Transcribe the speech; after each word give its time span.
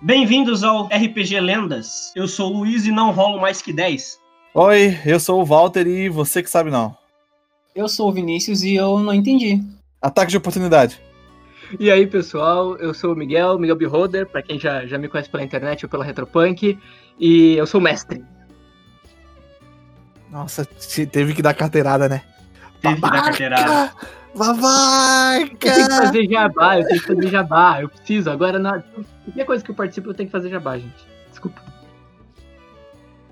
Bem-vindos 0.00 0.62
ao 0.62 0.86
RPG 0.86 1.40
Lendas. 1.40 2.12
Eu 2.14 2.28
sou 2.28 2.54
o 2.54 2.58
Luiz 2.58 2.86
e 2.86 2.92
não 2.92 3.10
rolo 3.10 3.40
mais 3.40 3.60
que 3.60 3.72
10. 3.72 4.20
Oi, 4.54 4.96
eu 5.04 5.18
sou 5.18 5.42
o 5.42 5.44
Walter 5.44 5.88
e 5.88 6.08
você 6.08 6.40
que 6.40 6.48
sabe 6.48 6.70
não. 6.70 6.96
Eu 7.74 7.88
sou 7.88 8.08
o 8.08 8.12
Vinícius 8.12 8.62
e 8.62 8.76
eu 8.76 9.00
não 9.00 9.12
entendi. 9.12 9.60
Ataque 10.00 10.30
de 10.30 10.36
oportunidade. 10.36 11.00
E 11.80 11.90
aí, 11.90 12.06
pessoal, 12.06 12.76
eu 12.76 12.94
sou 12.94 13.12
o 13.12 13.16
Miguel, 13.16 13.58
Miguel 13.58 13.74
Beholder, 13.74 14.28
pra 14.28 14.40
quem 14.40 14.56
já, 14.56 14.86
já 14.86 14.96
me 14.96 15.08
conhece 15.08 15.28
pela 15.28 15.42
internet 15.42 15.84
ou 15.84 15.90
pela 15.90 16.04
Retropunk, 16.04 16.78
e 17.18 17.54
eu 17.56 17.66
sou 17.66 17.80
mestre. 17.80 18.24
Nossa, 20.30 20.64
teve 21.10 21.34
que 21.34 21.42
dar 21.42 21.54
carteirada, 21.54 22.08
né? 22.08 22.22
Teve 22.80 22.94
que 22.94 23.00
dar 23.00 23.22
carteirada. 23.22 23.92
Babaca! 24.34 25.68
Eu 25.68 25.74
tenho 25.74 25.88
que 25.88 25.96
fazer 25.96 26.28
jabá, 26.28 26.78
eu 26.78 26.86
tenho 26.86 27.00
que 27.00 27.06
fazer 27.06 27.28
jabá, 27.28 27.82
eu 27.82 27.88
preciso. 27.88 28.30
Agora, 28.30 28.58
na... 28.58 28.82
qualquer 29.24 29.44
coisa 29.44 29.64
que 29.64 29.70
eu 29.70 29.74
participo, 29.74 30.10
eu 30.10 30.14
tenho 30.14 30.28
que 30.28 30.32
fazer 30.32 30.50
jabá, 30.50 30.78
gente. 30.78 31.06
Desculpa. 31.28 31.60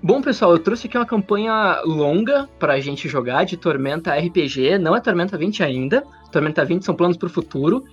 Bom, 0.01 0.21
pessoal, 0.21 0.51
eu 0.51 0.59
trouxe 0.59 0.87
aqui 0.87 0.97
uma 0.97 1.05
campanha 1.05 1.81
longa 1.83 2.47
pra 2.59 2.79
gente 2.79 3.07
jogar 3.07 3.45
de 3.45 3.57
Tormenta 3.57 4.13
RPG. 4.13 4.77
Não 4.77 4.95
é 4.95 5.01
Tormenta 5.01 5.37
20 5.37 5.63
ainda. 5.63 6.03
Tormenta 6.31 6.63
20 6.63 6.83
são 6.83 6.95
planos 6.95 7.17
pro 7.17 7.29
futuro. 7.29 7.83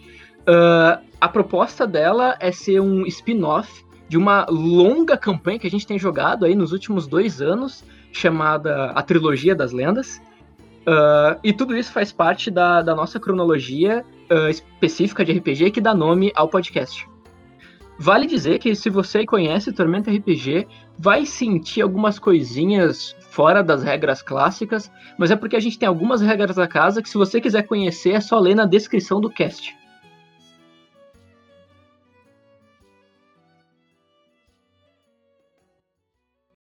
Uh, 0.41 1.03
a 1.21 1.29
proposta 1.29 1.87
dela 1.87 2.37
é 2.39 2.53
ser 2.53 2.81
um 2.81 3.07
spin-off 3.07 3.85
de 4.09 4.19
uma 4.19 4.47
longa 4.51 5.17
campanha 5.17 5.59
que 5.59 5.67
a 5.67 5.71
gente 5.71 5.87
tem 5.87 5.99
jogado 5.99 6.45
aí 6.45 6.55
nos 6.55 6.73
últimos 6.73 7.07
dois 7.07 7.41
anos, 7.41 7.83
chamada 8.13 8.91
A 8.91 9.03
Trilogia 9.03 9.55
das 9.55 9.73
Lendas. 9.73 10.21
Uh, 10.87 11.41
e 11.43 11.53
tudo 11.53 11.75
isso 11.75 11.91
faz 11.93 12.13
parte 12.13 12.51
da, 12.51 12.83
da 12.83 12.95
nossa 12.95 13.19
cronologia 13.19 14.05
uh, 14.31 14.51
específica 14.51 15.25
de 15.25 15.33
RPG 15.33 15.71
que 15.71 15.81
dá 15.81 15.95
nome 15.95 16.31
ao 16.35 16.49
podcast. 16.49 17.09
Vale 17.99 18.27
dizer 18.27 18.59
que 18.59 18.75
se 18.75 18.91
você 18.91 19.25
conhece 19.25 19.73
Tormenta 19.73 20.11
RPG, 20.11 20.67
vai 20.99 21.25
sentir 21.25 21.81
algumas 21.81 22.19
coisinhas 22.19 23.17
fora 23.31 23.63
das 23.63 23.83
regras 23.83 24.21
clássicas, 24.21 24.91
mas 25.17 25.31
é 25.31 25.37
porque 25.37 25.57
a 25.57 25.61
gente 25.61 25.79
tem 25.79 25.89
algumas 25.89 26.21
regras 26.21 26.57
da 26.57 26.67
casa 26.67 27.01
que 27.01 27.09
se 27.09 27.17
você 27.17 27.41
quiser 27.41 27.63
conhecer 27.63 28.11
é 28.11 28.21
só 28.21 28.39
ler 28.39 28.55
na 28.55 28.67
descrição 28.67 29.21
do 29.21 29.31
cast. 29.31 29.77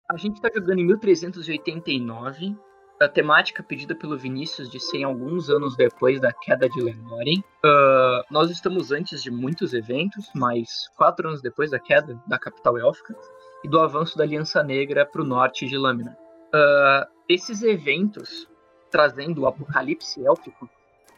A 0.10 0.18
gente 0.18 0.36
está 0.36 0.50
jogando 0.54 0.80
em 0.80 0.86
1389, 0.86 2.54
a 3.02 3.10
temática 3.10 3.64
pedida 3.64 3.96
pelo 3.96 4.18
Vinícius 4.18 4.70
de 4.70 4.80
ser 4.80 5.04
alguns 5.04 5.50
anos 5.50 5.76
depois 5.76 6.22
da 6.22 6.32
queda 6.32 6.70
de 6.70 6.82
Lenore. 6.82 7.40
Uh, 7.66 8.24
nós 8.30 8.52
estamos 8.52 8.92
antes 8.92 9.24
de 9.24 9.32
muitos 9.32 9.74
eventos, 9.74 10.30
mas 10.36 10.88
quatro 10.96 11.28
anos 11.28 11.42
depois 11.42 11.72
da 11.72 11.80
queda 11.80 12.22
da 12.28 12.38
capital 12.38 12.78
élfica 12.78 13.16
e 13.64 13.68
do 13.68 13.80
avanço 13.80 14.18
da 14.18 14.24
Aliança 14.24 14.64
Negra 14.64 15.06
para 15.06 15.22
o 15.22 15.26
norte 15.26 15.66
de 15.66 15.78
Lâmina. 15.78 16.16
Uh, 16.54 17.10
esses 17.28 17.64
eventos, 17.64 18.48
trazendo 18.92 19.42
o 19.42 19.48
apocalipse 19.48 20.24
élfico, 20.24 20.70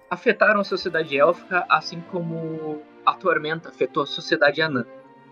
afetaram 0.09 0.61
a 0.61 0.63
sociedade 0.63 1.17
élfica, 1.17 1.65
assim 1.69 1.99
como 1.99 2.81
a 3.05 3.13
tormenta 3.13 3.69
afetou 3.69 4.03
a 4.03 4.07
sociedade 4.07 4.61
anã. 4.61 4.85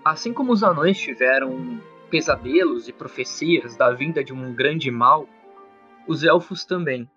Assim 0.03 0.33
como 0.33 0.52
os 0.52 0.63
anões 0.63 0.99
tiveram 0.99 1.79
pesadelos 2.09 2.89
e 2.89 2.94
profecias 2.94 3.77
da 3.77 3.91
vinda 3.91 4.22
de 4.23 4.33
um 4.33 4.53
grande 4.53 4.91
mal, 4.91 5.29
os 6.07 6.23
elfos 6.23 6.66
também. 6.66 7.09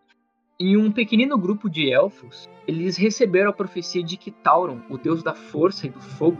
Em 0.59 0.77
um 0.77 0.93
pequenino 0.93 1.37
grupo 1.37 1.69
de 1.69 1.93
elfos, 1.93 2.49
eles 2.67 2.97
receberam 2.97 3.51
a 3.51 3.53
profecia 3.53 4.03
de 4.03 4.17
que 4.17 4.31
Tauron, 4.31 4.81
o 4.89 4.97
deus 4.97 5.23
da 5.23 5.35
força 5.35 5.87
e 5.87 5.91
do 5.91 6.01
fogo, 6.01 6.39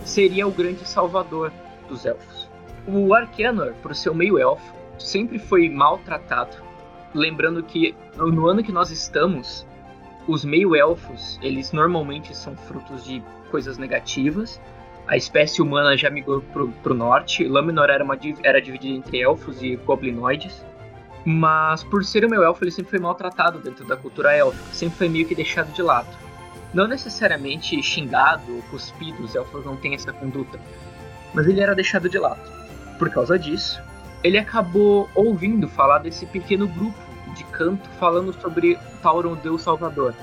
seria 0.00 0.46
o 0.46 0.52
grande 0.52 0.86
salvador 0.86 1.52
dos 1.88 2.04
elfos. 2.04 2.50
O 2.86 3.14
Arcanor, 3.14 3.72
por 3.82 3.94
seu 3.94 4.14
meio 4.14 4.38
elfo, 4.38 4.74
sempre 4.98 5.38
foi 5.38 5.68
maltratado. 5.68 6.56
Lembrando 7.14 7.62
que 7.62 7.94
no 8.16 8.46
ano 8.46 8.62
que 8.62 8.72
nós 8.72 8.90
estamos, 8.90 9.66
os 10.28 10.44
meio-elfos, 10.44 11.38
eles 11.40 11.72
normalmente 11.72 12.36
são 12.36 12.56
frutos 12.56 13.04
de 13.04 13.22
coisas 13.50 13.78
negativas. 13.78 14.60
A 15.06 15.16
espécie 15.16 15.62
humana 15.62 15.96
já 15.96 16.10
migrou 16.10 16.42
pro, 16.52 16.68
pro 16.82 16.94
norte. 16.94 17.44
Lâminor 17.44 17.90
era, 17.90 18.02
uma, 18.02 18.18
era 18.42 18.60
dividida 18.60 18.98
entre 18.98 19.20
elfos 19.20 19.62
e 19.62 19.76
goblinoides. 19.76 20.64
Mas 21.28 21.82
por 21.82 22.04
ser 22.04 22.24
o 22.24 22.30
meu 22.30 22.44
elfo, 22.44 22.62
ele 22.62 22.70
sempre 22.70 22.92
foi 22.92 23.00
maltratado 23.00 23.58
dentro 23.58 23.84
da 23.84 23.96
cultura 23.96 24.32
élfica, 24.32 24.72
sempre 24.72 24.96
foi 24.96 25.08
meio 25.08 25.26
que 25.26 25.34
deixado 25.34 25.72
de 25.72 25.82
lado. 25.82 26.06
Não 26.72 26.86
necessariamente 26.86 27.82
xingado 27.82 28.54
ou 28.54 28.62
cuspido, 28.70 29.24
os 29.24 29.34
elfos 29.34 29.64
não 29.64 29.76
têm 29.76 29.94
essa 29.94 30.12
conduta, 30.12 30.60
mas 31.34 31.48
ele 31.48 31.60
era 31.60 31.74
deixado 31.74 32.08
de 32.08 32.16
lado. 32.16 32.40
Por 32.96 33.10
causa 33.10 33.36
disso, 33.36 33.82
ele 34.22 34.38
acabou 34.38 35.10
ouvindo 35.16 35.68
falar 35.68 35.98
desse 35.98 36.26
pequeno 36.26 36.68
grupo 36.68 36.96
de 37.34 37.42
canto 37.44 37.88
falando 37.98 38.32
sobre 38.40 38.78
Tauron, 39.02 39.34
Deus 39.34 39.62
Salvador. 39.62 40.14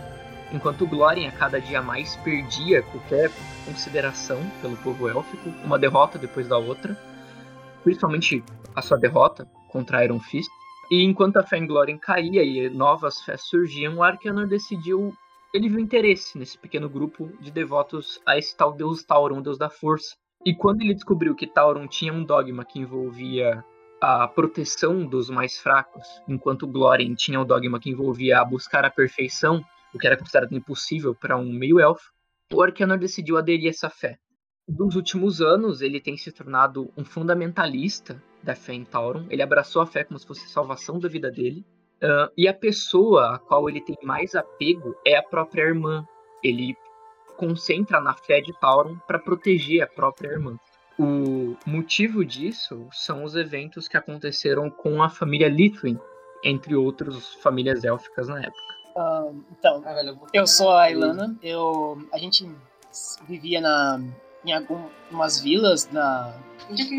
Enquanto 0.54 0.88
Glórien 0.88 1.28
a 1.28 1.32
cada 1.34 1.60
dia 1.60 1.82
mais 1.82 2.16
perdia 2.18 2.82
qualquer 2.82 3.30
consideração 3.66 4.40
pelo 4.62 4.78
povo 4.78 5.10
élfico, 5.10 5.50
uma 5.66 5.78
derrota 5.78 6.18
depois 6.18 6.48
da 6.48 6.58
outra, 6.58 6.98
principalmente 7.84 8.42
a 8.74 8.82
sua 8.82 8.98
derrota 8.98 9.46
contra 9.68 10.04
Iron 10.06 10.20
Fist, 10.20 10.50
e 10.92 11.04
enquanto 11.04 11.38
a 11.38 11.44
fé 11.44 11.58
em 11.58 11.66
Glórien 11.66 11.98
caía 11.98 12.44
e 12.44 12.70
novas 12.70 13.22
fés 13.22 13.42
surgiam, 13.44 14.04
Arcanor 14.04 14.48
decidiu. 14.48 15.14
Ele 15.54 15.70
viu 15.70 15.80
interesse 15.80 16.38
nesse 16.38 16.58
pequeno 16.58 16.90
grupo 16.90 17.32
de 17.40 17.52
devotos 17.52 18.20
a 18.26 18.38
esse 18.38 18.56
tal 18.58 18.74
deus 18.74 19.04
Tauron, 19.04 19.42
deus 19.42 19.58
da 19.58 19.70
força. 19.70 20.16
E 20.46 20.54
quando 20.54 20.82
ele 20.82 20.94
descobriu 20.94 21.36
que 21.36 21.48
Tauron 21.48 21.88
tinha 21.88 22.12
um 22.12 22.24
dogma 22.24 22.66
que 22.66 22.80
envolvia 22.80 23.64
a 24.02 24.28
proteção 24.28 25.06
dos 25.06 25.30
mais 25.30 25.58
fracos, 25.60 26.06
enquanto 26.28 26.68
Glórien 26.68 27.16
tinha 27.16 27.40
o 27.40 27.46
dogma 27.46 27.80
que 27.80 27.90
envolvia 27.90 28.42
a 28.42 28.46
buscar 28.46 28.84
a 28.84 28.90
perfeição, 28.90 29.64
o 29.94 30.00
que 30.00 30.06
era 30.06 30.18
considerado 30.18 30.54
impossível 30.54 31.16
para 31.16 31.38
um 31.38 31.54
meio-elfo, 31.54 32.12
o 32.52 32.62
Arcanor 32.62 32.98
decidiu 32.98 33.38
aderir 33.38 33.68
a 33.68 33.70
essa 33.70 33.90
fé. 33.90 34.18
Nos 34.68 34.96
últimos 34.96 35.42
anos, 35.42 35.82
ele 35.82 36.00
tem 36.00 36.16
se 36.16 36.32
tornado 36.32 36.90
um 36.96 37.04
fundamentalista 37.04 38.22
da 38.42 38.56
fé 38.56 38.74
em 38.74 38.86
Tauron. 38.86 39.26
Ele 39.30 39.42
abraçou 39.42 39.82
a 39.82 39.86
fé 39.86 40.04
como 40.04 40.18
se 40.18 40.26
fosse 40.26 40.46
a 40.46 40.50
salvação 40.50 41.00
da 41.00 41.10
vida 41.10 41.30
dele. 41.30 41.66
Uh, 42.02 42.32
e 42.38 42.48
a 42.48 42.54
pessoa 42.54 43.36
a 43.36 43.40
qual 43.40 43.70
ele 43.70 43.82
tem 43.82 43.98
mais 44.04 44.36
apego 44.36 44.96
é 45.06 45.18
a 45.18 45.24
própria 45.24 45.64
irmã. 45.64 46.06
Ele 46.42 46.78
concentra 47.36 48.00
na 48.00 48.14
fé 48.14 48.40
de 48.40 48.54
Tauron 48.60 48.98
para 49.06 49.20
proteger 49.20 49.82
a 49.82 49.88
própria 49.88 50.30
irmã. 50.30 50.58
O 50.98 51.58
motivo 51.66 52.24
disso 52.24 52.88
são 52.92 53.24
os 53.24 53.36
eventos 53.36 53.88
que 53.88 53.98
aconteceram 53.98 54.70
com 54.70 55.02
a 55.02 55.10
família 55.10 55.50
Litwin, 55.50 56.00
entre 56.44 56.76
outras 56.76 57.34
famílias 57.36 57.84
élficas 57.84 58.30
na 58.30 58.40
época. 58.40 58.74
Uh, 58.96 59.44
então, 59.58 59.82
ah, 59.86 59.96
eu 60.34 60.46
sou 60.46 60.72
a 60.72 60.90
Ilana. 60.90 61.36
Eu, 61.42 61.98
a 62.14 62.18
gente 62.18 62.48
vivia 63.28 63.60
na, 63.60 64.00
em 64.46 64.52
algumas 64.52 65.40
vilas 65.40 65.90
na, 65.92 66.34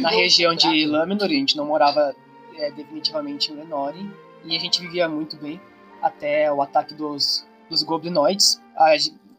na 0.00 0.10
região 0.10 0.54
de 0.54 0.86
Lâminor, 0.86 1.26
a 1.26 1.28
gente 1.28 1.56
não 1.56 1.66
morava 1.66 2.14
é, 2.56 2.70
definitivamente 2.70 3.52
em 3.52 3.56
Lenore, 3.56 4.10
e 4.44 4.56
a 4.56 4.60
gente 4.60 4.80
vivia 4.80 5.08
muito 5.08 5.36
bem 5.36 5.60
até 6.02 6.52
o 6.52 6.60
ataque 6.60 6.94
dos, 6.94 7.46
dos 7.68 7.82
goblinoides. 7.82 8.62
A, 8.76 8.94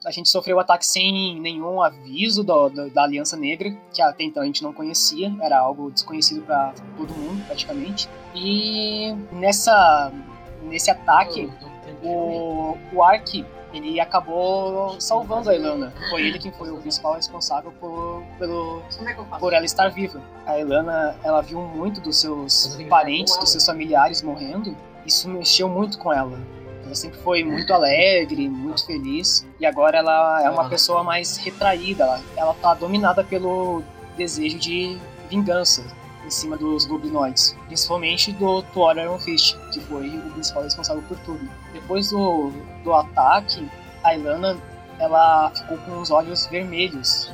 a 0.05 0.11
gente 0.11 0.29
sofreu 0.29 0.57
o 0.57 0.59
ataque 0.59 0.85
sem 0.85 1.39
nenhum 1.39 1.81
aviso 1.81 2.43
do, 2.43 2.69
do, 2.69 2.89
da 2.89 3.03
Aliança 3.03 3.35
Negra, 3.37 3.71
que 3.93 4.01
até 4.01 4.23
então 4.23 4.43
a 4.43 4.45
gente 4.45 4.63
não 4.63 4.73
conhecia, 4.73 5.35
era 5.41 5.57
algo 5.59 5.91
desconhecido 5.91 6.41
para 6.41 6.73
todo 6.97 7.13
mundo 7.13 7.43
praticamente. 7.45 8.09
E 8.33 9.13
nessa, 9.31 10.11
nesse 10.63 10.91
ataque, 10.91 11.49
o, 12.03 12.77
o 12.93 13.03
Ark 13.03 13.45
ele 13.73 13.99
acabou 13.99 14.99
salvando 14.99 15.49
a 15.49 15.55
Ilana. 15.55 15.93
Foi 16.09 16.21
ele 16.21 16.39
quem 16.39 16.51
foi 16.51 16.71
o 16.71 16.77
principal 16.77 17.15
responsável 17.15 17.71
por, 17.79 18.23
pelo, 18.39 18.81
é 19.05 19.13
por 19.39 19.53
ela 19.53 19.65
estar 19.65 19.89
viva. 19.89 20.21
A 20.45 20.57
Ilana, 20.59 21.15
ela 21.23 21.41
viu 21.41 21.59
muito 21.61 21.99
dos 21.99 22.17
seus 22.17 22.77
parentes, 22.89 23.37
dos 23.37 23.51
seus 23.51 23.65
familiares 23.65 24.21
morrendo. 24.21 24.75
Isso 25.05 25.29
mexeu 25.29 25.67
muito 25.67 25.97
com 25.97 26.11
ela. 26.13 26.39
Ela 26.85 26.95
sempre 26.95 27.19
foi 27.19 27.43
muito 27.43 27.73
alegre, 27.73 28.47
muito 28.47 28.85
feliz. 28.85 29.45
E 29.59 29.65
agora 29.65 29.97
ela 29.97 30.43
é 30.43 30.49
uma 30.49 30.69
pessoa 30.69 31.03
mais 31.03 31.37
retraída. 31.37 32.03
Ela, 32.03 32.21
ela 32.37 32.53
tá 32.55 32.73
dominada 32.73 33.23
pelo 33.23 33.83
desejo 34.15 34.57
de 34.57 34.97
vingança 35.29 35.83
em 36.25 36.29
cima 36.29 36.57
dos 36.57 36.85
goblinoides, 36.85 37.55
principalmente 37.67 38.31
do 38.33 38.63
Thor 38.63 38.97
Iron 38.97 39.19
Fist, 39.19 39.55
que 39.71 39.79
foi 39.81 40.09
o 40.09 40.31
principal 40.31 40.63
responsável 40.63 41.03
por 41.03 41.17
tudo. 41.19 41.47
Depois 41.71 42.09
do, 42.09 42.51
do 42.83 42.93
ataque, 42.93 43.69
a 44.03 44.15
Ilana 44.15 44.57
ela 44.99 45.51
ficou 45.51 45.77
com 45.79 45.99
os 45.99 46.09
olhos 46.09 46.47
vermelhos. 46.47 47.31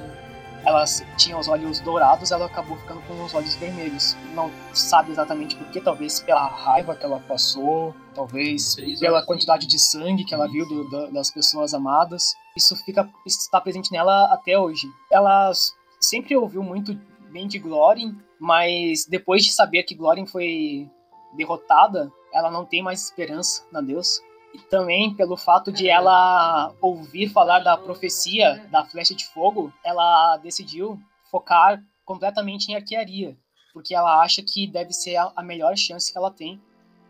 Ela 0.64 0.86
tinha 1.18 1.36
os 1.38 1.48
olhos 1.48 1.80
dourados, 1.80 2.32
ela 2.32 2.46
acabou 2.46 2.78
ficando 2.78 3.02
com 3.08 3.24
os 3.24 3.34
olhos 3.34 3.56
vermelhos. 3.56 4.16
Não 4.36 4.52
sabe 4.74 5.12
exatamente 5.12 5.56
por 5.56 5.66
quê, 5.72 5.82
talvez 5.82 6.20
pela 6.20 6.46
raiva 6.46 6.96
que 6.96 7.04
ela 7.04 7.20
passou, 7.20 7.96
talvez 8.14 8.76
pela 9.00 9.26
quantidade 9.26 9.66
de 9.66 9.80
sangue 9.80 10.24
que 10.24 10.36
ela 10.36 10.48
viu 10.48 10.68
do, 10.68 10.88
do, 10.88 11.12
das 11.12 11.32
pessoas 11.32 11.74
amadas. 11.74 12.36
Isso 12.56 12.76
fica 12.76 13.10
está 13.26 13.60
presente 13.60 13.92
nela 13.92 14.32
até 14.32 14.58
hoje. 14.58 14.88
Ela 15.12 15.52
sempre 16.00 16.38
ouviu 16.38 16.62
muito 16.62 16.96
bem 17.32 17.48
de 17.48 17.58
Glórin, 17.58 18.16
mas 18.42 19.06
depois 19.06 19.44
de 19.44 19.52
saber 19.52 19.84
que 19.84 19.94
Glórin 19.94 20.26
foi 20.26 20.90
derrotada, 21.36 22.12
ela 22.34 22.50
não 22.50 22.66
tem 22.66 22.82
mais 22.82 23.06
esperança 23.06 23.64
na 23.72 23.82
deusa. 23.82 24.20
E 24.52 24.58
também 24.58 25.14
pelo 25.14 25.38
fato 25.38 25.72
de 25.72 25.88
ela 25.88 26.74
ouvir 26.82 27.30
falar 27.30 27.60
da 27.60 27.78
profecia 27.78 28.68
da 28.72 28.84
flecha 28.84 29.14
de 29.14 29.28
fogo, 29.28 29.72
ela 29.86 30.38
decidiu 30.38 31.00
focar 31.30 31.84
completamente 32.04 32.70
em 32.70 32.76
arquearia, 32.76 33.38
porque 33.74 33.94
ela 33.94 34.24
acha 34.24 34.42
que 34.42 34.66
deve 34.66 34.92
ser 34.92 35.18
a 35.18 35.44
melhor 35.44 35.78
chance 35.78 36.12
que 36.12 36.18
ela 36.18 36.32
tem 36.32 36.60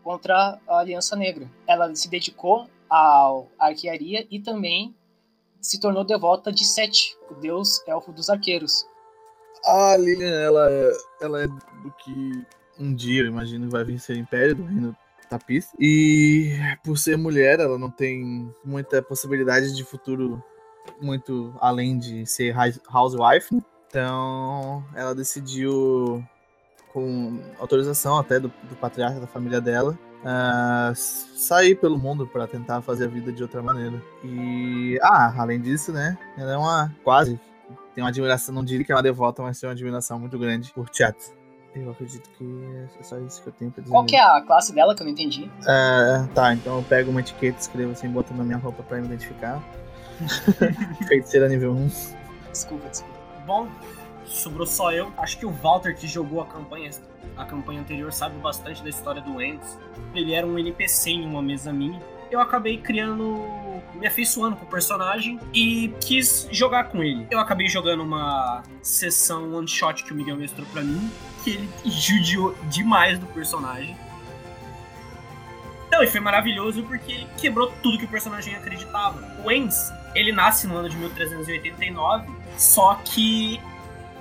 contra 0.04 0.60
a 0.68 0.80
Aliança 0.80 1.16
Negra. 1.16 1.50
Ela 1.66 1.94
se 1.94 2.10
dedicou 2.10 2.68
à 2.90 3.42
arquearia 3.58 4.26
e 4.30 4.38
também 4.38 4.94
se 5.62 5.80
tornou 5.80 6.04
devota 6.04 6.52
de 6.52 6.66
Sete, 6.66 7.16
o 7.30 7.34
deus 7.36 7.82
elfo 7.88 8.12
dos 8.12 8.28
arqueiros. 8.28 8.84
A 9.64 9.96
Lilian, 9.96 10.40
ela 10.40 10.70
é, 10.70 10.92
ela 11.20 11.42
é 11.42 11.46
do 11.46 11.92
que 11.98 12.44
um 12.78 12.94
dia, 12.94 13.24
imagino, 13.24 13.70
vai 13.70 13.84
vencer 13.84 14.16
o 14.16 14.18
Império 14.18 14.56
do 14.56 14.64
Reino 14.64 14.96
Tapiz. 15.28 15.72
E 15.78 16.52
por 16.84 16.98
ser 16.98 17.16
mulher, 17.16 17.60
ela 17.60 17.78
não 17.78 17.90
tem 17.90 18.52
muita 18.64 19.00
possibilidade 19.02 19.74
de 19.74 19.84
futuro 19.84 20.42
muito 21.00 21.54
além 21.60 21.98
de 21.98 22.26
ser 22.26 22.54
housewife. 22.92 23.62
Então, 23.88 24.84
ela 24.94 25.14
decidiu, 25.14 26.24
com 26.92 27.40
autorização 27.58 28.18
até 28.18 28.40
do, 28.40 28.48
do 28.64 28.76
patriarca 28.76 29.20
da 29.20 29.26
família 29.26 29.60
dela, 29.60 29.98
uh, 30.22 30.94
sair 30.94 31.74
pelo 31.74 31.98
mundo 31.98 32.26
para 32.26 32.46
tentar 32.46 32.80
fazer 32.82 33.04
a 33.04 33.08
vida 33.08 33.32
de 33.32 33.42
outra 33.42 33.62
maneira. 33.62 34.02
E, 34.24 34.98
ah, 35.02 35.34
além 35.36 35.60
disso, 35.60 35.92
né, 35.92 36.16
ela 36.36 36.52
é 36.52 36.56
uma 36.56 36.94
quase 37.04 37.38
tem 37.94 38.02
uma 38.02 38.08
admiração, 38.10 38.54
não 38.54 38.64
diria 38.64 38.84
que 38.84 38.92
é 38.92 38.94
uma 38.94 39.02
devota, 39.02 39.42
mas 39.42 39.58
tem 39.60 39.68
uma 39.68 39.72
admiração 39.72 40.18
muito 40.18 40.38
grande 40.38 40.72
por 40.72 40.88
teatro. 40.88 41.42
Eu 41.74 41.90
acredito 41.90 42.28
que 42.30 42.44
é 43.00 43.02
só 43.02 43.18
isso 43.18 43.42
que 43.42 43.48
eu 43.48 43.52
tenho 43.52 43.70
pra 43.70 43.82
dizer. 43.82 43.92
Qual 43.92 44.04
que 44.04 44.14
é 44.14 44.22
a 44.22 44.42
classe 44.42 44.74
dela 44.74 44.94
que 44.94 45.02
eu 45.02 45.06
não 45.06 45.12
entendi? 45.12 45.50
É, 45.66 46.26
tá, 46.34 46.52
então 46.52 46.76
eu 46.76 46.82
pego 46.82 47.10
uma 47.10 47.20
etiqueta, 47.20 47.58
escrevo 47.58 47.92
assim, 47.92 48.08
boto 48.08 48.34
na 48.34 48.44
minha 48.44 48.58
roupa 48.58 48.82
pra 48.82 48.98
me 48.98 49.06
identificar. 49.06 49.62
Feiticeira 51.08 51.48
nível 51.48 51.72
1. 51.72 51.88
Desculpa, 52.50 52.88
desculpa. 52.90 53.18
Bom, 53.46 53.68
sobrou 54.26 54.66
só 54.66 54.92
eu. 54.92 55.12
Acho 55.16 55.38
que 55.38 55.46
o 55.46 55.50
Walter 55.50 55.96
que 55.96 56.06
jogou 56.06 56.42
a 56.42 56.46
campanha, 56.46 56.90
a 57.36 57.44
campanha 57.46 57.80
anterior 57.80 58.12
sabe 58.12 58.38
bastante 58.38 58.82
da 58.82 58.90
história 58.90 59.22
do 59.22 59.40
Endes. 59.40 59.78
Ele 60.14 60.34
era 60.34 60.46
um 60.46 60.58
NPC 60.58 61.10
em 61.10 61.26
uma 61.26 61.40
mesa 61.40 61.72
minha. 61.72 62.00
Eu 62.32 62.40
acabei 62.40 62.78
criando, 62.78 63.82
me 63.92 64.06
afeiçoando 64.06 64.56
com 64.56 64.64
o 64.64 64.68
personagem 64.68 65.38
e 65.52 65.94
quis 66.00 66.48
jogar 66.50 66.84
com 66.84 67.04
ele. 67.04 67.26
Eu 67.30 67.38
acabei 67.38 67.68
jogando 67.68 68.02
uma 68.02 68.62
sessão 68.80 69.52
one 69.54 69.68
shot 69.68 70.02
que 70.02 70.14
o 70.14 70.16
Miguel 70.16 70.38
mostrou 70.38 70.66
para 70.68 70.80
mim, 70.80 71.10
que 71.44 71.50
ele 71.50 71.68
judiou 71.84 72.56
demais 72.70 73.18
do 73.18 73.26
personagem. 73.26 73.94
Então, 75.86 76.02
e 76.02 76.06
foi 76.06 76.20
maravilhoso 76.20 76.82
porque 76.84 77.12
ele 77.12 77.28
quebrou 77.36 77.70
tudo 77.82 77.98
que 77.98 78.06
o 78.06 78.08
personagem 78.08 78.54
acreditava. 78.54 79.22
O 79.44 79.50
Endes, 79.50 79.92
ele 80.14 80.32
nasce 80.32 80.66
no 80.66 80.74
ano 80.74 80.88
de 80.88 80.96
1389, 80.96 82.32
só 82.56 82.94
que 83.04 83.60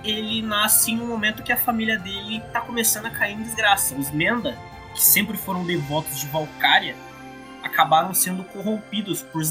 ele 0.04 0.42
nasce 0.42 0.92
em 0.92 1.00
um 1.00 1.08
momento 1.08 1.44
que 1.44 1.54
a 1.54 1.58
família 1.58 1.98
dele 1.98 2.44
tá 2.52 2.60
começando 2.60 3.06
a 3.06 3.10
cair 3.10 3.36
em 3.36 3.44
desgraça. 3.44 3.96
Os 3.96 4.12
Menda, 4.12 4.58
que 4.94 5.02
sempre 5.02 5.38
foram 5.38 5.66
devotos 5.66 6.20
de 6.20 6.28
Valkyria, 6.28 6.94
acabaram 7.72 8.14
sendo 8.14 8.44
corrompidos 8.44 9.22
por 9.22 9.42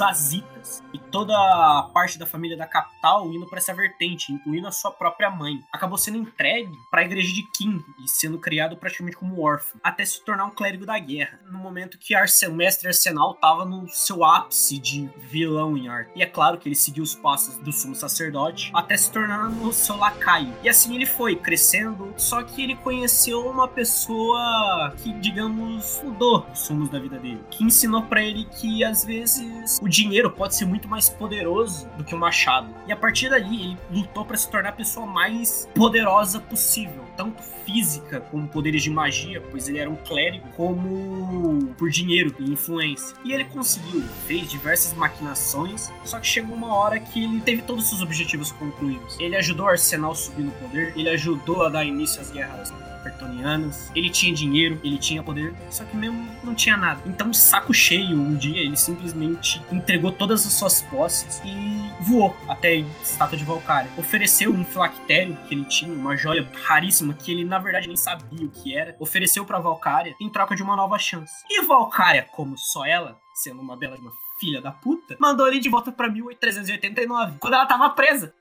Zazitas 0.71 0.83
e 0.93 0.99
toda 0.99 1.35
a 1.35 1.91
parte 1.93 2.19
da 2.19 2.25
família 2.25 2.57
da 2.57 2.67
capital 2.67 3.31
indo 3.33 3.47
para 3.47 3.59
essa 3.59 3.75
vertente, 3.75 4.33
incluindo 4.33 4.69
a 4.69 4.73
sua 4.73 4.91
própria 4.91 5.31
mãe. 5.31 5.61
Acabou 5.73 5.99
sendo 5.99 6.19
entregue 6.19 6.73
para 6.91 7.01
a 7.01 7.05
igreja 7.05 7.33
de 7.33 7.43
Kim 7.53 7.83
e 8.03 8.09
sendo 8.09 8.39
criado 8.39 8.77
praticamente 8.77 9.17
como 9.17 9.43
órfão, 9.43 9.81
até 9.83 10.05
se 10.05 10.25
tornar 10.25 10.45
um 10.45 10.51
clérigo 10.51 10.87
da 10.87 10.99
guerra. 10.99 11.41
No 11.51 11.59
momento 11.59 11.99
que 11.99 12.15
o 12.15 12.53
mestre 12.53 12.89
Arsenal 12.89 13.33
estava 13.33 13.65
no 13.65 13.89
seu 13.89 14.25
ápice 14.25 14.79
de 14.79 15.09
vilão 15.17 15.77
em 15.77 15.89
arte. 15.89 16.13
E 16.15 16.23
é 16.23 16.27
claro 16.27 16.59
que 16.59 16.69
ele 16.69 16.77
seguiu 16.77 17.03
os 17.03 17.15
passos 17.15 17.57
do 17.59 17.73
sumo 17.73 17.95
sacerdote 17.95 18.71
até 18.75 18.97
se 18.97 19.11
tornar 19.11 19.49
o 19.49 19.73
seu 19.73 19.97
lacaio. 19.97 20.55
E 20.63 20.69
assim 20.69 20.95
ele 20.95 21.07
foi 21.07 21.35
crescendo, 21.35 22.13
só 22.17 22.43
que 22.43 22.63
ele 22.63 22.77
conheceu 22.77 23.49
uma 23.49 23.67
pessoa 23.67 24.95
que, 25.03 25.13
digamos, 25.15 26.01
mudou 26.05 26.47
os 26.53 26.61
sumos 26.61 26.89
da 26.91 26.99
vida 26.99 27.19
dele, 27.19 27.41
que 27.51 27.65
ensinou 27.65 28.03
para 28.03 28.23
ele 28.23 28.45
que 28.45 28.85
às 28.85 29.05
vezes 29.05 29.79
o 29.81 29.89
dinheiro 29.89 30.31
pode 30.31 30.55
ser 30.55 30.60
muito 30.67 30.89
mais 30.89 31.09
poderoso 31.09 31.89
do 31.97 32.05
que 32.05 32.15
o 32.15 32.19
machado. 32.19 32.69
E 32.87 32.93
a 32.93 32.97
partir 32.97 33.29
dali 33.29 33.63
ele 33.63 33.79
lutou 33.91 34.25
para 34.25 34.37
se 34.37 34.51
tornar 34.51 34.71
a 34.71 34.73
pessoa 34.73 35.07
mais 35.07 35.69
poderosa 35.75 36.41
possível, 36.41 37.05
tanto 37.17 37.43
física 37.65 38.21
como 38.21 38.49
poderes 38.49 38.83
de 38.83 38.91
magia, 38.91 39.41
pois 39.51 39.69
ele 39.69 39.79
era 39.79 39.89
um 39.89 39.97
clérigo, 39.97 40.47
como 40.57 41.67
por 41.79 41.91
dinheiro 41.91 42.35
e 42.39 42.53
influência. 42.53 43.17
E 43.25 43.33
ele 43.33 43.45
conseguiu, 43.45 44.03
fez 44.27 44.51
diversas 44.51 44.93
maquinações, 44.95 45.93
só 46.05 46.19
que 46.19 46.27
chegou 46.27 46.57
uma 46.57 46.75
hora 46.75 46.99
que 46.99 47.23
ele 47.23 47.41
teve 47.41 47.63
todos 47.63 47.85
os 47.85 47.91
seus 47.91 48.03
objetivos 48.03 48.53
concluídos. 48.53 49.19
Ele 49.19 49.37
ajudou 49.37 49.67
o 49.67 49.69
Arsenal 49.69 50.15
subir 50.15 50.43
no 50.43 50.53
poder, 50.53 50.93
ele 50.97 51.09
ajudou 51.11 51.63
a 51.63 51.69
dar 51.69 51.85
início 51.85 52.21
às 52.21 52.31
guerras 52.31 52.73
Pertonianas. 53.03 53.91
Ele 53.95 54.11
tinha 54.11 54.35
dinheiro, 54.35 54.81
ele 54.83 54.99
tinha 54.99 55.23
poder, 55.23 55.55
só 55.71 55.85
que 55.85 55.97
mesmo 55.97 56.29
não 56.43 56.55
tinha 56.55 56.77
nada. 56.77 57.01
Então, 57.07 57.33
saco 57.33 57.73
cheio, 57.73 58.17
um 58.17 58.35
dia 58.37 58.61
ele 58.61 58.77
simplesmente 58.77 59.63
entregou 59.71 60.13
todas 60.13 60.47
as 60.47 60.53
suas 60.53 60.83
posses 60.83 61.41
e 61.45 62.03
voou 62.03 62.37
até 62.49 62.69
a 62.69 62.79
estátua 63.03 63.37
de 63.37 63.45
Valkyria. 63.45 63.91
Ofereceu 63.97 64.53
um 64.53 64.65
filactério 64.65 65.37
que 65.47 65.55
ele 65.55 65.65
tinha, 65.65 65.93
uma 65.93 66.17
joia 66.17 66.49
raríssima 66.65 67.15
que 67.15 67.33
ele 67.33 67.45
na 67.45 67.59
verdade 67.59 67.87
nem 67.87 67.97
sabia 67.97 68.47
o 68.47 68.51
que 68.51 68.77
era. 68.77 68.97
Ofereceu 68.99 69.45
para 69.45 69.59
Valkyria 69.59 70.15
em 70.21 70.29
troca 70.29 70.55
de 70.57 70.63
uma 70.63 70.77
nova 70.77 70.99
chance. 70.99 71.33
E 71.49 71.65
Valkyria, 71.65 72.27
como 72.33 72.57
só 72.57 72.85
ela, 72.85 73.19
sendo 73.35 73.61
uma 73.61 73.77
bela 73.77 73.97
de 73.97 74.03
uma 74.03 74.13
filha 74.39 74.61
da 74.61 74.73
puta, 74.73 75.17
mandou 75.21 75.47
ele 75.47 75.61
de 75.61 75.69
volta 75.69 75.93
para 75.93 76.09
1389, 76.09 77.39
quando 77.39 77.55
ela 77.55 77.67
tava 77.67 77.91
presa. 77.91 78.35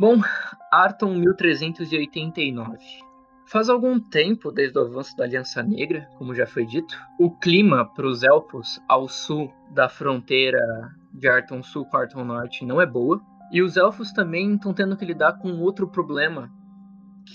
Bom, 0.00 0.18
Arton 0.72 1.12
1389. 1.16 2.78
Faz 3.44 3.68
algum 3.68 4.00
tempo 4.00 4.50
desde 4.50 4.78
o 4.78 4.80
avanço 4.80 5.14
da 5.14 5.24
Aliança 5.24 5.62
Negra, 5.62 6.08
como 6.16 6.34
já 6.34 6.46
foi 6.46 6.64
dito, 6.64 6.98
o 7.18 7.30
clima 7.30 7.84
para 7.84 8.06
os 8.06 8.22
elfos 8.22 8.80
ao 8.88 9.06
sul 9.10 9.52
da 9.74 9.90
fronteira 9.90 10.58
de 11.12 11.28
Arton 11.28 11.62
Sul 11.62 11.84
com 11.84 11.98
Arton 11.98 12.24
Norte 12.24 12.64
não 12.64 12.80
é 12.80 12.86
boa, 12.86 13.20
e 13.52 13.60
os 13.60 13.76
elfos 13.76 14.10
também 14.10 14.54
estão 14.54 14.72
tendo 14.72 14.96
que 14.96 15.04
lidar 15.04 15.34
com 15.34 15.60
outro 15.60 15.86
problema 15.86 16.50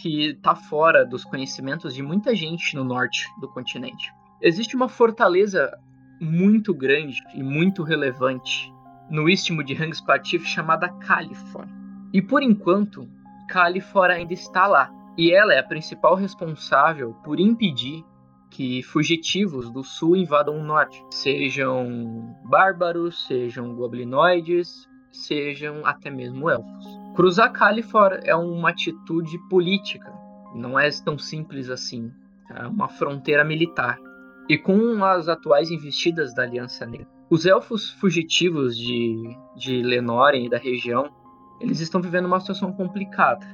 que 0.01 0.31
está 0.31 0.55
fora 0.55 1.05
dos 1.05 1.23
conhecimentos 1.23 1.93
de 1.93 2.01
muita 2.01 2.33
gente 2.33 2.75
no 2.75 2.83
norte 2.83 3.27
do 3.39 3.47
continente. 3.47 4.11
Existe 4.41 4.75
uma 4.75 4.89
fortaleza 4.89 5.71
muito 6.19 6.73
grande 6.73 7.21
e 7.35 7.43
muito 7.43 7.83
relevante 7.83 8.73
no 9.07 9.29
istmo 9.29 9.63
de 9.63 9.75
Hangspatif 9.75 10.47
chamada 10.47 10.89
Califor. 10.89 11.67
E 12.15 12.21
por 12.21 12.41
enquanto, 12.41 13.09
Califor 13.49 14.09
ainda 14.09 14.31
está 14.31 14.65
lá. 14.67 14.89
E 15.17 15.33
ela 15.33 15.53
é 15.53 15.59
a 15.59 15.63
principal 15.63 16.15
responsável 16.15 17.13
por 17.25 17.41
impedir 17.41 18.05
que 18.49 18.81
fugitivos 18.83 19.69
do 19.69 19.83
sul 19.83 20.15
invadam 20.15 20.57
o 20.57 20.63
norte, 20.63 21.03
sejam 21.11 22.33
bárbaros, 22.45 23.27
sejam 23.27 23.75
goblinoides, 23.75 24.87
sejam 25.11 25.85
até 25.85 26.09
mesmo 26.09 26.49
elfos. 26.49 26.85
Cruzar 27.17 27.51
Califor 27.51 28.17
é 28.23 28.33
uma 28.33 28.69
atitude 28.69 29.37
política, 29.49 30.09
não 30.55 30.79
é 30.79 30.89
tão 31.03 31.19
simples 31.19 31.69
assim. 31.69 32.13
É 32.49 32.65
uma 32.65 32.87
fronteira 32.87 33.43
militar. 33.43 33.99
E 34.47 34.57
com 34.57 35.03
as 35.03 35.27
atuais 35.27 35.69
investidas 35.69 36.33
da 36.33 36.43
Aliança 36.43 36.85
Negra, 36.85 37.09
os 37.29 37.45
elfos 37.45 37.89
fugitivos 37.89 38.77
de, 38.77 39.37
de 39.57 39.81
Lenoren 39.81 40.45
e 40.45 40.49
da 40.49 40.57
região 40.57 41.11
eles 41.59 41.79
estão 41.79 42.01
vivendo 42.01 42.25
uma 42.25 42.39
situação 42.39 42.71
complicada. 42.71 43.45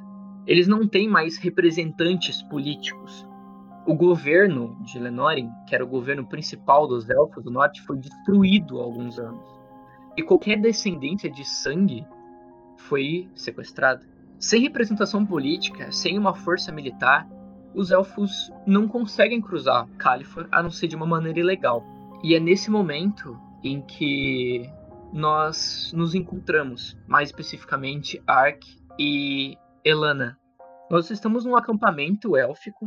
Eles 0.46 0.68
não 0.68 0.88
têm 0.88 1.08
mais 1.08 1.38
representantes 1.38 2.42
políticos. 2.44 3.28
O 3.86 3.96
governo 3.96 4.78
de 4.82 5.00
Lenorin, 5.00 5.50
que 5.68 5.76
era 5.76 5.84
o 5.84 5.88
governo 5.88 6.26
principal 6.26 6.88
dos 6.88 7.10
Elfos 7.10 7.44
do 7.44 7.52
Norte, 7.52 7.82
foi 7.84 7.98
destruído 7.98 8.80
há 8.80 8.84
alguns 8.84 9.20
anos. 9.20 9.46
E 10.18 10.24
qualquer 10.24 10.60
descendência 10.60 11.30
de 11.30 11.48
sangue 11.48 12.06
foi 12.78 13.30
sequestrada. 13.36 14.06
Sem 14.40 14.62
representação 14.62 15.26
política, 15.26 15.92
sem 15.92 16.18
uma 16.18 16.34
força 16.34 16.72
militar, 16.72 17.28
os 17.74 17.92
elfos 17.92 18.52
não 18.66 18.88
conseguem 18.88 19.40
cruzar 19.40 19.88
Califor 19.98 20.48
a 20.52 20.62
não 20.62 20.70
ser 20.70 20.88
de 20.88 20.96
uma 20.96 21.06
maneira 21.06 21.40
ilegal. 21.40 21.84
E 22.24 22.36
é 22.36 22.40
nesse 22.40 22.70
momento 22.70 23.40
em 23.64 23.82
que 23.82 24.70
nós 25.14 25.92
nos 25.94 26.16
encontramos, 26.16 26.98
mais 27.08 27.30
especificamente 27.30 28.22
Ark 28.26 28.66
e 29.00 29.58
Elana. 29.84 30.38
Nós 30.90 31.10
estamos 31.10 31.46
num 31.46 31.56
acampamento 31.56 32.36
élfico 32.36 32.86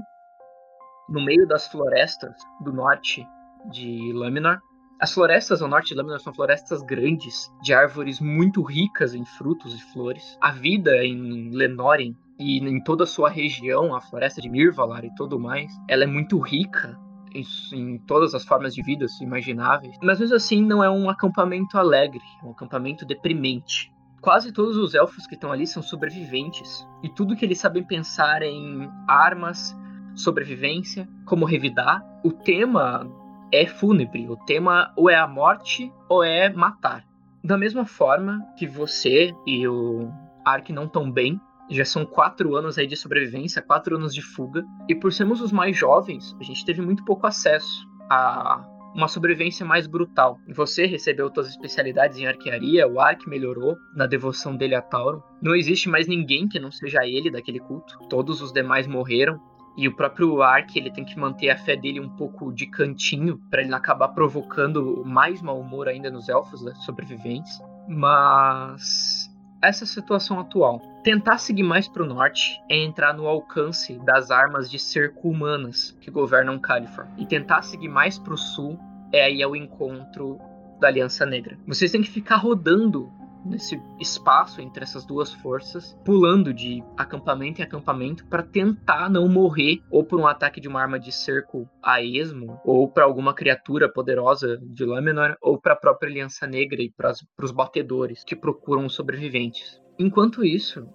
no 1.08 1.24
meio 1.24 1.46
das 1.46 1.68
florestas 1.68 2.34
do 2.62 2.72
norte 2.72 3.26
de 3.70 4.12
Laminar. 4.12 4.60
As 5.00 5.12
florestas 5.12 5.60
ao 5.60 5.68
norte 5.68 5.88
de 5.88 5.94
Lâmina 5.96 6.18
são 6.18 6.32
florestas 6.32 6.80
grandes, 6.82 7.52
de 7.62 7.74
árvores 7.74 8.20
muito 8.20 8.62
ricas 8.62 9.12
em 9.12 9.24
frutos 9.24 9.74
e 9.74 9.92
flores. 9.92 10.38
A 10.40 10.52
vida 10.52 11.04
em 11.04 11.50
Lenórien 11.50 12.16
e 12.38 12.58
em 12.58 12.82
toda 12.82 13.04
a 13.04 13.06
sua 13.06 13.28
região, 13.28 13.94
a 13.94 14.00
floresta 14.00 14.40
de 14.40 14.48
Mirvalar 14.48 15.04
e 15.04 15.14
tudo 15.14 15.38
mais, 15.38 15.70
ela 15.88 16.04
é 16.04 16.06
muito 16.06 16.38
rica 16.38 16.98
em, 17.34 17.98
todas 18.06 18.34
as 18.34 18.44
formas 18.44 18.74
de 18.74 18.82
vida 18.82 19.06
imagináveis. 19.20 19.96
Mas 20.02 20.20
mesmo 20.20 20.36
assim, 20.36 20.62
não 20.62 20.82
é 20.82 20.90
um 20.90 21.10
acampamento 21.10 21.76
alegre, 21.76 22.22
é 22.42 22.46
um 22.46 22.52
acampamento 22.52 23.04
deprimente. 23.04 23.92
Quase 24.20 24.52
todos 24.52 24.76
os 24.76 24.94
elfos 24.94 25.26
que 25.26 25.34
estão 25.34 25.52
ali 25.52 25.66
são 25.66 25.82
sobreviventes, 25.82 26.86
e 27.02 27.08
tudo 27.08 27.36
que 27.36 27.44
eles 27.44 27.58
sabem 27.58 27.84
pensar 27.84 28.42
é 28.42 28.48
em 28.48 28.88
armas, 29.06 29.76
sobrevivência, 30.14 31.08
como 31.26 31.44
revidar. 31.44 32.02
O 32.24 32.32
tema 32.32 33.06
é 33.52 33.66
fúnebre, 33.66 34.28
o 34.28 34.36
tema 34.36 34.92
ou 34.96 35.10
é 35.10 35.16
a 35.16 35.26
morte 35.26 35.92
ou 36.08 36.24
é 36.24 36.50
matar. 36.50 37.04
Da 37.42 37.58
mesma 37.58 37.84
forma 37.84 38.40
que 38.56 38.66
você 38.66 39.34
e 39.46 39.68
o 39.68 40.10
Ark 40.44 40.72
não 40.72 40.84
estão 40.84 41.10
bem, 41.10 41.38
já 41.70 41.84
são 41.84 42.04
quatro 42.04 42.56
anos 42.56 42.78
aí 42.78 42.86
de 42.86 42.96
sobrevivência, 42.96 43.62
quatro 43.62 43.96
anos 43.96 44.14
de 44.14 44.22
fuga, 44.22 44.64
e 44.88 44.94
por 44.94 45.12
sermos 45.12 45.40
os 45.40 45.52
mais 45.52 45.76
jovens, 45.76 46.36
a 46.40 46.44
gente 46.44 46.64
teve 46.64 46.82
muito 46.82 47.04
pouco 47.04 47.26
acesso 47.26 47.86
a 48.10 48.64
uma 48.94 49.08
sobrevivência 49.08 49.66
mais 49.66 49.86
brutal. 49.86 50.38
Você 50.48 50.86
recebeu 50.86 51.28
todas 51.28 51.50
as 51.50 51.56
especialidades 51.56 52.16
em 52.18 52.26
arquearia, 52.26 52.86
o 52.86 53.00
Ark 53.00 53.28
melhorou 53.28 53.76
na 53.94 54.06
devoção 54.06 54.56
dele 54.56 54.76
a 54.76 54.80
Tauro. 54.80 55.22
Não 55.42 55.54
existe 55.54 55.88
mais 55.88 56.06
ninguém 56.06 56.48
que 56.48 56.60
não 56.60 56.70
seja 56.70 57.04
ele 57.04 57.30
daquele 57.30 57.58
culto. 57.58 57.98
Todos 58.08 58.40
os 58.40 58.52
demais 58.52 58.86
morreram. 58.86 59.40
E 59.76 59.88
o 59.88 59.96
próprio 59.96 60.40
Ark, 60.40 60.78
ele 60.78 60.92
tem 60.92 61.04
que 61.04 61.18
manter 61.18 61.50
a 61.50 61.58
fé 61.58 61.74
dele 61.74 61.98
um 61.98 62.08
pouco 62.08 62.52
de 62.52 62.66
cantinho 62.66 63.40
para 63.50 63.60
ele 63.60 63.70
não 63.70 63.78
acabar 63.78 64.06
provocando 64.08 65.02
mais 65.04 65.42
mau 65.42 65.58
humor 65.58 65.88
ainda 65.88 66.12
nos 66.12 66.28
elfos 66.28 66.62
né, 66.62 66.72
sobreviventes. 66.76 67.58
Mas 67.88 69.23
essa 69.68 69.86
situação 69.86 70.40
atual. 70.40 70.80
Tentar 71.02 71.38
seguir 71.38 71.62
mais 71.62 71.86
para 71.86 72.02
o 72.02 72.06
norte 72.06 72.60
é 72.68 72.76
entrar 72.76 73.12
no 73.12 73.26
alcance 73.26 73.98
das 74.04 74.30
armas 74.30 74.70
de 74.70 74.78
cerco 74.78 75.28
humanas 75.28 75.96
que 76.00 76.10
governam 76.10 76.58
Califor. 76.58 77.06
E 77.16 77.26
tentar 77.26 77.62
seguir 77.62 77.88
mais 77.88 78.18
para 78.18 78.34
o 78.34 78.38
sul 78.38 78.78
é 79.12 79.24
aí 79.24 79.42
ao 79.42 79.54
encontro 79.54 80.38
da 80.80 80.88
Aliança 80.88 81.24
Negra. 81.24 81.58
Vocês 81.66 81.92
têm 81.92 82.02
que 82.02 82.10
ficar 82.10 82.36
rodando 82.36 83.10
nesse 83.44 83.80
espaço 84.00 84.60
entre 84.60 84.82
essas 84.82 85.04
duas 85.04 85.32
forças, 85.32 85.96
pulando 86.04 86.52
de 86.52 86.82
acampamento 86.96 87.60
em 87.60 87.64
acampamento 87.64 88.26
para 88.26 88.42
tentar 88.42 89.10
não 89.10 89.28
morrer 89.28 89.82
ou 89.90 90.04
por 90.04 90.18
um 90.18 90.26
ataque 90.26 90.60
de 90.60 90.68
uma 90.68 90.80
arma 90.80 90.98
de 90.98 91.12
cerco 91.12 91.68
a 91.82 92.02
esmo, 92.02 92.60
ou 92.64 92.88
para 92.88 93.04
alguma 93.04 93.34
criatura 93.34 93.88
poderosa 93.92 94.58
de 94.62 94.84
Lâminor, 94.84 95.36
ou 95.40 95.60
para 95.60 95.74
a 95.74 95.76
própria 95.76 96.08
Aliança 96.08 96.46
Negra 96.46 96.82
e 96.82 96.90
para 96.90 97.12
os 97.42 97.50
batedores 97.50 98.24
que 98.24 98.36
procuram 98.36 98.88
sobreviventes. 98.88 99.80
Enquanto 99.98 100.44
isso, 100.44 100.88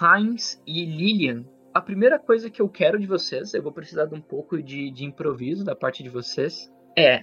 Heinz 0.00 0.60
e 0.66 0.84
Lilian 0.84 1.44
a 1.74 1.80
primeira 1.80 2.20
coisa 2.20 2.48
que 2.48 2.62
eu 2.62 2.68
quero 2.68 3.00
de 3.00 3.06
vocês, 3.06 3.52
eu 3.52 3.60
vou 3.60 3.72
precisar 3.72 4.06
de 4.06 4.14
um 4.14 4.20
pouco 4.20 4.62
de, 4.62 4.92
de, 4.92 5.04
improviso 5.04 5.64
da 5.64 5.74
parte 5.74 6.04
de 6.04 6.08
vocês, 6.08 6.70
é 6.96 7.22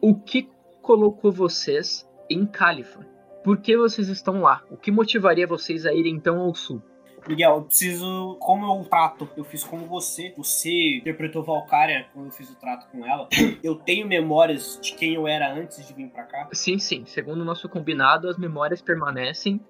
o 0.00 0.16
que 0.16 0.50
colocou 0.82 1.30
vocês 1.30 2.04
em 2.28 2.44
California? 2.44 3.11
Por 3.44 3.58
que 3.58 3.76
vocês 3.76 4.08
estão 4.08 4.40
lá? 4.40 4.62
O 4.70 4.76
que 4.76 4.90
motivaria 4.90 5.46
vocês 5.46 5.84
a 5.84 5.92
irem 5.92 6.14
então 6.14 6.38
ao 6.38 6.54
sul? 6.54 6.82
Miguel, 7.26 7.56
eu 7.56 7.62
preciso. 7.62 8.36
Como 8.40 8.66
eu 8.66 8.84
trato, 8.84 9.28
eu 9.36 9.44
fiz 9.44 9.64
como 9.64 9.86
você. 9.86 10.32
Você 10.36 10.98
interpretou 10.98 11.42
Valkyria 11.42 12.06
quando 12.12 12.26
eu 12.26 12.32
fiz 12.32 12.50
o 12.50 12.56
trato 12.56 12.88
com 12.90 13.06
ela. 13.06 13.28
Eu 13.62 13.76
tenho 13.76 14.06
memórias 14.08 14.78
de 14.82 14.94
quem 14.94 15.14
eu 15.14 15.28
era 15.28 15.52
antes 15.52 15.86
de 15.86 15.94
vir 15.94 16.08
para 16.10 16.24
cá? 16.24 16.48
Sim, 16.52 16.78
sim. 16.78 17.04
Segundo 17.06 17.42
o 17.42 17.44
nosso 17.44 17.68
combinado, 17.68 18.28
as 18.28 18.36
memórias 18.36 18.82
permanecem, 18.82 19.60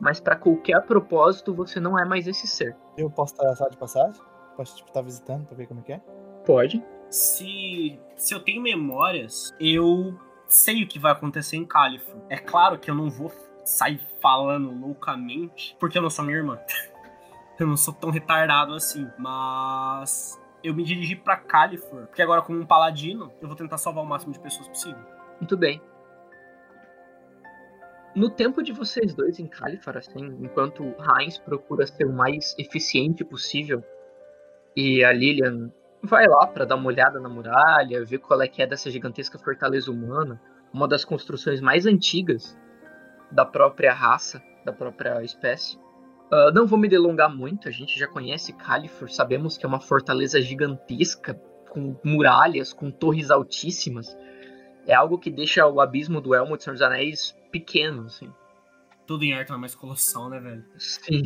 mas 0.00 0.20
para 0.20 0.36
qualquer 0.36 0.80
propósito 0.86 1.54
você 1.54 1.78
não 1.78 1.98
é 1.98 2.04
mais 2.04 2.26
esse 2.26 2.46
ser. 2.46 2.74
Eu 2.96 3.10
posso 3.10 3.34
estar 3.34 3.54
sala 3.54 3.70
de 3.70 3.76
passagem? 3.76 4.20
Posso, 4.56 4.76
tipo, 4.76 4.88
estar 4.88 5.00
tá 5.00 5.04
visitando 5.04 5.46
pra 5.46 5.56
ver 5.56 5.66
como 5.66 5.80
é 5.80 5.82
que 5.82 5.92
é? 5.92 6.00
Pode. 6.46 6.82
Se, 7.10 7.98
se 8.16 8.34
eu 8.34 8.40
tenho 8.40 8.62
memórias, 8.62 9.54
eu 9.60 10.18
sei 10.52 10.84
o 10.84 10.86
que 10.86 10.98
vai 10.98 11.12
acontecer 11.12 11.56
em 11.56 11.64
Califo. 11.64 12.22
É 12.28 12.36
claro 12.36 12.78
que 12.78 12.90
eu 12.90 12.94
não 12.94 13.08
vou 13.08 13.32
sair 13.64 14.00
falando 14.20 14.70
loucamente, 14.70 15.76
porque 15.80 15.96
eu 15.96 16.02
não 16.02 16.10
sou 16.10 16.24
minha 16.24 16.36
irmã. 16.36 16.58
eu 17.58 17.66
não 17.66 17.76
sou 17.76 17.94
tão 17.94 18.10
retardado 18.10 18.74
assim, 18.74 19.08
mas 19.18 20.38
eu 20.62 20.74
me 20.74 20.84
dirigi 20.84 21.16
para 21.16 21.36
Califor, 21.36 22.06
porque 22.06 22.22
agora 22.22 22.42
como 22.42 22.60
um 22.60 22.66
paladino, 22.66 23.32
eu 23.40 23.48
vou 23.48 23.56
tentar 23.56 23.78
salvar 23.78 24.04
o 24.04 24.06
máximo 24.06 24.32
de 24.32 24.40
pessoas 24.40 24.68
possível. 24.68 25.02
Muito 25.40 25.56
bem. 25.56 25.80
No 28.14 28.28
tempo 28.28 28.62
de 28.62 28.72
vocês 28.72 29.14
dois 29.14 29.38
em 29.38 29.46
Califor, 29.46 29.96
assim, 29.96 30.36
enquanto 30.40 30.94
Heinz 31.18 31.38
procura 31.38 31.86
ser 31.86 32.04
o 32.04 32.12
mais 32.12 32.54
eficiente 32.58 33.24
possível 33.24 33.82
e 34.76 35.02
a 35.02 35.12
Lilian 35.12 35.72
vai 36.02 36.26
lá 36.26 36.46
para 36.46 36.64
dar 36.64 36.76
uma 36.76 36.88
olhada 36.88 37.20
na 37.20 37.28
muralha, 37.28 38.04
ver 38.04 38.18
qual 38.18 38.40
é 38.42 38.48
que 38.48 38.62
é 38.62 38.66
dessa 38.66 38.90
gigantesca 38.90 39.38
fortaleza 39.38 39.90
humana, 39.90 40.40
uma 40.72 40.88
das 40.88 41.04
construções 41.04 41.60
mais 41.60 41.86
antigas 41.86 42.58
da 43.30 43.44
própria 43.44 43.92
raça, 43.92 44.42
da 44.64 44.72
própria 44.72 45.22
espécie. 45.22 45.76
Uh, 46.32 46.50
não 46.52 46.66
vou 46.66 46.78
me 46.78 46.88
delongar 46.88 47.34
muito, 47.34 47.68
a 47.68 47.70
gente 47.70 47.98
já 47.98 48.06
conhece 48.06 48.52
Califor, 48.54 49.10
sabemos 49.10 49.56
que 49.56 49.66
é 49.66 49.68
uma 49.68 49.80
fortaleza 49.80 50.40
gigantesca, 50.40 51.34
com 51.68 51.96
muralhas, 52.04 52.72
com 52.72 52.90
torres 52.90 53.30
altíssimas. 53.30 54.16
É 54.86 54.94
algo 54.94 55.18
que 55.18 55.30
deixa 55.30 55.66
o 55.66 55.80
abismo 55.80 56.20
do 56.20 56.34
Elmo 56.34 56.56
de 56.56 56.64
Senhor 56.64 56.74
dos 56.74 56.82
Anéis 56.82 57.34
pequeno, 57.50 58.06
assim. 58.06 58.30
Tudo 59.06 59.24
em 59.24 59.32
arte 59.32 59.52
é 59.52 59.56
mais 59.56 59.74
colossal, 59.74 60.28
né, 60.28 60.40
velho? 60.40 60.64
Sim. 60.78 61.22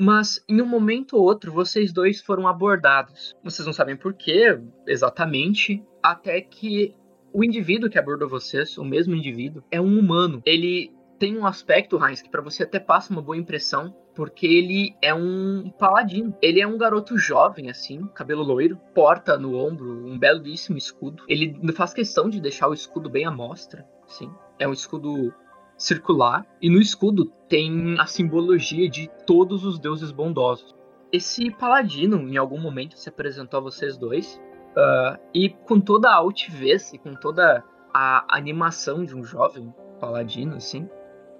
Mas 0.00 0.42
em 0.48 0.60
um 0.60 0.66
momento 0.66 1.16
ou 1.16 1.22
outro, 1.22 1.52
vocês 1.52 1.92
dois 1.92 2.20
foram 2.20 2.48
abordados. 2.48 3.34
Vocês 3.42 3.66
não 3.66 3.72
sabem 3.72 3.96
por 3.96 4.14
quê, 4.14 4.58
exatamente, 4.86 5.82
até 6.02 6.40
que 6.40 6.94
o 7.32 7.44
indivíduo 7.44 7.88
que 7.88 7.98
abordou 7.98 8.28
vocês, 8.28 8.76
o 8.76 8.84
mesmo 8.84 9.14
indivíduo, 9.14 9.62
é 9.70 9.80
um 9.80 9.98
humano. 9.98 10.42
Ele 10.44 10.92
tem 11.18 11.38
um 11.38 11.46
aspecto, 11.46 12.04
Heinz, 12.04 12.20
que 12.20 12.28
para 12.28 12.42
você 12.42 12.64
até 12.64 12.80
passa 12.80 13.12
uma 13.12 13.22
boa 13.22 13.36
impressão, 13.36 13.94
porque 14.14 14.46
ele 14.46 14.94
é 15.00 15.14
um 15.14 15.70
paladino. 15.78 16.36
Ele 16.42 16.60
é 16.60 16.66
um 16.66 16.76
garoto 16.76 17.16
jovem, 17.16 17.70
assim, 17.70 18.06
cabelo 18.14 18.42
loiro, 18.42 18.78
porta 18.94 19.38
no 19.38 19.56
ombro 19.56 20.04
um 20.06 20.18
belíssimo 20.18 20.76
escudo. 20.76 21.24
Ele 21.28 21.56
faz 21.72 21.94
questão 21.94 22.28
de 22.28 22.40
deixar 22.40 22.68
o 22.68 22.74
escudo 22.74 23.08
bem 23.08 23.24
à 23.24 23.30
mostra, 23.30 23.86
sim. 24.08 24.30
É 24.58 24.66
um 24.66 24.72
escudo 24.72 25.32
circular 25.76 26.46
e 26.60 26.70
no 26.70 26.80
escudo 26.80 27.32
tem 27.48 27.98
a 27.98 28.06
simbologia 28.06 28.88
de 28.88 29.10
todos 29.26 29.64
os 29.64 29.78
deuses 29.78 30.12
bondosos. 30.12 30.74
Esse 31.12 31.50
paladino, 31.50 32.16
em 32.28 32.36
algum 32.36 32.58
momento, 32.58 32.98
se 32.98 33.08
apresentou 33.08 33.58
a 33.58 33.62
vocês 33.62 33.96
dois 33.96 34.40
uh, 34.76 35.18
e 35.34 35.50
com 35.50 35.80
toda 35.80 36.08
a 36.08 36.14
altivez 36.14 36.92
e 36.92 36.98
com 36.98 37.14
toda 37.14 37.62
a 37.92 38.24
animação 38.36 39.04
de 39.04 39.14
um 39.14 39.22
jovem 39.22 39.74
paladino, 40.00 40.56
assim, 40.56 40.88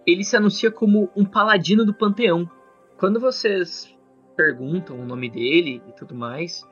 ele 0.07 0.25
se 0.25 0.37
anuncia 0.37 0.71
como 0.71 1.11
um 1.17 1.25
paladino 1.25 1.85
do 1.85 1.95
panteão. 1.95 2.49
Quando 2.99 3.19
vocês 3.19 3.97
perguntam 4.37 5.01
o 5.01 5.05
nome 5.05 5.31
dele 5.31 5.83
e 5.89 5.93
tudo 5.93 6.15
mais, 6.15 6.67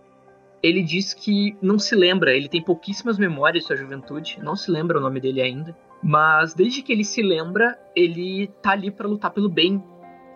ele 0.63 0.83
diz 0.83 1.15
que 1.15 1.57
não 1.63 1.79
se 1.79 1.95
lembra, 1.95 2.35
ele 2.35 2.49
tem 2.49 2.63
pouquíssimas 2.63 3.19
memórias 3.19 3.63
de 3.63 3.69
sua 3.69 3.77
juventude, 3.77 4.39
não 4.43 4.55
se 4.55 4.71
lembra 4.71 4.99
o 4.99 5.01
nome 5.01 5.21
dele 5.21 5.41
ainda. 5.41 5.77
Mas 6.03 6.55
desde 6.55 6.83
que 6.83 6.93
ele 6.93 7.05
se 7.05 7.23
lembra, 7.23 7.79
ele 7.95 8.49
tá 8.63 8.71
ali 8.73 8.91
para 8.91 9.09
lutar 9.09 9.31
pelo 9.31 9.49
bem, 9.49 9.83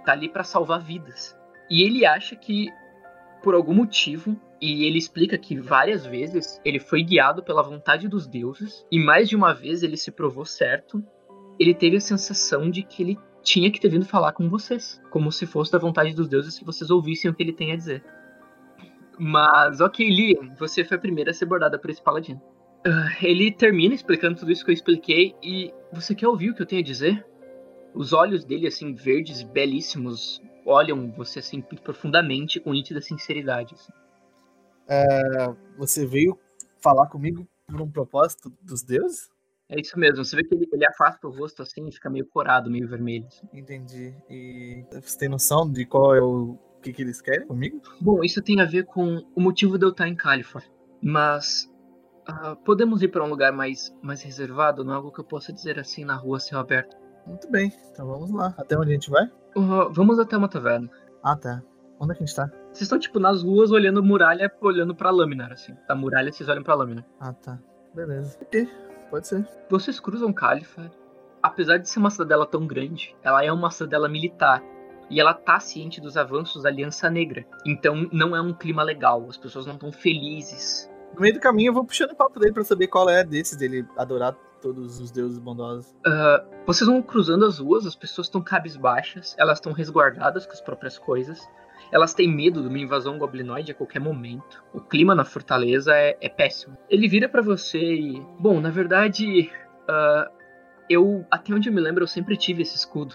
tá 0.04 0.12
ali 0.12 0.28
para 0.28 0.44
salvar 0.44 0.80
vidas. 0.80 1.36
E 1.70 1.82
ele 1.82 2.04
acha 2.04 2.36
que 2.36 2.68
por 3.44 3.54
algum 3.54 3.74
motivo, 3.74 4.40
e 4.60 4.84
ele 4.84 4.96
explica 4.96 5.36
que 5.36 5.54
várias 5.60 6.06
vezes 6.06 6.58
ele 6.64 6.80
foi 6.80 7.02
guiado 7.02 7.42
pela 7.42 7.62
vontade 7.62 8.08
dos 8.08 8.26
deuses, 8.26 8.86
e 8.90 8.98
mais 8.98 9.28
de 9.28 9.36
uma 9.36 9.52
vez 9.52 9.82
ele 9.82 9.98
se 9.98 10.10
provou 10.10 10.46
certo, 10.46 11.04
ele 11.58 11.74
teve 11.74 11.98
a 11.98 12.00
sensação 12.00 12.70
de 12.70 12.82
que 12.82 13.02
ele 13.02 13.18
tinha 13.42 13.70
que 13.70 13.78
ter 13.78 13.90
vindo 13.90 14.06
falar 14.06 14.32
com 14.32 14.48
vocês, 14.48 15.00
como 15.10 15.30
se 15.30 15.46
fosse 15.46 15.70
da 15.70 15.78
vontade 15.78 16.14
dos 16.14 16.26
deuses 16.26 16.58
que 16.58 16.64
vocês 16.64 16.90
ouvissem 16.90 17.30
o 17.30 17.34
que 17.34 17.42
ele 17.42 17.52
tem 17.52 17.72
a 17.72 17.76
dizer. 17.76 18.02
Mas, 19.18 19.80
ok, 19.82 20.08
Liam, 20.08 20.54
você 20.58 20.82
foi 20.82 20.96
a 20.96 21.00
primeira 21.00 21.30
a 21.30 21.34
ser 21.34 21.44
bordada 21.44 21.78
por 21.78 21.90
esse 21.90 22.02
paladino. 22.02 22.40
Uh, 22.86 23.24
ele 23.24 23.50
termina 23.50 23.94
explicando 23.94 24.38
tudo 24.38 24.52
isso 24.52 24.64
que 24.64 24.70
eu 24.70 24.74
expliquei 24.74 25.34
e 25.42 25.72
você 25.90 26.14
quer 26.14 26.28
ouvir 26.28 26.50
o 26.50 26.54
que 26.54 26.60
eu 26.60 26.66
tenho 26.66 26.82
a 26.82 26.84
dizer? 26.84 27.26
Os 27.94 28.12
olhos 28.12 28.44
dele, 28.44 28.66
assim, 28.66 28.94
verdes, 28.94 29.42
belíssimos, 29.42 30.42
olham 30.66 31.10
você, 31.12 31.38
assim, 31.38 31.62
profundamente, 31.62 32.60
com 32.60 32.72
nítida 32.72 33.00
sinceridade. 33.00 33.74
Assim. 33.74 33.92
É, 34.88 35.54
você 35.78 36.06
veio 36.06 36.38
falar 36.82 37.06
comigo 37.06 37.48
por 37.66 37.80
um 37.80 37.90
propósito 37.90 38.52
dos 38.60 38.82
deuses? 38.82 39.30
É 39.68 39.80
isso 39.80 39.98
mesmo, 39.98 40.22
você 40.22 40.36
vê 40.36 40.44
que 40.44 40.54
ele, 40.54 40.68
ele 40.70 40.86
afasta 40.86 41.26
o 41.26 41.30
rosto 41.30 41.62
assim 41.62 41.88
e 41.88 41.92
fica 41.92 42.10
meio 42.10 42.26
corado, 42.26 42.70
meio 42.70 42.86
vermelho. 42.86 43.26
Assim. 43.26 43.48
Entendi. 43.52 44.14
E 44.28 44.84
você 44.92 45.18
tem 45.18 45.28
noção 45.28 45.70
de 45.70 45.86
qual 45.86 46.14
é 46.14 46.20
o 46.20 46.58
que, 46.82 46.92
que 46.92 47.00
eles 47.00 47.22
querem 47.22 47.46
comigo? 47.46 47.80
Bom, 47.98 48.22
isso 48.22 48.42
tem 48.42 48.60
a 48.60 48.66
ver 48.66 48.84
com 48.84 49.24
o 49.34 49.40
motivo 49.40 49.78
de 49.78 49.86
eu 49.86 49.90
estar 49.90 50.06
em 50.06 50.14
California. 50.14 50.70
Mas 51.00 51.70
Uh, 52.28 52.56
podemos 52.64 53.02
ir 53.02 53.08
para 53.08 53.22
um 53.22 53.28
lugar 53.28 53.52
mais, 53.52 53.94
mais 54.02 54.22
reservado, 54.22 54.82
não 54.82 54.92
é 54.92 54.96
algo 54.96 55.12
que 55.12 55.20
eu 55.20 55.24
possa 55.24 55.52
dizer 55.52 55.78
assim 55.78 56.04
na 56.04 56.14
rua 56.14 56.40
céu 56.40 56.58
aberto. 56.58 56.96
Muito 57.26 57.50
bem, 57.50 57.72
então 57.90 58.06
vamos 58.06 58.30
lá. 58.30 58.54
Até 58.58 58.78
onde 58.78 58.90
a 58.90 58.94
gente 58.94 59.10
vai? 59.10 59.24
Uh, 59.56 59.90
vamos 59.90 60.18
até 60.18 60.36
uma 60.36 60.48
taverna. 60.48 60.90
Ah, 61.22 61.36
tá. 61.36 61.62
Onde 61.98 62.12
é 62.12 62.16
que 62.16 62.22
a 62.22 62.26
gente 62.26 62.36
tá? 62.36 62.50
Vocês 62.66 62.82
estão, 62.82 62.98
tipo, 62.98 63.20
nas 63.20 63.42
ruas 63.42 63.70
olhando 63.70 64.02
muralha, 64.02 64.52
olhando 64.60 64.94
pra 64.94 65.10
lâmina, 65.10 65.46
assim. 65.52 65.74
Da 65.86 65.94
muralha, 65.94 66.32
vocês 66.32 66.48
olham 66.48 66.62
pra 66.62 66.74
lâmina. 66.74 67.06
Ah, 67.20 67.32
tá. 67.32 67.58
Beleza. 67.94 68.36
Ok, 68.42 68.68
pode 69.10 69.28
ser. 69.28 69.48
Vocês 69.70 70.00
cruzam 70.00 70.32
Califa. 70.32 70.90
Apesar 71.42 71.78
de 71.78 71.88
ser 71.88 71.98
uma 71.98 72.10
cidadela 72.10 72.46
tão 72.46 72.66
grande, 72.66 73.14
ela 73.22 73.44
é 73.44 73.52
uma 73.52 73.70
cidadela 73.70 74.08
militar. 74.08 74.62
E 75.08 75.20
ela 75.20 75.34
tá 75.34 75.60
ciente 75.60 76.00
dos 76.00 76.16
avanços 76.16 76.62
da 76.62 76.68
Aliança 76.70 77.08
Negra. 77.10 77.46
Então 77.64 78.08
não 78.10 78.34
é 78.34 78.40
um 78.40 78.52
clima 78.52 78.82
legal. 78.82 79.26
As 79.28 79.36
pessoas 79.36 79.66
não 79.66 79.74
estão 79.74 79.92
felizes. 79.92 80.90
No 81.14 81.20
meio 81.20 81.34
do 81.34 81.40
caminho 81.40 81.70
eu 81.70 81.74
vou 81.74 81.84
puxando 81.84 82.14
papo 82.14 82.40
dele 82.40 82.52
pra 82.52 82.64
saber 82.64 82.88
qual 82.88 83.08
é 83.08 83.22
desses, 83.24 83.56
dele 83.56 83.86
adorar 83.96 84.36
todos 84.60 84.98
os 84.98 85.10
deuses 85.10 85.38
bondosos. 85.38 85.92
Uh, 86.06 86.64
vocês 86.66 86.88
vão 86.88 87.02
cruzando 87.02 87.44
as 87.44 87.58
ruas, 87.58 87.86
as 87.86 87.94
pessoas 87.94 88.26
estão 88.26 88.42
cabisbaixas, 88.42 89.36
elas 89.38 89.58
estão 89.58 89.72
resguardadas 89.72 90.46
com 90.46 90.52
as 90.52 90.60
próprias 90.60 90.98
coisas. 90.98 91.46
Elas 91.92 92.14
têm 92.14 92.26
medo 92.26 92.62
de 92.62 92.68
uma 92.68 92.78
invasão 92.78 93.18
goblinoide 93.18 93.72
a 93.72 93.74
qualquer 93.74 94.00
momento. 94.00 94.64
O 94.72 94.80
clima 94.80 95.14
na 95.14 95.24
fortaleza 95.24 95.94
é, 95.94 96.16
é 96.20 96.28
péssimo. 96.28 96.76
Ele 96.88 97.06
vira 97.06 97.28
para 97.28 97.42
você 97.42 97.78
e. 97.78 98.26
Bom, 98.38 98.60
na 98.60 98.70
verdade. 98.70 99.50
Uh, 99.88 100.32
eu. 100.88 101.26
Até 101.30 101.52
onde 101.52 101.68
eu 101.68 101.72
me 101.72 101.80
lembro, 101.80 102.02
eu 102.02 102.08
sempre 102.08 102.36
tive 102.36 102.62
esse 102.62 102.74
escudo. 102.74 103.14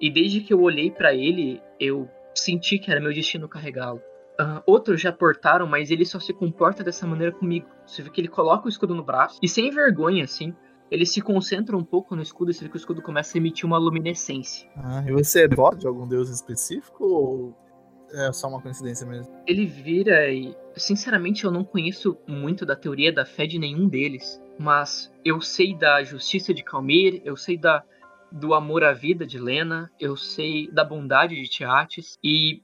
E 0.00 0.08
desde 0.08 0.40
que 0.40 0.54
eu 0.54 0.62
olhei 0.62 0.90
para 0.90 1.12
ele, 1.12 1.60
eu 1.78 2.08
senti 2.34 2.78
que 2.78 2.90
era 2.90 3.00
meu 3.00 3.12
destino 3.12 3.48
carregá-lo. 3.48 4.00
Uh, 4.40 4.62
outros 4.64 5.00
já 5.00 5.12
portaram, 5.12 5.66
mas 5.66 5.90
ele 5.90 6.06
só 6.06 6.18
se 6.18 6.32
comporta 6.32 6.82
dessa 6.82 7.06
maneira 7.06 7.32
comigo. 7.32 7.66
Você 7.86 8.02
vê 8.02 8.08
que 8.08 8.20
ele 8.20 8.28
coloca 8.28 8.66
o 8.66 8.68
escudo 8.68 8.94
no 8.94 9.04
braço 9.04 9.38
e 9.42 9.48
sem 9.48 9.70
vergonha, 9.70 10.24
assim, 10.24 10.54
ele 10.90 11.04
se 11.04 11.20
concentra 11.20 11.76
um 11.76 11.84
pouco 11.84 12.16
no 12.16 12.22
escudo 12.22 12.50
e 12.50 12.54
você 12.54 12.64
vê 12.64 12.70
que 12.70 12.76
o 12.76 12.78
escudo 12.78 13.02
começa 13.02 13.36
a 13.36 13.38
emitir 13.38 13.66
uma 13.66 13.76
luminescência. 13.76 14.68
Ah, 14.76 15.04
e 15.06 15.12
você 15.12 15.44
é 15.44 15.48
voto 15.48 15.78
de 15.78 15.86
algum 15.86 16.08
deus 16.08 16.30
específico 16.30 17.04
ou 17.04 17.56
é 18.12 18.32
só 18.32 18.48
uma 18.48 18.60
coincidência 18.60 19.06
mesmo? 19.06 19.32
Ele 19.46 19.66
vira 19.66 20.32
e, 20.32 20.56
sinceramente, 20.76 21.44
eu 21.44 21.50
não 21.50 21.62
conheço 21.62 22.16
muito 22.26 22.66
da 22.66 22.74
teoria 22.74 23.12
da 23.12 23.24
fé 23.24 23.46
de 23.46 23.58
nenhum 23.58 23.88
deles, 23.88 24.40
mas 24.58 25.12
eu 25.24 25.40
sei 25.40 25.76
da 25.76 26.02
justiça 26.02 26.52
de 26.52 26.64
Calmir, 26.64 27.20
eu 27.24 27.36
sei 27.36 27.56
da 27.56 27.84
do 28.32 28.54
amor 28.54 28.84
à 28.84 28.92
vida 28.92 29.26
de 29.26 29.40
Lena, 29.40 29.90
eu 29.98 30.16
sei 30.16 30.70
da 30.70 30.84
bondade 30.84 31.34
de 31.34 31.48
Tiates 31.48 32.16
e 32.22 32.62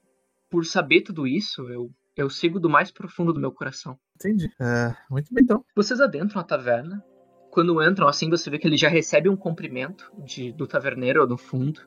por 0.50 0.64
saber 0.64 1.02
tudo 1.02 1.26
isso, 1.26 1.68
eu, 1.68 1.90
eu 2.16 2.30
sigo 2.30 2.58
do 2.58 2.68
mais 2.68 2.90
profundo 2.90 3.32
do 3.32 3.40
meu 3.40 3.52
coração. 3.52 3.98
Entendi. 4.14 4.50
É, 4.60 4.94
muito 5.10 5.32
bem, 5.32 5.44
então. 5.44 5.64
Vocês 5.74 6.00
adentram 6.00 6.40
a 6.40 6.44
taverna. 6.44 7.02
Quando 7.50 7.82
entram, 7.82 8.06
assim, 8.06 8.28
você 8.28 8.50
vê 8.50 8.58
que 8.58 8.66
ele 8.66 8.76
já 8.76 8.88
recebe 8.88 9.28
um 9.28 9.36
cumprimento 9.36 10.10
de, 10.24 10.52
do 10.52 10.66
taverneiro 10.66 11.26
no 11.26 11.38
fundo. 11.38 11.80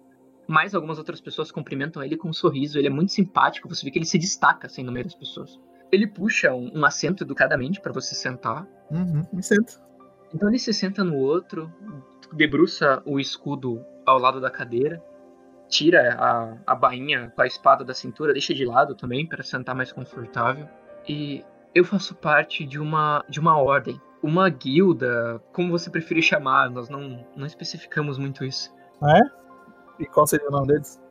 Mais 0.48 0.74
algumas 0.74 0.98
outras 0.98 1.22
pessoas 1.22 1.52
cumprimentam 1.52 2.04
ele 2.04 2.18
com 2.18 2.30
um 2.30 2.34
sorriso. 2.34 2.78
Ele 2.78 2.88
é 2.88 2.92
muito 2.92 3.12
simpático. 3.12 3.70
Você 3.70 3.86
vê 3.86 3.92
que 3.92 4.00
ele 4.00 4.06
se 4.06 4.18
destaca, 4.18 4.68
assim, 4.68 4.84
no 4.84 4.92
meio 4.92 5.06
das 5.06 5.16
pessoas. 5.16 5.60
Ele 5.92 6.08
puxa 6.08 6.54
um, 6.54 6.80
um 6.80 6.86
assento 6.86 7.24
educadamente 7.24 7.80
para 7.82 7.94
você 7.94 8.16
sentar. 8.16 8.68
Uhum, 8.90 9.24
me 9.32 9.44
sento. 9.44 9.80
Então 10.34 10.50
ele 10.50 10.60
se 10.60 10.74
senta 10.74 11.04
no 11.04 11.18
outro, 11.18 11.72
debruça 12.34 13.02
o 13.06 13.20
escudo 13.20 13.84
ao 14.06 14.20
lado 14.20 14.40
da 14.40 14.50
cadeira 14.50 15.04
tira 15.70 16.16
a, 16.20 16.58
a 16.66 16.76
bainha 16.76 17.32
com 17.36 17.42
a 17.42 17.48
espada 17.48 17.86
da 17.86 17.94
cintura, 17.94 18.34
deixa 18.34 18.54
de 18.54 18.66
lado 18.66 18.96
também 18.96 19.26
para 19.26 19.44
sentar 19.44 19.76
mais 19.76 19.92
confortável. 19.92 20.68
E 21.08 21.46
eu 21.74 21.86
faço 21.86 22.16
parte 22.16 22.66
de 22.66 22.80
uma 22.80 23.24
de 23.30 23.40
uma 23.40 23.58
ordem, 23.58 24.02
uma 24.22 24.50
guilda, 24.50 25.42
como 25.54 25.72
você 25.72 25.90
preferir 25.90 26.24
chamar, 26.24 26.70
nós 26.70 26.90
não, 26.90 27.26
não 27.36 27.46
especificamos 27.46 28.18
muito 28.18 28.44
isso. 28.44 28.74
Ah, 29.02 29.18
é? 29.18 30.04
E 30.04 30.06
qual 30.06 30.26
seria 30.26 30.48
o 30.48 30.52
nome 30.52 30.68
deles? 30.68 31.02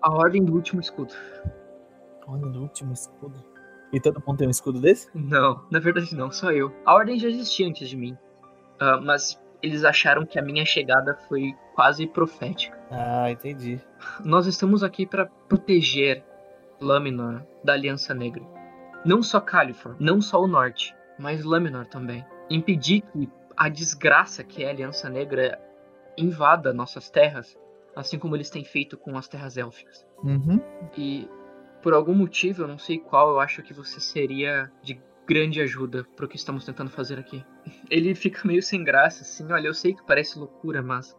A 0.00 0.12
Ordem 0.12 0.44
do 0.44 0.54
Último 0.54 0.80
Escudo. 0.80 1.14
A 2.26 2.30
Ordem 2.30 2.50
do 2.50 2.60
Último 2.62 2.92
Escudo? 2.92 3.52
E 3.92 4.00
todo 4.00 4.22
mundo 4.26 4.38
tem 4.38 4.48
um 4.48 4.50
escudo 4.50 4.80
desse? 4.80 5.08
Não, 5.14 5.64
na 5.70 5.78
verdade 5.78 6.14
não, 6.14 6.30
só 6.30 6.50
eu. 6.50 6.74
A 6.84 6.94
Ordem 6.94 7.18
já 7.18 7.28
existia 7.28 7.68
antes 7.68 7.88
de 7.88 7.96
mim. 7.96 8.16
Uh, 8.80 9.00
mas 9.04 9.40
eles 9.62 9.84
acharam 9.84 10.26
que 10.26 10.38
a 10.38 10.42
minha 10.42 10.64
chegada 10.64 11.14
foi 11.28 11.54
quase 11.74 12.06
profética. 12.06 12.78
Ah, 12.90 13.30
entendi. 13.30 13.80
Nós 14.24 14.46
estamos 14.46 14.82
aqui 14.82 15.06
para 15.06 15.26
proteger 15.48 16.24
Lâminor 16.80 17.42
da 17.62 17.74
Aliança 17.74 18.12
Negra. 18.12 18.42
Não 19.04 19.22
só 19.22 19.40
Califor, 19.40 19.96
não 19.98 20.20
só 20.20 20.40
o 20.40 20.48
Norte, 20.48 20.94
mas 21.18 21.44
Lâminor 21.44 21.86
também. 21.86 22.24
Impedir 22.50 23.02
que 23.02 23.28
a 23.56 23.68
desgraça 23.68 24.42
que 24.42 24.64
é 24.64 24.66
a 24.66 24.70
Aliança 24.70 25.08
Negra 25.08 25.60
invada 26.16 26.72
nossas 26.72 27.08
terras, 27.08 27.56
assim 27.94 28.18
como 28.18 28.36
eles 28.36 28.50
têm 28.50 28.64
feito 28.64 28.96
com 28.96 29.16
as 29.16 29.28
terras 29.28 29.56
élficas. 29.56 30.04
Uhum. 30.22 30.60
E 30.96 31.28
por 31.82 31.94
algum 31.94 32.14
motivo, 32.14 32.62
eu 32.62 32.68
não 32.68 32.78
sei 32.78 32.98
qual, 32.98 33.30
eu 33.30 33.40
acho 33.40 33.62
que 33.62 33.72
você 33.72 34.00
seria 34.00 34.70
de 34.82 35.00
grande 35.26 35.60
ajuda 35.60 36.04
pro 36.16 36.28
que 36.28 36.36
estamos 36.36 36.64
tentando 36.64 36.90
fazer 36.90 37.18
aqui. 37.18 37.44
Ele 37.90 38.14
fica 38.14 38.46
meio 38.46 38.62
sem 38.62 38.82
graça, 38.82 39.22
assim, 39.22 39.50
olha, 39.52 39.68
eu 39.68 39.74
sei 39.74 39.94
que 39.94 40.06
parece 40.06 40.38
loucura, 40.38 40.82
mas 40.82 41.16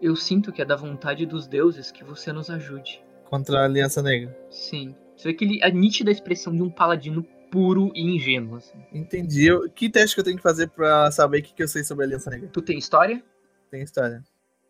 eu 0.00 0.14
sinto 0.14 0.52
que 0.52 0.62
é 0.62 0.64
da 0.64 0.76
vontade 0.76 1.26
dos 1.26 1.46
deuses 1.46 1.90
que 1.90 2.04
você 2.04 2.32
nos 2.32 2.50
ajude. 2.50 3.02
Contra 3.24 3.60
a 3.60 3.64
Aliança 3.64 4.02
Negra. 4.02 4.36
Sim. 4.50 4.94
Você 5.16 5.28
vê 5.28 5.34
que 5.34 5.44
ele, 5.44 5.62
a 5.62 5.68
nítida 5.68 6.10
expressão 6.10 6.54
de 6.54 6.62
um 6.62 6.70
paladino 6.70 7.22
puro 7.50 7.90
e 7.94 8.02
ingênuo. 8.02 8.56
Assim. 8.56 8.78
Entendi. 8.92 9.46
Eu, 9.46 9.68
que 9.68 9.90
teste 9.90 10.14
que 10.14 10.20
eu 10.20 10.24
tenho 10.24 10.36
que 10.36 10.42
fazer 10.42 10.68
pra 10.68 11.10
saber 11.10 11.40
o 11.40 11.42
que, 11.42 11.54
que 11.54 11.62
eu 11.62 11.68
sei 11.68 11.82
sobre 11.82 12.04
a 12.04 12.06
Aliança 12.06 12.30
Negra? 12.30 12.48
Tu 12.52 12.62
tem 12.62 12.78
história? 12.78 13.22
Tem 13.70 13.82
história. 13.82 14.22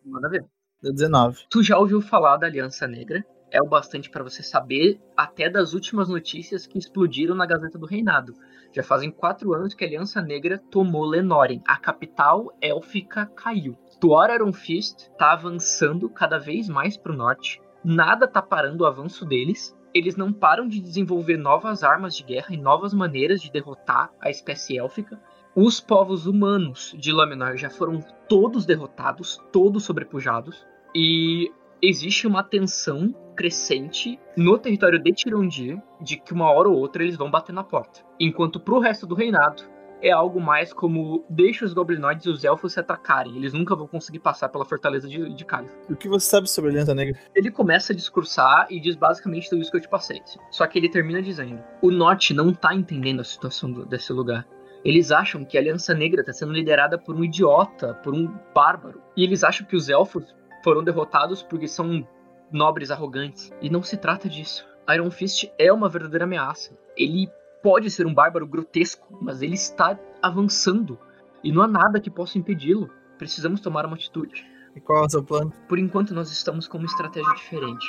Manda 0.03 0.29
ver. 0.29 0.43
Deu 0.81 0.93
19. 0.93 1.45
Tu 1.49 1.61
já 1.61 1.77
ouviu 1.77 2.01
falar 2.01 2.37
da 2.37 2.47
Aliança 2.47 2.87
Negra? 2.87 3.23
É 3.51 3.61
o 3.61 3.67
bastante 3.67 4.09
para 4.09 4.23
você 4.23 4.43
saber 4.43 5.01
até 5.17 5.49
das 5.49 5.73
últimas 5.73 6.07
notícias 6.07 6.67
que 6.67 6.77
explodiram 6.77 7.33
na 7.33 7.47
Gazeta 7.47 7.79
do 7.79 7.87
Reinado. 7.87 8.35
Já 8.71 8.83
fazem 8.83 9.09
quatro 9.09 9.53
anos 9.53 9.73
que 9.73 9.83
a 9.83 9.87
Aliança 9.87 10.21
Negra 10.21 10.61
tomou 10.69 11.03
Lenoren. 11.03 11.61
A 11.67 11.77
capital 11.77 12.55
élfica 12.61 13.25
caiu. 13.25 13.75
Tuor 13.99 14.29
Fist 14.53 15.09
tá 15.17 15.31
avançando 15.31 16.09
cada 16.09 16.37
vez 16.37 16.69
mais 16.69 16.95
para 16.95 17.11
o 17.11 17.15
norte. 17.15 17.59
Nada 17.83 18.27
tá 18.27 18.41
parando 18.41 18.83
o 18.83 18.87
avanço 18.87 19.25
deles. 19.25 19.75
Eles 19.93 20.15
não 20.15 20.31
param 20.31 20.67
de 20.67 20.79
desenvolver 20.79 21.37
novas 21.37 21.83
armas 21.83 22.15
de 22.15 22.23
guerra 22.23 22.53
e 22.53 22.57
novas 22.57 22.93
maneiras 22.93 23.41
de 23.41 23.51
derrotar 23.51 24.11
a 24.21 24.29
espécie 24.29 24.77
élfica. 24.77 25.19
Os 25.55 25.79
povos 25.81 26.27
humanos 26.27 26.93
de 26.99 27.11
Laminar 27.11 27.57
já 27.57 27.71
foram 27.71 27.99
todos 28.27 28.67
derrotados, 28.67 29.41
todos 29.51 29.83
sobrepujados. 29.83 30.63
E 30.93 31.51
existe 31.81 32.27
uma 32.27 32.43
tensão 32.43 33.13
crescente 33.35 34.19
no 34.35 34.57
território 34.57 35.01
de 35.01 35.11
Tirondir 35.13 35.81
de 36.01 36.17
que 36.17 36.33
uma 36.33 36.51
hora 36.51 36.67
ou 36.67 36.77
outra 36.77 37.03
eles 37.03 37.15
vão 37.15 37.31
bater 37.31 37.53
na 37.53 37.63
porta. 37.63 38.01
Enquanto 38.19 38.59
pro 38.59 38.79
resto 38.79 39.07
do 39.07 39.15
reinado 39.15 39.63
é 40.01 40.11
algo 40.11 40.39
mais 40.39 40.73
como 40.73 41.25
deixa 41.29 41.65
os 41.65 41.73
goblinoides 41.73 42.25
e 42.25 42.29
os 42.29 42.43
elfos 42.43 42.73
se 42.73 42.79
atacarem. 42.79 43.35
Eles 43.35 43.53
nunca 43.53 43.75
vão 43.75 43.87
conseguir 43.87 44.19
passar 44.19 44.49
pela 44.49 44.65
fortaleza 44.65 45.07
de, 45.07 45.33
de. 45.33 45.45
O 45.89 45.95
que 45.95 46.07
você 46.07 46.29
sabe 46.29 46.49
sobre 46.49 46.69
a 46.69 46.73
Aliança 46.73 46.95
Negra? 46.95 47.19
Ele 47.35 47.51
começa 47.51 47.91
a 47.91 47.95
discursar 47.95 48.67
e 48.69 48.79
diz 48.79 48.95
basicamente 48.95 49.49
tudo 49.49 49.61
isso 49.61 49.71
que 49.71 49.77
eu 49.77 49.81
te 49.81 49.89
passei. 49.89 50.21
Só 50.51 50.65
que 50.67 50.79
ele 50.79 50.89
termina 50.89 51.21
dizendo: 51.21 51.61
o 51.81 51.91
norte 51.91 52.33
não 52.33 52.53
tá 52.53 52.73
entendendo 52.73 53.19
a 53.19 53.25
situação 53.25 53.71
do, 53.71 53.85
desse 53.85 54.13
lugar. 54.13 54.47
Eles 54.85 55.11
acham 55.11 55.43
que 55.43 55.57
a 55.57 55.61
Aliança 55.61 55.93
Negra 55.93 56.21
está 56.21 56.31
sendo 56.31 56.53
liderada 56.53 56.97
por 56.97 57.13
um 57.13 57.23
idiota, 57.23 57.95
por 57.95 58.13
um 58.13 58.33
bárbaro. 58.55 59.01
E 59.17 59.23
eles 59.23 59.43
acham 59.43 59.67
que 59.67 59.75
os 59.75 59.89
elfos 59.89 60.33
foram 60.63 60.83
derrotados 60.83 61.41
porque 61.41 61.67
são 61.67 62.05
nobres 62.51 62.91
arrogantes. 62.91 63.51
E 63.61 63.69
não 63.69 63.83
se 63.83 63.97
trata 63.97 64.27
disso. 64.27 64.67
Iron 64.93 65.11
Fist 65.11 65.51
é 65.57 65.71
uma 65.71 65.89
verdadeira 65.89 66.25
ameaça. 66.25 66.77
Ele 66.97 67.29
pode 67.61 67.89
ser 67.91 68.05
um 68.05 68.13
bárbaro 68.13 68.47
grotesco, 68.47 69.17
mas 69.21 69.41
ele 69.41 69.55
está 69.55 69.97
avançando. 70.21 70.97
E 71.43 71.51
não 71.51 71.61
há 71.61 71.67
nada 71.67 71.99
que 71.99 72.09
possa 72.09 72.37
impedi-lo. 72.37 72.89
Precisamos 73.17 73.61
tomar 73.61 73.85
uma 73.85 73.95
atitude. 73.95 74.45
E 74.75 74.81
qual 74.81 75.03
é 75.03 75.05
o 75.05 75.09
seu 75.09 75.23
plano? 75.23 75.51
Por 75.67 75.77
enquanto, 75.77 76.13
nós 76.13 76.31
estamos 76.31 76.67
com 76.67 76.77
uma 76.77 76.87
estratégia 76.87 77.33
diferente. 77.35 77.85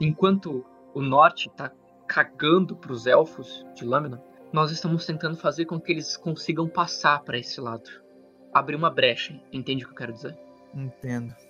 Enquanto 0.00 0.64
o 0.94 1.00
norte 1.00 1.48
está 1.48 1.72
cagando 2.06 2.74
para 2.76 2.92
os 2.92 3.06
elfos 3.06 3.64
de 3.74 3.84
Lâmina, 3.84 4.22
nós 4.52 4.70
estamos 4.70 5.04
tentando 5.04 5.36
fazer 5.36 5.66
com 5.66 5.78
que 5.78 5.92
eles 5.92 6.16
consigam 6.16 6.68
passar 6.68 7.22
para 7.22 7.38
esse 7.38 7.60
lado. 7.60 7.90
Abrir 8.52 8.76
uma 8.76 8.90
brecha, 8.90 9.38
entende 9.52 9.84
o 9.84 9.88
que 9.88 9.92
eu 9.92 9.98
quero 9.98 10.12
dizer? 10.12 10.36
Entendo 10.74 11.47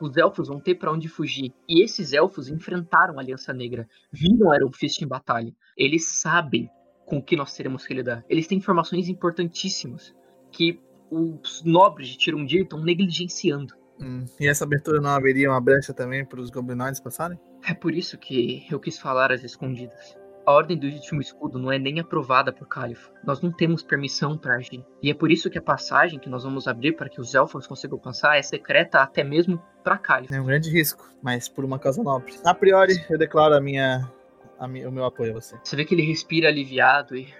os 0.00 0.16
elfos 0.16 0.48
vão 0.48 0.60
ter 0.60 0.74
para 0.74 0.92
onde 0.92 1.08
fugir. 1.08 1.52
E 1.68 1.82
esses 1.82 2.12
elfos 2.12 2.48
enfrentaram 2.48 3.18
a 3.18 3.22
Aliança 3.22 3.52
Negra, 3.52 3.88
viram 4.12 4.54
Iron 4.54 4.72
Fist 4.72 5.00
em 5.02 5.06
batalha. 5.06 5.54
Eles 5.76 6.06
sabem 6.06 6.68
com 7.06 7.18
o 7.18 7.22
que 7.22 7.36
nós 7.36 7.54
teremos 7.54 7.86
que 7.86 7.94
lidar. 7.94 8.24
Eles 8.28 8.46
têm 8.46 8.58
informações 8.58 9.08
importantíssimas 9.08 10.14
que 10.50 10.80
os 11.10 11.62
nobres 11.64 12.08
de 12.08 12.18
Tirundir 12.18 12.62
estão 12.62 12.82
negligenciando. 12.82 13.74
Hum. 14.00 14.24
E 14.40 14.48
essa 14.48 14.64
abertura 14.64 15.00
não 15.00 15.10
haveria 15.10 15.50
uma 15.50 15.60
brecha 15.60 15.92
também 15.92 16.24
para 16.24 16.40
os 16.40 16.50
goblinoides 16.50 17.00
passarem? 17.00 17.38
É 17.66 17.72
por 17.72 17.94
isso 17.94 18.18
que 18.18 18.66
eu 18.70 18.80
quis 18.80 18.98
falar 18.98 19.30
às 19.30 19.44
escondidas. 19.44 20.16
A 20.46 20.52
Ordem 20.52 20.76
do 20.76 20.86
Último 20.86 21.22
Escudo 21.22 21.58
não 21.58 21.72
é 21.72 21.78
nem 21.78 21.98
aprovada 22.00 22.52
por 22.52 22.68
Califa. 22.68 23.10
Nós 23.24 23.40
não 23.40 23.50
temos 23.50 23.82
permissão 23.82 24.36
para 24.36 24.56
agir. 24.56 24.84
E 25.02 25.10
é 25.10 25.14
por 25.14 25.32
isso 25.32 25.48
que 25.48 25.56
a 25.56 25.62
passagem 25.62 26.18
que 26.18 26.28
nós 26.28 26.44
vamos 26.44 26.68
abrir 26.68 26.92
para 26.92 27.08
que 27.08 27.18
os 27.18 27.34
elfos 27.34 27.66
consigam 27.66 27.98
passar 27.98 28.36
é 28.36 28.42
secreta 28.42 29.00
até 29.00 29.24
mesmo 29.24 29.58
para 29.82 29.96
Califa. 29.96 30.34
É 30.34 30.40
um 30.40 30.44
grande 30.44 30.70
risco, 30.70 31.08
mas 31.22 31.48
por 31.48 31.64
uma 31.64 31.78
causa 31.78 32.02
nobre. 32.02 32.34
A 32.44 32.52
priori, 32.52 32.94
eu 33.08 33.16
declaro 33.16 33.54
a 33.54 33.60
minha, 33.60 34.12
a 34.58 34.68
minha, 34.68 34.86
o 34.86 34.92
meu 34.92 35.06
apoio 35.06 35.30
a 35.30 35.40
você. 35.40 35.58
Você 35.64 35.76
vê 35.76 35.84
que 35.84 35.94
ele 35.94 36.02
respira 36.02 36.48
aliviado 36.48 37.16
e. 37.16 37.32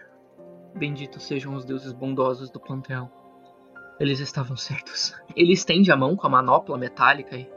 Benditos 0.74 1.24
sejam 1.24 1.54
os 1.54 1.64
deuses 1.64 1.92
bondosos 1.92 2.50
do 2.50 2.58
panteão. 2.58 3.08
Eles 4.00 4.18
estavam 4.18 4.56
certos. 4.56 5.14
Ele 5.36 5.52
estende 5.52 5.92
a 5.92 5.96
mão 5.96 6.16
com 6.16 6.26
a 6.26 6.30
manopla 6.30 6.78
metálica 6.78 7.36
e. 7.36 7.48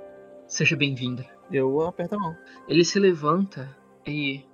Seja 0.45 0.75
bem-vinda. 0.75 1.25
Eu 1.49 1.81
aperto 1.81 2.15
a 2.15 2.19
mão. 2.19 2.35
Ele 2.67 2.83
se 2.83 2.99
levanta 2.99 3.75
e 4.05 4.45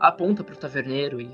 aponta 0.00 0.44
pro 0.44 0.56
taverneiro 0.56 1.20
e. 1.20 1.30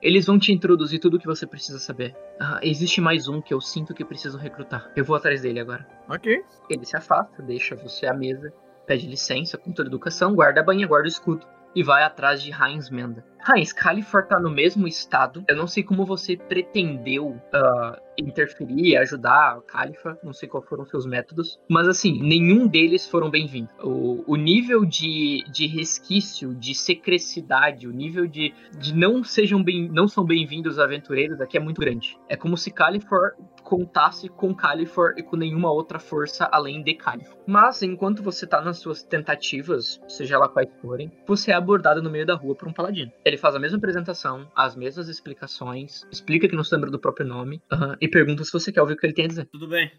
Eles 0.00 0.26
vão 0.26 0.38
te 0.38 0.52
introduzir 0.52 1.00
tudo 1.00 1.16
o 1.16 1.20
que 1.20 1.26
você 1.26 1.44
precisa 1.44 1.78
saber. 1.80 2.14
Ah, 2.38 2.60
existe 2.62 3.00
mais 3.00 3.26
um 3.26 3.42
que 3.42 3.52
eu 3.52 3.60
sinto 3.60 3.92
que 3.92 4.04
preciso 4.04 4.38
recrutar. 4.38 4.92
Eu 4.94 5.04
vou 5.04 5.16
atrás 5.16 5.42
dele 5.42 5.58
agora. 5.58 5.84
Ok. 6.08 6.40
Ele 6.70 6.84
se 6.84 6.96
afasta, 6.96 7.42
deixa 7.42 7.74
você 7.74 8.06
à 8.06 8.14
mesa, 8.14 8.52
pede 8.86 9.08
licença 9.08 9.58
com 9.58 9.72
toda 9.72 9.88
educação, 9.88 10.36
guarda 10.36 10.60
a 10.60 10.64
banha, 10.64 10.86
guarda 10.86 11.06
o 11.06 11.08
escudo 11.08 11.44
e 11.74 11.82
vai 11.82 12.02
atrás 12.02 12.42
de 12.42 12.50
Heinz 12.50 12.90
Menda. 12.90 13.24
Heinz, 13.48 13.72
Califor 13.72 14.26
tá 14.26 14.38
no 14.38 14.50
mesmo 14.50 14.86
estado. 14.86 15.44
Eu 15.48 15.56
não 15.56 15.66
sei 15.66 15.82
como 15.82 16.04
você 16.04 16.36
pretendeu 16.36 17.28
uh, 17.28 18.00
interferir, 18.18 18.96
ajudar 18.96 19.56
a 19.56 19.60
Califa, 19.62 20.18
não 20.22 20.32
sei 20.32 20.48
quais 20.48 20.68
foram 20.68 20.84
seus 20.84 21.06
métodos, 21.06 21.58
mas 21.68 21.86
assim, 21.86 22.20
nenhum 22.20 22.66
deles 22.66 23.06
foram 23.06 23.30
bem-vindos. 23.30 23.70
O, 23.82 24.24
o, 24.26 24.36
nível 24.36 24.84
de, 24.84 25.44
de 25.50 25.66
resquício, 25.66 26.54
de 26.54 26.74
secrecidade, 26.74 27.86
o 27.86 27.92
nível 27.92 28.26
de, 28.26 28.52
de 28.76 28.94
não 28.94 29.22
sejam 29.22 29.62
bem, 29.62 29.88
não 29.88 30.08
são 30.08 30.24
bem-vindos 30.24 30.78
aventureiros 30.78 31.40
aqui 31.40 31.56
é 31.56 31.60
muito 31.60 31.80
grande. 31.80 32.18
É 32.28 32.36
como 32.36 32.56
se 32.56 32.70
Califor 32.70 33.32
contasse 33.68 34.30
com 34.30 34.54
Califor 34.54 35.12
e 35.18 35.22
com 35.22 35.36
nenhuma 35.36 35.70
outra 35.70 35.98
força 35.98 36.48
além 36.50 36.82
de 36.82 36.94
Califor. 36.94 37.36
Mas 37.46 37.82
enquanto 37.82 38.22
você 38.22 38.46
tá 38.46 38.62
nas 38.62 38.78
suas 38.78 39.02
tentativas, 39.02 40.00
seja 40.08 40.36
ela 40.36 40.48
quais 40.48 40.70
forem, 40.80 41.12
você 41.26 41.50
é 41.50 41.54
abordado 41.54 42.02
no 42.02 42.08
meio 42.08 42.24
da 42.24 42.34
rua 42.34 42.54
por 42.54 42.66
um 42.66 42.72
paladino. 42.72 43.12
Ele 43.26 43.36
faz 43.36 43.54
a 43.54 43.58
mesma 43.58 43.76
apresentação, 43.76 44.50
as 44.56 44.74
mesmas 44.74 45.10
explicações, 45.10 46.06
explica 46.10 46.48
que 46.48 46.56
não 46.56 46.64
se 46.64 46.74
lembra 46.74 46.90
do 46.90 46.98
próprio 46.98 47.26
nome, 47.26 47.56
uh, 47.70 47.94
e 48.00 48.08
pergunta 48.08 48.42
se 48.42 48.50
você 48.50 48.72
quer 48.72 48.80
ouvir 48.80 48.94
o 48.94 48.96
que 48.96 49.04
ele 49.04 49.12
tem 49.12 49.26
a 49.26 49.28
dizer. 49.28 49.44
Tudo 49.52 49.68
bem. 49.68 49.92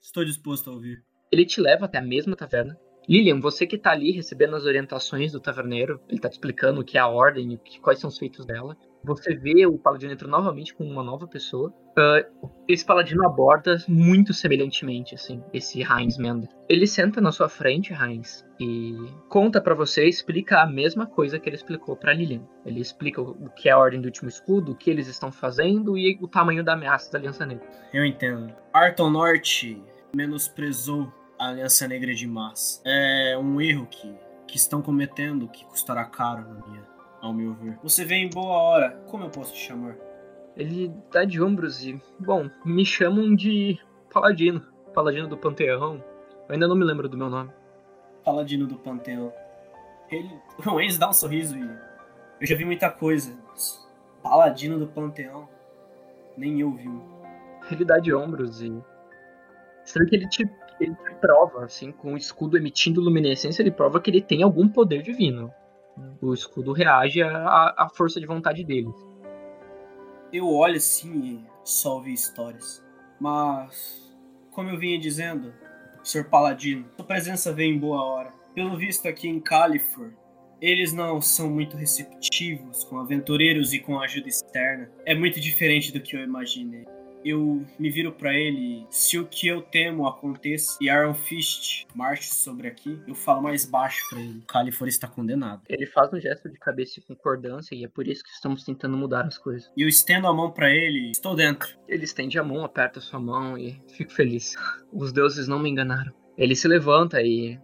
Estou 0.00 0.24
disposto 0.24 0.70
a 0.70 0.72
ouvir. 0.72 1.04
Ele 1.30 1.44
te 1.44 1.60
leva 1.60 1.84
até 1.84 1.98
a 1.98 2.02
mesma 2.02 2.34
taverna. 2.34 2.74
Lilian, 3.06 3.38
você 3.38 3.66
que 3.66 3.76
tá 3.76 3.90
ali 3.90 4.12
recebendo 4.12 4.56
as 4.56 4.64
orientações 4.64 5.30
do 5.30 5.40
taverneiro, 5.40 6.00
ele 6.08 6.20
tá 6.20 6.30
te 6.30 6.34
explicando 6.34 6.80
o 6.80 6.84
que 6.84 6.96
é 6.96 7.00
a 7.02 7.06
ordem 7.06 7.52
e 7.52 7.78
quais 7.80 7.98
são 7.98 8.08
os 8.08 8.16
feitos 8.16 8.46
dela. 8.46 8.78
Você 9.02 9.34
vê 9.34 9.66
o 9.66 9.78
paladino 9.78 10.12
entrando 10.12 10.32
novamente 10.32 10.74
com 10.74 10.84
uma 10.84 11.02
nova 11.02 11.26
pessoa. 11.26 11.72
Uh, 11.90 12.50
esse 12.68 12.84
paladino 12.84 13.26
aborda 13.26 13.82
muito 13.88 14.32
semelhantemente, 14.32 15.14
assim, 15.14 15.42
esse 15.52 15.82
Heinz 15.82 16.18
Menda. 16.18 16.48
Ele 16.68 16.86
senta 16.86 17.20
na 17.20 17.32
sua 17.32 17.48
frente, 17.48 17.92
Heinz, 17.92 18.44
e 18.60 18.94
conta 19.28 19.60
para 19.60 19.74
você, 19.74 20.06
explica 20.06 20.60
a 20.60 20.66
mesma 20.66 21.06
coisa 21.06 21.38
que 21.38 21.48
ele 21.48 21.56
explicou 21.56 21.96
para 21.96 22.12
Lilian. 22.12 22.42
Ele 22.64 22.80
explica 22.80 23.20
o 23.20 23.48
que 23.50 23.68
é 23.68 23.72
a 23.72 23.78
Ordem 23.78 24.00
do 24.00 24.06
Último 24.06 24.28
Escudo, 24.28 24.72
o 24.72 24.76
que 24.76 24.90
eles 24.90 25.08
estão 25.08 25.32
fazendo 25.32 25.96
e 25.96 26.18
o 26.20 26.28
tamanho 26.28 26.62
da 26.62 26.74
ameaça 26.74 27.10
da 27.10 27.18
Aliança 27.18 27.46
Negra. 27.46 27.66
Eu 27.92 28.04
entendo. 28.04 28.52
Arton 28.72 29.10
Norte 29.10 29.82
menosprezou 30.14 31.12
a 31.38 31.48
Aliança 31.48 31.88
Negra 31.88 32.14
de 32.14 32.26
Massa. 32.26 32.82
É 32.84 33.36
um 33.38 33.60
erro 33.60 33.86
que, 33.86 34.14
que 34.46 34.56
estão 34.56 34.82
cometendo 34.82 35.48
que 35.48 35.64
custará 35.64 36.04
caro 36.04 36.42
na 36.42 36.66
minha 36.66 36.89
ao 37.20 37.32
meu 37.32 37.54
ver. 37.54 37.78
Você 37.82 38.04
vem 38.04 38.26
em 38.26 38.30
boa 38.30 38.56
hora. 38.56 38.90
Como 39.06 39.24
eu 39.24 39.30
posso 39.30 39.52
te 39.52 39.60
chamar? 39.60 39.96
Ele 40.56 40.92
dá 41.12 41.24
de 41.24 41.40
ombros 41.42 41.84
e, 41.84 42.00
bom, 42.18 42.50
me 42.64 42.84
chamam 42.84 43.34
de 43.34 43.78
Paladino. 44.12 44.62
Paladino 44.92 45.28
do 45.28 45.36
Panteão. 45.36 46.02
Eu 46.48 46.54
ainda 46.54 46.66
não 46.66 46.74
me 46.74 46.84
lembro 46.84 47.08
do 47.08 47.16
meu 47.16 47.30
nome. 47.30 47.50
Paladino 48.24 48.66
do 48.66 48.76
Panteão. 48.76 49.32
Ele, 50.10 50.30
o 50.66 50.80
Enzo 50.80 50.98
dá 50.98 51.08
um 51.08 51.12
sorriso 51.12 51.56
e 51.56 51.62
eu 52.40 52.46
já 52.46 52.56
vi 52.56 52.64
muita 52.64 52.90
coisa. 52.90 53.38
Paladino 54.22 54.78
do 54.78 54.86
Panteão. 54.86 55.48
Nem 56.36 56.60
eu 56.60 56.72
vi. 56.72 56.90
Ele 57.70 57.84
dá 57.84 57.98
de 57.98 58.12
ombros 58.12 58.60
e. 58.60 58.70
Vê 59.94 60.06
que 60.06 60.16
ele 60.16 60.28
te, 60.28 60.48
ele 60.80 60.94
te 60.94 61.14
prova, 61.20 61.64
assim, 61.64 61.92
com 61.92 62.14
o 62.14 62.16
escudo 62.16 62.56
emitindo 62.56 63.00
luminescência, 63.00 63.62
ele 63.62 63.70
prova 63.70 64.00
que 64.00 64.10
ele 64.10 64.20
tem 64.20 64.42
algum 64.42 64.68
poder 64.68 65.02
divino. 65.02 65.52
O 66.20 66.32
escudo 66.32 66.72
reage 66.72 67.22
à, 67.22 67.74
à 67.76 67.88
força 67.88 68.20
de 68.20 68.26
vontade 68.26 68.64
dele. 68.64 68.92
Eu 70.32 70.48
olho 70.48 70.76
assim 70.76 71.42
e 71.44 71.44
só 71.64 71.96
ouvi 71.96 72.12
histórias. 72.12 72.84
Mas, 73.20 74.14
como 74.50 74.70
eu 74.70 74.78
vinha 74.78 74.98
dizendo, 74.98 75.52
Sr. 76.02 76.28
Paladino, 76.30 76.86
sua 76.96 77.04
presença 77.04 77.52
veio 77.52 77.74
em 77.74 77.78
boa 77.78 78.02
hora. 78.02 78.32
Pelo 78.54 78.76
visto 78.76 79.06
aqui 79.06 79.28
em 79.28 79.40
Califor, 79.40 80.12
eles 80.60 80.92
não 80.92 81.20
são 81.20 81.50
muito 81.50 81.76
receptivos 81.76 82.84
com 82.84 82.98
aventureiros 82.98 83.72
e 83.72 83.78
com 83.78 84.00
ajuda 84.00 84.28
externa. 84.28 84.90
É 85.04 85.14
muito 85.14 85.40
diferente 85.40 85.92
do 85.92 86.00
que 86.00 86.16
eu 86.16 86.20
imaginei 86.20 86.86
eu 87.24 87.64
me 87.78 87.90
viro 87.90 88.12
para 88.12 88.34
ele. 88.34 88.86
Se 88.90 89.18
o 89.18 89.26
que 89.26 89.48
eu 89.48 89.62
temo 89.62 90.06
aconteça 90.06 90.78
e 90.80 90.86
Iron 90.86 91.14
Fist 91.14 91.86
marche 91.94 92.34
sobre 92.34 92.68
aqui, 92.68 93.00
eu 93.06 93.14
falo 93.14 93.42
mais 93.42 93.64
baixo 93.64 94.04
para 94.08 94.20
ele. 94.20 94.42
Califor 94.46 94.88
está 94.88 95.06
condenado. 95.08 95.62
Ele 95.68 95.86
faz 95.86 96.12
um 96.12 96.20
gesto 96.20 96.48
de 96.48 96.58
cabeça 96.58 97.00
de 97.00 97.06
concordância 97.06 97.74
e 97.74 97.84
é 97.84 97.88
por 97.88 98.06
isso 98.06 98.22
que 98.24 98.30
estamos 98.30 98.64
tentando 98.64 98.96
mudar 98.96 99.26
as 99.26 99.38
coisas. 99.38 99.70
E 99.76 99.82
eu 99.82 99.88
estendo 99.88 100.26
a 100.26 100.34
mão 100.34 100.50
para 100.50 100.70
ele. 100.70 101.10
Estou 101.10 101.34
dentro. 101.34 101.68
Ele 101.88 102.04
estende 102.04 102.38
a 102.38 102.44
mão, 102.44 102.64
aperta 102.64 103.00
sua 103.00 103.20
mão 103.20 103.56
e 103.56 103.80
fico 103.96 104.12
feliz. 104.12 104.54
Os 104.92 105.12
deuses 105.12 105.48
não 105.48 105.58
me 105.58 105.70
enganaram. 105.70 106.12
Ele 106.36 106.56
se 106.56 106.66
levanta 106.66 107.20
e 107.20 107.58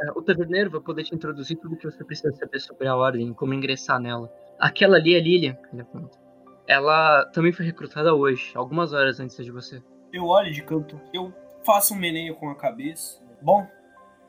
é, 0.00 0.10
o 0.16 0.22
taverneiro 0.22 0.70
vai 0.70 0.80
poder 0.80 1.04
te 1.04 1.14
introduzir 1.14 1.56
tudo 1.58 1.74
o 1.74 1.76
que 1.78 1.84
você 1.84 2.02
precisa 2.04 2.32
saber 2.32 2.60
sobre 2.60 2.88
a 2.88 2.96
ordem, 2.96 3.32
como 3.32 3.54
ingressar 3.54 4.00
nela. 4.00 4.32
Aquela 4.58 4.96
ali 4.96 5.14
é 5.14 5.20
Lilian, 5.20 5.56
ele 5.72 5.82
aponta. 5.82 6.18
Ela 6.66 7.24
também 7.26 7.52
foi 7.52 7.66
recrutada 7.66 8.14
hoje, 8.14 8.52
algumas 8.54 8.92
horas 8.92 9.18
antes 9.18 9.36
de 9.36 9.50
você. 9.50 9.82
Eu 10.12 10.26
olho 10.26 10.52
de 10.52 10.62
canto. 10.62 11.00
Eu 11.12 11.32
faço 11.64 11.94
um 11.94 11.98
meneio 11.98 12.34
com 12.36 12.48
a 12.48 12.54
cabeça. 12.54 13.20
Bom, 13.40 13.66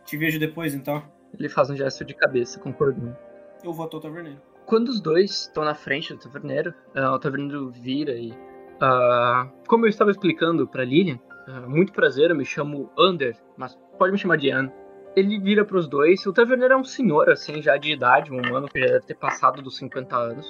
te 0.05 0.17
vejo 0.17 0.39
depois 0.39 0.73
então. 0.73 1.03
Ele 1.37 1.49
faz 1.49 1.69
um 1.69 1.75
gesto 1.75 2.05
de 2.05 2.13
cabeça, 2.13 2.59
concordando. 2.59 3.15
Eu 3.63 3.73
vou 3.73 3.85
até 3.85 3.97
o 3.97 3.99
taverneiro. 3.99 4.41
Quando 4.65 4.89
os 4.89 5.01
dois 5.01 5.31
estão 5.31 5.63
na 5.63 5.75
frente 5.75 6.13
do 6.13 6.19
taverneiro, 6.19 6.73
uh, 6.95 7.13
o 7.13 7.19
taverneiro 7.19 7.69
vira 7.69 8.13
e. 8.13 8.31
Uh, 8.31 9.49
como 9.67 9.85
eu 9.85 9.89
estava 9.89 10.11
explicando 10.11 10.67
para 10.67 10.83
Lilian, 10.83 11.19
uh, 11.47 11.69
muito 11.69 11.93
prazer, 11.93 12.29
eu 12.29 12.35
me 12.35 12.45
chamo 12.45 12.89
Ander, 12.97 13.35
mas 13.57 13.77
pode 13.97 14.11
me 14.11 14.17
chamar 14.17 14.37
de 14.37 14.49
Anne. 14.51 14.71
Ele 15.15 15.39
vira 15.39 15.63
para 15.63 15.77
os 15.77 15.87
dois. 15.87 16.25
O 16.25 16.33
taverneiro 16.33 16.73
é 16.73 16.77
um 16.77 16.83
senhor, 16.83 17.29
assim, 17.29 17.61
já 17.61 17.77
de 17.77 17.91
idade, 17.91 18.31
um 18.31 18.39
humano 18.39 18.67
que 18.67 18.79
já 18.79 18.87
deve 18.87 19.05
ter 19.05 19.15
passado 19.15 19.61
dos 19.61 19.77
50 19.77 20.15
anos, 20.15 20.49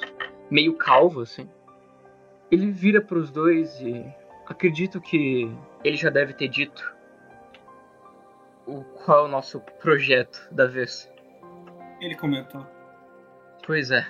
meio 0.49 0.75
calvo, 0.75 1.21
assim. 1.21 1.49
Ele 2.53 2.69
vira 2.69 3.01
para 3.01 3.17
os 3.17 3.31
dois 3.31 3.81
e 3.81 4.05
acredito 4.45 5.01
que 5.01 5.51
ele 5.83 5.97
já 5.97 6.11
deve 6.11 6.33
ter 6.33 6.47
dito 6.47 6.95
o 8.67 8.83
qual 8.83 9.25
é 9.25 9.27
o 9.27 9.27
nosso 9.27 9.59
projeto 9.81 10.47
da 10.51 10.67
vez. 10.67 11.11
Ele 11.99 12.13
comentou. 12.15 12.63
Pois 13.65 13.89
é. 13.89 14.05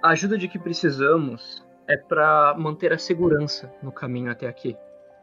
A 0.00 0.10
ajuda 0.10 0.38
de 0.38 0.46
que 0.46 0.56
precisamos 0.56 1.66
é 1.88 1.96
para 1.96 2.54
manter 2.56 2.92
a 2.92 2.98
segurança 2.98 3.68
no 3.82 3.90
caminho 3.90 4.30
até 4.30 4.46
aqui. 4.46 4.76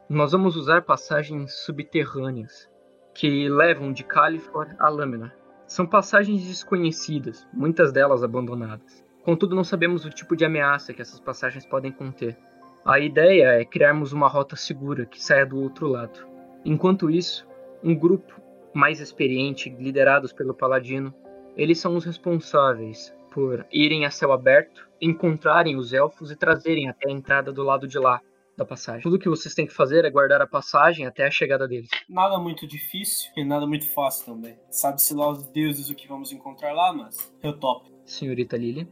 Nós 0.10 0.34
vamos 0.34 0.58
usar 0.58 0.82
passagens 0.82 1.54
subterrâneas 1.64 2.70
que 3.14 3.48
levam 3.48 3.94
de 3.94 4.04
Califor 4.04 4.76
a 4.78 4.90
Lâmina. 4.90 5.34
São 5.68 5.88
passagens 5.88 6.46
desconhecidas, 6.46 7.48
muitas 7.54 7.94
delas 7.94 8.26
abandonadas. 8.26 9.05
Contudo, 9.26 9.56
não 9.56 9.64
sabemos 9.64 10.06
o 10.06 10.12
tipo 10.12 10.36
de 10.36 10.46
ameaça 10.46 10.94
que 10.94 11.02
essas 11.02 11.20
passagens 11.20 11.66
podem 11.66 11.92
conter. 11.92 12.38
A 12.86 13.00
ideia 13.00 13.60
é 13.60 13.66
criarmos 13.66 14.14
uma 14.14 14.28
rota 14.28 14.56
segura 14.56 15.08
que 15.08 15.22
saia 15.22 15.44
do 15.44 15.60
outro 15.60 15.88
lado. 15.88 16.28
Enquanto 16.64 17.10
isso, 17.10 17.48
um 17.84 17.96
grupo 17.96 18.40
mais 18.72 19.00
experiente, 19.00 19.68
liderados 19.70 20.32
pelo 20.32 20.54
Paladino, 20.54 21.12
eles 21.58 21.80
são 21.80 21.96
os 21.96 22.06
responsáveis 22.06 23.16
por 23.32 23.66
irem 23.72 24.06
a 24.06 24.12
céu 24.12 24.32
aberto, 24.32 24.88
encontrarem 25.02 25.76
os 25.76 25.92
elfos 25.92 26.30
e 26.30 26.36
trazerem 26.36 26.88
até 26.88 27.10
a 27.10 27.12
entrada 27.12 27.52
do 27.52 27.64
lado 27.64 27.88
de 27.88 27.98
lá 27.98 28.22
da 28.56 28.64
passagem. 28.64 29.02
Tudo 29.02 29.18
que 29.18 29.28
vocês 29.28 29.56
têm 29.56 29.66
que 29.66 29.74
fazer 29.74 30.06
é 30.06 30.10
guardar 30.12 30.40
a 30.40 30.48
passagem 30.48 31.08
até 31.08 31.26
a 31.26 31.32
chegada 31.32 31.68
deles. 31.68 31.90
Nada 32.08 32.38
muito 32.38 32.68
difícil 32.68 33.32
e 33.36 33.44
nada 33.44 33.66
muito 33.66 33.92
fácil 33.92 34.34
também. 34.34 34.56
Sabe-se 34.70 35.16
lá 35.16 35.32
os 35.32 35.48
deuses 35.48 35.90
o 35.90 35.96
que 35.96 36.08
vamos 36.08 36.32
encontrar 36.32 36.74
lá, 36.74 36.94
mas 36.94 37.34
eu 37.42 37.58
topo. 37.58 37.90
Senhorita 38.06 38.56
Lily. 38.56 38.88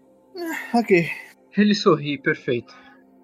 Ok. 0.74 1.08
Ele 1.58 1.76
sorri, 1.76 2.18
perfeito. 2.18 2.74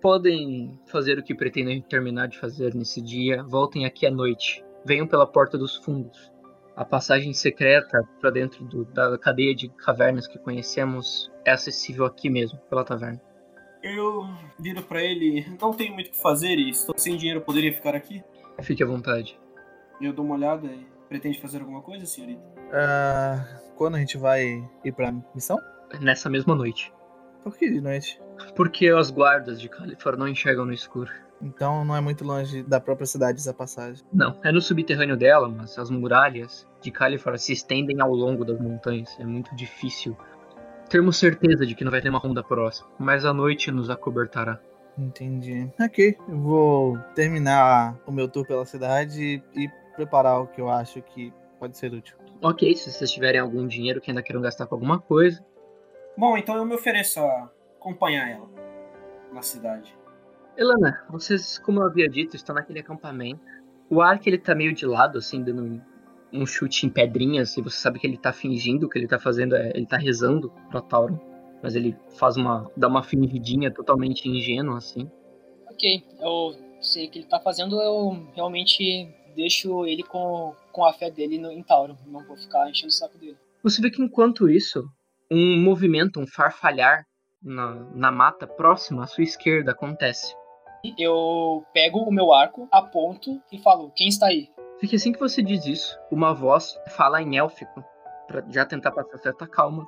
Podem 0.02 0.80
fazer 0.88 1.18
o 1.18 1.24
que 1.24 1.36
pretendem 1.36 1.82
terminar 1.82 2.28
de 2.28 2.40
fazer 2.40 2.74
nesse 2.74 3.02
dia. 3.02 3.44
Voltem 3.44 3.86
aqui 3.86 4.06
à 4.06 4.12
noite. 4.12 4.64
Venham 4.86 5.08
pela 5.08 5.28
porta 5.28 5.58
dos 5.58 5.76
fundos. 5.78 6.32
A 6.76 6.86
passagem 6.86 7.34
secreta 7.34 8.08
para 8.22 8.30
dentro 8.30 8.64
do, 8.64 8.86
da 8.86 9.18
cadeia 9.18 9.54
de 9.54 9.68
cavernas 9.70 10.28
que 10.28 10.40
conhecemos 10.40 11.30
é 11.44 11.52
acessível 11.52 12.06
aqui 12.06 12.30
mesmo, 12.30 12.58
pela 12.70 12.86
taverna. 12.86 13.22
Eu 13.84 14.24
viro 14.58 14.82
para 14.84 15.04
ele, 15.04 15.46
não 15.60 15.74
tenho 15.74 15.94
muito 15.94 16.08
o 16.08 16.12
que 16.12 16.22
fazer 16.22 16.58
e 16.58 16.70
estou 16.70 16.98
sem 16.98 17.18
dinheiro, 17.18 17.42
poderia 17.42 17.74
ficar 17.74 17.96
aqui? 17.96 18.24
Fique 18.62 18.84
à 18.84 18.86
vontade. 18.86 19.38
Eu 20.00 20.14
dou 20.14 20.24
uma 20.24 20.36
olhada 20.36 20.68
e 20.68 20.86
pretende 21.10 21.42
fazer 21.42 21.60
alguma 21.60 21.82
coisa, 21.82 22.06
senhorita? 22.06 22.42
Uh, 22.42 23.76
quando 23.76 23.96
a 23.96 24.00
gente 24.00 24.18
vai 24.18 24.64
ir 24.84 24.92
pra 24.94 25.12
missão? 25.34 25.58
Nessa 26.00 26.30
mesma 26.30 26.56
noite. 26.56 26.94
Por 27.44 27.58
que 27.58 27.70
de 27.70 27.82
noite? 27.82 28.22
Porque 28.56 28.88
as 28.88 29.10
guardas 29.10 29.60
de 29.60 29.70
Califórnia 29.70 30.20
não 30.20 30.28
enxergam 30.28 30.66
no 30.66 30.74
escuro. 30.74 31.12
Então 31.42 31.86
não 31.86 31.96
é 31.96 32.02
muito 32.02 32.26
longe 32.26 32.64
da 32.64 32.80
própria 32.80 33.06
cidade 33.06 33.40
essa 33.40 33.54
passagem. 33.54 34.04
Não, 34.14 34.36
é 34.44 34.52
no 34.52 34.62
subterrâneo 34.62 35.16
dela, 35.16 35.48
mas 35.48 35.78
as 35.80 35.90
muralhas 35.90 36.68
de 36.82 36.92
Califórnia 36.92 37.40
se 37.40 37.54
estendem 37.54 38.02
ao 38.02 38.14
longo 38.14 38.44
das 38.44 38.60
montanhas. 38.60 39.16
É 39.20 39.26
muito 39.26 39.56
difícil 39.56 40.18
termos 40.90 41.18
certeza 41.18 41.66
de 41.66 41.76
que 41.76 41.84
não 41.84 41.92
vai 41.92 42.02
ter 42.02 42.10
uma 42.10 42.20
ronda 42.20 42.44
próxima, 42.44 42.90
mas 42.98 43.24
a 43.24 43.34
noite 43.34 43.72
nos 43.72 43.90
acobertará. 43.90 44.60
Entendi. 44.98 45.72
Ok, 45.80 46.18
eu 46.28 46.38
vou 46.38 46.98
terminar 47.16 47.98
o 48.06 48.12
meu 48.12 48.28
tour 48.28 48.46
pela 48.46 48.66
cidade 48.66 49.42
e 49.56 49.70
preparar 49.96 50.42
o 50.42 50.48
que 50.48 50.60
eu 50.60 50.70
acho 50.70 51.02
que 51.02 51.32
pode 51.58 51.78
ser 51.78 51.94
útil. 51.94 52.18
Ok, 52.42 52.76
se 52.76 52.92
vocês 52.92 53.12
tiverem 53.12 53.40
algum 53.40 53.66
dinheiro 53.66 54.02
que 54.02 54.12
ainda 54.12 54.24
queiram 54.24 54.42
gastar 54.42 54.66
com 54.66 54.76
alguma 54.76 55.00
coisa. 55.00 55.44
Bom, 56.20 56.38
então 56.38 56.58
eu 56.58 56.66
me 56.66 56.76
ofereço 56.76 57.22
a 57.22 57.50
acompanhar 57.78 58.30
ela 58.30 58.46
na 59.32 59.42
cidade. 59.42 59.98
Elana, 60.58 61.02
vocês, 61.10 61.58
como 61.60 61.80
eu 61.80 61.88
havia 61.88 62.10
dito, 62.10 62.36
estão 62.36 62.54
naquele 62.54 62.82
acampamento. 62.82 63.40
O 63.90 64.02
Ark, 64.02 64.28
ele 64.28 64.38
tá 64.38 64.54
meio 64.54 64.74
de 64.74 64.86
lado, 64.86 65.18
assim, 65.18 65.42
dando 65.42 65.82
um 66.34 66.46
chute 66.46 66.86
em 66.86 66.90
pedrinhas, 66.90 67.56
e 67.56 67.62
você 67.62 67.78
sabe 67.78 68.00
que 68.00 68.06
ele 68.06 68.18
tá 68.18 68.34
fingindo, 68.34 68.86
o 68.86 68.90
que 68.90 69.00
ele 69.00 69.08
tá 69.08 69.18
fazendo 69.18 69.56
é, 69.56 69.72
ele 69.74 69.86
tá 69.86 69.96
rezando 69.96 70.52
pra 70.70 70.82
Tauron. 70.82 71.18
Mas 71.64 71.74
ele 71.74 71.96
faz 72.18 72.36
uma, 72.36 72.70
dá 72.76 72.90
uma 72.90 73.02
fingidinha 73.02 73.72
totalmente 73.72 74.28
ingênua, 74.28 74.78
assim. 74.78 75.10
Ok, 75.72 76.04
eu 76.20 76.54
sei 76.82 77.08
o 77.08 77.12
que 77.12 77.20
ele 77.20 77.28
tá 77.28 77.40
fazendo, 77.40 77.80
eu 77.80 78.28
realmente 78.36 79.08
deixo 79.38 79.86
ele 79.86 80.04
com, 80.04 80.54
com 80.74 80.84
a 80.84 80.92
fé 80.92 81.10
dele 81.10 81.38
no, 81.38 81.50
em 81.50 81.64
Tauro. 81.64 81.96
Não 82.06 82.26
vou 82.28 82.36
ficar 82.36 82.70
enchendo 82.70 82.90
o 82.90 82.92
saco 82.92 83.18
dele. 83.18 83.38
Você 83.64 83.82
vê 83.82 83.90
que 83.90 84.02
enquanto 84.02 84.50
isso, 84.50 84.86
um 85.32 85.62
movimento, 85.62 86.20
um 86.20 86.28
farfalhar 86.28 87.06
na, 87.42 87.74
na 87.94 88.12
mata 88.12 88.48
próxima 88.48 89.04
à 89.04 89.08
sua 89.08 89.24
esquerda 89.24 89.72
acontece. 89.72 90.36
Eu 90.98 91.64
pego 91.74 92.00
o 92.00 92.12
meu 92.12 92.34
arco, 92.34 92.68
aponto 92.72 93.42
e 93.52 93.62
falo: 93.62 93.92
Quem 93.96 94.08
está 94.08 94.28
aí? 94.28 94.50
Porque 94.80 94.96
assim 94.96 95.12
que 95.12 95.20
você 95.20 95.42
diz 95.42 95.66
isso, 95.66 96.00
uma 96.10 96.34
voz 96.34 96.74
fala 96.96 97.22
em 97.22 97.38
élfico, 97.38 97.84
para 98.28 98.46
já 98.50 98.66
tentar 98.66 98.92
passar 98.92 99.18
certa 99.18 99.46
calma. 99.46 99.86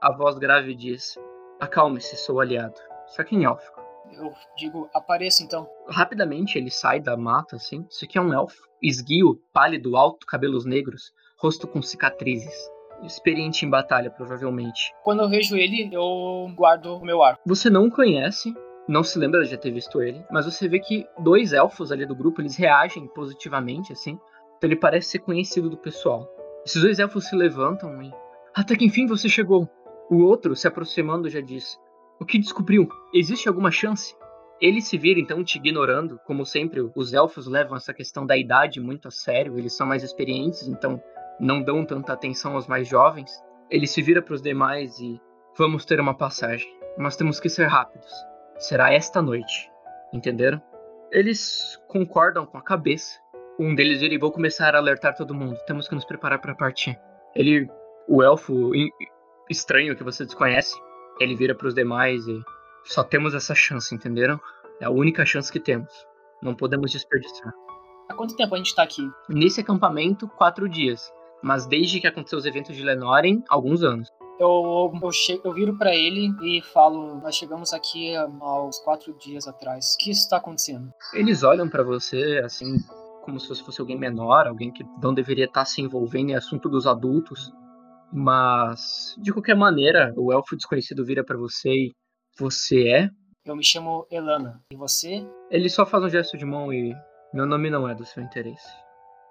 A 0.00 0.12
voz 0.12 0.36
grave 0.38 0.74
diz: 0.74 1.16
Acalme-se, 1.60 2.16
sou 2.16 2.40
aliado. 2.40 2.74
Só 3.06 3.22
que 3.22 3.36
em 3.36 3.44
élfico. 3.44 3.80
Eu 4.12 4.32
digo: 4.56 4.90
Apareça 4.92 5.44
então. 5.44 5.68
Rapidamente 5.88 6.58
ele 6.58 6.70
sai 6.70 6.98
da 6.98 7.16
mata, 7.16 7.56
assim. 7.56 7.86
Isso 7.88 8.04
aqui 8.04 8.18
é 8.18 8.20
um 8.20 8.34
elfo. 8.34 8.62
Esguio, 8.82 9.40
pálido, 9.52 9.96
alto, 9.96 10.26
cabelos 10.26 10.64
negros, 10.64 11.12
rosto 11.38 11.68
com 11.68 11.80
cicatrizes. 11.80 12.54
Experiente 13.02 13.66
em 13.66 13.70
batalha, 13.70 14.10
provavelmente. 14.10 14.92
Quando 15.02 15.22
eu 15.22 15.28
vejo 15.28 15.56
ele, 15.56 15.90
eu 15.92 16.50
guardo 16.54 16.96
o 16.96 17.04
meu 17.04 17.22
arco. 17.22 17.42
Você 17.44 17.68
não 17.68 17.90
conhece, 17.90 18.54
não 18.88 19.02
se 19.02 19.18
lembra 19.18 19.42
de 19.42 19.50
já 19.50 19.56
ter 19.56 19.70
visto 19.70 20.00
ele, 20.00 20.24
mas 20.30 20.44
você 20.44 20.68
vê 20.68 20.78
que 20.78 21.06
dois 21.18 21.52
elfos 21.52 21.90
ali 21.90 22.06
do 22.06 22.14
grupo, 22.14 22.40
eles 22.40 22.56
reagem 22.56 23.06
positivamente, 23.08 23.92
assim. 23.92 24.18
Então 24.56 24.68
ele 24.68 24.76
parece 24.76 25.10
ser 25.10 25.18
conhecido 25.20 25.68
do 25.68 25.76
pessoal. 25.76 26.28
Esses 26.64 26.80
dois 26.80 26.98
elfos 26.98 27.28
se 27.28 27.34
levantam 27.34 28.02
e. 28.02 28.12
Até 28.54 28.76
que 28.76 28.84
enfim 28.84 29.06
você 29.06 29.28
chegou. 29.28 29.68
O 30.10 30.22
outro, 30.22 30.54
se 30.54 30.68
aproximando, 30.68 31.28
já 31.28 31.40
diz: 31.40 31.78
O 32.20 32.24
que 32.24 32.38
descobriu? 32.38 32.88
Existe 33.12 33.48
alguma 33.48 33.70
chance? 33.70 34.14
Ele 34.60 34.80
se 34.80 34.96
vira 34.96 35.18
então 35.18 35.42
te 35.42 35.58
ignorando, 35.58 36.20
como 36.24 36.46
sempre, 36.46 36.88
os 36.94 37.12
elfos 37.12 37.48
levam 37.48 37.76
essa 37.76 37.92
questão 37.92 38.24
da 38.24 38.36
idade 38.36 38.78
muito 38.78 39.08
a 39.08 39.10
sério, 39.10 39.58
eles 39.58 39.76
são 39.76 39.84
mais 39.84 40.04
experientes, 40.04 40.68
então 40.68 41.02
não 41.42 41.60
dão 41.60 41.84
tanta 41.84 42.12
atenção 42.12 42.54
aos 42.54 42.68
mais 42.68 42.86
jovens. 42.86 43.42
Ele 43.68 43.86
se 43.86 44.00
vira 44.00 44.22
para 44.22 44.34
os 44.34 44.40
demais 44.40 45.00
e 45.00 45.20
vamos 45.58 45.84
ter 45.84 45.98
uma 45.98 46.14
passagem, 46.14 46.72
mas 46.96 47.16
temos 47.16 47.40
que 47.40 47.48
ser 47.48 47.66
rápidos. 47.66 48.12
Será 48.58 48.92
esta 48.92 49.20
noite, 49.20 49.68
entenderam? 50.12 50.62
Eles 51.10 51.82
concordam 51.88 52.46
com 52.46 52.56
a 52.56 52.62
cabeça 52.62 53.20
um 53.58 53.74
deles 53.74 54.00
vira 54.00 54.14
e 54.14 54.18
vou 54.18 54.30
começar 54.30 54.74
a 54.74 54.78
alertar 54.78 55.14
todo 55.16 55.34
mundo. 55.34 55.58
Temos 55.66 55.88
que 55.88 55.94
nos 55.94 56.04
preparar 56.04 56.40
para 56.40 56.54
partir. 56.54 56.98
Ele, 57.34 57.68
o 58.08 58.22
elfo 58.22 58.70
estranho 59.50 59.96
que 59.96 60.04
você 60.04 60.24
desconhece, 60.24 60.74
ele 61.20 61.34
vira 61.34 61.54
para 61.54 61.66
os 61.66 61.74
demais 61.74 62.26
e 62.26 62.40
só 62.84 63.02
temos 63.02 63.34
essa 63.34 63.54
chance, 63.54 63.94
entenderam? 63.94 64.40
É 64.80 64.84
a 64.84 64.90
única 64.90 65.26
chance 65.26 65.52
que 65.52 65.60
temos. 65.60 65.92
Não 66.40 66.54
podemos 66.54 66.90
desperdiçar. 66.90 67.52
Há 68.08 68.14
quanto 68.14 68.36
tempo 68.36 68.54
a 68.54 68.58
gente 68.58 68.74
tá 68.74 68.82
aqui? 68.82 69.08
Nesse 69.28 69.60
acampamento, 69.60 70.28
quatro 70.28 70.68
dias. 70.68 71.12
Mas 71.42 71.66
desde 71.66 72.00
que 72.00 72.06
aconteceu 72.06 72.38
os 72.38 72.46
eventos 72.46 72.76
de 72.76 72.82
Lenoren, 72.82 73.42
alguns 73.48 73.82
anos. 73.82 74.08
Eu, 74.38 74.92
eu, 75.02 75.12
che 75.12 75.40
eu 75.44 75.52
viro 75.52 75.76
para 75.76 75.94
ele 75.94 76.30
e 76.42 76.62
falo: 76.62 77.20
Nós 77.20 77.36
chegamos 77.36 77.72
aqui 77.72 78.14
há 78.16 78.26
uns 78.26 78.78
quatro 78.80 79.12
dias 79.18 79.46
atrás. 79.46 79.94
O 79.94 80.04
que 80.04 80.10
está 80.10 80.38
acontecendo? 80.38 80.92
Eles 81.12 81.42
olham 81.42 81.68
para 81.68 81.82
você 81.82 82.40
assim, 82.44 82.76
como 83.22 83.38
se 83.38 83.48
você 83.48 83.62
fosse 83.62 83.80
alguém 83.80 83.98
menor, 83.98 84.46
alguém 84.46 84.72
que 84.72 84.84
não 85.02 85.12
deveria 85.12 85.44
estar 85.44 85.64
se 85.64 85.80
envolvendo 85.80 86.30
em 86.30 86.34
assunto 86.34 86.68
dos 86.68 86.86
adultos. 86.86 87.52
Mas, 88.12 89.16
de 89.18 89.32
qualquer 89.32 89.56
maneira, 89.56 90.12
o 90.16 90.32
elfo 90.32 90.54
desconhecido 90.54 91.04
vira 91.04 91.24
para 91.24 91.38
você 91.38 91.70
e 91.70 91.92
você 92.38 92.88
é? 92.88 93.10
Eu 93.44 93.56
me 93.56 93.64
chamo 93.64 94.06
Elana. 94.10 94.60
E 94.72 94.76
você? 94.76 95.26
Ele 95.50 95.68
só 95.68 95.86
faz 95.86 96.04
um 96.04 96.08
gesto 96.08 96.36
de 96.36 96.44
mão 96.44 96.72
e 96.72 96.94
meu 97.32 97.46
nome 97.46 97.70
não 97.70 97.88
é 97.88 97.94
do 97.94 98.04
seu 98.04 98.22
interesse. 98.22 98.68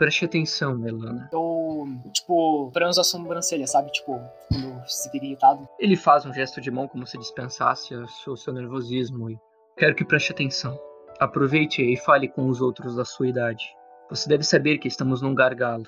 Preste 0.02 0.26
atenção, 0.26 0.88
Elana. 0.88 1.30
Eu, 1.32 1.86
tipo, 2.12 2.72
franzo 2.74 3.02
a 3.02 3.04
sobrancelha, 3.04 3.68
sabe? 3.68 3.92
Tipo, 3.92 4.20
quando 4.48 4.84
se 4.88 5.12
fica 5.12 5.24
irritado. 5.24 5.70
Ele 5.78 5.96
faz 5.96 6.26
um 6.26 6.34
gesto 6.34 6.60
de 6.60 6.72
mão 6.72 6.88
como 6.88 7.06
se 7.06 7.20
dispensasse 7.20 7.94
o 7.94 8.08
seu, 8.08 8.36
seu 8.36 8.52
nervosismo 8.52 9.30
e 9.30 9.38
quero 9.78 9.94
que 9.94 10.04
preste 10.04 10.32
atenção. 10.32 10.76
Aproveite 11.20 11.84
e 11.84 11.96
fale 11.98 12.28
com 12.28 12.48
os 12.48 12.62
outros 12.62 12.96
da 12.96 13.06
sua 13.06 13.28
idade. 13.28 13.64
Você 14.10 14.28
deve 14.28 14.42
saber 14.44 14.80
que 14.80 14.88
estamos 14.88 15.22
num 15.22 15.36
gargalo. 15.36 15.86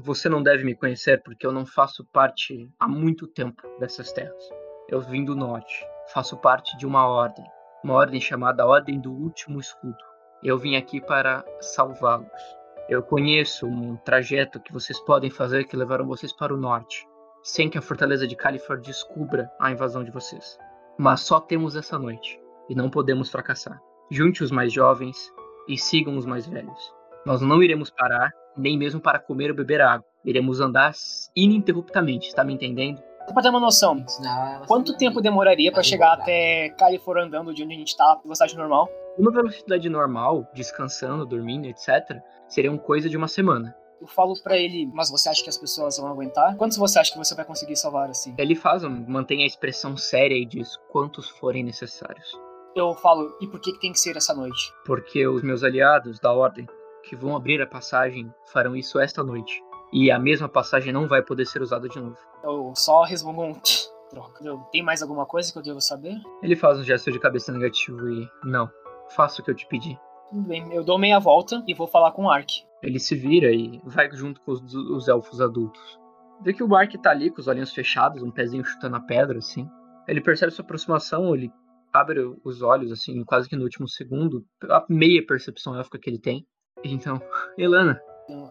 Você 0.00 0.26
não 0.26 0.42
deve 0.42 0.64
me 0.64 0.74
conhecer 0.74 1.22
porque 1.22 1.46
eu 1.46 1.52
não 1.52 1.66
faço 1.66 2.02
parte 2.14 2.66
há 2.80 2.88
muito 2.88 3.26
tempo 3.26 3.62
dessas 3.78 4.10
terras. 4.10 4.42
Eu 4.88 5.02
vim 5.02 5.22
do 5.22 5.36
norte. 5.36 5.86
Faço 6.14 6.38
parte 6.38 6.74
de 6.78 6.86
uma 6.86 7.06
ordem. 7.06 7.44
Uma 7.84 7.92
ordem 7.92 8.22
chamada 8.22 8.66
Ordem 8.66 8.98
do 8.98 9.12
Último 9.12 9.60
Escudo. 9.60 9.98
Eu 10.42 10.56
vim 10.56 10.76
aqui 10.76 10.98
para 10.98 11.44
salvá-los. 11.60 12.63
Eu 12.86 13.02
conheço 13.02 13.66
um 13.66 13.96
trajeto 13.96 14.60
que 14.60 14.72
vocês 14.72 15.00
podem 15.00 15.30
fazer 15.30 15.64
que 15.64 15.76
levarão 15.76 16.06
vocês 16.06 16.32
para 16.34 16.52
o 16.52 16.56
norte, 16.56 17.06
sem 17.42 17.70
que 17.70 17.78
a 17.78 17.82
fortaleza 17.82 18.26
de 18.26 18.36
Califor 18.36 18.78
descubra 18.78 19.50
a 19.58 19.70
invasão 19.70 20.04
de 20.04 20.10
vocês. 20.10 20.58
Mas 20.98 21.20
só 21.20 21.40
temos 21.40 21.76
essa 21.76 21.98
noite 21.98 22.38
e 22.68 22.74
não 22.74 22.90
podemos 22.90 23.30
fracassar. 23.30 23.80
Junte 24.10 24.44
os 24.44 24.50
mais 24.50 24.70
jovens 24.70 25.32
e 25.66 25.78
sigam 25.78 26.18
os 26.18 26.26
mais 26.26 26.46
velhos. 26.46 26.92
Nós 27.24 27.40
não 27.40 27.62
iremos 27.62 27.88
parar, 27.88 28.30
nem 28.54 28.76
mesmo 28.76 29.00
para 29.00 29.18
comer 29.18 29.50
ou 29.50 29.56
beber 29.56 29.80
água. 29.80 30.06
Iremos 30.22 30.60
andar 30.60 30.92
ininterruptamente, 31.34 32.28
está 32.28 32.44
me 32.44 32.52
entendendo? 32.52 33.02
Só 33.26 33.32
pra 33.32 33.42
ter 33.42 33.48
uma 33.48 33.60
noção, 33.60 34.04
quanto 34.68 34.94
tempo 34.98 35.22
demoraria 35.22 35.72
para 35.72 35.82
chegar 35.82 36.12
até 36.12 36.68
California 36.78 37.24
andando 37.24 37.54
de 37.54 37.64
onde 37.64 37.74
a 37.74 37.78
gente 37.78 37.96
tá, 37.96 38.20
velocidade 38.22 38.54
normal? 38.54 38.90
Uma 39.18 39.30
velocidade 39.30 39.88
normal, 39.88 40.48
descansando, 40.54 41.24
dormindo, 41.24 41.66
etc., 41.66 42.20
seria 42.48 42.76
coisa 42.78 43.08
de 43.08 43.16
uma 43.16 43.28
semana. 43.28 43.74
Eu 44.00 44.08
falo 44.08 44.34
para 44.42 44.56
ele, 44.56 44.86
mas 44.92 45.10
você 45.10 45.28
acha 45.28 45.42
que 45.42 45.48
as 45.48 45.56
pessoas 45.56 45.96
vão 45.96 46.08
aguentar? 46.08 46.56
Quantos 46.56 46.76
você 46.76 46.98
acha 46.98 47.12
que 47.12 47.18
você 47.18 47.34
vai 47.34 47.44
conseguir 47.44 47.76
salvar 47.76 48.10
assim? 48.10 48.34
Ele 48.36 48.54
faz, 48.54 48.82
mantém 48.82 49.42
a 49.42 49.46
expressão 49.46 49.96
séria 49.96 50.34
e 50.34 50.44
diz 50.44 50.76
quantos 50.90 51.28
forem 51.28 51.64
necessários. 51.64 52.38
Eu 52.74 52.92
falo, 52.94 53.36
e 53.40 53.46
por 53.46 53.60
que, 53.60 53.72
que 53.72 53.80
tem 53.80 53.92
que 53.92 54.00
ser 54.00 54.16
essa 54.16 54.34
noite? 54.34 54.72
Porque 54.84 55.26
os 55.26 55.42
meus 55.42 55.62
aliados 55.62 56.18
da 56.18 56.32
Ordem 56.32 56.66
que 57.08 57.14
vão 57.14 57.36
abrir 57.36 57.60
a 57.62 57.66
passagem 57.66 58.32
farão 58.46 58.74
isso 58.74 58.98
esta 58.98 59.22
noite. 59.22 59.62
E 59.92 60.10
a 60.10 60.18
mesma 60.18 60.48
passagem 60.48 60.92
não 60.92 61.06
vai 61.06 61.22
poder 61.22 61.46
ser 61.46 61.62
usada 61.62 61.88
de 61.88 62.00
novo. 62.00 62.16
Eu 62.42 62.72
só 62.74 63.04
respondo 63.04 63.42
um. 63.42 63.54
Troca. 64.10 64.44
Tem 64.70 64.82
mais 64.82 65.02
alguma 65.02 65.24
coisa 65.24 65.52
que 65.52 65.58
eu 65.58 65.62
devo 65.62 65.80
saber? 65.80 66.16
Ele 66.42 66.56
faz 66.56 66.78
um 66.78 66.84
gesto 66.84 67.12
de 67.12 67.18
cabeça 67.18 67.52
negativo 67.52 68.08
e. 68.08 68.28
Não. 68.44 68.68
Faça 69.10 69.40
o 69.40 69.44
que 69.44 69.50
eu 69.50 69.54
te 69.54 69.66
pedi. 69.66 69.98
Tudo 70.30 70.42
bem, 70.48 70.72
eu 70.72 70.82
dou 70.82 70.98
meia 70.98 71.18
volta 71.18 71.62
e 71.66 71.74
vou 71.74 71.86
falar 71.86 72.12
com 72.12 72.24
o 72.24 72.30
Ark. 72.30 72.64
Ele 72.82 72.98
se 72.98 73.14
vira 73.14 73.52
e 73.52 73.80
vai 73.84 74.10
junto 74.12 74.40
com 74.40 74.52
os, 74.52 74.74
os 74.74 75.08
elfos 75.08 75.40
adultos. 75.40 75.98
Vê 76.42 76.52
que 76.52 76.62
o 76.62 76.74
Ark 76.74 76.96
tá 76.98 77.10
ali 77.10 77.30
com 77.30 77.40
os 77.40 77.48
olhinhos 77.48 77.72
fechados, 77.72 78.22
um 78.22 78.30
pezinho 78.30 78.64
chutando 78.64 78.96
a 78.96 79.00
pedra, 79.00 79.38
assim. 79.38 79.68
Ele 80.06 80.20
percebe 80.20 80.52
sua 80.52 80.64
aproximação, 80.64 81.34
ele 81.34 81.52
abre 81.92 82.20
os 82.44 82.60
olhos, 82.60 82.90
assim, 82.90 83.24
quase 83.24 83.48
que 83.48 83.56
no 83.56 83.62
último 83.62 83.88
segundo, 83.88 84.44
a 84.64 84.84
meia 84.88 85.24
percepção 85.24 85.76
élfica 85.76 85.98
que 85.98 86.10
ele 86.10 86.18
tem. 86.18 86.46
Então, 86.82 87.20
Elana. 87.56 88.00
Eu 88.28 88.46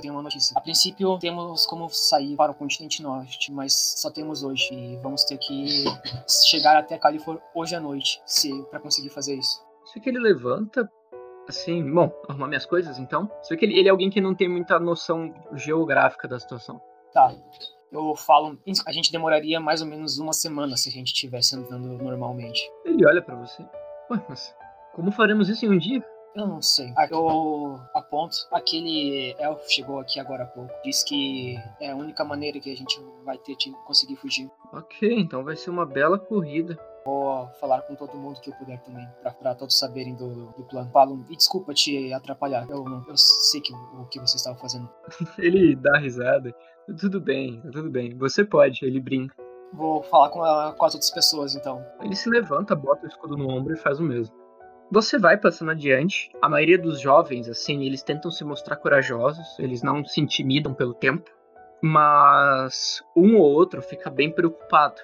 tenho 0.00 0.14
uma 0.14 0.22
notícia. 0.22 0.56
A 0.56 0.60
princípio, 0.60 1.18
temos 1.18 1.66
como 1.66 1.88
sair 1.90 2.36
para 2.36 2.52
o 2.52 2.54
continente 2.54 3.02
norte, 3.02 3.52
mas 3.52 3.94
só 3.96 4.10
temos 4.10 4.42
hoje. 4.42 4.72
E 4.72 4.96
vamos 4.98 5.24
ter 5.24 5.38
que 5.38 5.84
chegar 6.50 6.76
até 6.76 6.98
California 6.98 7.42
hoje 7.54 7.74
à 7.74 7.80
noite, 7.80 8.20
se 8.26 8.62
para 8.64 8.80
conseguir 8.80 9.10
fazer 9.10 9.34
isso. 9.34 9.62
Isso 9.84 10.00
que 10.00 10.08
ele 10.08 10.18
levanta, 10.18 10.90
assim, 11.48 11.82
bom, 11.90 12.12
arrumar 12.28 12.48
minhas 12.48 12.66
coisas 12.66 12.98
então. 12.98 13.30
Vê 13.48 13.56
que 13.56 13.64
ele, 13.64 13.78
ele 13.78 13.88
é 13.88 13.90
alguém 13.90 14.10
que 14.10 14.20
não 14.20 14.34
tem 14.34 14.48
muita 14.48 14.78
noção 14.78 15.32
geográfica 15.54 16.28
da 16.28 16.38
situação. 16.38 16.80
Tá. 17.12 17.34
Eu 17.90 18.14
falo, 18.14 18.58
a 18.86 18.92
gente 18.92 19.10
demoraria 19.10 19.58
mais 19.58 19.80
ou 19.80 19.86
menos 19.86 20.18
uma 20.18 20.34
semana 20.34 20.76
se 20.76 20.90
a 20.90 20.92
gente 20.92 21.08
estivesse 21.08 21.56
andando 21.56 21.88
normalmente. 22.02 22.60
Ele 22.84 23.06
olha 23.06 23.22
para 23.22 23.34
você. 23.34 23.62
Ué, 24.10 24.22
mas 24.28 24.54
como 24.94 25.10
faremos 25.10 25.48
isso 25.48 25.64
em 25.64 25.70
um 25.70 25.78
dia? 25.78 26.04
Eu 26.34 26.46
não 26.46 26.62
sei. 26.62 26.92
Eu 27.10 27.80
aponto. 27.94 28.36
Aquele 28.52 29.34
elfo 29.38 29.68
chegou 29.68 29.98
aqui 29.98 30.20
agora 30.20 30.44
há 30.44 30.46
pouco. 30.46 30.72
Diz 30.84 31.02
que 31.02 31.56
é 31.80 31.90
a 31.90 31.96
única 31.96 32.24
maneira 32.24 32.60
que 32.60 32.72
a 32.72 32.76
gente 32.76 33.00
vai 33.24 33.38
ter 33.38 33.56
de 33.56 33.72
conseguir 33.86 34.16
fugir. 34.16 34.50
Ok, 34.72 35.12
então 35.18 35.42
vai 35.42 35.56
ser 35.56 35.70
uma 35.70 35.86
bela 35.86 36.18
corrida. 36.18 36.78
Vou 37.04 37.48
falar 37.58 37.80
com 37.82 37.94
todo 37.94 38.18
mundo 38.18 38.40
que 38.40 38.50
eu 38.50 38.54
puder 38.54 38.78
também, 38.82 39.08
pra, 39.22 39.30
pra 39.30 39.54
todos 39.54 39.78
saberem 39.78 40.14
do, 40.14 40.52
do 40.52 40.64
plano. 40.64 40.90
Falo, 40.90 41.24
e 41.30 41.36
desculpa 41.36 41.72
te 41.72 42.12
atrapalhar. 42.12 42.68
Eu, 42.68 42.84
eu 43.08 43.16
sei 43.16 43.62
que, 43.62 43.72
o 43.72 44.04
que 44.10 44.20
você 44.20 44.36
estava 44.36 44.58
fazendo. 44.58 44.88
ele 45.38 45.74
dá 45.74 45.98
risada. 45.98 46.54
Tudo 47.00 47.20
bem, 47.20 47.60
tudo 47.72 47.90
bem. 47.90 48.14
Você 48.16 48.44
pode, 48.44 48.84
ele 48.84 49.00
brinca. 49.00 49.34
Vou 49.72 50.02
falar 50.02 50.30
com, 50.30 50.42
a, 50.42 50.72
com 50.72 50.84
as 50.84 50.94
outras 50.94 51.10
pessoas 51.10 51.54
então. 51.54 51.84
Ele 52.02 52.14
se 52.14 52.28
levanta, 52.28 52.74
bota 52.74 53.04
o 53.04 53.08
escudo 53.08 53.36
no 53.36 53.50
ombro 53.50 53.74
e 53.74 53.76
faz 53.76 53.98
o 53.98 54.02
mesmo. 54.02 54.34
Você 54.90 55.18
vai 55.18 55.36
passando 55.36 55.72
adiante. 55.72 56.30
A 56.40 56.48
maioria 56.48 56.78
dos 56.78 56.98
jovens, 56.98 57.46
assim, 57.46 57.84
eles 57.84 58.02
tentam 58.02 58.30
se 58.30 58.42
mostrar 58.42 58.76
corajosos, 58.76 59.58
eles 59.58 59.82
não 59.82 60.02
se 60.02 60.18
intimidam 60.18 60.72
pelo 60.72 60.94
tempo, 60.94 61.30
mas 61.82 63.02
um 63.14 63.36
ou 63.36 63.42
outro 63.42 63.82
fica 63.82 64.08
bem 64.08 64.30
preocupado 64.30 64.96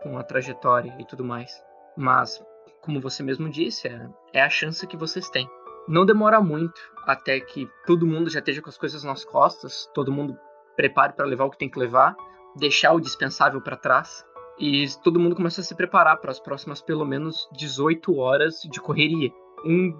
com 0.00 0.16
a 0.16 0.22
trajetória 0.22 0.94
e 0.96 1.04
tudo 1.04 1.24
mais. 1.24 1.60
Mas, 1.96 2.40
como 2.80 3.00
você 3.00 3.22
mesmo 3.24 3.50
disse, 3.50 3.88
é, 3.88 4.08
é 4.32 4.42
a 4.42 4.48
chance 4.48 4.86
que 4.86 4.96
vocês 4.96 5.28
têm. 5.28 5.48
Não 5.88 6.06
demora 6.06 6.40
muito 6.40 6.80
até 7.04 7.40
que 7.40 7.68
todo 7.84 8.06
mundo 8.06 8.30
já 8.30 8.38
esteja 8.38 8.62
com 8.62 8.68
as 8.68 8.78
coisas 8.78 9.02
nas 9.02 9.24
costas, 9.24 9.90
todo 9.92 10.12
mundo 10.12 10.38
prepare 10.76 11.14
para 11.14 11.26
levar 11.26 11.46
o 11.46 11.50
que 11.50 11.58
tem 11.58 11.68
que 11.68 11.80
levar, 11.80 12.14
deixar 12.56 12.92
o 12.92 13.00
dispensável 13.00 13.60
para 13.60 13.76
trás 13.76 14.24
e 14.58 14.86
todo 15.02 15.18
mundo 15.18 15.36
começa 15.36 15.60
a 15.60 15.64
se 15.64 15.74
preparar 15.74 16.18
para 16.18 16.30
as 16.30 16.40
próximas 16.40 16.80
pelo 16.80 17.04
menos 17.04 17.48
18 17.56 18.16
horas 18.16 18.60
de 18.70 18.80
correria. 18.80 19.30
Um 19.64 19.98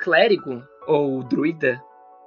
clérigo 0.00 0.62
ou 0.86 1.22
druida, 1.22 1.82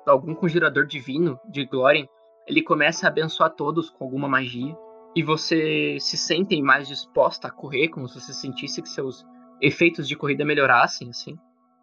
algum 0.06 0.34
conjurador 0.34 0.86
divino 0.86 1.40
de 1.50 1.66
Glórien, 1.66 2.08
ele 2.48 2.62
começa 2.62 3.06
a 3.06 3.10
abençoar 3.10 3.52
todos 3.52 3.90
com 3.90 4.04
alguma 4.04 4.28
magia 4.28 4.76
e 5.16 5.24
você 5.24 5.98
se 6.00 6.18
sente 6.18 6.62
mais 6.62 6.88
disposta 6.88 7.48
a 7.48 7.52
correr, 7.52 7.88
como 7.90 8.08
se 8.08 8.20
você 8.20 8.34
sentisse 8.34 8.82
que 8.82 8.90
seus 8.90 9.26
efeitos 9.62 10.08
de 10.08 10.16
corrida 10.16 10.44
melhorassem, 10.46 11.10
assim. 11.10 11.38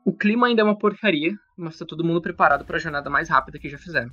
O 0.05 0.12
clima 0.12 0.46
ainda 0.46 0.62
é 0.62 0.64
uma 0.64 0.76
porcaria, 0.76 1.33
mas 1.57 1.78
tá 1.78 1.87
todo 1.87 2.05
mundo 2.05 2.20
preparado 2.20 2.64
para 2.64 2.76
a 2.76 2.81
jornada 2.81 3.09
mais 3.09 3.28
rápida 3.28 3.59
que 3.59 3.68
já 3.68 3.78
fizeram. 3.78 4.11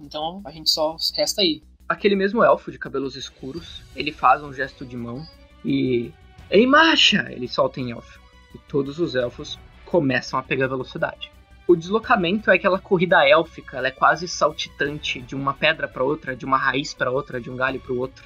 Então 0.00 0.40
a 0.44 0.50
gente 0.50 0.70
só 0.70 0.96
resta 1.14 1.42
aí. 1.42 1.62
Aquele 1.92 2.16
mesmo 2.16 2.42
elfo 2.42 2.72
de 2.72 2.78
cabelos 2.78 3.16
escuros, 3.16 3.82
ele 3.94 4.10
faz 4.10 4.42
um 4.42 4.50
gesto 4.50 4.86
de 4.86 4.96
mão 4.96 5.26
e. 5.62 6.10
Em 6.50 6.66
marcha! 6.66 7.28
Ele 7.30 7.46
solta 7.46 7.80
em 7.80 7.90
elfo. 7.90 8.18
E 8.54 8.58
todos 8.66 8.98
os 8.98 9.14
elfos 9.14 9.58
começam 9.84 10.38
a 10.38 10.42
pegar 10.42 10.68
velocidade. 10.68 11.30
O 11.68 11.76
deslocamento 11.76 12.50
é 12.50 12.54
aquela 12.54 12.78
corrida 12.78 13.28
élfica, 13.28 13.76
ela 13.76 13.88
é 13.88 13.90
quase 13.90 14.26
saltitante 14.26 15.20
de 15.20 15.34
uma 15.34 15.52
pedra 15.52 15.86
para 15.86 16.02
outra, 16.02 16.34
de 16.34 16.46
uma 16.46 16.56
raiz 16.56 16.94
para 16.94 17.10
outra, 17.10 17.38
de 17.38 17.50
um 17.50 17.56
galho 17.56 17.78
para 17.78 17.92
o 17.92 17.98
outro, 17.98 18.24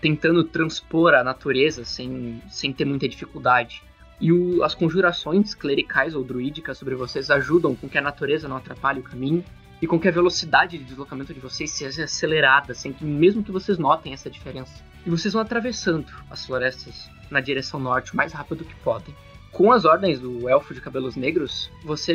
tentando 0.00 0.42
transpor 0.42 1.12
a 1.12 1.22
natureza 1.22 1.84
sem, 1.84 2.42
sem 2.48 2.72
ter 2.72 2.86
muita 2.86 3.06
dificuldade. 3.06 3.82
E 4.18 4.32
o, 4.32 4.64
as 4.64 4.74
conjurações 4.74 5.54
clericais 5.54 6.14
ou 6.14 6.24
druídicas 6.24 6.78
sobre 6.78 6.94
vocês 6.94 7.30
ajudam 7.30 7.76
com 7.76 7.90
que 7.90 7.98
a 7.98 8.02
natureza 8.02 8.48
não 8.48 8.56
atrapalhe 8.56 9.00
o 9.00 9.04
caminho 9.04 9.44
e 9.82 9.86
com 9.88 9.98
que 9.98 10.06
a 10.06 10.12
velocidade 10.12 10.78
de 10.78 10.84
deslocamento 10.84 11.34
de 11.34 11.40
vocês 11.40 11.72
seja 11.72 12.04
acelerada, 12.04 12.72
sem 12.72 12.92
que 12.92 13.04
mesmo 13.04 13.42
que 13.42 13.50
vocês 13.50 13.78
notem 13.78 14.12
essa 14.12 14.30
diferença. 14.30 14.72
E 15.04 15.10
vocês 15.10 15.34
vão 15.34 15.42
atravessando 15.42 16.06
as 16.30 16.46
florestas 16.46 17.10
na 17.28 17.40
direção 17.40 17.80
norte 17.80 18.12
o 18.12 18.16
mais 18.16 18.32
rápido 18.32 18.64
que 18.64 18.76
podem. 18.76 19.12
Com 19.50 19.72
as 19.72 19.84
ordens 19.84 20.20
do 20.20 20.48
elfo 20.48 20.72
de 20.72 20.80
cabelos 20.80 21.16
negros, 21.16 21.68
você 21.84 22.14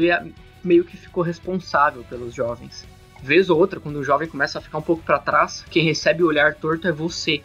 meio 0.64 0.86
que 0.86 0.96
ficou 0.96 1.22
responsável 1.22 2.06
pelos 2.06 2.34
jovens. 2.34 2.88
Vez 3.22 3.50
ou 3.50 3.60
outra, 3.60 3.82
quando 3.82 3.98
o 3.98 4.04
jovem 4.04 4.30
começa 4.30 4.60
a 4.60 4.62
ficar 4.62 4.78
um 4.78 4.82
pouco 4.82 5.04
para 5.04 5.20
trás, 5.20 5.66
quem 5.70 5.84
recebe 5.84 6.24
o 6.24 6.28
olhar 6.28 6.56
torto 6.56 6.88
é 6.88 6.92
você. 6.92 7.42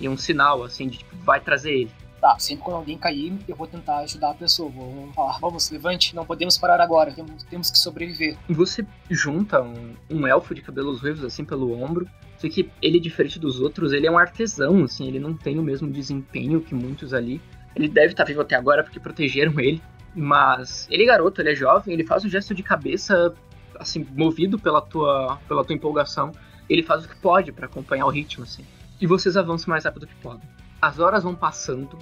E 0.00 0.08
um 0.08 0.16
sinal, 0.16 0.64
assim, 0.64 0.88
de 0.88 0.98
tipo, 0.98 1.14
vai 1.16 1.38
trazer 1.38 1.72
ele. 1.72 1.90
Tá, 2.26 2.36
sempre 2.40 2.64
quando 2.64 2.78
alguém 2.78 2.98
cair, 2.98 3.38
eu 3.46 3.54
vou 3.54 3.68
tentar 3.68 3.98
ajudar 3.98 4.30
a 4.30 4.34
pessoa. 4.34 4.68
Vou 4.68 5.12
falar, 5.12 5.38
vamos, 5.38 5.70
levante, 5.70 6.12
não 6.12 6.26
podemos 6.26 6.58
parar 6.58 6.80
agora, 6.80 7.14
temos, 7.48 7.70
que 7.70 7.78
sobreviver. 7.78 8.36
Você 8.48 8.84
junta 9.08 9.62
um, 9.62 9.94
um 10.10 10.26
elfo 10.26 10.52
de 10.52 10.60
cabelos 10.60 11.00
ruivos 11.00 11.22
assim 11.22 11.44
pelo 11.44 11.72
ombro. 11.80 12.04
Só 12.36 12.48
que 12.48 12.68
ele, 12.82 12.98
diferente 12.98 13.38
dos 13.38 13.60
outros, 13.60 13.92
ele 13.92 14.08
é 14.08 14.10
um 14.10 14.18
artesão, 14.18 14.82
assim, 14.82 15.06
ele 15.06 15.20
não 15.20 15.34
tem 15.34 15.56
o 15.56 15.62
mesmo 15.62 15.88
desempenho 15.88 16.60
que 16.60 16.74
muitos 16.74 17.14
ali. 17.14 17.40
Ele 17.76 17.86
deve 17.86 18.08
estar 18.08 18.24
vivo 18.24 18.40
até 18.40 18.56
agora 18.56 18.82
porque 18.82 18.98
protegeram 18.98 19.60
ele. 19.60 19.80
Mas 20.12 20.88
ele 20.90 21.04
é 21.04 21.06
garoto, 21.06 21.40
ele 21.40 21.52
é 21.52 21.54
jovem, 21.54 21.94
ele 21.94 22.04
faz 22.04 22.24
um 22.24 22.28
gesto 22.28 22.52
de 22.56 22.62
cabeça, 22.64 23.32
assim, 23.78 24.04
movido 24.16 24.58
pela 24.58 24.80
tua, 24.80 25.38
pela 25.46 25.64
tua 25.64 25.76
empolgação. 25.76 26.32
Ele 26.68 26.82
faz 26.82 27.04
o 27.04 27.08
que 27.08 27.16
pode 27.18 27.52
para 27.52 27.66
acompanhar 27.66 28.06
o 28.06 28.10
ritmo, 28.10 28.42
assim. 28.42 28.64
E 29.00 29.06
vocês 29.06 29.36
avançam 29.36 29.70
mais 29.70 29.84
rápido 29.84 30.08
que 30.08 30.14
podem. 30.16 30.48
As 30.82 30.98
horas 30.98 31.22
vão 31.22 31.34
passando, 31.34 31.96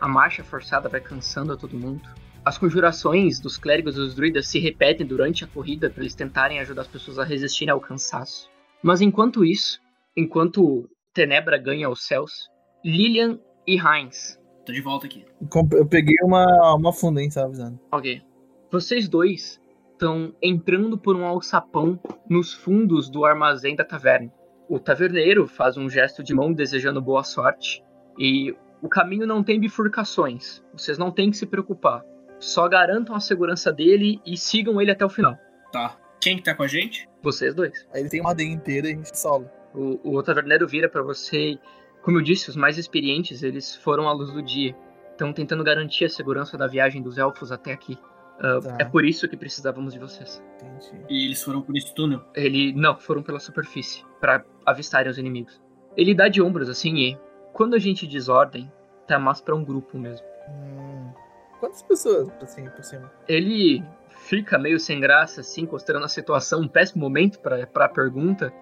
a 0.00 0.08
marcha 0.08 0.42
forçada 0.42 0.88
vai 0.88 1.00
cansando 1.00 1.52
a 1.52 1.56
todo 1.56 1.78
mundo. 1.78 2.02
As 2.44 2.56
conjurações 2.56 3.38
dos 3.38 3.58
clérigos 3.58 3.96
e 3.96 3.98
dos 3.98 4.14
druidas 4.14 4.48
se 4.48 4.58
repetem 4.58 5.06
durante 5.06 5.44
a 5.44 5.46
corrida 5.46 5.90
para 5.90 6.02
eles 6.02 6.14
tentarem 6.14 6.58
ajudar 6.58 6.82
as 6.82 6.88
pessoas 6.88 7.18
a 7.18 7.24
resistirem 7.24 7.72
ao 7.72 7.80
cansaço. 7.80 8.48
Mas 8.82 9.02
enquanto 9.02 9.44
isso, 9.44 9.78
enquanto 10.16 10.88
Tenebra 11.12 11.58
ganha 11.58 11.90
os 11.90 12.06
céus, 12.06 12.48
Lilian 12.82 13.38
e 13.66 13.76
Heinz. 13.76 14.40
Tô 14.64 14.72
de 14.72 14.80
volta 14.80 15.06
aqui. 15.06 15.24
Eu 15.72 15.86
peguei 15.86 16.14
uma, 16.22 16.76
uma 16.76 16.92
funda, 16.92 17.20
hein, 17.20 17.30
sabe, 17.30 17.48
avisando. 17.48 17.78
Ok. 17.92 18.22
Vocês 18.70 19.08
dois 19.08 19.60
estão 19.92 20.34
entrando 20.40 20.96
por 20.96 21.14
um 21.14 21.26
alçapão 21.26 22.00
nos 22.28 22.54
fundos 22.54 23.10
do 23.10 23.24
armazém 23.24 23.76
da 23.76 23.84
taverna. 23.84 24.32
O 24.68 24.78
taverneiro 24.78 25.46
faz 25.46 25.76
um 25.76 25.90
gesto 25.90 26.22
de 26.22 26.32
mão 26.32 26.52
desejando 26.52 27.02
boa 27.02 27.22
sorte 27.22 27.82
e 28.18 28.54
o 28.82 28.88
caminho 28.88 29.26
não 29.26 29.42
tem 29.42 29.60
bifurcações. 29.60 30.62
Vocês 30.72 30.98
não 30.98 31.10
têm 31.10 31.30
que 31.30 31.36
se 31.36 31.46
preocupar. 31.46 32.04
Só 32.38 32.68
garantam 32.68 33.14
a 33.14 33.20
segurança 33.20 33.72
dele 33.72 34.20
e 34.24 34.36
sigam 34.36 34.80
ele 34.80 34.90
até 34.90 35.04
o 35.04 35.10
final. 35.10 35.36
Tá. 35.72 35.96
Quem 36.20 36.36
que 36.36 36.42
tá 36.42 36.54
com 36.54 36.62
a 36.62 36.66
gente? 36.66 37.08
Vocês 37.22 37.54
dois. 37.54 37.86
Aí 37.92 38.00
ele 38.00 38.08
tem 38.08 38.20
uma 38.20 38.30
adeia 38.30 38.48
inteira 38.48 38.88
e 38.88 38.92
a 38.92 38.96
gente 38.96 39.18
solo. 39.18 39.48
O, 39.74 40.16
o 40.16 40.22
taverneiro 40.22 40.66
vira 40.66 40.88
para 40.88 41.02
você. 41.02 41.58
Como 42.02 42.18
eu 42.18 42.22
disse, 42.22 42.48
os 42.48 42.56
mais 42.56 42.78
experientes, 42.78 43.42
eles 43.42 43.76
foram 43.76 44.08
à 44.08 44.12
luz 44.12 44.32
do 44.32 44.42
dia. 44.42 44.74
Estão 45.12 45.32
tentando 45.32 45.62
garantir 45.62 46.06
a 46.06 46.08
segurança 46.08 46.56
da 46.56 46.66
viagem 46.66 47.02
dos 47.02 47.18
elfos 47.18 47.52
até 47.52 47.72
aqui. 47.72 47.98
Uh, 48.38 48.60
tá. 48.62 48.76
É 48.80 48.84
por 48.84 49.04
isso 49.04 49.28
que 49.28 49.36
precisávamos 49.36 49.92
de 49.92 49.98
vocês. 49.98 50.42
Entendi. 50.56 51.04
E 51.10 51.26
eles 51.26 51.42
foram 51.42 51.60
por 51.60 51.76
esse 51.76 51.94
túnel? 51.94 52.22
Ele. 52.34 52.72
Não, 52.72 52.98
foram 52.98 53.22
pela 53.22 53.38
superfície. 53.38 54.02
para 54.18 54.44
avistarem 54.64 55.10
os 55.10 55.18
inimigos. 55.18 55.60
Ele 55.96 56.14
dá 56.14 56.28
de 56.28 56.40
ombros 56.40 56.68
assim 56.68 56.96
e 56.96 57.18
quando 57.52 57.74
a 57.74 57.78
gente 57.78 58.06
desordem, 58.06 58.70
tá 59.06 59.18
mais 59.18 59.40
pra 59.40 59.54
um 59.54 59.64
grupo 59.64 59.98
mesmo. 59.98 60.26
Hum. 60.48 61.12
Quantas 61.58 61.82
pessoas, 61.82 62.30
assim, 62.40 62.68
por 62.70 62.82
cima? 62.82 63.12
Ele 63.28 63.84
fica 64.08 64.58
meio 64.58 64.80
sem 64.80 64.98
graça, 64.98 65.42
assim, 65.42 65.66
considerando 65.66 66.06
a 66.06 66.08
situação, 66.08 66.62
um 66.62 66.68
péssimo 66.68 67.00
momento 67.02 67.38
pra, 67.40 67.66
pra 67.66 67.88
pergunta, 67.88 68.52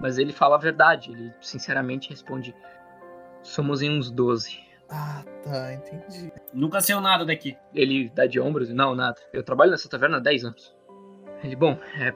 mas 0.00 0.18
ele 0.18 0.32
fala 0.32 0.56
a 0.56 0.58
verdade. 0.58 1.12
Ele, 1.12 1.32
sinceramente, 1.40 2.10
responde: 2.10 2.54
Somos 3.42 3.80
em 3.80 3.96
uns 3.96 4.10
12. 4.10 4.58
Ah, 4.90 5.22
tá, 5.44 5.74
entendi. 5.74 6.32
Nunca 6.52 6.80
saiu 6.80 7.00
nada 7.00 7.24
daqui. 7.24 7.56
Ele 7.74 8.10
dá 8.14 8.26
de 8.26 8.40
ombros 8.40 8.70
e 8.70 8.74
não, 8.74 8.94
nada. 8.94 9.20
Eu 9.32 9.42
trabalho 9.42 9.70
nessa 9.70 9.88
taverna 9.88 10.16
há 10.16 10.20
10 10.20 10.44
anos. 10.44 10.76
Ele, 11.44 11.54
bom, 11.54 11.78
é. 12.00 12.14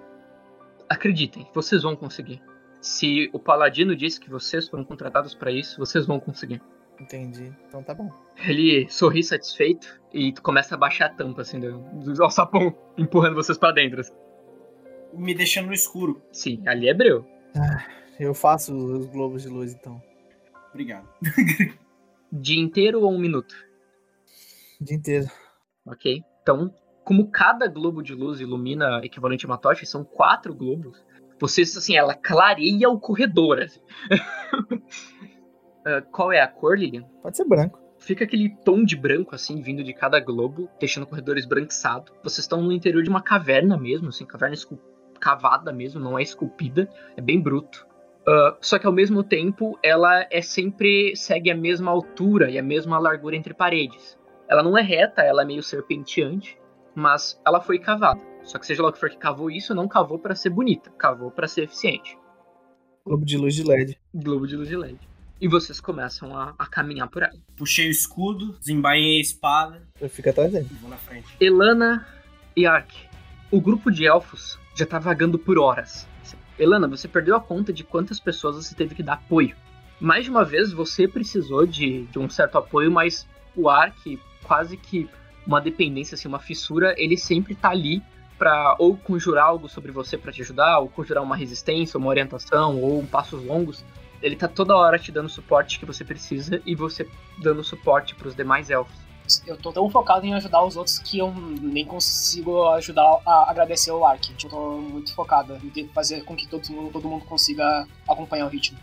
Acreditem, 0.89 1.49
vocês 1.55 1.83
vão 1.83 1.95
conseguir. 1.95 2.43
Se 2.83 3.31
o 3.33 3.39
Paladino 3.39 3.95
disse 3.95 4.19
que 4.19 4.29
vocês 4.29 4.69
foram 4.69 4.85
contratados 4.85 5.37
para 5.37 5.53
isso, 5.53 5.79
vocês 5.79 6.05
vão 6.05 6.19
conseguir. 6.19 6.61
Entendi. 7.01 7.53
Então 7.69 7.81
tá 7.81 7.95
bom. 7.95 8.11
Ele 8.45 8.89
sorri 8.89 9.23
satisfeito 9.23 10.01
e 10.13 10.33
começa 10.33 10.75
a 10.75 10.79
baixar 10.79 11.07
a 11.07 11.15
tampa, 11.15 11.43
assim, 11.43 11.61
do, 11.61 11.79
do 11.79 12.23
alçapão, 12.25 12.77
empurrando 12.99 13.37
vocês 13.37 13.57
para 13.57 13.73
dentro. 13.73 14.01
Assim. 14.01 14.13
Me 15.15 15.33
deixando 15.33 15.69
no 15.69 15.73
escuro. 15.73 16.21
Sim, 16.33 16.61
ali 16.67 16.89
é 16.89 16.95
breu. 16.95 17.25
Ah, 17.57 17.87
eu 18.19 18.35
faço 18.35 18.75
os 18.75 19.07
globos 19.07 19.43
de 19.43 19.49
luz, 19.49 19.73
então. 19.73 20.03
Obrigado. 20.71 21.09
Dia 22.33 22.61
inteiro 22.61 23.03
ou 23.03 23.13
um 23.13 23.19
minuto? 23.19 23.55
Dia 24.81 24.97
inteiro. 24.97 25.27
Ok. 25.87 26.25
Então, 26.43 26.75
como 27.05 27.31
cada 27.31 27.69
globo 27.69 28.03
de 28.03 28.15
luz 28.15 28.41
ilumina 28.41 29.01
equivalente 29.05 29.47
a 29.47 29.49
uma 29.49 29.59
tocha, 29.59 29.87
são 29.87 30.03
quatro 30.03 30.53
globos, 30.53 31.05
Vocês, 31.43 31.77
assim, 31.77 31.97
ela 31.97 32.15
clareia 32.15 32.89
o 32.89 33.01
corredor. 33.01 33.63
Assim. 33.63 33.81
uh, 35.85 36.01
qual 36.13 36.31
é 36.31 36.41
a 36.41 36.47
cor, 36.47 36.79
Lilian? 36.79 37.03
Pode 37.21 37.37
ser 37.37 37.45
branco. 37.45 37.81
Fica 37.99 38.23
aquele 38.23 38.51
tom 38.65 38.85
de 38.85 38.95
branco, 38.95 39.35
assim, 39.35 39.61
vindo 39.61 39.83
de 39.83 39.93
cada 39.93 40.21
globo, 40.21 40.71
deixando 40.79 41.03
o 41.03 41.07
corredor 41.09 41.37
esbranquiçado. 41.37 42.13
Vocês 42.23 42.45
estão 42.45 42.63
no 42.63 42.71
interior 42.71 43.03
de 43.03 43.11
uma 43.11 43.21
caverna 43.21 43.77
mesmo, 43.77 44.11
assim, 44.11 44.25
caverna 44.25 44.55
cavada 45.19 45.73
mesmo, 45.73 46.01
não 46.01 46.17
é 46.17 46.23
esculpida, 46.23 46.89
é 47.17 47.21
bem 47.21 47.41
bruto. 47.41 47.89
Uh, 48.21 48.57
só 48.61 48.79
que 48.79 48.87
ao 48.87 48.93
mesmo 48.93 49.25
tempo, 49.25 49.77
ela 49.83 50.25
é 50.31 50.41
sempre 50.41 51.17
segue 51.17 51.51
a 51.51 51.57
mesma 51.57 51.91
altura 51.91 52.53
e 52.53 52.57
a 52.57 52.63
mesma 52.63 53.01
largura 53.01 53.35
entre 53.35 53.53
paredes. 53.53 54.17
Ela 54.49 54.63
não 54.63 54.79
é 54.79 54.83
reta, 54.83 55.23
ela 55.23 55.43
é 55.43 55.45
meio 55.45 55.63
serpenteante, 55.63 56.57
mas 56.95 57.41
ela 57.45 57.61
foi 57.61 57.81
cavada. 57.81 58.32
Só 58.45 58.59
que 58.59 58.67
seja 58.67 58.83
lá 58.83 58.89
o 58.89 58.93
que 58.93 58.99
for 58.99 59.11
que 59.11 59.17
cavou 59.17 59.51
isso, 59.51 59.75
não 59.75 59.89
cavou 59.89 60.19
para 60.19 60.35
ser 60.35 60.51
bonita, 60.51 60.91
cavou 60.99 61.31
para 61.31 61.47
ser 61.47 61.63
eficiente. 61.63 62.19
Globo 63.05 63.25
de 63.25 63.37
luz 63.37 63.55
de 63.55 63.65
LED. 63.65 63.99
Globo 64.15 64.47
de 64.47 64.57
luz 64.57 64.69
de 64.69 64.77
LED. 64.77 64.99
E 65.41 65.49
vocês 65.49 65.81
começam 65.81 66.37
a, 66.37 66.55
a 66.57 66.67
caminhar 66.67 67.09
por 67.09 67.23
ela. 67.23 67.35
Puxei 67.57 67.89
o 67.89 67.91
escudo, 67.91 68.57
desembainhei 68.59 69.19
a 69.19 69.21
espada. 69.21 69.83
Eu 70.01 70.09
fico 70.09 70.31
atrás 70.31 70.53
dele. 70.53 70.69
Vou 70.81 70.89
na 70.89 70.97
frente. 70.97 71.27
Elana 71.41 72.07
e 72.57 72.65
Ark. 72.65 72.95
O 73.51 73.61
grupo 73.61 73.91
de 73.91 74.07
elfos 74.07 74.59
já 74.77 74.87
tá 74.87 74.99
vagando 74.99 75.39
por 75.39 75.59
horas. 75.59 76.07
Elana, 76.59 76.87
você 76.87 77.09
perdeu 77.09 77.35
a 77.35 77.41
conta 77.41 77.73
de 77.73 77.83
quantas 77.83 78.21
pessoas 78.21 78.57
você 78.57 78.75
teve 78.75 78.95
que 78.95 79.03
dar 79.03 79.15
apoio. 79.15 79.57
Mais 80.01 80.25
de 80.25 80.31
uma 80.31 80.45
vez 80.45 80.73
você 80.73 81.09
precisou 81.09 81.67
de, 81.67 82.05
de 82.05 82.19
um 82.19 82.31
certo 82.31 82.59
apoio, 82.59 82.91
mas 82.91 83.27
o 83.57 83.69
Ark, 83.69 84.21
quase 84.45 84.77
que 84.77 85.09
uma 85.47 85.61
dependência, 85.61 86.15
assim, 86.15 86.29
uma 86.29 86.39
fissura, 86.39 86.95
ele 86.97 87.17
sempre 87.17 87.55
tá 87.55 87.71
ali 87.71 88.03
para 88.43 88.75
ou 88.77 88.97
conjurar 88.97 89.47
algo 89.47 89.69
sobre 89.69 89.93
você 89.93 90.19
para 90.19 90.33
te 90.33 90.43
ajudar, 90.43 90.81
ou 90.81 90.89
conjurar 90.89 91.23
uma 91.23 91.37
resistência, 91.37 91.97
uma 91.97 92.09
orientação, 92.09 92.83
ou 92.83 93.01
passos 93.07 93.41
longos. 93.45 93.85
Ele 94.21 94.35
tá 94.35 94.49
toda 94.49 94.75
hora 94.75 94.99
te 94.99 95.13
dando 95.13 95.27
o 95.27 95.31
suporte 95.31 95.79
que 95.79 95.87
você 95.87 96.05
precisa 96.05 96.61
e 96.67 96.75
você 96.75 97.09
dando 97.39 97.63
suporte 97.63 98.17
para 98.17 98.27
os 98.27 98.35
demais 98.35 98.69
elfos. 98.69 98.97
Eu 99.47 99.57
tô 99.57 99.73
tão 99.73 99.89
focado 99.89 100.27
em 100.27 100.35
ajudar 100.35 100.65
os 100.65 100.77
outros 100.77 100.99
que 100.99 101.21
eu 101.21 101.33
nem 101.33 101.87
consigo 101.87 102.69
ajudar 102.71 103.21
a 103.25 103.49
agradecer 103.49 103.93
o 103.93 104.05
Ark. 104.05 104.33
Eu 104.43 104.51
tô 104.51 104.79
muito 104.79 105.15
focado 105.15 105.57
em 105.77 105.87
fazer 105.91 106.25
com 106.25 106.35
que 106.35 106.49
todo 106.49 106.69
mundo, 106.71 106.91
todo 106.91 107.09
mundo 107.09 107.25
consiga 107.25 107.87
acompanhar 108.09 108.47
o 108.47 108.49
ritmo 108.49 108.77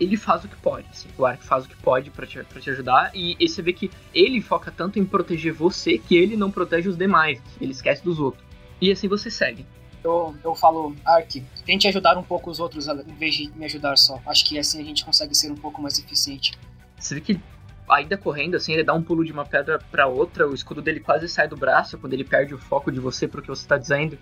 ele 0.00 0.16
faz 0.16 0.44
o 0.44 0.48
que 0.48 0.54
pode, 0.54 0.86
assim. 0.92 1.08
O 1.18 1.26
Ark 1.26 1.44
faz 1.44 1.64
o 1.64 1.68
que 1.68 1.76
pode 1.76 2.08
para 2.10 2.24
te, 2.24 2.40
pra 2.44 2.60
te 2.60 2.70
ajudar. 2.70 3.10
E, 3.12 3.36
e, 3.40 3.48
você 3.48 3.60
vê 3.60 3.72
que 3.72 3.90
ele 4.14 4.40
foca 4.40 4.70
tanto 4.70 4.96
em 4.96 5.04
proteger 5.04 5.52
você 5.52 5.98
que 5.98 6.16
ele 6.16 6.36
não 6.36 6.52
protege 6.52 6.88
os 6.88 6.96
demais. 6.96 7.42
Ele 7.60 7.72
esquece 7.72 8.04
dos 8.04 8.20
outros. 8.20 8.47
E 8.80 8.90
assim 8.92 9.08
você 9.08 9.30
segue 9.30 9.66
eu, 10.02 10.34
eu 10.44 10.54
falo, 10.54 10.94
Ark, 11.04 11.44
tente 11.64 11.88
ajudar 11.88 12.16
um 12.16 12.22
pouco 12.22 12.50
os 12.50 12.60
outros 12.60 12.88
em 12.88 13.14
vez 13.14 13.34
de 13.34 13.50
me 13.56 13.64
ajudar 13.64 13.96
só. 13.96 14.20
Acho 14.26 14.44
que 14.44 14.58
assim 14.58 14.80
a 14.80 14.84
gente 14.84 15.04
consegue 15.04 15.34
ser 15.34 15.50
um 15.50 15.56
pouco 15.56 15.80
mais 15.80 15.98
eficiente. 15.98 16.52
Você 16.98 17.14
vê 17.14 17.20
que 17.20 17.40
ainda 17.88 18.16
correndo, 18.16 18.56
assim, 18.56 18.72
ele 18.72 18.84
dá 18.84 18.94
um 18.94 19.02
pulo 19.02 19.24
de 19.24 19.32
uma 19.32 19.44
pedra 19.44 19.78
para 19.90 20.06
outra, 20.06 20.48
o 20.48 20.54
escudo 20.54 20.82
dele 20.82 21.00
quase 21.00 21.28
sai 21.28 21.48
do 21.48 21.56
braço 21.56 21.98
quando 21.98 22.12
ele 22.12 22.24
perde 22.24 22.54
o 22.54 22.58
foco 22.58 22.92
de 22.92 23.00
você 23.00 23.26
pro 23.26 23.42
que 23.42 23.48
você 23.48 23.66
tá 23.66 23.78
dizendo. 23.78 24.18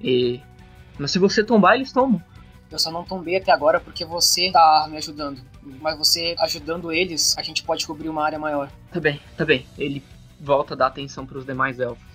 E... 0.00 0.40
Mas 0.98 1.10
se 1.10 1.18
você 1.18 1.42
tombar, 1.42 1.74
eles 1.74 1.92
tomam. 1.92 2.22
Eu 2.70 2.78
só 2.78 2.90
não 2.90 3.04
tombei 3.04 3.36
até 3.36 3.52
agora 3.52 3.80
porque 3.80 4.04
você 4.04 4.50
tá 4.50 4.86
me 4.90 4.96
ajudando. 4.96 5.40
Mas 5.80 5.96
você 5.98 6.34
ajudando 6.38 6.90
eles, 6.92 7.36
a 7.36 7.42
gente 7.42 7.62
pode 7.62 7.86
cobrir 7.86 8.08
uma 8.08 8.24
área 8.24 8.38
maior. 8.38 8.70
Tá 8.90 8.98
bem, 8.98 9.20
tá 9.36 9.44
bem. 9.44 9.66
Ele 9.76 10.02
volta 10.40 10.74
a 10.74 10.76
dar 10.76 10.86
atenção 10.86 11.26
para 11.26 11.38
os 11.38 11.44
demais 11.44 11.78
elfos. 11.78 12.11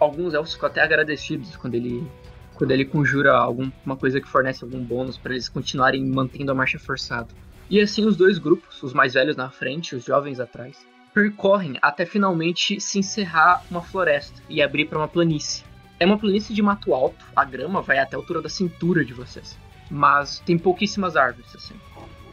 Alguns 0.00 0.34
elfos 0.34 0.54
ficam 0.54 0.68
até 0.68 0.80
agradecidos 0.82 1.54
quando 1.56 1.74
ele 1.74 2.10
quando 2.54 2.72
ele 2.72 2.84
conjura 2.84 3.32
alguma 3.32 3.96
coisa 3.98 4.20
que 4.20 4.28
fornece 4.28 4.62
algum 4.62 4.84
bônus 4.84 5.16
para 5.16 5.32
eles 5.32 5.48
continuarem 5.48 6.04
mantendo 6.04 6.52
a 6.52 6.54
marcha 6.54 6.78
forçada. 6.78 7.28
E 7.70 7.80
assim 7.80 8.04
os 8.04 8.16
dois 8.16 8.36
grupos, 8.38 8.82
os 8.82 8.92
mais 8.92 9.14
velhos 9.14 9.34
na 9.34 9.48
frente 9.48 9.96
os 9.96 10.04
jovens 10.04 10.40
atrás, 10.40 10.86
percorrem 11.14 11.78
até 11.80 12.04
finalmente 12.04 12.80
se 12.80 12.98
encerrar 12.98 13.64
uma 13.70 13.82
floresta 13.82 14.42
e 14.48 14.62
abrir 14.62 14.86
para 14.86 14.98
uma 14.98 15.08
planície. 15.08 15.64
É 15.98 16.06
uma 16.06 16.18
planície 16.18 16.54
de 16.54 16.62
mato 16.62 16.94
alto, 16.94 17.24
a 17.34 17.44
grama 17.44 17.82
vai 17.82 17.98
até 17.98 18.16
a 18.16 18.18
altura 18.18 18.42
da 18.42 18.48
cintura 18.48 19.04
de 19.04 19.12
vocês, 19.12 19.58
mas 19.90 20.40
tem 20.40 20.58
pouquíssimas 20.58 21.16
árvores 21.16 21.54
assim. 21.54 21.74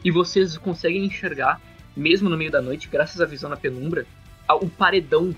E 0.03 0.11
vocês 0.11 0.57
conseguem 0.57 1.05
enxergar, 1.05 1.61
mesmo 1.95 2.29
no 2.29 2.37
meio 2.37 2.51
da 2.51 2.61
noite, 2.61 2.87
graças 2.87 3.19
à 3.19 3.25
visão 3.25 3.49
na 3.49 3.57
penumbra, 3.57 4.05
o 4.49 4.69
paredão 4.69 5.35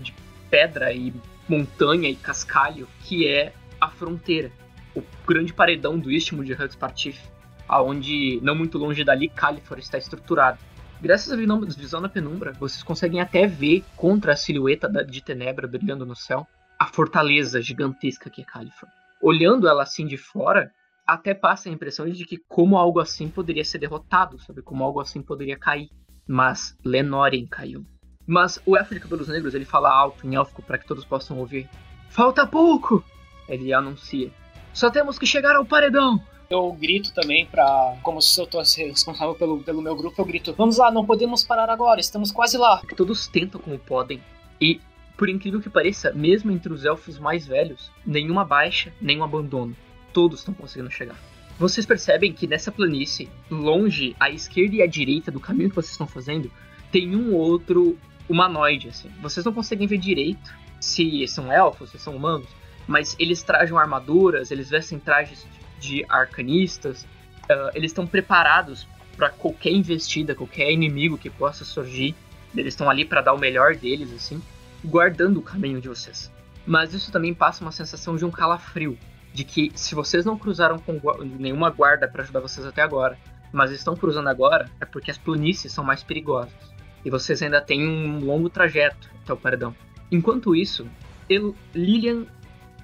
de 0.00 0.14
pedra 0.50 0.92
e 0.92 1.12
montanha 1.52 2.08
e 2.08 2.16
cascalho 2.16 2.88
que 3.00 3.28
é 3.28 3.52
a 3.78 3.88
fronteira, 3.90 4.50
o 4.96 5.02
grande 5.26 5.52
paredão 5.52 5.98
do 5.98 6.10
istmo 6.10 6.42
de 6.42 6.54
Hugspartif, 6.54 7.20
aonde 7.68 8.40
não 8.42 8.54
muito 8.54 8.78
longe 8.78 9.04
dali 9.04 9.28
Califor 9.28 9.78
está 9.78 9.98
estruturado. 9.98 10.58
Graças 11.00 11.30
à 11.30 11.36
visão 11.36 12.00
na 12.00 12.08
penumbra, 12.08 12.52
vocês 12.52 12.82
conseguem 12.82 13.20
até 13.20 13.46
ver 13.46 13.84
contra 13.96 14.32
a 14.32 14.36
silhueta 14.36 14.88
de 15.04 15.22
Tenebra 15.22 15.68
brilhando 15.68 16.06
no 16.06 16.16
céu 16.16 16.46
a 16.78 16.86
fortaleza 16.86 17.60
gigantesca 17.60 18.30
que 18.30 18.40
é 18.40 18.44
Califor. 18.44 18.88
Olhando 19.20 19.68
ela 19.68 19.82
assim 19.82 20.06
de 20.06 20.16
fora, 20.16 20.72
até 21.06 21.34
passa 21.34 21.68
a 21.68 21.72
impressão 21.72 22.08
de 22.08 22.24
que 22.24 22.38
como 22.48 22.78
algo 22.78 22.98
assim 22.98 23.28
poderia 23.28 23.64
ser 23.64 23.78
derrotado, 23.78 24.38
sabe? 24.38 24.62
Como 24.62 24.82
algo 24.82 25.00
assim 25.00 25.20
poderia 25.20 25.58
cair. 25.58 25.90
Mas 26.26 26.78
Lenorien 26.84 27.46
caiu. 27.46 27.84
Mas 28.26 28.60
o 28.64 28.76
elfo 28.76 28.94
de 28.94 29.00
cabelos 29.00 29.28
negros, 29.28 29.54
ele 29.54 29.64
fala 29.64 29.90
alto 29.90 30.26
em 30.26 30.36
élfico 30.36 30.62
para 30.62 30.78
que 30.78 30.86
todos 30.86 31.04
possam 31.04 31.38
ouvir. 31.38 31.68
Falta 32.08 32.46
pouco! 32.46 33.04
Ele 33.48 33.72
anuncia. 33.72 34.30
Só 34.72 34.90
temos 34.90 35.18
que 35.18 35.26
chegar 35.26 35.56
ao 35.56 35.64
paredão. 35.64 36.20
Eu 36.48 36.70
grito 36.72 37.12
também 37.14 37.46
para, 37.46 37.96
como 38.02 38.20
se 38.20 38.38
eu 38.40 38.46
tô 38.46 38.58
responsável 38.58 39.34
pelo, 39.34 39.62
pelo 39.62 39.82
meu 39.82 39.96
grupo, 39.96 40.20
eu 40.20 40.24
grito: 40.24 40.54
"Vamos 40.56 40.76
lá, 40.76 40.90
não 40.90 41.04
podemos 41.04 41.42
parar 41.42 41.70
agora, 41.70 41.98
estamos 41.98 42.30
quase 42.30 42.58
lá". 42.58 42.80
Todos 42.96 43.26
tentam 43.26 43.60
como 43.60 43.78
podem 43.78 44.20
e 44.60 44.80
por 45.16 45.28
incrível 45.28 45.60
que 45.60 45.70
pareça, 45.70 46.12
mesmo 46.12 46.50
entre 46.50 46.72
os 46.72 46.84
elfos 46.84 47.18
mais 47.18 47.46
velhos, 47.46 47.90
nenhuma 48.04 48.44
baixa, 48.44 48.92
nenhum 49.00 49.24
abandono. 49.24 49.76
Todos 50.12 50.40
estão 50.40 50.54
conseguindo 50.54 50.90
chegar. 50.90 51.16
Vocês 51.58 51.86
percebem 51.86 52.32
que 52.32 52.46
nessa 52.46 52.72
planície, 52.72 53.28
longe 53.50 54.16
à 54.18 54.30
esquerda 54.30 54.76
e 54.76 54.82
à 54.82 54.86
direita 54.86 55.30
do 55.30 55.40
caminho 55.40 55.68
que 55.68 55.76
vocês 55.76 55.92
estão 55.92 56.06
fazendo, 56.06 56.50
tem 56.90 57.14
um 57.14 57.34
outro 57.34 57.96
humanoide, 58.32 58.88
assim. 58.88 59.10
Vocês 59.20 59.44
não 59.44 59.52
conseguem 59.52 59.86
ver 59.86 59.98
direito 59.98 60.52
se 60.80 61.26
são 61.28 61.52
elfos, 61.52 61.90
se 61.90 61.98
são 61.98 62.16
humanos, 62.16 62.48
mas 62.86 63.14
eles 63.18 63.42
trajam 63.42 63.78
armaduras, 63.78 64.50
eles 64.50 64.70
vestem 64.70 64.98
trajes 64.98 65.46
de 65.78 66.04
arcanistas, 66.08 67.02
uh, 67.44 67.70
eles 67.74 67.90
estão 67.90 68.06
preparados 68.06 68.88
para 69.16 69.30
qualquer 69.30 69.70
investida, 69.70 70.34
qualquer 70.34 70.72
inimigo 70.72 71.18
que 71.18 71.30
possa 71.30 71.64
surgir. 71.64 72.14
Eles 72.56 72.74
estão 72.74 72.90
ali 72.90 73.04
para 73.04 73.20
dar 73.20 73.34
o 73.34 73.38
melhor 73.38 73.76
deles, 73.76 74.12
assim, 74.12 74.42
guardando 74.84 75.38
o 75.38 75.42
caminho 75.42 75.80
de 75.80 75.88
vocês. 75.88 76.32
Mas 76.66 76.94
isso 76.94 77.12
também 77.12 77.34
passa 77.34 77.62
uma 77.62 77.72
sensação 77.72 78.16
de 78.16 78.24
um 78.24 78.30
calafrio, 78.30 78.98
de 79.32 79.44
que 79.44 79.72
se 79.74 79.94
vocês 79.94 80.24
não 80.24 80.38
cruzaram 80.38 80.78
com 80.78 81.00
nenhuma 81.38 81.70
guarda 81.70 82.08
para 82.08 82.22
ajudar 82.22 82.40
vocês 82.40 82.66
até 82.66 82.82
agora, 82.82 83.18
mas 83.52 83.70
estão 83.70 83.94
cruzando 83.94 84.28
agora, 84.28 84.70
é 84.80 84.84
porque 84.84 85.10
as 85.10 85.18
planícies 85.18 85.72
são 85.72 85.84
mais 85.84 86.02
perigosas. 86.02 86.71
E 87.04 87.10
vocês 87.10 87.42
ainda 87.42 87.60
têm 87.60 87.86
um 87.86 88.24
longo 88.24 88.48
trajeto 88.48 89.10
até 89.22 89.32
o 89.32 89.36
paredão. 89.36 89.74
Enquanto 90.10 90.54
isso, 90.54 90.86
El 91.28 91.54
Lilian 91.74 92.26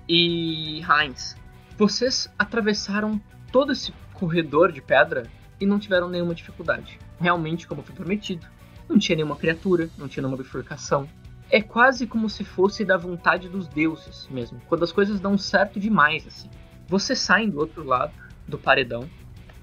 e 0.08 0.80
Heinz, 0.82 1.36
vocês 1.76 2.28
atravessaram 2.38 3.20
todo 3.52 3.72
esse 3.72 3.92
corredor 4.14 4.72
de 4.72 4.80
pedra 4.80 5.30
e 5.60 5.66
não 5.66 5.78
tiveram 5.78 6.08
nenhuma 6.08 6.34
dificuldade. 6.34 6.98
Realmente, 7.20 7.66
como 7.66 7.82
foi 7.82 7.94
prometido, 7.94 8.46
não 8.88 8.98
tinha 8.98 9.16
nenhuma 9.16 9.36
criatura, 9.36 9.90
não 9.98 10.08
tinha 10.08 10.22
nenhuma 10.22 10.42
bifurcação. 10.42 11.08
É 11.50 11.62
quase 11.62 12.06
como 12.06 12.28
se 12.28 12.44
fosse 12.44 12.84
da 12.84 12.96
vontade 12.96 13.48
dos 13.48 13.68
deuses 13.68 14.28
mesmo, 14.30 14.60
quando 14.68 14.84
as 14.84 14.92
coisas 14.92 15.20
dão 15.20 15.36
certo 15.38 15.78
demais 15.78 16.26
assim. 16.26 16.50
Vocês 16.86 17.18
saem 17.18 17.50
do 17.50 17.58
outro 17.58 17.84
lado 17.84 18.12
do 18.46 18.58
paredão 18.58 19.08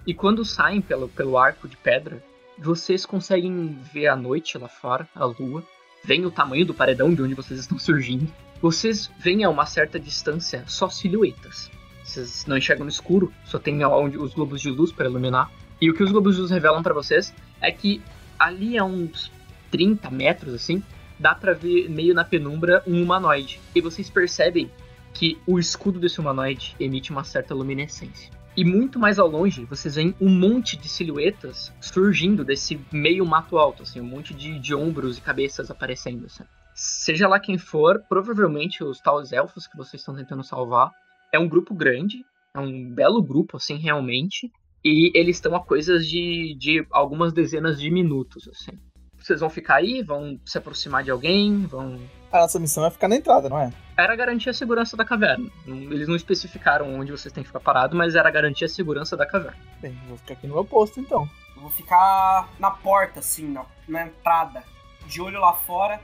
e 0.06 0.14
quando 0.14 0.46
saem 0.46 0.82
pelo, 0.82 1.10
pelo 1.10 1.38
arco 1.38 1.68
de 1.68 1.78
pedra, 1.78 2.24
vocês 2.58 3.06
conseguem 3.06 3.78
ver 3.94 4.08
a 4.08 4.16
noite 4.16 4.58
lá 4.58 4.68
fora, 4.68 5.08
a 5.16 5.26
lua, 5.26 5.64
veem 6.04 6.26
o 6.26 6.32
tamanho 6.32 6.66
do 6.66 6.74
paredão 6.74 7.14
de 7.14 7.22
onde 7.22 7.34
vocês 7.34 7.60
estão 7.60 7.78
surgindo 7.80 8.32
vocês 8.62 9.12
veem 9.20 9.44
a 9.44 9.50
uma 9.50 9.66
certa 9.66 10.00
distância 10.00 10.64
só 10.66 10.90
silhuetas. 10.90 11.70
Vocês 12.04 12.46
não 12.46 12.58
enxergam 12.58 12.86
no 12.86 12.90
escuro, 12.90 13.32
só 13.46 13.60
tem 13.60 13.86
os 13.86 14.34
globos 14.34 14.62
de 14.62 14.70
luz 14.70 14.92
para 14.92 15.08
iluminar. 15.08 15.52
E 15.82 15.90
o 15.90 15.94
que 15.94 16.04
os 16.04 16.12
globos 16.12 16.36
de 16.36 16.42
luz 16.42 16.52
revelam 16.52 16.82
para 16.82 16.94
vocês 16.94 17.34
é 17.62 17.72
que 17.72 18.02
ali 18.40 18.78
a 18.78 18.84
uns 18.84 19.32
30 19.72 20.10
metros 20.10 20.54
assim, 20.54 20.82
dá 21.20 21.36
para 21.36 21.54
ver 21.54 21.90
meio 21.90 22.14
na 22.14 22.24
penumbra 22.24 22.82
um 22.88 23.04
humanoide. 23.04 23.60
E 23.74 23.82
vocês 23.82 24.10
percebem 24.10 24.72
que 25.14 25.38
o 25.46 25.60
escudo 25.60 26.00
desse 26.00 26.20
humanoide 26.20 26.76
emite 26.80 27.12
uma 27.12 27.24
certa 27.24 27.54
luminescência. 27.54 28.32
E 28.58 28.64
muito 28.64 28.98
mais 28.98 29.20
ao 29.20 29.28
longe, 29.28 29.66
vocês 29.66 29.96
veem 29.96 30.16
um 30.20 30.30
monte 30.30 30.78
de 30.78 30.88
silhuetas 30.88 31.74
surgindo 31.82 32.44
desse 32.46 32.80
meio 32.92 33.26
mato 33.26 33.58
alto, 33.58 33.84
assim, 33.84 34.00
um 34.00 34.06
monte 34.06 34.34
de, 34.34 34.58
de 34.60 34.74
ombros 34.74 35.18
e 35.18 35.22
cabeças 35.22 35.70
aparecendo. 35.70 36.26
Assim 36.26 36.44
seja 36.76 37.28
lá 37.28 37.40
quem 37.40 37.58
for, 37.58 38.04
provavelmente 38.10 38.84
os 38.84 39.00
tais 39.00 39.32
elfos 39.32 39.66
que 39.66 39.78
vocês 39.78 40.02
estão 40.02 40.14
tentando 40.14 40.44
salvar. 40.44 40.92
É 41.32 41.40
um 41.40 41.48
grupo 41.48 41.74
grande, 41.74 42.26
É 42.54 42.60
um 42.60 42.94
belo 42.94 43.22
grupo, 43.22 43.58
assim, 43.58 43.76
realmente. 43.76 44.52
E 44.84 45.12
eles 45.14 45.38
estão 45.38 45.56
a 45.56 45.64
coisas 45.64 46.08
de, 46.08 46.56
de 46.58 46.86
algumas 46.92 47.34
dezenas 47.34 47.80
de 47.80 47.90
minutos, 47.90 48.48
assim. 48.48 48.78
Vocês 49.18 49.40
vão 49.40 49.50
ficar 49.50 49.76
aí, 49.76 50.04
vão 50.04 50.40
se 50.46 50.58
aproximar 50.58 51.04
de 51.04 51.12
alguém, 51.12 51.66
vão. 51.66 52.00
A 52.36 52.42
nossa 52.42 52.60
missão 52.60 52.86
é 52.86 52.92
ficar 52.92 53.08
na 53.08 53.16
entrada, 53.16 53.48
não 53.48 53.58
é? 53.58 53.72
Era 53.98 54.14
garantir 54.14 54.50
a 54.50 54.54
segurança 54.54 54.98
da 54.98 55.06
caverna. 55.06 55.50
Eles 55.66 56.06
não 56.06 56.18
especificaram 56.18 56.94
onde 56.94 57.10
vocês 57.10 57.34
têm 57.34 57.42
que 57.42 57.48
ficar 57.48 57.62
parado, 57.62 57.96
mas 57.96 58.14
era 58.14 58.30
garantir 58.30 58.66
a 58.66 58.68
segurança 58.68 59.16
da 59.16 59.26
caverna. 59.26 59.58
Bem, 59.82 59.98
vou 60.10 60.18
ficar 60.18 60.34
aqui 60.34 60.46
no 60.46 60.54
meu 60.54 60.66
posto 60.66 61.00
então. 61.00 61.30
Eu 61.56 61.62
vou 61.62 61.72
ficar 61.72 62.50
na 62.60 62.72
porta, 62.72 63.22
assim, 63.22 63.48
na, 63.48 63.66
na 63.88 64.08
entrada. 64.08 64.64
De 65.08 65.22
olho 65.22 65.40
lá 65.40 65.54
fora. 65.54 66.02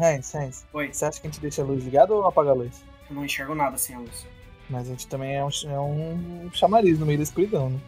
Hans, 0.00 0.34
Hans. 0.34 0.64
Oi. 0.72 0.88
Você 0.90 1.04
acha 1.04 1.20
que 1.20 1.26
a 1.26 1.30
gente 1.30 1.40
deixa 1.42 1.60
a 1.60 1.64
luz 1.66 1.84
ligada 1.84 2.14
ou 2.14 2.26
apaga 2.26 2.50
a 2.50 2.54
luz? 2.54 2.82
Eu 3.10 3.16
não 3.16 3.24
enxergo 3.26 3.54
nada 3.54 3.76
sem 3.76 3.96
a 3.96 3.98
luz. 3.98 4.26
Mas 4.70 4.86
a 4.86 4.90
gente 4.92 5.06
também 5.06 5.36
é 5.36 5.44
um, 5.44 5.50
é 5.68 5.80
um 5.80 6.50
chamariz 6.54 6.98
no 6.98 7.04
meio 7.04 7.18
da 7.18 7.24
escuridão, 7.24 7.68
né? 7.68 7.78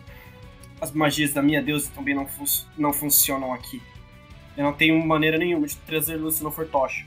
As 0.79 0.93
magias 0.93 1.33
da 1.33 1.41
minha 1.41 1.63
deusa 1.63 1.91
também 1.95 2.15
não, 2.15 2.27
fun 2.27 2.45
não 2.77 2.93
funcionam 2.93 3.55
aqui. 3.55 3.83
Eu 4.59 4.65
não 4.65 4.75
tenho 4.75 5.03
maneira 5.07 5.39
nenhuma 5.39 5.67
de 5.67 5.77
trazer 5.79 6.17
luz 6.17 6.35
se 6.35 6.45
não 6.45 6.53
for 6.53 6.67
tocha. 6.67 7.07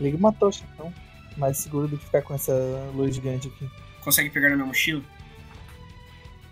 Liga 0.00 0.16
uma 0.16 0.32
tocha, 0.32 0.64
então. 0.74 0.92
Mais 1.36 1.58
seguro 1.58 1.88
do 1.88 1.98
que 1.98 2.04
ficar 2.04 2.22
com 2.22 2.34
essa 2.34 2.52
luz 2.94 3.14
gigante 3.14 3.48
aqui. 3.48 3.70
Consegue 4.02 4.30
pegar 4.30 4.48
na 4.48 4.56
minha 4.56 4.66
mochila? 4.66 5.02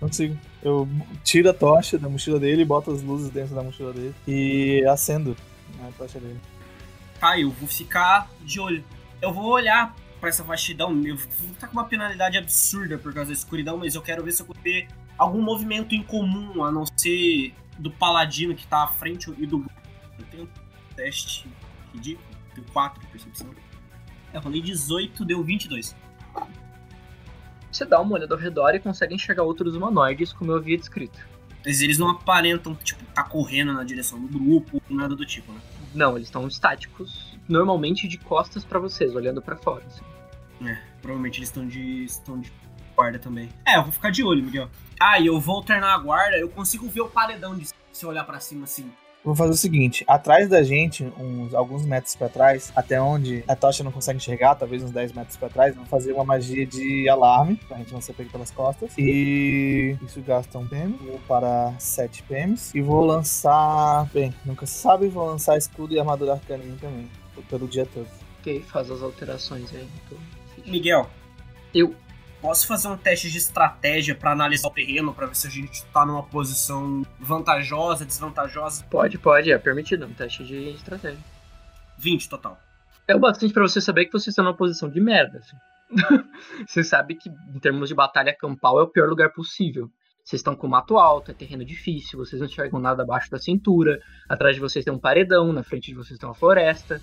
Não 0.01 0.09
consigo. 0.09 0.39
Eu 0.63 0.89
tiro 1.25 1.51
a 1.51 1.55
tocha 1.55 1.99
da 1.99 2.09
mochila 2.09 2.39
dele, 2.39 2.65
boto 2.65 2.91
as 2.91 3.03
luzes 3.03 3.31
dentro 3.31 3.55
da 3.55 3.63
mochila 3.63 3.93
dele 3.93 4.15
e 4.27 4.85
acendo 4.89 5.37
a 5.81 5.91
tocha 5.93 6.21
dele. 6.21 6.39
Tá, 7.19 7.39
eu 7.39 7.51
vou 7.51 7.69
ficar 7.69 8.31
de 8.43 8.61
olho. 8.61 8.85
Eu 9.21 9.33
vou 9.33 9.51
olhar 9.51 9.95
pra 10.21 10.29
essa 10.29 10.45
vastidão. 10.45 10.91
Eu 11.05 11.17
vou 11.17 11.53
estar 11.53 11.67
com 11.67 11.73
uma 11.73 11.85
penalidade 11.85 12.39
absurda 12.39 12.99
por 12.99 13.13
causa 13.13 13.31
da 13.31 13.37
escuridão, 13.37 13.77
mas 13.77 13.95
eu 13.95 14.03
quero 14.03 14.23
ver 14.23 14.33
se 14.33 14.43
eu 14.43 14.47
consigo 14.47 14.63
ver 14.63 14.89
algum 15.17 15.43
movimento 15.43 15.95
em 15.95 16.03
comum, 16.03 16.63
a 16.63 16.71
não 16.71 16.85
ser 16.87 17.53
do 17.79 17.91
paladino 17.91 18.55
que 18.55 18.67
tá 18.67 18.85
à 18.85 18.89
frente 18.89 19.33
e 19.37 19.47
do. 19.47 19.67
Eu 20.19 20.25
tenho 20.27 20.45
um 20.45 20.95
teste 20.95 21.49
ridículo. 21.93 22.28
Tenho 22.59 22.65
4 22.73 23.01
de 23.01 23.07
percepção. 23.07 23.49
Eu 24.33 24.41
rolei 24.41 24.61
18, 24.61 25.25
deu 25.25 25.43
22. 25.43 25.97
Você 27.71 27.85
dá 27.85 28.01
uma 28.01 28.15
olhada 28.15 28.35
ao 28.35 28.41
redor 28.41 28.75
e 28.75 28.81
consegue 28.81 29.15
enxergar 29.15 29.45
outros 29.45 29.77
humanoides, 29.77 30.33
como 30.33 30.51
eu 30.51 30.57
havia 30.57 30.77
descrito. 30.77 31.19
Mas 31.65 31.83
eles 31.83 31.99
não 31.99 32.11
aparentam, 32.11 32.75
tipo, 32.75 33.05
tá 33.07 33.23
correndo 33.23 33.73
na 33.73 33.85
direção 33.85 34.21
do 34.21 34.27
grupo, 34.27 34.83
nada 34.89 35.15
do 35.15 35.25
tipo, 35.25 35.53
né? 35.53 35.61
Não, 35.95 36.17
eles 36.17 36.29
estão 36.29 36.47
estáticos, 36.47 37.39
normalmente 37.49 38.07
de 38.09 38.19
costas 38.19 38.65
para 38.65 38.79
vocês, 38.79 39.15
olhando 39.15 39.41
para 39.41 39.57
fora. 39.57 39.85
Assim. 39.87 40.03
É, 40.67 40.79
provavelmente 41.01 41.39
eles 41.39 41.49
estão 41.49 41.67
de, 41.67 42.05
estão 42.05 42.41
de 42.41 42.53
guarda 42.95 43.19
também. 43.19 43.49
É, 43.67 43.77
eu 43.77 43.83
vou 43.85 43.93
ficar 43.93 44.11
de 44.11 44.23
olho, 44.23 44.43
Miguel. 44.43 44.69
Ah, 45.01 45.19
e 45.19 45.27
eu 45.27 45.39
vou 45.41 45.57
alternar 45.57 45.95
a 45.95 45.99
guarda, 45.99 46.39
eu 46.39 46.49
consigo 46.49 46.89
ver 46.89 47.03
o 47.03 47.09
paredão 47.09 47.57
de 47.57 47.69
se 47.93 48.05
eu 48.05 48.09
olhar 48.09 48.25
para 48.25 48.41
cima 48.41 48.65
assim. 48.65 48.91
Vou 49.29 49.37
fazer 49.37 49.53
o 49.53 49.57
seguinte: 49.57 50.07
atrás 50.09 50.49
da 50.49 50.63
gente, 50.63 51.05
uns 51.19 51.53
alguns 51.53 51.85
metros 51.85 52.17
para 52.17 52.31
trás, 52.31 52.73
até 52.75 52.99
onde 52.99 53.45
a 53.47 53.55
tocha 53.55 53.85
não 53.85 53.93
consegue 53.93 54.17
enxergar, 54.17 54.55
talvez 54.55 54.83
uns 54.83 54.91
10 54.91 55.13
metros 55.13 55.37
para 55.37 55.51
trás, 55.51 55.77
vou 55.77 55.85
fazer 55.85 56.15
uma 56.15 56.25
magia 56.25 56.65
de 56.65 57.07
alarme, 57.11 57.57
pra 57.69 57.77
gente 57.77 57.93
não 57.93 58.01
ser 58.01 58.15
pego 58.15 58.31
pelas 58.31 58.51
costas. 58.51 58.91
E 58.97 59.99
isso 60.03 60.23
gasta 60.23 60.59
um 60.59 60.67
PM, 60.67 60.95
vou 61.05 61.21
para 61.29 61.75
7 61.79 62.23
PMs. 62.23 62.75
E 62.75 62.81
vou 62.81 63.05
lançar. 63.05 64.09
Bem, 64.15 64.33
nunca 64.47 64.65
se 64.65 64.81
sabe, 64.81 65.09
vou 65.09 65.27
lançar 65.27 65.59
escudo 65.59 65.93
e 65.93 66.01
armadura 66.01 66.41
mim 66.49 66.79
também, 66.81 67.07
pelo 67.51 67.69
dia 67.69 67.85
todo. 67.85 68.09
Ok, 68.41 68.63
faz 68.63 68.91
as 68.91 69.03
alterações 69.03 69.71
aí. 69.75 69.87
Então. 70.07 70.19
Miguel, 70.65 71.07
Eu. 71.75 71.95
Posso 72.41 72.67
fazer 72.67 72.89
um 72.89 72.97
teste 72.97 73.31
de 73.31 73.39
estratégia 73.39 74.15
pra 74.15 74.33
analisar 74.33 74.69
o 74.69 74.71
terreno, 74.71 75.13
pra 75.15 75.27
ver 75.27 75.37
se 75.37 75.47
a 75.47 75.51
gente 75.51 75.85
tá 75.87 76.05
numa 76.05 76.23
posição 76.23 77.05
vantajosa, 77.19 78.05
desvantajosa? 78.05 78.85
Pode, 78.85 79.19
pode, 79.19 79.51
é 79.51 79.59
permitido, 79.59 80.07
um 80.07 80.15
teste 80.15 80.45
de 80.45 80.71
estratégia. 80.71 81.19
20 81.99 82.29
total. 82.29 82.59
É 83.07 83.17
o 83.17 83.19
bastante 83.19 83.53
pra 83.53 83.63
você 83.63 83.81
saber 83.81 84.07
que 84.07 84.13
você 84.13 84.31
está 84.31 84.43
numa 84.43 84.57
posição 84.57 84.89
de 84.89 85.01
merda. 85.01 85.39
assim. 85.39 85.57
você 86.67 86.85
sabe 86.85 87.15
que, 87.15 87.29
em 87.29 87.59
termos 87.59 87.89
de 87.89 87.95
batalha 87.95 88.35
campal, 88.35 88.79
é 88.79 88.83
o 88.83 88.89
pior 88.89 89.09
lugar 89.09 89.33
possível. 89.33 89.91
Vocês 90.23 90.41
estão 90.41 90.55
com 90.55 90.69
mato 90.69 90.99
alto, 90.99 91.31
é 91.31 91.35
terreno 91.35 91.65
difícil, 91.65 92.19
vocês 92.19 92.39
não 92.39 92.47
enxergam 92.47 92.79
nada 92.79 93.03
abaixo 93.03 93.31
da 93.31 93.39
cintura, 93.39 93.99
atrás 94.29 94.55
de 94.55 94.61
vocês 94.61 94.85
tem 94.85 94.93
um 94.93 94.99
paredão, 94.99 95.55
na 95.55 95.63
frente 95.63 95.87
de 95.87 95.95
vocês 95.95 96.19
tem 96.19 96.29
uma 96.29 96.35
floresta. 96.35 97.01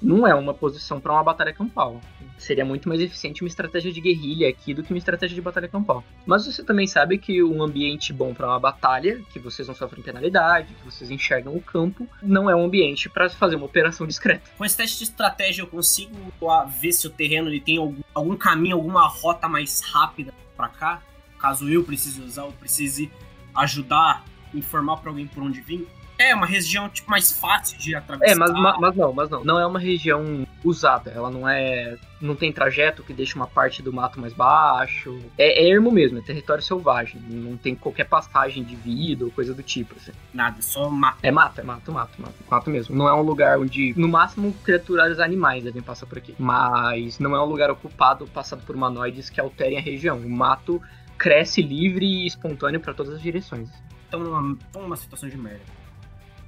Não 0.00 0.26
é 0.26 0.34
uma 0.34 0.52
posição 0.52 1.00
pra 1.00 1.12
uma 1.12 1.22
batalha 1.22 1.52
campal. 1.52 2.00
Seria 2.38 2.64
muito 2.64 2.88
mais 2.88 3.00
eficiente 3.00 3.42
uma 3.42 3.48
estratégia 3.48 3.92
de 3.92 4.00
guerrilha 4.00 4.48
aqui 4.48 4.74
do 4.74 4.82
que 4.82 4.92
uma 4.92 4.98
estratégia 4.98 5.34
de 5.34 5.40
batalha 5.40 5.68
campal. 5.68 6.04
Mas 6.26 6.44
você 6.44 6.62
também 6.62 6.86
sabe 6.86 7.18
que 7.18 7.42
um 7.42 7.62
ambiente 7.62 8.12
bom 8.12 8.34
pra 8.34 8.46
uma 8.46 8.60
batalha, 8.60 9.22
que 9.32 9.38
vocês 9.38 9.66
não 9.66 9.74
sofrem 9.74 10.02
penalidade, 10.02 10.74
que 10.74 10.84
vocês 10.84 11.10
enxergam 11.10 11.54
o 11.54 11.60
campo, 11.60 12.06
não 12.22 12.50
é 12.50 12.54
um 12.54 12.64
ambiente 12.64 13.08
pra 13.08 13.28
fazer 13.30 13.56
uma 13.56 13.66
operação 13.66 14.06
discreta. 14.06 14.50
Com 14.56 14.64
esse 14.64 14.76
teste 14.76 14.98
de 14.98 15.04
estratégia 15.04 15.62
eu 15.62 15.66
consigo 15.66 16.14
ah, 16.48 16.64
ver 16.64 16.92
se 16.92 17.06
o 17.06 17.10
terreno 17.10 17.48
ele 17.48 17.60
tem 17.60 17.78
algum, 17.78 18.02
algum 18.14 18.36
caminho, 18.36 18.76
alguma 18.76 19.06
rota 19.08 19.48
mais 19.48 19.80
rápida 19.80 20.32
pra 20.56 20.68
cá, 20.68 21.02
caso 21.38 21.68
eu 21.68 21.82
precise 21.84 22.20
usar 22.20 22.44
ou 22.44 22.52
precise 22.52 23.10
ajudar, 23.54 24.24
informar 24.54 24.98
pra 24.98 25.10
alguém 25.10 25.26
por 25.26 25.42
onde 25.42 25.60
vir. 25.60 25.86
É 26.18 26.34
uma 26.34 26.46
região 26.46 26.88
tipo 26.88 27.10
mais 27.10 27.30
fácil 27.32 27.78
de 27.78 27.94
atravessar. 27.94 28.32
É, 28.32 28.34
mas, 28.34 28.50
ma- 28.52 28.78
mas 28.80 28.96
não, 28.96 29.12
mas 29.12 29.28
não. 29.28 29.44
Não 29.44 29.58
é 29.60 29.66
uma 29.66 29.78
região 29.78 30.46
usada. 30.64 31.10
Ela 31.10 31.30
não 31.30 31.46
é. 31.48 31.96
Não 32.20 32.34
tem 32.34 32.50
trajeto 32.50 33.02
que 33.02 33.12
deixa 33.12 33.36
uma 33.36 33.46
parte 33.46 33.82
do 33.82 33.92
mato 33.92 34.18
mais 34.18 34.32
baixo. 34.32 35.20
É, 35.36 35.62
é 35.62 35.68
ermo 35.68 35.90
mesmo, 35.90 36.18
é 36.18 36.22
território 36.22 36.62
selvagem. 36.62 37.20
Não 37.28 37.56
tem 37.58 37.74
qualquer 37.74 38.04
passagem 38.04 38.64
de 38.64 38.74
vida 38.74 39.24
ou 39.26 39.30
coisa 39.30 39.52
do 39.52 39.62
tipo. 39.62 39.94
Assim. 39.96 40.12
nada, 40.32 40.62
só 40.62 40.88
mato. 40.88 41.18
É 41.22 41.30
mato, 41.30 41.60
é 41.60 41.64
mato, 41.64 41.92
mato, 41.92 42.12
mato. 42.18 42.34
Mato 42.50 42.70
mesmo. 42.70 42.96
Não 42.96 43.06
é 43.06 43.12
um 43.14 43.20
lugar 43.22 43.58
onde, 43.58 43.92
no 43.96 44.08
máximo, 44.08 44.54
criaturas 44.64 45.20
animais 45.20 45.64
devem 45.64 45.82
passar 45.82 46.06
por 46.06 46.16
aqui. 46.16 46.34
Mas 46.38 47.18
não 47.18 47.36
é 47.36 47.42
um 47.42 47.46
lugar 47.46 47.70
ocupado, 47.70 48.26
passado 48.28 48.62
por 48.64 48.74
humanoides 48.74 49.28
que 49.28 49.38
alterem 49.40 49.76
a 49.76 49.82
região. 49.82 50.16
O 50.16 50.30
mato 50.30 50.80
cresce 51.18 51.60
livre 51.60 52.06
e 52.06 52.26
espontâneo 52.26 52.80
pra 52.80 52.94
todas 52.94 53.12
as 53.14 53.20
direções. 53.22 53.68
Estão 54.04 54.20
numa, 54.20 54.56
numa 54.74 54.96
situação 54.96 55.28
de 55.28 55.36
merda. 55.36 55.75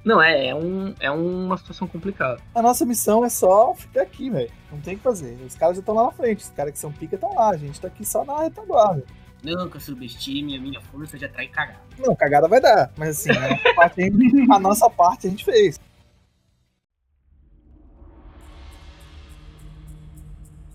Não, 0.03 0.21
é, 0.21 0.47
é, 0.47 0.55
um, 0.55 0.93
é 0.99 1.11
uma 1.11 1.57
situação 1.57 1.87
complicada. 1.87 2.41
A 2.55 2.61
nossa 2.61 2.85
missão 2.85 3.23
é 3.25 3.29
só 3.29 3.73
ficar 3.75 4.03
aqui, 4.03 4.29
velho. 4.29 4.51
Não 4.71 4.79
tem 4.79 4.95
o 4.95 4.97
que 4.97 5.03
fazer. 5.03 5.37
Os 5.45 5.55
caras 5.55 5.75
já 5.75 5.81
estão 5.81 5.93
lá 5.93 6.05
na 6.05 6.11
frente. 6.11 6.39
Os 6.43 6.49
caras 6.49 6.71
que 6.71 6.79
são 6.79 6.91
pica 6.91 7.15
estão 7.15 7.35
lá. 7.35 7.49
A 7.49 7.57
gente 7.57 7.79
tá 7.81 7.87
aqui 7.89 8.05
só 8.05 8.23
na 8.23 8.39
retaguarda. 8.43 9.03
Nunca 9.43 9.79
subestime 9.79 10.57
a 10.57 10.61
minha 10.61 10.81
força 10.81 11.17
de 11.17 11.25
atrair 11.25 11.49
cagada. 11.49 11.79
Não, 11.97 12.15
cagada 12.15 12.47
vai 12.47 12.61
dar. 12.61 12.91
Mas 12.97 13.19
assim, 13.19 13.31
a 13.31 13.39
nossa 13.49 13.73
parte, 13.75 14.01
a 14.01 14.05
gente- 14.05 14.51
a 14.51 14.59
nossa 14.59 14.89
parte 14.89 15.27
a 15.27 15.29
gente 15.29 15.45
fez. 15.45 15.79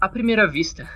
À 0.01 0.09
primeira 0.09 0.47
vista, 0.47 0.87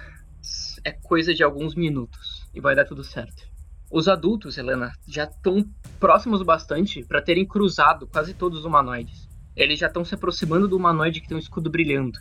é 0.85 0.93
coisa 0.93 1.33
de 1.35 1.43
alguns 1.43 1.75
minutos 1.75 2.47
e 2.55 2.61
vai 2.61 2.75
dar 2.75 2.85
tudo 2.85 3.03
certo. 3.03 3.48
Os 3.91 4.07
adultos, 4.07 4.59
Helena, 4.59 4.93
já 5.07 5.25
estão 5.25 5.65
próximos 5.99 6.43
o 6.43 6.45
bastante 6.45 7.03
para 7.05 7.23
terem 7.23 7.47
cruzado 7.47 8.07
quase 8.07 8.35
todos 8.35 8.59
os 8.59 8.65
humanoides. 8.67 9.27
Eles 9.57 9.79
já 9.79 9.87
estão 9.87 10.05
se 10.05 10.15
aproximando 10.15 10.69
do 10.69 10.77
humanoide 10.77 11.23
que 11.23 11.27
tem 11.27 11.37
um 11.37 11.41
escudo 11.41 11.71
brilhando, 11.71 12.19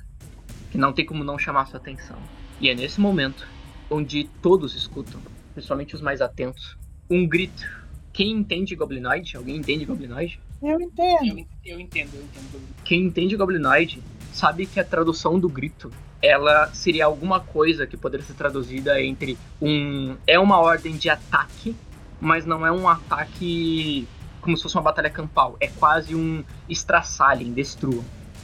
que 0.72 0.78
não 0.78 0.93
tem 0.93 1.05
como 1.05 1.26
não 1.26 1.38
chamar 1.38 1.65
sua 1.68 1.78
atenção. 1.78 2.18
E 2.61 2.70
é 2.70 2.74
nesse 2.74 3.01
momento 3.01 3.45
onde 3.89 4.30
todos 4.41 4.76
escutam, 4.76 5.20
principalmente 5.53 5.93
os 5.93 6.01
mais 6.01 6.22
atentos, 6.22 6.78
um 7.09 7.28
grito. 7.28 7.86
Quem 8.13 8.32
entende 8.32 8.74
goblinoide? 8.74 9.36
Alguém 9.36 9.57
entende 9.57 9.84
goblinoide? 9.84 10.39
Eu 10.62 10.80
entendo. 10.82 11.39
Eu, 11.39 11.45
eu 11.66 11.80
entendo, 11.80 12.16
eu 12.16 12.24
entendo. 12.24 12.62
Quem 12.84 13.03
entende 13.03 13.36
goblinoide 13.36 14.01
sabe 14.32 14.66
que 14.66 14.80
a 14.80 14.84
tradução 14.84 15.39
do 15.39 15.49
grito 15.49 15.91
ela 16.22 16.70
seria 16.74 17.05
alguma 17.05 17.39
coisa 17.39 17.86
que 17.86 17.95
poderia 17.95 18.26
ser 18.26 18.34
traduzida 18.34 19.01
entre 19.01 19.38
um 19.62 20.16
é 20.26 20.39
uma 20.39 20.60
ordem 20.60 20.97
de 20.97 21.10
ataque, 21.10 21.76
mas 22.20 22.45
não 22.45 22.66
é 22.66 22.72
um 22.72 22.89
ataque 22.89 24.08
como 24.47 24.55
se 24.55 24.64
fosse 24.64 24.76
uma 24.76 24.84
batalha 24.84 25.10
campal, 25.10 25.58
é 25.60 25.68
quase 25.68 26.16
um 26.16 26.43
estraçalhem, 26.70 27.51
destruam. 27.51 28.03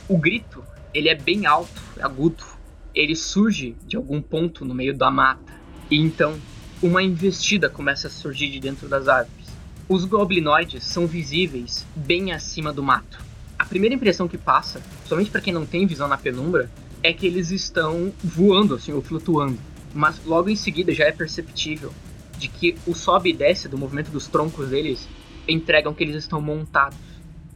O 0.10 0.18
grito, 0.18 0.62
ele 0.94 1.08
é 1.08 1.16
bem 1.16 1.46
alto, 1.46 1.82
agudo. 2.02 2.44
Ele 2.94 3.16
surge 3.16 3.76
de 3.88 3.96
algum 3.96 4.22
ponto 4.22 4.66
no 4.66 4.76
meio 4.76 4.94
da 4.94 5.10
mata. 5.10 5.54
E 5.90 5.98
então, 5.98 6.38
uma 6.82 7.02
investida 7.02 7.70
começa 7.70 8.08
a 8.08 8.10
surgir 8.10 8.50
de 8.50 8.60
dentro 8.60 8.90
das 8.90 9.08
árvores. 9.08 9.43
Os 9.88 10.06
goblinoides 10.06 10.84
são 10.84 11.06
visíveis 11.06 11.86
bem 11.96 12.32
acima 12.32 12.72
do 12.72 12.82
mato. 12.82 13.20
A 13.60 13.66
primeira 13.66 13.96
impressão 13.96 14.28
que 14.28 14.38
passa, 14.38 14.82
somente 15.06 15.30
para 15.30 15.42
quem 15.42 15.54
não 15.54 15.66
tem 15.66 15.86
visão 15.86 16.08
na 16.08 16.18
penumbra, 16.18 16.70
é 17.02 17.12
que 17.14 17.28
eles 17.28 17.52
estão 17.52 18.14
voando, 18.24 18.76
assim, 18.76 18.94
ou 18.94 19.02
flutuando. 19.02 19.60
Mas 19.94 20.24
logo 20.26 20.50
em 20.50 20.56
seguida 20.56 20.94
já 20.94 21.06
é 21.06 21.12
perceptível 21.12 21.94
de 22.38 22.48
que 22.48 22.76
o 22.88 22.96
sobe 22.96 23.30
e 23.30 23.34
desce 23.34 23.68
do 23.68 23.78
movimento 23.78 24.10
dos 24.10 24.28
troncos 24.28 24.70
deles 24.70 25.08
entregam 25.48 25.94
que 25.94 26.04
eles 26.04 26.16
estão 26.16 26.42
montados. 26.42 26.98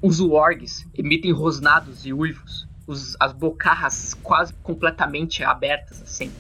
Os 0.01 0.19
wargs 0.19 0.85
emitem 0.93 1.31
rosnados 1.31 2.05
e 2.05 2.13
uivos, 2.13 2.67
os- 2.85 3.15
as 3.19 3.33
bocarras 3.33 4.13
quase 4.21 4.53
completamente 4.61 5.43
abertas, 5.43 6.01
assim. 6.01 6.31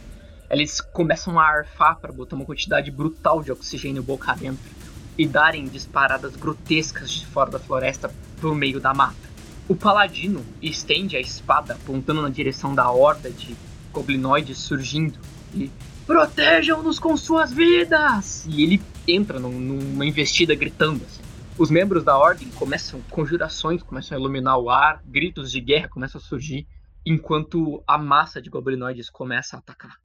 Eles 0.49 0.79
começam 0.79 1.39
a 1.39 1.45
arfar 1.45 1.97
para 1.99 2.11
botar 2.11 2.35
uma 2.35 2.45
quantidade 2.45 2.91
brutal 2.91 3.41
de 3.41 3.51
oxigênio 3.51 4.03
boca 4.03 4.31
adentro 4.31 4.76
e 5.17 5.27
darem 5.27 5.65
disparadas 5.65 6.35
grotescas 6.35 7.11
de 7.11 7.25
fora 7.25 7.51
da 7.51 7.59
floresta 7.59 8.13
por 8.39 8.53
meio 8.53 8.79
da 8.79 8.93
mata. 8.93 9.27
O 9.67 9.75
paladino 9.75 10.45
estende 10.61 11.17
a 11.17 11.19
espada 11.19 11.73
apontando 11.73 12.21
na 12.21 12.29
direção 12.29 12.73
da 12.73 12.89
horda 12.89 13.29
de 13.29 13.55
goblinoides 13.91 14.57
surgindo 14.59 15.19
e 15.53 15.71
protejam-nos 16.05 16.99
com 16.99 17.17
suas 17.17 17.51
vidas! 17.51 18.45
E 18.47 18.63
ele 18.63 18.81
entra 19.07 19.39
num, 19.39 19.51
numa 19.51 20.05
investida 20.05 20.55
gritando 20.55 21.03
assim. 21.03 21.21
Os 21.57 21.71
membros 21.71 22.03
da 22.03 22.15
ordem 22.15 22.49
começam, 22.51 23.01
conjurações 23.09 23.81
começam 23.81 24.15
a 24.15 24.21
iluminar 24.21 24.59
o 24.59 24.69
ar, 24.69 25.01
gritos 25.05 25.51
de 25.51 25.59
guerra 25.59 25.89
começam 25.89 26.21
a 26.21 26.23
surgir, 26.23 26.67
enquanto 27.05 27.83
a 27.87 27.97
massa 27.97 28.41
de 28.41 28.49
goblinoides 28.49 29.09
começa 29.09 29.55
a 29.55 29.59
atacar. 29.59 29.97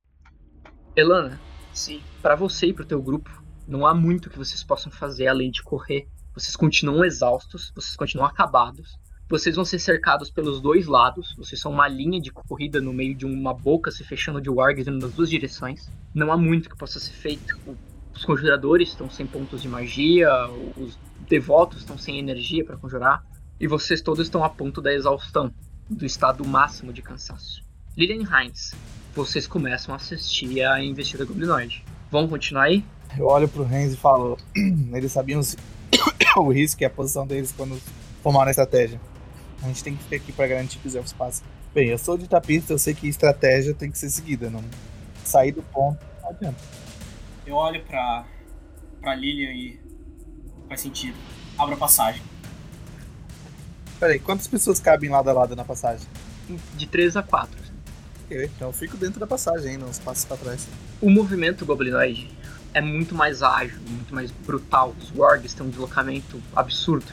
Elana, 0.97 1.39
Sim. 1.73 2.01
para 2.23 2.35
você 2.35 2.69
e 2.69 2.73
pro 2.73 2.87
teu 2.87 3.03
grupo, 3.03 3.42
não 3.67 3.87
há 3.87 3.95
muito 3.95 4.31
que 4.31 4.39
vocês 4.39 4.63
possam 4.63 4.91
fazer 4.91 5.29
além 5.29 5.51
de 5.51 5.63
correr. 5.63 6.07
Vocês 6.35 6.57
continuam 6.57 7.05
exaustos, 7.05 7.73
vocês 7.75 7.97
continuam 7.97 8.27
acabados. 8.27 8.99
Vocês 9.29 9.57
vão 9.57 9.65
ser 9.65 9.79
cercados 9.79 10.31
pelos 10.31 10.61
dois 10.61 10.87
lados. 10.87 11.35
Vocês 11.37 11.61
são 11.61 11.73
uma 11.73 11.89
linha 11.89 12.21
de 12.21 12.31
corrida 12.31 12.81
no 12.81 12.93
meio 12.93 13.15
de 13.15 13.25
uma 13.25 13.55
boca 13.55 13.91
se 13.91 14.05
fechando 14.05 14.41
de 14.41 14.51
wargs 14.51 14.87
nas 14.87 15.13
duas 15.13 15.31
direções. 15.31 15.91
Não 16.15 16.31
há 16.31 16.37
muito 16.37 16.69
que 16.69 16.77
possa 16.77 17.01
ser 17.01 17.13
feito. 17.13 17.59
Os 18.15 18.25
conjuradores 18.25 18.91
estão 18.91 19.09
sem 19.09 19.27
pontos 19.27 19.63
de 19.63 19.69
magia, 19.69 20.29
os 20.77 20.99
devotos 21.29 21.79
estão 21.79 21.97
sem 21.97 22.19
energia 22.19 22.65
para 22.65 22.77
conjurar, 22.77 23.25
e 23.59 23.67
vocês 23.67 24.03
todos 24.03 24.27
estão 24.27 24.45
a 24.45 24.51
ponto 24.51 24.83
da 24.83 24.93
exaustão, 24.93 25.53
do 25.89 26.05
estado 26.05 26.45
máximo 26.47 26.93
de 26.93 27.01
cansaço. 27.01 27.63
Lilian 27.97 28.29
Heinz, 28.31 28.75
vocês 29.15 29.47
começam 29.47 29.95
a 29.95 29.97
assistir 29.97 30.63
a 30.63 30.83
investida 30.83 31.25
goblinoide. 31.25 31.85
Vão 32.11 32.29
continuar 32.29 32.65
aí? 32.65 32.85
Eu 33.19 33.27
olho 33.27 33.49
pro 33.49 33.65
Renz 33.65 33.93
e 33.93 33.97
falo, 33.97 34.39
eles 34.93 35.13
sabiam 35.13 35.41
o 36.37 36.49
risco 36.51 36.83
e 36.83 36.87
a 36.87 36.91
posição 36.91 37.27
deles 37.27 37.53
quando 37.57 37.81
formaram 38.23 38.49
a 38.49 38.51
estratégia. 38.51 39.01
A 39.63 39.67
gente 39.67 39.85
tem 39.85 39.97
que 39.97 40.03
ficar 40.05 40.17
aqui 40.17 40.33
pra 40.33 40.47
garantir 40.47 40.79
que 40.79 40.89
os 40.89 40.95
elfos 40.95 41.13
passem. 41.13 41.47
Bem, 41.75 41.89
eu 41.89 41.99
sou 41.99 42.19
de 42.19 42.29
tapista, 42.29 42.73
eu 42.73 42.79
sei 42.79 42.95
que 42.95 43.09
estratégia 43.09 43.75
tem 43.75 43.91
que 43.91 43.99
ser 43.99 44.11
seguida, 44.11 44.51
não 44.51 44.63
sair 45.25 45.53
do 45.53 45.63
ponto 45.63 46.13
não 46.23 46.31
adianta. 46.31 46.61
Eu 47.47 47.55
olho 47.55 47.83
pra, 47.85 48.25
pra 49.01 49.15
Lilian 49.15 49.53
e 49.53 49.81
faz 50.69 50.81
sentido. 50.81 51.17
Abro 51.59 51.75
a 51.75 51.79
passagem. 51.79 52.23
Peraí, 53.99 54.19
quantas 54.19 54.49
pessoas 54.49 54.81
cabem 54.81 55.11
lado 55.11 55.29
a 55.29 55.33
lado 55.33 55.55
na 55.55 55.65
passagem? 55.65 56.07
De 56.75 56.87
3 56.87 57.17
a 57.17 57.23
4. 57.23 57.61
Ok, 58.25 58.45
então 58.45 58.69
eu 58.69 58.73
fico 58.73 58.97
dentro 58.97 59.21
da 59.21 59.27
passagem, 59.27 59.73
hein, 59.73 59.79
não 59.79 59.89
passos 60.05 60.25
pra 60.25 60.37
trás. 60.37 60.67
O 61.01 61.11
movimento 61.11 61.67
goblinoide 61.67 62.31
é 62.75 62.81
muito 62.81 63.15
mais 63.15 63.43
ágil, 63.43 63.79
muito 63.89 64.15
mais 64.15 64.31
brutal. 64.31 64.95
Os 65.01 65.13
wargs 65.17 65.55
têm 65.55 65.67
um 65.67 65.71
deslocamento 65.71 66.41
absurdo. 66.55 67.07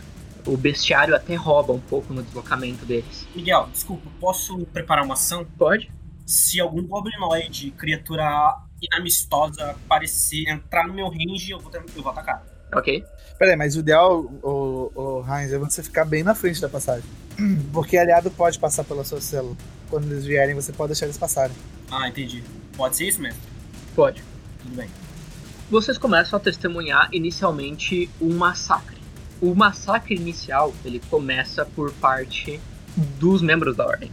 O 0.45 0.55
bestiário 0.57 1.15
até 1.15 1.35
rouba 1.35 1.73
um 1.73 1.79
pouco 1.79 2.13
no 2.13 2.23
deslocamento 2.23 2.85
deles. 2.85 3.27
Miguel, 3.35 3.67
desculpa, 3.71 4.09
posso 4.19 4.57
preparar 4.67 5.03
uma 5.03 5.13
ação? 5.13 5.45
Pode? 5.57 5.91
Se 6.25 6.59
algum 6.59 6.83
goblinoide, 6.85 7.71
criatura 7.71 8.55
inamistosa, 8.81 9.75
parecer 9.87 10.47
entrar 10.47 10.87
no 10.87 10.93
meu 10.93 11.07
range, 11.09 11.51
eu 11.51 11.59
vou, 11.59 11.69
ter- 11.71 11.83
eu 11.95 12.01
vou 12.01 12.11
atacar. 12.11 12.43
Ok? 12.73 13.03
Peraí, 13.37 13.55
mas 13.55 13.75
o 13.75 13.79
ideal, 13.79 14.21
o, 14.43 14.91
o 14.95 15.25
Heinz, 15.27 15.51
é 15.51 15.57
você 15.57 15.81
ficar 15.83 16.05
bem 16.05 16.23
na 16.23 16.35
frente 16.35 16.61
da 16.61 16.69
passagem. 16.69 17.03
Porque 17.73 17.97
aliado 17.97 18.29
pode 18.31 18.59
passar 18.59 18.83
pela 18.83 19.03
sua 19.03 19.19
célula. 19.19 19.55
Quando 19.89 20.05
eles 20.11 20.25
vierem, 20.25 20.53
você 20.55 20.71
pode 20.71 20.89
deixar 20.89 21.05
eles 21.07 21.17
passarem. 21.17 21.55
Ah, 21.91 22.07
entendi. 22.07 22.43
Pode 22.77 22.95
ser 22.95 23.07
isso 23.07 23.21
mesmo? 23.21 23.41
Pode. 23.95 24.23
Tudo 24.61 24.75
bem. 24.75 24.89
Vocês 25.69 25.99
começam 25.99 26.35
a 26.35 26.39
testemunhar 26.39 27.09
inicialmente 27.13 28.09
um 28.19 28.35
massacre. 28.35 28.97
O 29.39 29.53
massacre 29.53 30.15
inicial 30.15 30.73
ele 30.83 30.99
começa 31.11 31.63
por 31.63 31.93
parte 31.93 32.59
dos 33.19 33.43
membros 33.43 33.75
da 33.75 33.85
ordem. 33.85 34.11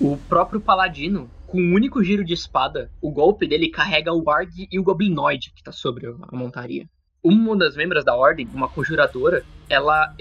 O 0.00 0.16
próprio 0.28 0.60
paladino, 0.60 1.30
com 1.46 1.60
um 1.60 1.72
único 1.72 2.02
giro 2.02 2.24
de 2.24 2.34
espada, 2.34 2.90
o 3.00 3.12
golpe 3.12 3.46
dele 3.46 3.70
carrega 3.70 4.12
o 4.12 4.24
warg 4.24 4.66
e 4.68 4.76
o 4.76 4.82
goblinoide 4.82 5.52
que 5.52 5.60
está 5.60 5.70
sobre 5.70 6.08
a 6.08 6.36
montaria. 6.36 6.88
Uma 7.22 7.56
das 7.56 7.76
membros 7.76 8.04
da 8.04 8.16
ordem, 8.16 8.48
uma 8.52 8.68
conjuradora, 8.68 9.44
ela 9.68 10.12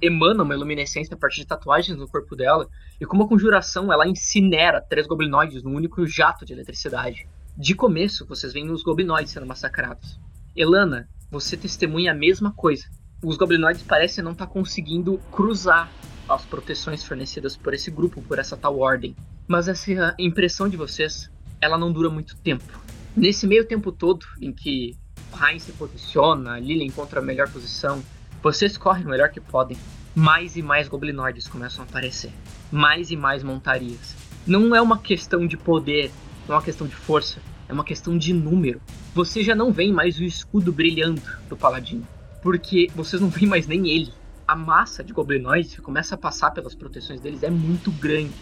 emana 0.00 0.42
uma 0.42 0.56
luminescência 0.56 1.14
a 1.14 1.18
partir 1.18 1.42
de 1.42 1.48
tatuagens 1.48 1.98
no 1.98 2.08
corpo 2.08 2.34
dela, 2.34 2.66
e 2.98 3.04
com 3.04 3.14
uma 3.14 3.28
conjuração 3.28 3.92
ela 3.92 4.08
incinera 4.08 4.80
três 4.80 5.06
goblinoides 5.06 5.62
num 5.62 5.74
único 5.74 6.06
jato 6.06 6.46
de 6.46 6.54
eletricidade. 6.54 7.28
De 7.60 7.74
começo, 7.74 8.24
vocês 8.24 8.52
veem 8.52 8.70
os 8.70 8.84
goblinoides 8.84 9.32
sendo 9.32 9.44
massacrados. 9.44 10.16
Elana, 10.54 11.08
você 11.28 11.56
testemunha 11.56 12.12
a 12.12 12.14
mesma 12.14 12.52
coisa. 12.52 12.84
Os 13.20 13.36
goblinoides 13.36 13.82
parecem 13.82 14.22
não 14.22 14.30
estar 14.30 14.46
conseguindo 14.46 15.18
cruzar 15.32 15.90
as 16.28 16.44
proteções 16.44 17.02
fornecidas 17.02 17.56
por 17.56 17.74
esse 17.74 17.90
grupo, 17.90 18.22
por 18.22 18.38
essa 18.38 18.56
tal 18.56 18.78
ordem. 18.78 19.16
Mas 19.48 19.66
essa 19.66 20.14
impressão 20.20 20.68
de 20.68 20.76
vocês, 20.76 21.28
ela 21.60 21.76
não 21.76 21.90
dura 21.90 22.08
muito 22.08 22.36
tempo. 22.36 22.80
Nesse 23.16 23.44
meio 23.44 23.64
tempo 23.66 23.90
todo 23.90 24.24
em 24.40 24.52
que 24.52 24.96
Heinz 25.42 25.64
se 25.64 25.72
posiciona, 25.72 26.60
Lily 26.60 26.84
encontra 26.84 27.18
a 27.18 27.24
melhor 27.24 27.50
posição, 27.50 28.00
vocês 28.40 28.78
correm 28.78 29.04
o 29.04 29.08
melhor 29.08 29.30
que 29.30 29.40
podem. 29.40 29.76
Mais 30.14 30.56
e 30.56 30.62
mais 30.62 30.86
goblinoides 30.86 31.48
começam 31.48 31.84
a 31.84 31.88
aparecer. 31.88 32.30
Mais 32.70 33.10
e 33.10 33.16
mais 33.16 33.42
montarias. 33.42 34.14
Não 34.46 34.76
é 34.76 34.80
uma 34.80 34.98
questão 34.98 35.44
de 35.44 35.56
poder, 35.56 36.12
não 36.48 36.54
é 36.54 36.58
uma 36.58 36.64
questão 36.64 36.86
de 36.86 36.94
força, 36.94 37.40
é 37.68 37.72
uma 37.72 37.84
questão 37.84 38.16
de 38.16 38.32
número. 38.32 38.80
Você 39.14 39.44
já 39.44 39.54
não 39.54 39.70
vê 39.70 39.92
mais 39.92 40.18
o 40.18 40.24
escudo 40.24 40.72
brilhando 40.72 41.20
do 41.48 41.56
paladino, 41.56 42.06
porque 42.42 42.90
vocês 42.96 43.20
não 43.20 43.28
veem 43.28 43.46
mais 43.46 43.66
nem 43.66 43.86
ele. 43.88 44.12
A 44.46 44.56
massa 44.56 45.04
de 45.04 45.12
goblinoides 45.12 45.74
que 45.74 45.82
começa 45.82 46.14
a 46.14 46.18
passar 46.18 46.50
pelas 46.52 46.74
proteções 46.74 47.20
deles 47.20 47.42
é 47.42 47.50
muito 47.50 47.90
grande. 47.90 48.32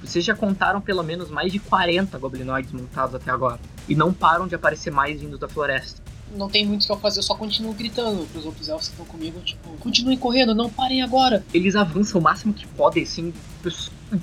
Vocês 0.00 0.24
já 0.24 0.36
contaram 0.36 0.80
pelo 0.80 1.02
menos 1.02 1.28
mais 1.28 1.50
de 1.50 1.58
40 1.58 2.16
goblinoides 2.18 2.70
montados 2.70 3.14
até 3.16 3.32
agora, 3.32 3.58
e 3.88 3.94
não 3.96 4.12
param 4.12 4.46
de 4.46 4.54
aparecer 4.54 4.92
mais 4.92 5.20
vindos 5.20 5.40
da 5.40 5.48
floresta. 5.48 6.00
Não 6.36 6.48
tem 6.48 6.66
muito 6.66 6.82
o 6.82 6.86
que 6.86 6.92
eu 6.92 6.98
fazer, 6.98 7.18
eu 7.18 7.22
só 7.24 7.34
continuo 7.34 7.72
gritando 7.72 8.26
pros 8.26 8.44
outros 8.44 8.68
elfos 8.68 8.88
que 8.88 8.94
estão 8.94 9.06
comigo, 9.06 9.40
tipo, 9.40 9.70
continuem 9.78 10.18
correndo, 10.18 10.54
não 10.54 10.70
parem 10.70 11.02
agora. 11.02 11.44
Eles 11.52 11.74
avançam 11.74 12.20
o 12.20 12.24
máximo 12.24 12.52
que 12.52 12.66
podem, 12.66 13.02
assim, 13.02 13.32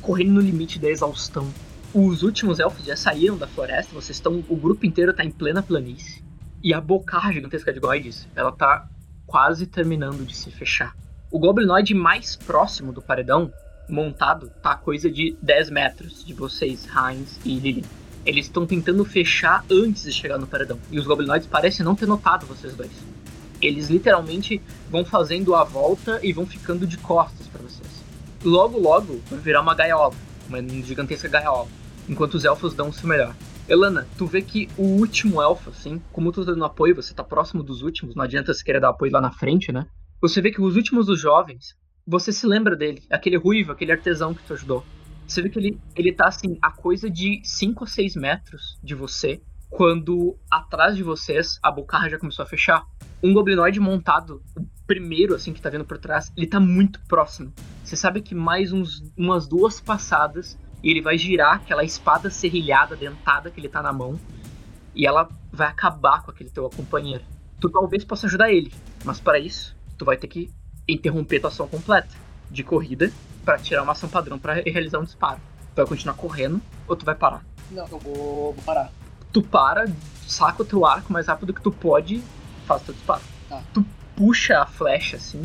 correndo 0.02 0.34
no 0.34 0.42
limite 0.42 0.80
da 0.80 0.90
exaustão. 0.90 1.48
Os 1.94 2.24
últimos 2.24 2.60
elfos 2.60 2.84
já 2.84 2.96
saíram 2.96 3.38
da 3.38 3.46
floresta, 3.46 3.94
vocês 3.94 4.18
estão. 4.18 4.44
O 4.50 4.56
grupo 4.56 4.84
inteiro 4.84 5.14
tá 5.14 5.24
em 5.24 5.30
plena 5.30 5.62
planície. 5.62 6.24
E 6.64 6.74
a 6.74 6.82
bocarra 6.82 7.32
gigantesca 7.32 7.72
de 7.72 7.80
Goides, 7.80 8.28
ela 8.36 8.52
tá 8.52 8.90
quase 9.28 9.68
terminando 9.68 10.26
de 10.26 10.36
se 10.36 10.50
fechar. 10.50 10.96
O 11.30 11.38
goblinoide 11.38 11.94
mais 11.94 12.36
próximo 12.36 12.92
do 12.92 13.00
paredão, 13.00 13.54
montado, 13.88 14.50
tá 14.60 14.72
a 14.72 14.76
coisa 14.76 15.08
de 15.08 15.38
10 15.40 15.70
metros 15.70 16.26
de 16.26 16.34
vocês, 16.34 16.88
Heinz 16.88 17.40
e 17.46 17.60
Lily. 17.60 17.86
Eles 18.26 18.48
estão 18.48 18.66
tentando 18.66 19.06
fechar 19.06 19.64
antes 19.70 20.04
de 20.04 20.14
chegar 20.14 20.40
no 20.40 20.48
paredão. 20.48 20.80
E 20.90 20.98
os 20.98 21.06
goblinoides 21.06 21.46
parecem 21.46 21.86
não 21.86 21.94
ter 21.94 22.08
notado 22.08 22.48
vocês 22.48 22.74
dois. 22.76 22.92
Eles 23.62 23.90
literalmente 23.90 24.60
vão 24.90 25.06
fazendo 25.06 25.54
a 25.54 25.64
volta 25.64 26.20
e 26.24 26.34
vão 26.34 26.48
ficando 26.48 26.88
de 26.88 26.98
costas 26.98 27.46
pra 27.46 27.62
vocês. 27.62 28.04
Logo, 28.44 28.80
logo, 28.80 29.22
vai 29.30 29.40
virar 29.40 29.62
uma 29.62 29.76
gaiola. 29.76 30.16
Uma 30.50 30.60
gigantesca 30.60 31.28
gaiola. 31.28 31.83
Enquanto 32.08 32.36
os 32.36 32.46
elfos 32.46 32.74
dão 32.74 32.90
o 32.90 32.94
seu 32.94 33.08
melhor. 33.08 33.36
Elana, 33.68 34.08
tu 34.18 34.26
vê 34.26 34.42
que 34.42 34.68
o 34.78 34.84
último 34.84 35.42
elfo, 35.42 35.70
assim, 35.70 36.02
como 36.12 36.32
tu 36.32 36.44
tá 36.44 36.52
dando 36.52 36.66
apoio, 36.66 36.96
você 36.96 37.14
tá 37.14 37.24
próximo 37.24 37.64
dos 37.64 37.82
últimos, 37.82 38.14
não 38.14 38.24
adianta 38.24 38.54
você 38.54 38.64
querer 38.64 38.82
dar 38.82 38.90
apoio 38.90 39.12
lá 39.12 39.22
na 39.22 39.32
frente, 39.32 39.72
né? 39.72 39.88
Você 40.20 40.42
vê 40.42 40.52
que 40.52 40.62
os 40.62 40.76
últimos 40.76 41.06
dos 41.06 41.20
jovens, 41.20 41.76
você 42.06 42.32
se 42.32 42.46
lembra 42.46 42.76
dele, 42.76 43.02
aquele 43.10 43.38
ruivo, 43.38 43.72
aquele 43.72 43.94
artesão 43.94 44.34
que 44.34 44.44
tu 44.44 44.54
ajudou. 44.54 44.84
Você 45.26 45.42
vê 45.42 45.50
que 45.50 45.58
ele, 45.58 45.80
ele 45.96 46.12
tá 46.12 46.28
assim, 46.28 46.58
a 46.62 46.72
coisa 46.72 47.10
de 47.10 47.42
5 47.44 47.84
ou 47.84 47.88
6 47.88 48.16
metros 48.18 48.78
de 48.84 48.94
você, 48.94 49.42
quando 49.70 50.38
atrás 50.52 50.96
de 50.96 51.04
vocês 51.04 51.58
a 51.64 51.72
bocarra 51.72 52.10
já 52.10 52.20
começou 52.20 52.44
a 52.44 52.46
fechar. 52.46 52.86
Um 53.24 53.34
goblinoide 53.34 53.80
montado, 53.80 54.42
o 54.58 54.68
primeiro 54.86 55.34
assim 55.34 55.54
que 55.54 55.62
tá 55.62 55.70
vindo 55.70 55.86
por 55.86 55.98
trás, 55.98 56.32
ele 56.36 56.48
tá 56.48 56.60
muito 56.60 57.00
próximo. 57.08 57.54
Você 57.84 57.96
sabe 57.96 58.22
que 58.22 58.36
mais 58.36 58.72
uns, 58.72 59.02
umas 59.18 59.48
duas 59.48 59.80
passadas 59.80 60.58
e 60.84 60.92
ele 60.92 61.02
vai 61.02 61.18
girar 61.18 61.56
aquela 61.56 61.84
espada 61.84 62.30
serrilhada, 62.30 62.96
dentada 62.96 63.50
que 63.50 63.60
ele 63.60 63.70
tá 63.70 63.82
na 63.82 63.94
mão, 63.94 64.20
e 64.94 65.08
ela 65.08 65.30
vai 65.52 65.68
acabar 65.68 66.22
com 66.22 66.30
aquele 66.30 66.50
teu 66.50 66.70
companheiro. 66.70 67.24
Tu 67.60 67.70
talvez 67.70 68.04
possa 68.04 68.28
ajudar 68.28 68.52
ele, 68.52 68.72
mas 69.06 69.20
para 69.20 69.40
isso, 69.40 69.76
tu 69.98 70.04
vai 70.04 70.18
ter 70.18 70.28
que 70.28 70.52
interromper 70.88 71.40
tua 71.40 71.50
ação 71.50 71.68
completa 71.68 72.14
de 72.52 72.64
corrida 72.64 73.12
para 73.46 73.58
tirar 73.58 73.84
uma 73.84 73.94
ação 73.94 74.10
padrão 74.10 74.38
para 74.38 74.54
realizar 74.54 75.00
um 75.00 75.04
disparo. 75.04 75.40
Tu 75.74 75.78
vai 75.78 75.86
continuar 75.86 76.16
correndo 76.16 76.62
ou 76.88 76.96
tu 76.96 77.06
vai 77.06 77.16
parar? 77.16 77.44
Não, 77.72 77.88
eu 77.88 78.00
vou, 78.00 78.54
vou 78.54 78.64
parar. 78.66 78.92
Tu 79.32 79.42
para, 79.42 79.86
saca 80.28 80.62
o 80.62 80.66
teu 80.66 80.86
arco 80.86 81.12
mais 81.12 81.28
rápido 81.28 81.54
que 81.54 81.62
tu 81.62 81.72
pode, 81.72 82.22
faz 82.66 82.84
teu 82.84 82.94
disparo. 82.94 83.22
Tá. 83.50 83.64
Tu 83.74 83.84
puxa 84.16 84.62
a 84.62 84.66
flecha 84.66 85.16
assim, 85.16 85.42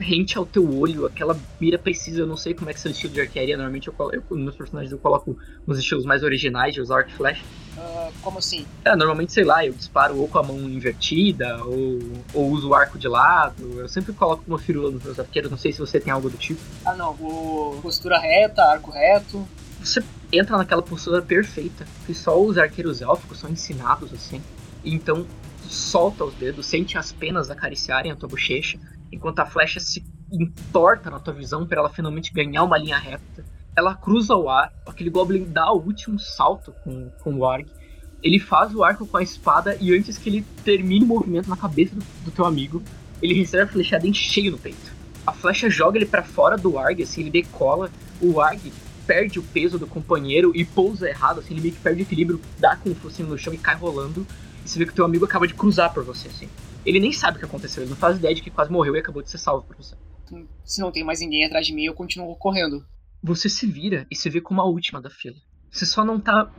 rente 0.00 0.36
ao 0.36 0.46
teu 0.46 0.78
olho, 0.78 1.06
aquela 1.06 1.36
mira 1.60 1.78
precisa, 1.78 2.20
eu 2.20 2.26
não 2.26 2.36
sei 2.36 2.54
como 2.54 2.70
é 2.70 2.74
que 2.74 2.86
é 2.86 2.90
o 2.90 2.92
estilo 2.92 3.12
de 3.12 3.20
arquearia, 3.20 3.56
normalmente 3.56 3.88
eu, 3.88 3.92
colo, 3.92 4.12
eu 4.12 4.36
nos 4.36 4.56
personagens 4.56 4.92
eu 4.92 4.98
coloco 4.98 5.36
uns 5.66 5.78
estilos 5.78 6.04
mais 6.04 6.22
originais 6.22 6.74
de 6.74 6.80
usar 6.80 6.98
arco 6.98 7.10
e 7.10 7.14
flash. 7.14 7.40
Uh, 7.76 8.12
como 8.20 8.38
assim? 8.38 8.66
É, 8.84 8.96
normalmente, 8.96 9.32
sei 9.32 9.44
lá, 9.44 9.64
eu 9.64 9.72
disparo 9.72 10.16
ou 10.18 10.28
com 10.28 10.38
a 10.38 10.42
mão 10.42 10.58
invertida, 10.58 11.64
ou, 11.64 11.98
ou 12.34 12.50
uso 12.50 12.70
o 12.70 12.74
arco 12.74 12.98
de 12.98 13.08
lado, 13.08 13.78
eu 13.78 13.88
sempre 13.88 14.12
coloco 14.12 14.42
uma 14.46 14.58
firula 14.58 14.90
nos 14.90 15.02
meus 15.02 15.18
arqueiros, 15.18 15.50
não 15.50 15.58
sei 15.58 15.72
se 15.72 15.78
você 15.78 16.00
tem 16.00 16.12
algo 16.12 16.28
do 16.28 16.36
tipo. 16.36 16.60
Ah 16.84 16.94
não, 16.94 17.12
o 17.12 17.78
postura 17.82 18.18
reta, 18.18 18.62
arco 18.62 18.90
reto. 18.90 19.46
Você 19.82 20.02
entra 20.32 20.56
naquela 20.56 20.82
postura 20.82 21.22
perfeita, 21.22 21.86
que 22.06 22.14
só 22.14 22.40
os 22.40 22.58
arqueiros 22.58 23.00
élficos 23.00 23.38
são 23.38 23.50
ensinados 23.50 24.12
assim. 24.12 24.42
Então, 24.84 25.26
solta 25.68 26.24
os 26.24 26.34
dedos, 26.34 26.66
sente 26.66 26.98
as 26.98 27.12
penas 27.12 27.50
acariciarem 27.50 28.10
a 28.10 28.16
tua 28.16 28.28
bochecha, 28.28 28.78
enquanto 29.12 29.40
a 29.40 29.46
flecha 29.46 29.80
se 29.80 30.04
entorta 30.30 31.10
na 31.10 31.18
tua 31.18 31.34
visão 31.34 31.66
para 31.66 31.80
ela 31.80 31.90
finalmente 31.90 32.32
ganhar 32.32 32.62
uma 32.62 32.78
linha 32.78 32.98
reta. 32.98 33.44
Ela 33.76 33.94
cruza 33.94 34.34
o 34.34 34.48
ar, 34.48 34.72
aquele 34.86 35.10
Goblin 35.10 35.44
dá 35.44 35.72
o 35.72 35.78
último 35.78 36.18
salto 36.18 36.72
com, 36.84 37.10
com 37.22 37.34
o 37.34 37.46
Arg. 37.46 37.66
Ele 38.22 38.38
faz 38.38 38.74
o 38.74 38.84
arco 38.84 39.06
com 39.06 39.16
a 39.16 39.22
espada 39.22 39.76
e 39.80 39.96
antes 39.96 40.18
que 40.18 40.28
ele 40.28 40.44
termine 40.64 41.04
o 41.04 41.08
movimento 41.08 41.48
na 41.48 41.56
cabeça 41.56 41.94
do, 41.94 42.04
do 42.24 42.30
teu 42.30 42.44
amigo, 42.44 42.82
ele 43.22 43.34
recebe 43.34 43.62
a 43.62 43.66
flechada 43.66 44.06
em 44.06 44.12
cheio 44.12 44.52
no 44.52 44.58
peito. 44.58 44.92
A 45.26 45.32
flecha 45.32 45.70
joga 45.70 45.96
ele 45.96 46.06
para 46.06 46.22
fora 46.22 46.56
do 46.56 46.78
Arg, 46.78 47.02
assim, 47.02 47.22
ele 47.22 47.30
decola. 47.30 47.90
O 48.20 48.40
Arg 48.40 48.60
perde 49.06 49.38
o 49.38 49.42
peso 49.42 49.78
do 49.78 49.86
companheiro 49.86 50.52
e 50.54 50.64
pousa 50.64 51.08
errado, 51.08 51.40
assim, 51.40 51.54
ele 51.54 51.62
meio 51.62 51.74
que 51.74 51.80
perde 51.80 52.02
o 52.02 52.04
equilíbrio, 52.04 52.40
dá 52.58 52.76
com 52.76 52.90
o 52.90 52.94
focinho 52.94 53.28
no 53.28 53.38
chão 53.38 53.52
e 53.52 53.58
cai 53.58 53.74
rolando. 53.74 54.26
E 54.64 54.68
você 54.68 54.78
vê 54.78 54.84
que 54.84 54.92
o 54.92 54.94
teu 54.94 55.04
amigo 55.04 55.24
acaba 55.24 55.46
de 55.46 55.54
cruzar 55.54 55.92
por 55.92 56.04
você, 56.04 56.28
assim. 56.28 56.48
Ele 56.84 57.00
nem 57.00 57.12
sabe 57.12 57.36
o 57.36 57.40
que 57.40 57.46
aconteceu, 57.46 57.82
ele 57.82 57.90
não 57.90 57.96
faz 57.96 58.16
ideia 58.16 58.34
de 58.34 58.42
que 58.42 58.50
quase 58.50 58.70
morreu 58.70 58.96
e 58.96 58.98
acabou 58.98 59.22
de 59.22 59.30
ser 59.30 59.38
salvo 59.38 59.66
por 59.66 59.76
você. 59.76 59.96
Se 60.64 60.80
não 60.80 60.92
tem 60.92 61.04
mais 61.04 61.20
ninguém 61.20 61.44
atrás 61.44 61.66
de 61.66 61.74
mim, 61.74 61.84
eu 61.84 61.94
continuo 61.94 62.34
correndo. 62.36 62.84
Você 63.22 63.48
se 63.48 63.66
vira 63.66 64.06
e 64.10 64.16
se 64.16 64.30
vê 64.30 64.40
como 64.40 64.60
a 64.60 64.64
última 64.64 65.00
da 65.00 65.10
fila. 65.10 65.36
Você 65.70 65.86
só 65.86 66.04
não 66.04 66.18
tá 66.18 66.50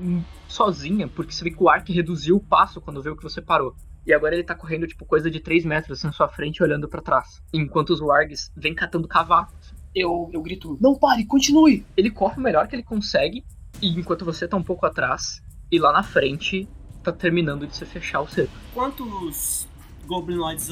sozinha, 0.48 1.08
porque 1.08 1.34
você 1.34 1.44
vê 1.44 1.52
que 1.52 1.62
o 1.62 1.70
Ark 1.70 1.92
reduziu 1.92 2.38
o 2.38 2.44
passo 2.44 2.80
quando 2.80 3.02
viu 3.02 3.16
que 3.16 3.24
você 3.24 3.42
parou. 3.42 3.76
E 4.06 4.14
agora 4.14 4.34
ele 4.34 4.44
tá 4.44 4.56
correndo, 4.56 4.88
tipo, 4.88 5.06
coisa 5.06 5.30
de 5.30 5.40
3 5.40 5.66
metros 5.66 6.00
assim, 6.00 6.08
na 6.08 6.14
sua 6.14 6.30
frente, 6.30 6.64
olhando 6.64 6.88
para 6.88 7.02
trás. 7.02 7.42
Enquanto 7.54 7.92
os 7.92 8.00
Wargs 8.00 8.52
vêm 8.56 8.74
catando 8.74 9.08
cavacos. 9.08 9.74
Eu, 9.94 10.30
eu 10.34 10.42
grito, 10.42 10.78
não 10.80 10.98
pare, 10.98 11.26
continue! 11.26 11.86
Ele 11.98 12.10
corre 12.10 12.38
o 12.38 12.42
melhor 12.42 12.68
que 12.68 12.76
ele 12.76 12.84
consegue, 12.84 13.44
e 13.82 13.90
enquanto 14.00 14.24
você 14.24 14.48
tá 14.48 14.56
um 14.56 14.64
pouco 14.64 14.86
atrás, 14.86 15.44
e 15.70 15.78
lá 15.78 15.92
na 15.92 16.02
frente, 16.02 16.68
tá 17.04 17.12
terminando 17.12 17.68
de 17.68 17.76
se 17.76 17.86
fechar 17.86 18.22
o 18.22 18.28
cerco. 18.28 18.54
Quantos 18.74 19.68
Goblinoids 20.12 20.70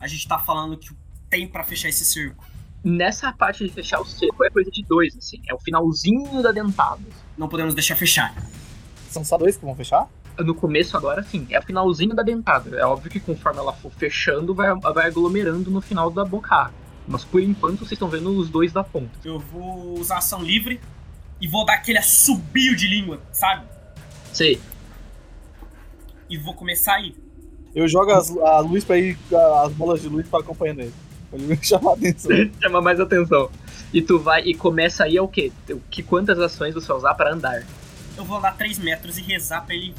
a 0.00 0.08
gente 0.08 0.26
tá 0.26 0.36
falando 0.36 0.76
que 0.76 0.90
tem 1.28 1.46
para 1.46 1.62
fechar 1.62 1.88
esse 1.88 2.04
cerco? 2.04 2.44
Nessa 2.82 3.32
parte 3.32 3.64
de 3.64 3.72
fechar 3.72 4.00
o 4.00 4.04
cerco 4.04 4.42
é 4.42 4.50
coisa 4.50 4.68
de 4.70 4.82
dois, 4.82 5.16
assim. 5.16 5.40
É 5.48 5.54
o 5.54 5.60
finalzinho 5.60 6.42
da 6.42 6.50
dentada. 6.50 7.02
Não 7.38 7.48
podemos 7.48 7.72
deixar 7.72 7.94
fechar. 7.94 8.34
São 9.08 9.22
só 9.22 9.38
dois 9.38 9.56
que 9.56 9.64
vão 9.64 9.76
fechar? 9.76 10.08
No 10.38 10.54
começo 10.54 10.96
agora 10.96 11.22
sim, 11.22 11.46
é 11.50 11.58
o 11.58 11.62
finalzinho 11.62 12.14
da 12.14 12.22
dentada. 12.22 12.76
É 12.76 12.84
óbvio 12.84 13.10
que 13.10 13.20
conforme 13.20 13.60
ela 13.60 13.72
for 13.74 13.92
fechando, 13.92 14.54
vai, 14.54 14.74
vai 14.74 15.06
aglomerando 15.06 15.70
no 15.70 15.80
final 15.80 16.10
da 16.10 16.24
boca. 16.24 16.72
Mas 17.06 17.24
por 17.24 17.40
enquanto 17.42 17.80
vocês 17.80 17.92
estão 17.92 18.08
vendo 18.08 18.30
os 18.30 18.48
dois 18.48 18.72
da 18.72 18.82
ponta. 18.82 19.12
Eu 19.24 19.38
vou 19.38 20.00
usar 20.00 20.18
ação 20.18 20.42
livre 20.42 20.80
e 21.40 21.46
vou 21.46 21.64
dar 21.64 21.74
aquele 21.74 21.98
assobio 21.98 22.74
de 22.74 22.88
língua, 22.88 23.20
sabe? 23.32 23.66
Sei. 24.32 24.60
E 26.28 26.38
vou 26.38 26.54
começar 26.54 26.94
aí. 26.94 27.14
Eu 27.74 27.86
jogo 27.86 28.10
as, 28.10 28.36
a 28.36 28.60
luz 28.60 28.84
pra 28.84 28.98
ir, 28.98 29.16
as 29.64 29.72
bolas 29.72 30.02
de 30.02 30.08
luz 30.08 30.26
para 30.28 30.40
acompanhando 30.40 30.80
ele. 30.80 30.94
Pra 31.30 31.38
ele 31.40 31.58
chamar 31.62 31.92
a 31.92 31.94
atenção. 31.94 32.30
Chama 32.60 32.80
mais 32.80 33.00
atenção. 33.00 33.50
E 33.92 34.02
tu 34.02 34.18
vai 34.18 34.42
e 34.42 34.54
começa 34.54 35.04
aí 35.04 35.16
é 35.16 35.22
o 35.22 35.28
quê? 35.28 35.52
Que 35.90 36.02
quantas 36.02 36.38
ações 36.38 36.74
você 36.74 36.86
vai 36.86 36.96
usar 36.96 37.14
para 37.14 37.32
andar? 37.32 37.64
Eu 38.16 38.24
vou 38.24 38.38
andar 38.38 38.56
3 38.56 38.78
metros 38.78 39.18
e 39.18 39.22
rezar 39.22 39.64
pra 39.64 39.74
ele. 39.74 39.94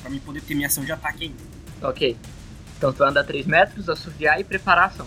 Pra 0.00 0.10
mim 0.10 0.18
poder 0.18 0.42
ter 0.42 0.54
minha 0.54 0.66
ação 0.66 0.84
de 0.84 0.92
ataque 0.92 1.24
ainda. 1.24 1.88
Ok. 1.88 2.16
Então 2.76 2.92
tu 2.92 2.98
vai 2.98 3.08
andar 3.08 3.24
3 3.24 3.46
metros, 3.46 3.88
assoviar 3.88 4.40
e 4.40 4.44
preparar 4.44 4.84
a 4.84 4.86
ação. 4.88 5.06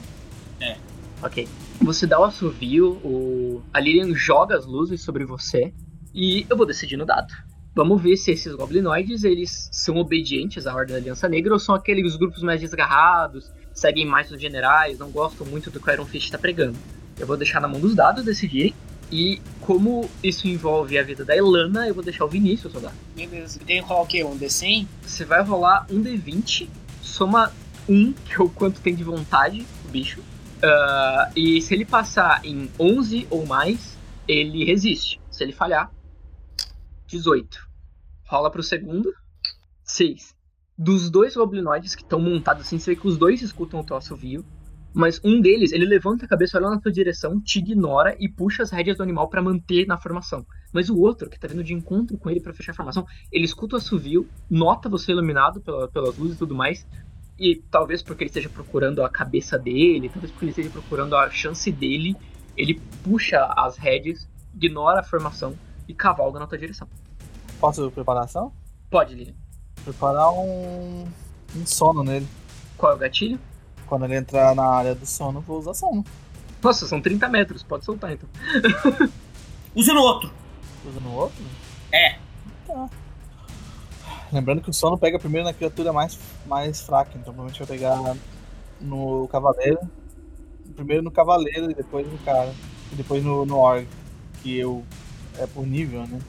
É. 0.59 0.77
Ok. 1.21 1.47
Você 1.81 2.07
dá 2.07 2.19
o 2.19 2.23
assovio, 2.23 2.93
o... 3.03 3.61
a 3.73 3.79
Lilian 3.79 4.13
joga 4.15 4.55
as 4.57 4.65
luzes 4.65 5.01
sobre 5.01 5.25
você. 5.25 5.73
E 6.13 6.45
eu 6.49 6.55
vou 6.55 6.65
decidir 6.65 6.95
no 6.95 7.05
dado. 7.05 7.33
Vamos 7.75 8.01
ver 8.01 8.15
se 8.15 8.31
esses 8.31 8.55
goblinoides 8.55 9.25
eles 9.25 9.67
são 9.69 9.97
obedientes 9.97 10.65
à 10.65 10.73
Ordem 10.73 10.93
da 10.93 11.01
Aliança 11.01 11.27
Negra 11.27 11.51
ou 11.51 11.59
são 11.59 11.75
aqueles 11.75 12.15
grupos 12.15 12.41
mais 12.41 12.61
desgarrados, 12.61 13.51
seguem 13.73 14.05
mais 14.05 14.31
os 14.31 14.39
generais, 14.39 14.97
não 14.97 15.11
gostam 15.11 15.45
muito 15.45 15.69
do 15.69 15.77
que 15.77 15.89
o 15.89 15.93
Iron 15.93 16.05
Fist 16.05 16.27
está 16.27 16.37
pregando. 16.37 16.77
Eu 17.19 17.27
vou 17.27 17.35
deixar 17.35 17.59
na 17.59 17.67
mão 17.67 17.81
dos 17.81 17.93
dados 17.93 18.23
decidirem. 18.23 18.73
E 19.11 19.41
como 19.59 20.09
isso 20.23 20.47
envolve 20.47 20.97
a 20.97 21.03
vida 21.03 21.25
da 21.25 21.35
Elana, 21.35 21.85
eu 21.85 21.93
vou 21.93 22.03
deixar 22.03 22.23
o 22.23 22.29
Vinícius 22.29 22.73
rodar. 22.73 22.93
Beleza. 23.13 23.59
Tem 23.59 23.81
que 23.81 23.87
rolar 23.87 24.01
o 24.01 24.07
quê? 24.07 24.23
Um 24.23 24.37
D100? 24.37 24.87
Você 25.03 25.25
vai 25.25 25.43
rolar 25.43 25.85
um 25.91 26.01
D20, 26.01 26.69
soma 27.01 27.51
um, 27.87 28.13
que 28.13 28.33
é 28.33 28.43
o 28.43 28.49
quanto 28.49 28.79
tem 28.79 28.95
de 28.95 29.03
vontade, 29.03 29.65
o 29.85 29.89
bicho. 29.89 30.21
Uh, 30.21 31.31
e 31.35 31.61
se 31.61 31.73
ele 31.73 31.85
passar 31.85 32.43
em 32.45 32.69
11 32.79 33.27
ou 33.29 33.45
mais, 33.45 33.97
ele 34.27 34.63
resiste. 34.63 35.19
Se 35.29 35.43
ele 35.43 35.51
falhar, 35.51 35.91
18. 37.07 37.64
Rola 38.27 38.49
pro 38.49 38.63
segundo. 38.63 39.13
6. 39.83 40.35
Dos 40.77 41.09
dois 41.09 41.35
goblinoides 41.35 41.95
que 41.95 42.01
estão 42.01 42.19
montados 42.19 42.65
assim, 42.65 42.79
você 42.79 42.95
vê 42.95 42.99
que 42.99 43.07
os 43.07 43.17
dois 43.17 43.41
escutam 43.41 43.79
o 43.79 43.85
teu 43.85 43.95
assovio. 43.95 44.43
Mas 44.93 45.19
um 45.23 45.41
deles, 45.41 45.73
ele 45.73 45.85
levanta 45.85 46.25
a 46.25 46.27
cabeça, 46.27 46.57
olha 46.57 46.69
na 46.69 46.79
tua 46.79 46.91
direção, 46.91 47.39
te 47.39 47.59
ignora 47.59 48.15
e 48.17 48.29
puxa 48.29 48.63
as 48.63 48.71
rédeas 48.71 48.97
do 48.97 49.03
animal 49.03 49.29
para 49.29 49.41
manter 49.41 49.85
na 49.85 49.97
formação. 49.97 50.45
Mas 50.73 50.89
o 50.89 50.97
outro, 50.97 51.29
que 51.29 51.37
tá 51.37 51.49
vindo 51.49 51.63
de 51.63 51.73
encontro 51.73 52.17
com 52.17 52.29
ele 52.29 52.39
para 52.39 52.53
fechar 52.53 52.71
a 52.71 52.75
formação, 52.75 53.05
ele 53.29 53.43
escuta 53.43 53.75
o 53.75 53.77
assovio, 53.77 54.27
nota 54.49 54.87
você 54.87 55.11
iluminado 55.11 55.59
pela, 55.59 55.89
pelas 55.89 56.17
luzes 56.17 56.37
e 56.37 56.39
tudo 56.39 56.55
mais, 56.55 56.87
e 57.37 57.61
talvez 57.69 58.01
porque 58.01 58.23
ele 58.23 58.29
esteja 58.29 58.49
procurando 58.49 59.03
a 59.03 59.09
cabeça 59.09 59.59
dele, 59.59 60.09
talvez 60.09 60.31
porque 60.31 60.45
ele 60.45 60.51
esteja 60.51 60.69
procurando 60.69 61.15
a 61.17 61.29
chance 61.29 61.69
dele, 61.69 62.15
ele 62.55 62.79
puxa 63.03 63.45
as 63.57 63.77
rédeas, 63.77 64.27
ignora 64.55 65.01
a 65.01 65.03
formação 65.03 65.53
e 65.89 65.93
cavalga 65.93 66.39
na 66.39 66.47
tua 66.47 66.57
direção. 66.57 66.87
Posso 67.65 67.89
preparação? 67.89 68.53
Pode, 68.91 69.15
Lilian. 69.15 69.33
Preparar 69.83 70.31
um, 70.31 71.03
um 71.55 71.65
sono 71.65 72.03
nele. 72.03 72.27
Qual 72.77 72.91
é 72.91 72.95
o 72.95 72.97
gatilho? 72.99 73.39
Quando 73.87 74.05
ele 74.05 74.15
entrar 74.15 74.53
na 74.53 74.67
área 74.67 74.93
do 74.93 75.03
sono, 75.03 75.41
vou 75.41 75.57
usar 75.57 75.73
sono. 75.73 76.03
Nossa, 76.61 76.87
são 76.87 77.01
30 77.01 77.27
metros, 77.27 77.63
pode 77.63 77.83
soltar 77.83 78.11
então. 78.11 78.29
Usa 79.73 79.93
no 79.95 80.01
outro. 80.01 80.31
Usa 80.87 80.99
no 80.99 81.11
outro? 81.15 81.43
É. 81.91 82.19
Tá. 82.67 82.87
Lembrando 84.31 84.61
que 84.61 84.69
o 84.69 84.73
sono 84.73 84.95
pega 84.95 85.17
primeiro 85.17 85.47
na 85.47 85.53
criatura 85.53 85.91
mais, 85.91 86.19
mais 86.45 86.81
fraca, 86.81 87.13
então 87.13 87.33
provavelmente 87.33 87.57
vai 87.57 87.67
pegar 87.67 88.15
no 88.79 89.27
cavaleiro. 89.27 89.79
Primeiro 90.75 91.01
no 91.01 91.09
cavaleiro 91.09 91.71
e 91.71 91.73
depois 91.73 92.05
no 92.05 92.17
cara. 92.19 92.53
E 92.91 92.95
depois 92.95 93.23
no, 93.23 93.43
no 93.43 93.57
org. 93.57 93.87
Que 94.43 94.55
eu. 94.55 94.85
É 95.39 95.47
por 95.47 95.65
nível, 95.65 96.05
né? 96.05 96.21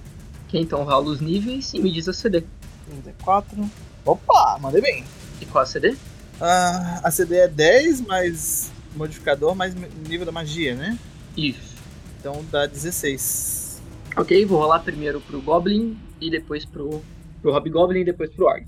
Ok, 0.46 0.60
então 0.60 0.84
rola 0.84 1.06
os 1.06 1.20
níveis 1.20 1.74
e 1.74 1.80
me 1.80 1.90
diz 1.90 2.08
a 2.08 2.12
CD. 2.12 2.44
34. 2.88 3.68
Opa, 4.04 4.58
mandei 4.60 4.80
bem. 4.80 5.04
E 5.40 5.46
qual 5.46 5.64
a 5.64 5.66
CD? 5.66 5.96
Ah, 6.40 7.00
a 7.02 7.10
CD 7.10 7.36
é 7.36 7.48
10 7.48 8.02
mais 8.02 8.70
modificador 8.94 9.54
mais 9.54 9.74
nível 10.08 10.24
da 10.24 10.30
magia, 10.30 10.74
né? 10.74 10.96
Isso. 11.36 11.74
Então 12.20 12.44
dá 12.50 12.66
16. 12.66 13.82
Ok, 14.16 14.46
vou 14.46 14.60
rolar 14.60 14.80
primeiro 14.80 15.20
pro 15.20 15.42
Goblin 15.42 15.98
e 16.20 16.30
depois 16.30 16.64
pro, 16.64 17.02
pro 17.42 17.52
Hobgoblin 17.52 18.00
e 18.00 18.04
depois 18.04 18.30
pro 18.30 18.46
Org. 18.46 18.66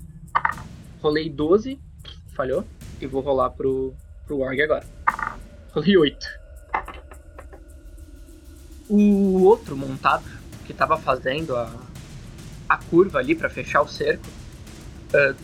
Rolei 1.01 1.29
12, 1.29 1.79
falhou. 2.35 2.65
E 2.99 3.07
vou 3.07 3.21
rolar 3.21 3.51
pro, 3.51 3.93
pro 4.27 4.39
Org 4.39 4.61
agora. 4.61 4.85
Rolei 5.71 5.97
8. 5.97 6.27
O 8.89 9.43
outro 9.43 9.77
montado 9.77 10.38
que 10.69 10.73
tava 10.75 10.97
fazendo 10.97 11.55
a, 11.55 11.67
a 12.69 12.77
curva 12.77 13.17
ali 13.17 13.33
para 13.33 13.49
fechar 13.49 13.81
o 13.81 13.87
cerco 13.87 14.27
uh, 14.27 15.35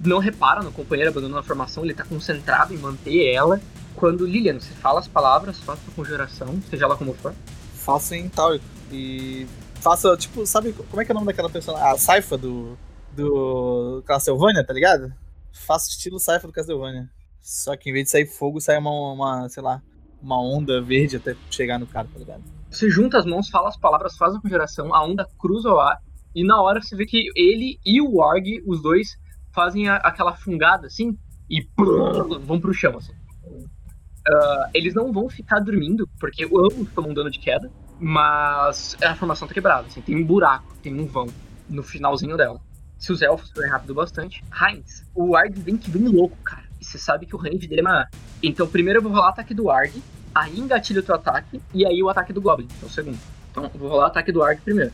não 0.00 0.20
repara 0.20 0.62
no 0.62 0.70
companheiro 0.70 1.10
abandonando 1.10 1.40
a 1.40 1.42
formação, 1.42 1.84
ele 1.84 1.94
tá 1.94 2.04
concentrado 2.04 2.72
em 2.72 2.78
manter 2.78 3.32
ela. 3.32 3.60
Quando 3.96 4.24
Lilian, 4.24 4.60
você 4.60 4.72
fala 4.74 5.00
as 5.00 5.08
palavras, 5.08 5.58
faça 5.58 5.82
a 5.88 5.94
conjuração, 5.96 6.62
seja 6.70 6.86
lá 6.86 6.96
como 6.96 7.12
for. 7.14 7.34
Faço 7.74 8.14
em 8.14 8.28
Tauric. 8.28 8.64
E 8.92 9.48
faça, 9.80 10.16
tipo, 10.16 10.46
sabe 10.46 10.72
como 10.72 11.02
é 11.02 11.04
que 11.04 11.10
é 11.10 11.14
o 11.14 11.16
nome 11.16 11.26
daquela 11.26 11.50
pessoa? 11.50 11.90
A 11.90 11.98
Saifa 11.98 12.38
do, 12.38 12.78
do 13.10 14.00
Castlevania, 14.06 14.64
tá 14.64 14.72
ligado? 14.72 15.12
Faço 15.52 15.90
estilo 15.90 16.20
Saifa 16.20 16.46
do 16.46 16.52
Castlevania. 16.52 17.10
Só 17.40 17.76
que 17.76 17.90
em 17.90 17.92
vez 17.92 18.04
de 18.04 18.10
sair 18.12 18.26
fogo, 18.26 18.60
sai 18.60 18.78
uma, 18.78 18.92
uma, 18.92 19.48
sei 19.48 19.64
lá, 19.64 19.82
uma 20.22 20.40
onda 20.40 20.80
verde 20.80 21.16
até 21.16 21.34
chegar 21.50 21.80
no 21.80 21.86
cara, 21.88 22.06
tá 22.12 22.20
ligado? 22.20 22.57
Você 22.70 22.90
junta 22.90 23.18
as 23.18 23.24
mãos, 23.24 23.48
fala 23.48 23.68
as 23.68 23.76
palavras, 23.76 24.16
faz 24.16 24.34
a 24.34 24.40
conjuração, 24.40 24.94
a 24.94 25.04
onda 25.04 25.26
cruza 25.38 25.70
o 25.70 25.80
ar, 25.80 25.98
e 26.34 26.44
na 26.44 26.60
hora 26.60 26.80
você 26.80 26.94
vê 26.94 27.06
que 27.06 27.28
ele 27.34 27.78
e 27.84 28.00
o 28.00 28.18
Org, 28.18 28.62
os 28.66 28.82
dois, 28.82 29.16
fazem 29.52 29.88
a, 29.88 29.96
aquela 29.96 30.34
fungada 30.34 30.86
assim 30.86 31.16
e 31.48 31.64
prrr, 31.64 32.38
vão 32.44 32.60
pro 32.60 32.74
chão. 32.74 32.96
Assim. 32.98 33.12
Uh, 33.12 34.70
eles 34.74 34.94
não 34.94 35.12
vão 35.12 35.28
ficar 35.28 35.60
dormindo, 35.60 36.08
porque 36.20 36.44
ambos 36.44 36.90
tomam 36.94 37.14
dano 37.14 37.30
de 37.30 37.38
queda, 37.38 37.70
mas 37.98 38.96
a 39.02 39.14
formação 39.14 39.48
tá 39.48 39.54
quebrada, 39.54 39.86
assim, 39.86 40.00
tem 40.00 40.14
um 40.14 40.24
buraco, 40.24 40.76
tem 40.82 40.94
um 40.98 41.06
vão 41.06 41.26
no 41.68 41.82
finalzinho 41.82 42.36
dela. 42.36 42.60
Se 42.98 43.12
os 43.12 43.22
elfos 43.22 43.50
forem 43.50 43.70
rápido 43.70 43.94
bastante. 43.94 44.44
Heinz, 44.52 45.06
o 45.14 45.36
Arg 45.36 45.54
vem 45.56 45.76
que 45.76 45.90
vem 45.90 46.08
louco, 46.08 46.36
cara. 46.42 46.64
E 46.80 46.84
você 46.84 46.98
sabe 46.98 47.26
que 47.26 47.34
o 47.34 47.38
range 47.38 47.68
dele 47.68 47.80
é 47.80 47.84
maior. 47.84 48.08
Então 48.42 48.66
primeiro 48.66 48.98
eu 48.98 49.02
vou 49.02 49.12
rolar 49.12 49.28
ataque 49.28 49.54
do 49.54 49.70
Arg, 49.70 49.92
aí 50.38 50.58
engatilha 50.58 51.00
o 51.00 51.02
teu 51.02 51.14
ataque, 51.14 51.60
e 51.74 51.84
aí 51.84 52.02
o 52.02 52.08
ataque 52.08 52.32
do 52.32 52.40
Goblin, 52.40 52.66
que 52.66 52.84
é 52.84 52.86
o 52.86 52.90
segundo. 52.90 53.18
Então 53.50 53.70
vou 53.74 53.88
rolar 53.88 54.06
ataque 54.06 54.30
do 54.30 54.42
Arg 54.42 54.60
primeiro. 54.60 54.92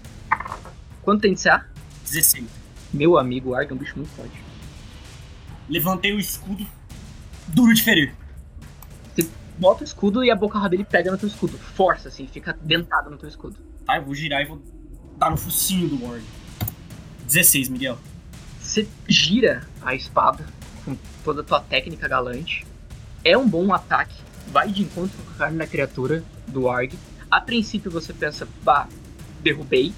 Quanto 1.03 1.21
tem 1.21 1.35
de 1.35 1.43
CA? 1.43 1.67
16. 2.05 2.47
Meu 2.93 3.19
amigo, 3.19 3.51
o 3.51 3.55
Arg 3.55 3.71
é 3.71 3.75
um 3.75 3.77
bicho 3.77 3.97
muito 3.97 4.11
forte. 4.11 4.43
Levantei 5.69 6.13
o 6.13 6.19
escudo, 6.19 6.67
duro 7.49 7.75
de 7.75 7.83
ferir. 7.83 8.15
Você 9.15 9.29
bota 9.59 9.83
o 9.83 9.85
escudo 9.85 10.25
e 10.25 10.31
a 10.31 10.37
boca 10.37 10.67
dele 10.69 10.85
pega 10.85 11.11
no 11.11 11.19
teu 11.19 11.29
escudo. 11.29 11.59
Força, 11.59 12.09
assim, 12.09 12.27
fica 12.27 12.57
dentado 12.63 13.11
no 13.11 13.19
teu 13.19 13.29
escudo. 13.29 13.57
Tá, 13.85 13.97
eu 13.97 14.05
vou 14.05 14.15
girar 14.15 14.41
e 14.41 14.47
vou 14.47 14.63
dar 15.19 15.31
no 15.31 15.37
focinho 15.37 15.89
do 15.89 16.07
Ward. 16.07 16.25
16, 17.27 17.69
Miguel. 17.69 17.99
Você 18.61 18.89
gira 19.07 19.67
a 19.83 19.95
espada 19.95 20.47
com 20.85 20.97
toda 21.23 21.43
a 21.43 21.45
tua 21.45 21.61
técnica 21.61 22.09
galante. 22.09 22.67
É 23.23 23.37
um 23.37 23.49
bom 23.49 23.73
ataque. 23.75 24.24
Vai 24.49 24.71
de 24.71 24.83
encontro 24.83 25.17
com 25.23 25.33
a 25.33 25.35
carne 25.35 25.59
da 25.59 25.67
criatura 25.67 26.23
do 26.49 26.69
Arg. 26.69 26.93
A 27.31 27.41
princípio 27.41 27.91
você 27.91 28.13
pensa, 28.13 28.47
bah, 28.63 28.89
derrubei. 29.43 29.93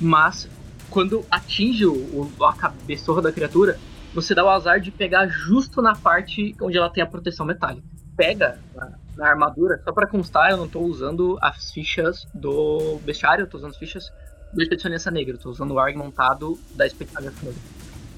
Mas 0.00 0.48
quando 0.90 1.24
atinge 1.30 1.86
o, 1.86 2.30
a 2.42 2.52
cabeçorra 2.52 3.22
da 3.22 3.32
criatura, 3.32 3.78
você 4.14 4.34
dá 4.34 4.44
o 4.44 4.48
azar 4.48 4.80
de 4.80 4.90
pegar 4.90 5.26
justo 5.28 5.82
na 5.82 5.94
parte 5.94 6.54
onde 6.60 6.76
ela 6.76 6.90
tem 6.90 7.02
a 7.02 7.06
proteção 7.06 7.44
metálica. 7.44 7.86
Pega 8.16 8.58
na, 8.74 8.92
na 9.16 9.28
armadura, 9.28 9.80
só 9.84 9.92
para 9.92 10.06
constar, 10.06 10.50
eu 10.50 10.56
não 10.56 10.68
tô 10.68 10.80
usando 10.80 11.38
as 11.40 11.70
fichas 11.70 12.26
do 12.32 12.98
bestiário, 13.04 13.42
eu 13.42 13.46
tô 13.46 13.58
usando 13.58 13.70
as 13.70 13.76
fichas 13.76 14.10
do 14.52 14.62
Expedicionista 14.62 15.10
Negra, 15.10 15.34
eu 15.34 15.38
tô 15.38 15.50
usando 15.50 15.72
o 15.72 15.78
ARG 15.78 15.96
montado 15.96 16.58
da 16.74 16.86
Expedicionista 16.86 17.44
Negra. 17.44 17.60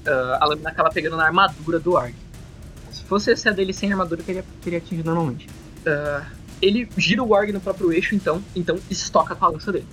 Uh, 0.07 0.41
a 0.41 0.45
lâmina 0.45 0.69
acaba 0.69 0.89
pegando 0.89 1.17
na 1.17 1.25
armadura 1.25 1.79
do 1.79 1.97
ARG. 1.97 2.15
Se 3.09 3.11
fosse 3.11 3.31
esse 3.31 3.49
a 3.49 3.51
dele 3.51 3.73
sem 3.73 3.91
armadura, 3.91 4.21
teria, 4.21 4.45
teria 4.61 4.77
atingido 4.77 5.09
normalmente. 5.09 5.49
Uh, 5.79 6.23
ele 6.61 6.87
gira 6.95 7.23
o 7.23 7.33
ARG 7.33 7.51
no 7.51 7.59
próprio 7.59 7.91
eixo, 7.91 8.13
então, 8.13 8.39
então 8.55 8.79
estoca 8.87 9.35
com 9.35 9.45
a 9.45 9.47
lança 9.47 9.71
dele. 9.71 9.87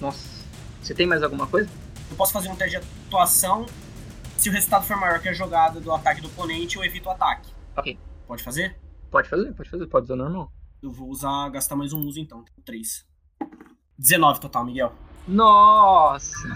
Nossa. 0.00 0.44
Você 0.80 0.94
tem 0.94 1.08
mais 1.08 1.24
alguma 1.24 1.48
coisa? 1.48 1.68
Eu 2.08 2.16
posso 2.16 2.32
fazer 2.32 2.50
um 2.50 2.54
teste 2.54 2.78
de 2.78 2.86
atuação 3.08 3.66
se 4.36 4.48
o 4.48 4.52
resultado 4.52 4.86
for 4.86 4.96
maior 4.96 5.20
que 5.20 5.28
a 5.28 5.32
jogada 5.32 5.80
do 5.80 5.92
ataque 5.92 6.20
do 6.20 6.28
oponente, 6.28 6.76
eu 6.76 6.84
evito 6.84 7.08
o 7.08 7.10
ataque. 7.10 7.52
Ok. 7.76 7.98
Pode 8.28 8.44
fazer? 8.44 8.78
Pode 9.10 9.28
fazer, 9.28 9.52
pode 9.52 9.68
fazer, 9.68 9.86
pode 9.88 10.04
usar 10.04 10.14
normal. 10.14 10.52
Eu 10.80 10.92
vou 10.92 11.08
usar, 11.08 11.48
gastar 11.48 11.74
mais 11.74 11.92
um 11.92 11.98
uso 12.06 12.20
então, 12.20 12.44
3. 12.64 13.04
19 13.98 14.38
total, 14.38 14.64
Miguel. 14.64 14.92
Nossa! 15.26 16.48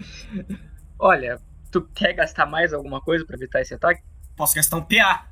Olha, 0.98 1.38
tu 1.70 1.82
quer 1.94 2.14
gastar 2.14 2.46
mais 2.46 2.72
alguma 2.72 3.02
coisa 3.02 3.26
para 3.26 3.36
evitar 3.36 3.60
esse 3.60 3.74
ataque? 3.74 4.07
Posso 4.38 4.54
gastar 4.54 4.76
um 4.76 4.82
PA. 4.82 5.26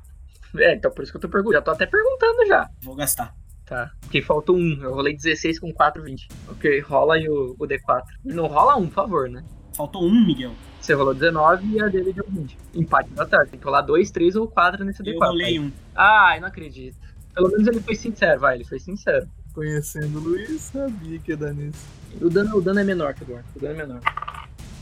É, 0.57 0.75
então 0.75 0.91
por 0.91 1.01
isso 1.01 1.11
que 1.11 1.17
eu 1.17 1.21
tô 1.21 1.29
perguntando. 1.29 1.59
Já 1.59 1.61
tô 1.61 1.71
até 1.71 1.85
perguntando 1.85 2.45
já. 2.45 2.69
Vou 2.83 2.93
gastar. 2.93 3.33
Tá. 3.65 3.91
Porque 4.01 4.21
faltou 4.21 4.55
um. 4.55 4.79
Eu 4.83 4.93
rolei 4.93 5.15
16 5.15 5.59
com 5.59 5.73
4, 5.73 6.03
20. 6.03 6.27
Ok, 6.49 6.79
rola 6.81 7.15
aí 7.15 7.27
o, 7.27 7.55
o 7.57 7.67
D4. 7.67 8.03
Não 8.23 8.47
rola 8.47 8.75
um, 8.75 8.87
por 8.87 8.93
favor, 8.93 9.29
né? 9.29 9.43
Faltou 9.73 10.03
um, 10.03 10.25
Miguel. 10.25 10.51
Você 10.81 10.93
rolou 10.93 11.13
19 11.13 11.67
e 11.67 11.81
a 11.81 11.87
dele 11.87 12.13
deu 12.13 12.25
20. 12.27 12.57
Empate 12.75 13.09
da 13.11 13.25
tarde. 13.25 13.51
Tem 13.51 13.59
que 13.59 13.65
rolar 13.65 13.81
2, 13.81 14.11
3 14.11 14.35
ou 14.35 14.47
4 14.47 14.85
nesse 14.85 15.01
D4. 15.01 15.13
Eu 15.13 15.19
rolei 15.19 15.59
um. 15.59 15.71
Ai, 15.95 16.39
não 16.39 16.47
acredito. 16.47 16.97
Pelo 17.33 17.49
menos 17.49 17.67
ele 17.67 17.79
foi 17.81 17.95
sincero, 17.95 18.39
vai, 18.39 18.55
ele 18.55 18.65
foi 18.65 18.79
sincero. 18.79 19.27
Conhecendo 19.53 20.17
o 20.17 20.21
Luiz, 20.21 20.61
sabia 20.61 21.19
que 21.19 21.31
ia 21.31 21.37
dar 21.37 21.53
nisso. 21.53 21.85
O 22.21 22.29
dano, 22.29 22.57
o 22.57 22.61
dano 22.61 22.79
é 22.79 22.83
menor 22.83 23.13
que 23.13 23.21
o 23.21 23.25
Eduardo. 23.25 23.47
O 23.55 23.59
dano 23.59 23.73
é 23.73 23.77
menor. 23.85 24.01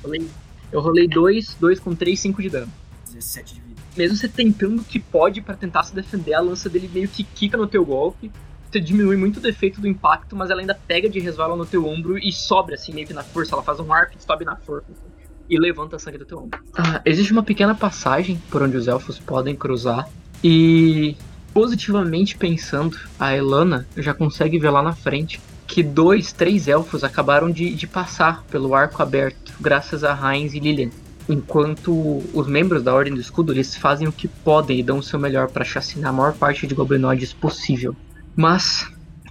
Rolei, 0.03 0.27
eu 0.71 0.79
rolei 0.79 1.07
2, 1.07 1.55
2 1.55 1.79
com 1.79 1.93
3, 1.93 2.19
5 2.19 2.41
de 2.41 2.49
dano. 2.49 2.71
17 3.07 3.55
de 3.55 3.61
vida. 3.61 3.81
Mesmo 3.97 4.17
você 4.17 4.27
tentando 4.27 4.81
o 4.81 4.85
que 4.85 4.99
pode 4.99 5.41
para 5.41 5.55
tentar 5.55 5.83
se 5.83 5.95
defender, 5.95 6.33
a 6.33 6.41
lança 6.41 6.69
dele 6.69 6.89
meio 6.93 7.07
que 7.07 7.23
quica 7.23 7.57
no 7.57 7.67
teu 7.67 7.85
golpe. 7.85 8.31
Você 8.69 8.79
diminui 8.79 9.15
muito 9.15 9.37
o 9.37 9.41
defeito 9.41 9.79
do 9.79 9.87
impacto, 9.87 10.35
mas 10.35 10.49
ela 10.49 10.59
ainda 10.59 10.75
pega 10.75 11.09
de 11.09 11.19
resvala 11.19 11.55
no 11.55 11.65
teu 11.65 11.87
ombro 11.87 12.17
e 12.17 12.31
sobra 12.31 12.75
assim 12.75 12.93
meio 12.93 13.07
que 13.07 13.13
na 13.13 13.23
força. 13.23 13.55
Ela 13.55 13.63
faz 13.63 13.79
um 13.79 13.93
arc, 13.93 14.13
sobe 14.19 14.43
na 14.43 14.55
força. 14.57 14.91
Assim 14.91 15.15
e 15.49 15.59
levanta 15.59 15.95
a 15.95 15.99
sangue 15.99 16.17
do 16.17 16.25
teu 16.25 16.39
ombro. 16.39 16.59
Ah, 16.75 17.01
existe 17.05 17.31
uma 17.31 17.43
pequena 17.43 17.75
passagem 17.75 18.41
por 18.49 18.63
onde 18.63 18.77
os 18.77 18.87
elfos 18.87 19.19
podem 19.19 19.55
cruzar 19.55 20.09
e 20.43 21.15
positivamente 21.53 22.37
pensando, 22.37 22.97
a 23.19 23.35
Elana 23.35 23.87
já 23.95 24.13
consegue 24.13 24.59
ver 24.59 24.69
lá 24.69 24.81
na 24.81 24.93
frente 24.93 25.39
que 25.65 25.81
dois, 25.81 26.31
três 26.31 26.67
elfos 26.67 27.03
acabaram 27.03 27.49
de, 27.49 27.73
de 27.73 27.87
passar 27.87 28.43
pelo 28.43 28.75
arco 28.75 29.01
aberto, 29.01 29.53
graças 29.59 30.03
a 30.03 30.13
Heinz 30.13 30.53
e 30.53 30.59
Lilian. 30.59 30.89
Enquanto 31.27 32.21
os 32.33 32.47
membros 32.47 32.83
da 32.83 32.93
Ordem 32.93 33.13
do 33.13 33.19
Escudo 33.19 33.51
eles 33.51 33.75
fazem 33.75 34.07
o 34.07 34.11
que 34.11 34.27
podem 34.27 34.79
e 34.79 34.83
dão 34.83 34.99
o 34.99 35.03
seu 35.03 35.19
melhor 35.19 35.49
para 35.49 35.65
chacinar 35.65 36.11
a 36.11 36.13
maior 36.13 36.33
parte 36.33 36.67
de 36.67 36.75
goblinoides 36.75 37.33
possível. 37.33 37.95
Mas 38.35 38.87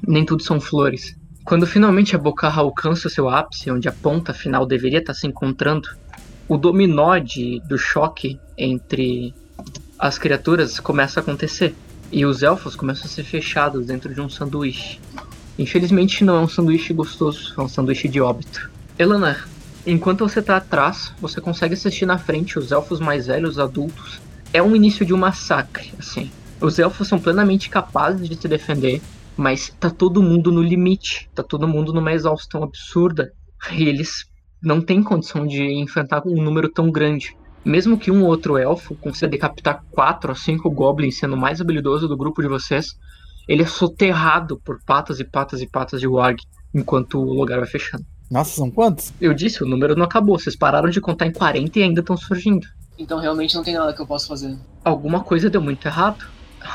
nem 0.07 0.25
tudo 0.25 0.43
são 0.43 0.61
flores. 0.61 1.17
Quando 1.45 1.67
finalmente 1.67 2.17
a 2.17 2.19
Bocarra 2.19 2.63
alcança 2.63 3.09
seu 3.09 3.29
ápice, 3.29 3.71
onde 3.71 3.89
a 3.89 3.93
ponta 3.93 4.33
final 4.33 4.67
deveria 4.67 4.99
estar 4.99 5.15
se 5.15 5.27
encontrando, 5.27 5.89
o 6.49 6.57
dominó 6.57 7.19
de, 7.19 7.61
do 7.69 7.79
choque 7.79 8.41
entre 8.57 9.35
as 9.99 10.19
criaturas 10.19 10.81
começa 10.81 11.21
a 11.21 11.23
acontecer. 11.23 11.75
E 12.11 12.25
os 12.25 12.43
elfos 12.43 12.75
começam 12.75 13.07
a 13.07 13.09
ser 13.09 13.25
fechados 13.25 13.87
dentro 13.87 14.13
de 14.13 14.21
um 14.21 14.29
sanduíche. 14.29 15.01
Infelizmente 15.59 16.25
não 16.25 16.37
é 16.37 16.41
um 16.41 16.49
sanduíche 16.49 16.93
gostoso, 16.93 17.55
é 17.57 17.61
um 17.61 17.69
sanduíche 17.69 18.09
de 18.09 18.21
óbito. 18.21 18.71
Elana, 18.99 19.37
enquanto 19.87 20.28
você 20.28 20.41
tá 20.41 20.57
atrás, 20.57 21.12
você 21.20 21.41
consegue 21.41 21.74
assistir 21.74 22.07
na 22.07 22.18
frente 22.18 22.59
os 22.59 22.72
elfos 22.72 23.01
mais 23.01 23.26
velhos, 23.26 23.59
adultos. 23.59 24.20
É 24.53 24.62
um 24.62 24.74
início 24.74 25.05
de 25.05 25.12
um 25.12 25.18
massacre, 25.18 25.93
assim. 25.99 26.30
Os 26.61 26.78
elfos 26.78 27.09
são 27.09 27.18
plenamente 27.18 27.68
capazes 27.68 28.28
de 28.28 28.37
se 28.37 28.49
defender, 28.49 29.03
mas 29.37 29.74
tá 29.80 29.91
todo 29.91 30.22
mundo 30.22 30.53
no 30.53 30.62
limite, 30.62 31.28
tá 31.35 31.43
todo 31.43 31.68
mundo 31.68 31.93
numa 31.93 32.12
exaustão 32.12 32.62
absurda. 32.62 33.32
E 33.72 33.85
eles 33.85 34.24
não 34.62 34.80
têm 34.80 35.03
condição 35.03 35.47
de 35.47 35.62
enfrentar 35.62 36.22
um 36.26 36.43
número 36.43 36.68
tão 36.68 36.91
grande. 36.91 37.37
Mesmo 37.64 37.99
que 37.99 38.11
um 38.11 38.24
outro 38.24 38.57
elfo 38.57 38.95
consiga 38.95 39.28
decapitar 39.28 39.82
quatro 39.91 40.32
a 40.32 40.35
cinco 40.35 40.70
goblins, 40.70 41.18
sendo 41.18 41.35
o 41.35 41.41
mais 41.41 41.61
habilidoso 41.61 42.07
do 42.07 42.16
grupo 42.16 42.43
de 42.43 42.49
vocês, 42.49 42.95
ele 43.49 43.62
é 43.62 43.66
soterrado 43.66 44.59
por 44.59 44.78
patas 44.85 45.20
e 45.20 45.24
patas 45.24 45.61
e 45.61 45.66
patas 45.66 46.01
de 46.01 46.07
Warg, 46.07 46.41
enquanto 46.74 47.18
o 47.18 47.35
lugar 47.35 47.59
vai 47.59 47.68
fechando. 47.68 48.05
Nossa, 48.35 48.57
são 48.57 48.68
quantos? 48.68 49.14
Eu 49.20 49.32
disse, 49.32 49.62
o 49.62 49.66
número 49.66 49.95
não 49.95 50.05
acabou. 50.05 50.37
Vocês 50.37 50.57
pararam 50.57 50.91
de 50.91 51.01
contar 51.01 51.24
em 51.24 51.32
40 51.32 51.78
e 51.78 51.82
ainda 51.85 52.01
estão 52.01 52.16
surgindo. 52.16 52.66
Então 52.99 53.20
realmente 53.20 53.55
não 53.55 53.62
tem 53.62 53.74
nada 53.74 53.93
que 53.93 54.03
eu 54.03 54.07
possa 54.09 54.26
fazer. 54.26 54.59
Alguma 54.85 55.22
coisa 55.22 55.49
deu 55.49 55.62
muito 55.62 55.87
errado. 55.87 56.26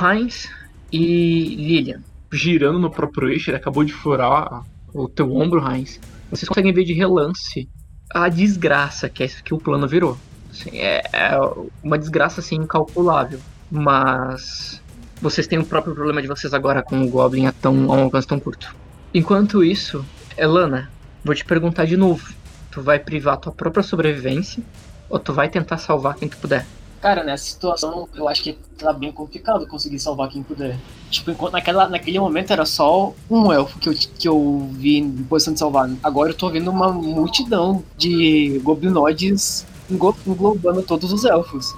Heinz 0.01 0.49
e 0.89 1.55
Lilian. 1.57 2.01
Girando 2.31 2.79
no 2.79 2.89
próprio 2.89 3.27
eixo, 3.27 3.49
ele 3.49 3.57
acabou 3.57 3.83
de 3.83 3.91
furar 3.91 4.63
o 4.93 5.09
teu 5.09 5.35
ombro, 5.35 5.61
Heinz. 5.69 5.99
Vocês 6.31 6.47
conseguem 6.47 6.71
ver 6.71 6.85
de 6.85 6.93
relance 6.93 7.67
a 8.15 8.29
desgraça 8.29 9.09
que, 9.09 9.21
é, 9.21 9.27
que 9.27 9.53
o 9.53 9.57
plano 9.57 9.85
virou. 9.85 10.17
Assim, 10.49 10.77
é, 10.77 11.01
é 11.11 11.37
uma 11.83 11.99
desgraça 11.99 12.39
assim 12.39 12.55
incalculável. 12.55 13.41
Mas 13.69 14.81
vocês 15.21 15.45
têm 15.45 15.59
o 15.59 15.65
próprio 15.65 15.93
problema 15.93 16.21
de 16.21 16.27
vocês 16.29 16.53
agora 16.53 16.81
com 16.81 17.01
o 17.01 17.09
Goblin 17.09 17.47
a, 17.47 17.51
tão, 17.51 17.91
a 17.91 17.97
um 17.97 18.03
alcance 18.03 18.25
tão 18.25 18.39
curto. 18.39 18.73
Enquanto 19.13 19.61
isso, 19.61 20.05
Elana, 20.37 20.89
vou 21.23 21.35
te 21.35 21.45
perguntar 21.45 21.85
de 21.85 21.97
novo. 21.97 22.33
Tu 22.71 22.81
vai 22.81 22.99
privar 22.99 23.37
tua 23.37 23.51
própria 23.51 23.83
sobrevivência 23.83 24.63
ou 25.09 25.19
tu 25.19 25.33
vai 25.33 25.49
tentar 25.49 25.77
salvar 25.77 26.15
quem 26.15 26.27
tu 26.27 26.37
puder? 26.37 26.65
Cara, 27.01 27.23
nessa 27.23 27.45
situação 27.45 28.09
eu 28.13 28.27
acho 28.27 28.43
que 28.43 28.57
tá 28.77 28.91
bem 28.91 29.11
complicado 29.11 29.65
conseguir 29.65 29.99
salvar 29.99 30.29
quem 30.29 30.43
puder. 30.43 30.77
Tipo, 31.09 31.31
enquanto 31.31 31.53
naquela, 31.53 31.87
naquele 31.87 32.19
momento 32.19 32.51
era 32.51 32.65
só 32.65 33.13
um 33.29 33.51
elfo 33.51 33.79
que 33.79 33.89
eu, 33.89 33.93
que 33.93 34.27
eu 34.27 34.69
vi 34.73 34.97
em 34.97 35.23
posição 35.23 35.53
de 35.53 35.59
salvar. 35.59 35.89
Agora 36.03 36.31
eu 36.31 36.35
tô 36.35 36.49
vendo 36.49 36.69
uma 36.69 36.91
multidão 36.91 37.83
de 37.97 38.59
goblinoides 38.63 39.65
englobando 39.89 40.83
todos 40.83 41.11
os 41.13 41.23
elfos. 41.23 41.73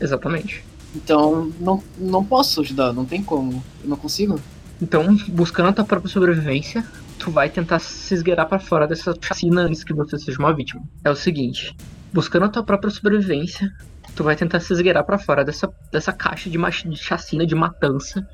Exatamente. 0.00 0.62
Então, 0.94 1.50
não, 1.58 1.82
não 1.98 2.24
posso 2.24 2.60
ajudar, 2.60 2.92
não 2.92 3.04
tem 3.04 3.22
como. 3.22 3.62
Eu 3.82 3.88
não 3.88 3.96
consigo. 3.96 4.38
Então, 4.80 5.16
buscando 5.28 5.70
a 5.70 5.72
tua 5.72 5.84
própria 5.84 6.10
sobrevivência, 6.10 6.84
tu 7.18 7.30
vai 7.30 7.48
tentar 7.48 7.78
se 7.78 8.14
esgueirar 8.14 8.48
para 8.48 8.58
fora 8.58 8.86
dessa 8.86 9.14
chacina 9.20 9.62
antes 9.62 9.84
que 9.84 9.92
você 9.92 10.18
seja 10.18 10.38
uma 10.38 10.54
vítima. 10.54 10.82
É 11.04 11.10
o 11.10 11.16
seguinte, 11.16 11.74
buscando 12.12 12.44
a 12.44 12.48
tua 12.48 12.62
própria 12.62 12.90
sobrevivência, 12.90 13.72
tu 14.14 14.24
vai 14.24 14.36
tentar 14.36 14.60
se 14.60 14.72
esgueirar 14.72 15.04
para 15.04 15.18
fora 15.18 15.44
dessa, 15.44 15.72
dessa 15.92 16.12
caixa 16.12 16.48
de, 16.48 16.58
de 16.58 16.96
chacina, 16.96 17.46
de 17.46 17.54
matança 17.54 18.26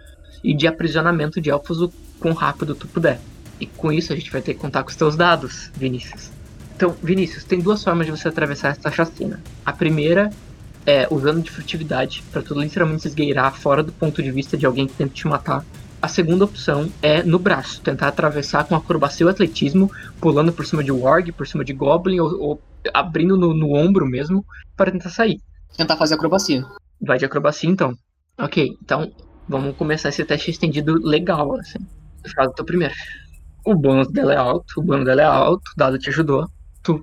e 0.43 0.55
de 0.55 0.66
aprisionamento 0.66 1.41
de 1.41 1.51
elfos 1.51 1.80
o 1.80 1.93
quão 2.20 2.35
rápido 2.35 2.74
tu 2.74 2.87
puder. 2.87 3.20
E 3.61 3.66
com 3.66 3.93
isso 3.93 4.12
a 4.12 4.16
gente 4.16 4.30
vai 4.30 4.43
ter 4.43 4.55
que 4.55 4.61
contar 4.61 4.83
com 4.83 4.91
os 4.91 4.97
teus 4.97 5.16
dados, 5.16 5.70
Vinícius. 5.74 6.30
Então, 6.74 6.97
Vinícius, 7.03 7.45
tem 7.45 7.61
duas 7.61 7.83
formas 7.83 8.07
de 8.07 8.11
você 8.11 8.28
atravessar 8.28 8.70
essa 8.70 8.91
chacina. 8.91 9.41
A 9.64 9.72
primeira 9.72 10.30
é, 10.87 11.07
usando 11.11 11.43
de 11.43 11.51
furtividade 11.51 12.24
pra 12.33 12.43
tu 12.43 12.59
literalmente 12.59 13.03
se 13.03 13.09
esgueirar 13.09 13.55
fora 13.55 13.83
do 13.83 13.93
ponto 13.93 14.22
de 14.22 14.30
vista 14.30 14.57
de 14.57 14.66
alguém 14.66 14.87
que 14.87 14.95
tenta 14.95 15.14
te 15.14 15.26
matar. 15.26 15.64
A 16.03 16.09
segunda 16.09 16.44
opção 16.44 16.90
é 17.00 17.22
no 17.22 17.38
braço, 17.38 17.80
tentar 17.80 18.09
atravessar 18.09 18.64
com 18.64 18.74
acrobacia 18.74 19.24
ou 19.24 19.30
atletismo, 19.30 19.88
pulando 20.20 20.53
por 20.53 20.66
cima 20.66 20.82
de 20.82 20.90
Warg, 20.90 21.30
por 21.30 21.46
cima 21.46 21.64
de 21.64 21.72
Goblin, 21.72 22.18
ou, 22.18 22.40
ou 22.40 22.62
abrindo 22.92 23.36
no, 23.36 23.55
no 23.55 23.72
ombro 23.72 24.05
mesmo, 24.05 24.44
para 24.76 24.90
tentar 24.90 25.11
sair. 25.11 25.40
Tentar 25.76 25.96
fazer 25.96 26.16
acrobacia. 26.16 26.66
Vai 27.00 27.18
de 27.18 27.24
acrobacia 27.24 27.70
então. 27.70 27.94
Ok, 28.36 28.76
então 28.82 29.12
vamos 29.48 29.76
começar 29.76 30.09
esse 30.09 30.24
teste 30.24 30.50
estendido 30.50 30.98
legal, 31.07 31.55
assim. 31.55 31.78
Faz 32.34 32.48
o 32.48 32.53
teu 32.53 32.64
primeiro. 32.64 32.94
O 33.64 33.72
bônus 33.76 34.11
dela 34.11 34.32
é 34.32 34.36
alto, 34.36 34.80
o 34.80 34.82
bônus 34.82 35.05
dela 35.05 35.22
é 35.22 35.26
alto, 35.26 35.70
o 35.72 35.78
dado 35.78 36.00
te 36.00 36.09
ajudou. 36.09 36.48
Tu 36.82 37.00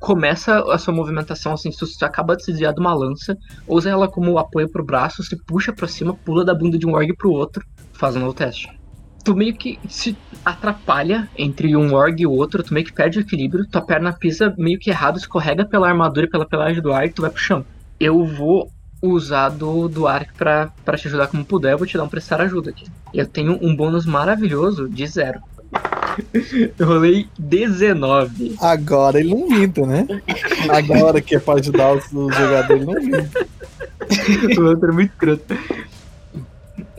começa 0.00 0.58
a 0.72 0.76
sua 0.76 0.92
movimentação 0.92 1.52
assim, 1.52 1.70
se 1.70 1.78
tu 1.78 2.04
acaba 2.04 2.36
de 2.36 2.44
se 2.44 2.50
desviar 2.50 2.74
de 2.74 2.80
uma 2.80 2.94
lança, 2.94 3.36
usa 3.66 3.90
ela 3.90 4.08
como 4.08 4.38
apoio 4.38 4.68
pro 4.68 4.84
braço, 4.84 5.22
se 5.22 5.36
puxa 5.44 5.72
pra 5.72 5.86
cima, 5.86 6.14
pula 6.14 6.44
da 6.44 6.54
bunda 6.54 6.76
de 6.76 6.86
um 6.86 6.94
org 6.94 7.14
pro 7.16 7.32
outro, 7.32 7.64
faz 8.00 8.16
um 8.16 8.20
novo 8.20 8.32
teste. 8.32 8.66
Tu 9.22 9.36
meio 9.36 9.54
que 9.54 9.78
se 9.86 10.16
atrapalha 10.42 11.28
entre 11.36 11.76
um 11.76 11.92
org 11.92 12.22
e 12.22 12.26
o 12.26 12.32
outro, 12.32 12.62
tu 12.62 12.72
meio 12.72 12.86
que 12.86 12.92
perde 12.92 13.18
o 13.18 13.20
equilíbrio, 13.20 13.68
tua 13.68 13.82
perna 13.82 14.14
pisa 14.14 14.54
meio 14.56 14.78
que 14.78 14.88
errado, 14.88 15.18
escorrega 15.18 15.66
pela 15.66 15.88
armadura 15.88 16.26
e 16.26 16.30
pela 16.30 16.46
pelagem 16.46 16.82
do 16.82 16.90
ar 16.90 17.04
e 17.04 17.10
tu 17.10 17.20
vai 17.20 17.30
pro 17.30 17.38
chão. 17.38 17.64
Eu 18.00 18.24
vou 18.24 18.72
usar 19.02 19.50
do, 19.50 19.86
do 19.88 20.06
arco 20.06 20.32
pra, 20.36 20.70
pra 20.82 20.96
te 20.96 21.08
ajudar 21.08 21.26
como 21.26 21.44
puder, 21.44 21.72
eu 21.72 21.78
vou 21.78 21.86
te 21.86 21.98
dar 21.98 22.04
um 22.04 22.08
prestar 22.08 22.40
ajuda 22.40 22.70
aqui. 22.70 22.86
Eu 23.12 23.26
tenho 23.26 23.58
um 23.60 23.76
bônus 23.76 24.06
maravilhoso 24.06 24.88
de 24.88 25.06
zero. 25.06 25.40
Eu 26.76 26.86
rolei 26.86 27.28
19. 27.38 28.56
Agora 28.60 29.20
ele 29.20 29.30
não 29.30 29.48
minta, 29.48 29.86
né? 29.86 30.06
Agora 30.68 31.20
que 31.20 31.36
é 31.36 31.38
pra 31.38 31.54
ajudar 31.54 31.92
os, 31.92 32.04
os 32.12 32.34
jogadores, 32.34 32.82
ele 32.82 32.84
não 32.84 33.00
minta. 33.00 33.46
o 34.60 34.64
outro 34.64 34.90
é 34.90 34.92
muito 34.92 35.12
escroto. 35.12 35.54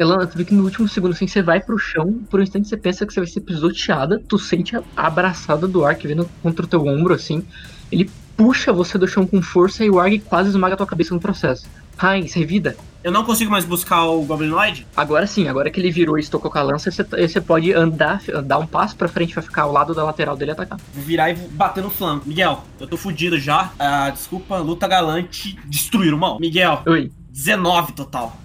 Elana, 0.01 0.25
tu 0.25 0.37
vê 0.37 0.43
que 0.43 0.53
no 0.53 0.63
último 0.63 0.87
segundo, 0.87 1.11
assim, 1.11 1.27
você 1.27 1.41
vai 1.41 1.59
pro 1.59 1.77
chão, 1.77 2.21
por 2.29 2.39
um 2.39 2.43
instante 2.43 2.67
você 2.67 2.77
pensa 2.77 3.05
que 3.05 3.13
você 3.13 3.19
vai 3.19 3.29
ser 3.29 3.41
pisoteada, 3.41 4.21
tu 4.27 4.39
sente 4.39 4.75
a 4.75 4.83
abraçada 4.95 5.67
do 5.67 5.85
Ark 5.85 6.05
vindo 6.07 6.29
contra 6.41 6.65
o 6.65 6.67
teu 6.67 6.85
ombro, 6.85 7.13
assim. 7.13 7.45
Ele 7.91 8.09
puxa 8.35 8.73
você 8.73 8.97
do 8.97 9.07
chão 9.07 9.27
com 9.27 9.41
força 9.41 9.85
e 9.85 9.89
o 9.89 9.99
Arg 9.99 10.19
quase 10.21 10.49
esmaga 10.49 10.73
a 10.73 10.77
tua 10.77 10.87
cabeça 10.87 11.13
no 11.13 11.19
processo. 11.19 11.67
Heinz, 12.01 12.33
revida. 12.33 12.75
Eu 13.03 13.11
não 13.11 13.23
consigo 13.23 13.51
mais 13.51 13.65
buscar 13.65 14.05
o 14.05 14.23
Goblinoid? 14.23 14.87
Agora 14.95 15.25
sim, 15.27 15.47
agora 15.47 15.69
que 15.69 15.79
ele 15.79 15.91
virou 15.91 16.17
e 16.17 16.21
estocou 16.21 16.49
com 16.49 16.57
a 16.57 16.61
lança, 16.61 16.89
você, 16.89 17.03
você 17.03 17.41
pode 17.41 17.73
andar, 17.73 18.21
dar 18.43 18.57
um 18.59 18.65
passo 18.65 18.95
pra 18.95 19.07
frente 19.07 19.33
pra 19.33 19.41
ficar 19.41 19.63
ao 19.63 19.71
lado 19.71 19.93
da 19.93 20.03
lateral 20.03 20.35
dele 20.35 20.51
e 20.51 20.53
atacar. 20.53 20.79
Vou 20.93 21.03
virar 21.03 21.29
e 21.29 21.33
vou 21.33 21.49
bater 21.49 21.83
no 21.83 21.89
flanco. 21.89 22.27
Miguel, 22.27 22.63
eu 22.79 22.87
tô 22.87 22.97
fudido 22.97 23.39
já. 23.39 23.71
Ah, 23.77 24.09
desculpa, 24.09 24.57
luta 24.57 24.87
galante, 24.87 25.57
destruir 25.65 26.13
o 26.13 26.17
mal. 26.17 26.39
Miguel, 26.39 26.81
Oi. 26.87 27.11
19 27.29 27.93
total. 27.93 28.40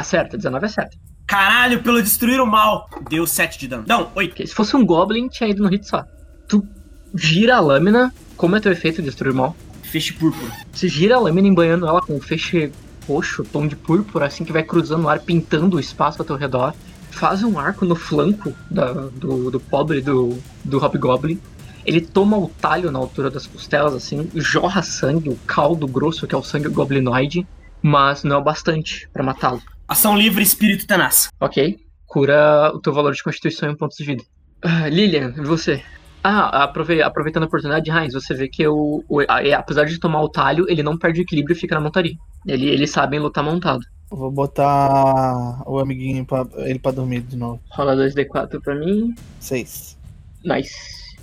Acerta, 0.00 0.36
19 0.36 0.64
acerta. 0.66 0.96
Caralho, 1.26 1.82
pelo 1.82 2.02
destruir 2.02 2.40
o 2.40 2.46
mal. 2.46 2.88
Deu 3.08 3.26
7 3.26 3.58
de 3.58 3.68
dano. 3.68 3.84
Não, 3.86 4.10
8. 4.14 4.32
Ok, 4.32 4.46
Se 4.46 4.54
fosse 4.54 4.74
um 4.74 4.84
Goblin, 4.84 5.28
tinha 5.28 5.48
ido 5.50 5.62
no 5.62 5.68
hit 5.68 5.86
só. 5.86 6.04
Tu 6.48 6.66
gira 7.14 7.56
a 7.56 7.60
lâmina, 7.60 8.12
como 8.36 8.56
é 8.56 8.60
teu 8.60 8.72
efeito 8.72 8.96
de 9.02 9.08
destruir 9.08 9.32
o 9.32 9.36
mal? 9.36 9.54
Feixe 9.82 10.12
púrpura. 10.12 10.50
Você 10.72 10.88
gira 10.88 11.16
a 11.16 11.20
lâmina 11.20 11.46
embanhando 11.46 11.86
ela 11.86 12.00
com 12.00 12.14
um 12.16 12.20
feixe 12.20 12.72
roxo, 13.06 13.44
tom 13.44 13.66
de 13.66 13.76
púrpura, 13.76 14.26
assim 14.26 14.44
que 14.44 14.52
vai 14.52 14.62
cruzando 14.62 15.04
o 15.04 15.08
ar, 15.08 15.20
pintando 15.20 15.76
o 15.76 15.80
espaço 15.80 16.20
ao 16.22 16.26
teu 16.26 16.36
redor. 16.36 16.72
Faz 17.10 17.42
um 17.42 17.58
arco 17.58 17.84
no 17.84 17.94
flanco 17.94 18.52
da- 18.70 18.92
do, 18.92 19.50
do 19.50 19.60
pobre 19.60 20.00
do, 20.00 20.38
do 20.64 20.78
Hobgoblin. 20.78 21.38
Ele 21.84 22.00
toma 22.00 22.36
o 22.38 22.48
talho 22.60 22.90
na 22.90 22.98
altura 22.98 23.30
das 23.30 23.46
costelas, 23.46 23.94
assim, 23.94 24.28
jorra 24.34 24.82
sangue, 24.82 25.28
o 25.28 25.36
caldo 25.46 25.86
grosso 25.86 26.26
que 26.26 26.34
é 26.34 26.38
o 26.38 26.42
sangue 26.42 26.68
goblinoide, 26.68 27.46
mas 27.82 28.22
não 28.22 28.36
é 28.36 28.38
o 28.38 28.42
bastante 28.42 29.08
pra 29.12 29.22
matá-lo. 29.22 29.60
Ação 29.90 30.16
livre, 30.16 30.40
espírito 30.42 30.86
tenaz. 30.86 31.28
Ok? 31.40 31.76
Cura 32.06 32.70
o 32.72 32.80
teu 32.80 32.92
valor 32.92 33.12
de 33.12 33.22
constituição 33.24 33.68
em 33.70 33.76
pontos 33.76 33.96
de 33.96 34.04
vida. 34.04 34.22
Ah, 34.62 34.88
Lilian, 34.88 35.34
e 35.36 35.40
você? 35.40 35.82
Ah, 36.22 36.62
aprove- 36.64 37.02
aproveitando 37.02 37.42
a 37.42 37.46
oportunidade, 37.46 37.90
Heinz, 37.90 38.12
você 38.14 38.32
vê 38.32 38.46
que 38.46 38.64
o, 38.68 39.02
o- 39.08 39.20
a- 39.22 39.58
apesar 39.58 39.84
de 39.86 39.98
tomar 39.98 40.22
o 40.22 40.28
talho, 40.28 40.64
ele 40.68 40.82
não 40.82 40.96
perde 40.96 41.20
o 41.20 41.22
equilíbrio 41.22 41.56
e 41.56 41.58
fica 41.58 41.74
na 41.74 41.80
montaria. 41.80 42.14
Ele, 42.46 42.68
eles 42.68 42.90
sabem 42.92 43.18
lutar 43.18 43.42
montado. 43.42 43.80
Vou 44.10 44.30
botar 44.30 45.60
o 45.66 45.80
amiguinho 45.80 46.24
pra 46.24 46.46
ele 46.58 46.78
pra 46.78 46.92
dormir 46.92 47.22
de 47.22 47.36
novo. 47.36 47.60
Rola 47.72 47.96
2d4 47.96 48.60
pra 48.62 48.76
mim. 48.76 49.12
Seis. 49.40 49.98
Nice. 50.44 51.16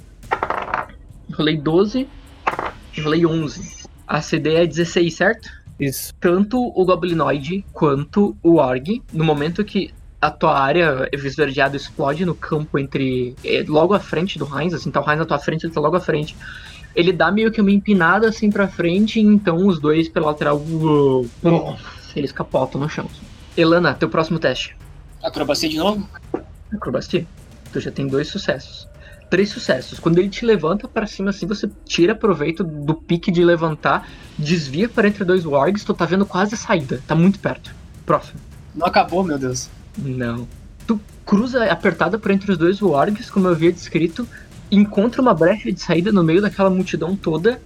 Rolei 1.34 1.58
12. 1.58 2.06
Rolei 3.02 3.26
11. 3.26 3.86
A 4.06 4.22
CD 4.22 4.56
é 4.56 4.66
16, 4.68 5.14
certo? 5.14 5.50
Isso. 5.80 6.14
tanto 6.20 6.60
o 6.60 6.86
Goblinoid 6.86 7.66
quanto 7.72 8.36
o 8.42 8.56
Org, 8.56 9.02
no 9.14 9.24
momento 9.24 9.64
que 9.64 9.94
a 10.20 10.32
tua 10.32 10.60
área 10.60 11.08
esverdeada 11.12 11.78
explode 11.78 12.26
no 12.26 12.34
campo 12.34 12.80
entre. 12.80 13.36
é, 13.44 13.64
logo 13.68 13.94
à 13.94 14.00
frente 14.00 14.40
do 14.40 14.46
Heinz, 14.46 14.74
assim, 14.74 14.90
tá 14.90 15.00
o 15.00 15.08
Heinz 15.08 15.20
na 15.20 15.26
tua 15.26 15.40
frente, 15.40 15.66
ele 15.66 15.74
tá 15.74 15.80
logo 15.80 15.96
à 15.96 16.00
frente. 16.00 16.36
Ele 16.96 17.14
dá 17.14 17.32
meio 17.32 17.52
que 17.52 17.62
uma 17.62 17.72
empinada 17.72 18.28
assim 18.28 18.50
pra 18.50 18.68
frente, 18.68 19.20
e 19.20 19.24
então 19.24 19.68
os 19.68 19.80
dois 19.80 20.10
pela 20.10 20.28
lateral. 20.28 20.58
uou, 20.58 21.28
pum, 21.42 21.76
Eles 22.16 22.32
capotam 22.32 22.82
no 22.82 22.90
chão. 22.90 23.08
Elana, 23.56 23.94
teu 23.94 24.10
próximo 24.10 24.40
teste. 24.40 24.76
Acrobacia 25.22 25.70
de 25.70 25.78
novo? 25.78 26.08
Acrobacia. 26.74 27.26
Tu 27.72 27.80
já 27.80 27.92
tem 27.92 28.08
dois 28.08 28.28
sucessos. 28.28 28.88
Três 29.30 29.50
sucessos. 29.50 30.00
Quando 30.00 30.20
ele 30.20 30.30
te 30.30 30.46
levanta 30.46 30.88
pra 30.88 31.06
cima, 31.06 31.32
assim, 31.32 31.46
você 31.46 31.70
tira 31.86 32.16
proveito 32.16 32.64
do 32.64 32.94
pique 32.94 33.32
de 33.32 33.44
levantar, 33.44 34.08
desvia 34.38 34.88
para 34.88 35.08
entre 35.08 35.26
dois 35.26 35.46
wargs, 35.46 35.84
tu 35.84 35.94
tá 35.94 36.06
vendo 36.06 36.26
quase 36.26 36.56
a 36.56 36.58
saída. 36.58 37.02
Tá 37.06 37.14
muito 37.14 37.40
perto. 37.40 37.76
Próximo. 38.06 38.40
Não 38.74 38.88
acabou, 38.88 39.24
meu 39.24 39.38
Deus. 39.38 39.70
Não. 39.98 40.48
Tu 40.86 41.00
cruza 41.26 41.66
apertada 41.66 42.18
por 42.18 42.32
entre 42.32 42.52
os 42.52 42.58
dois 42.58 42.82
wargs, 42.82 43.30
como 43.30 43.48
eu 43.48 43.52
havia 43.52 43.72
descrito, 43.72 44.28
encontra 44.72 45.22
uma 45.22 45.34
brecha 45.34 45.72
de 45.72 45.82
saída 45.82 46.12
no 46.12 46.24
meio 46.24 46.42
daquela 46.42 46.70
multidão 46.70 47.16
toda. 47.16 47.62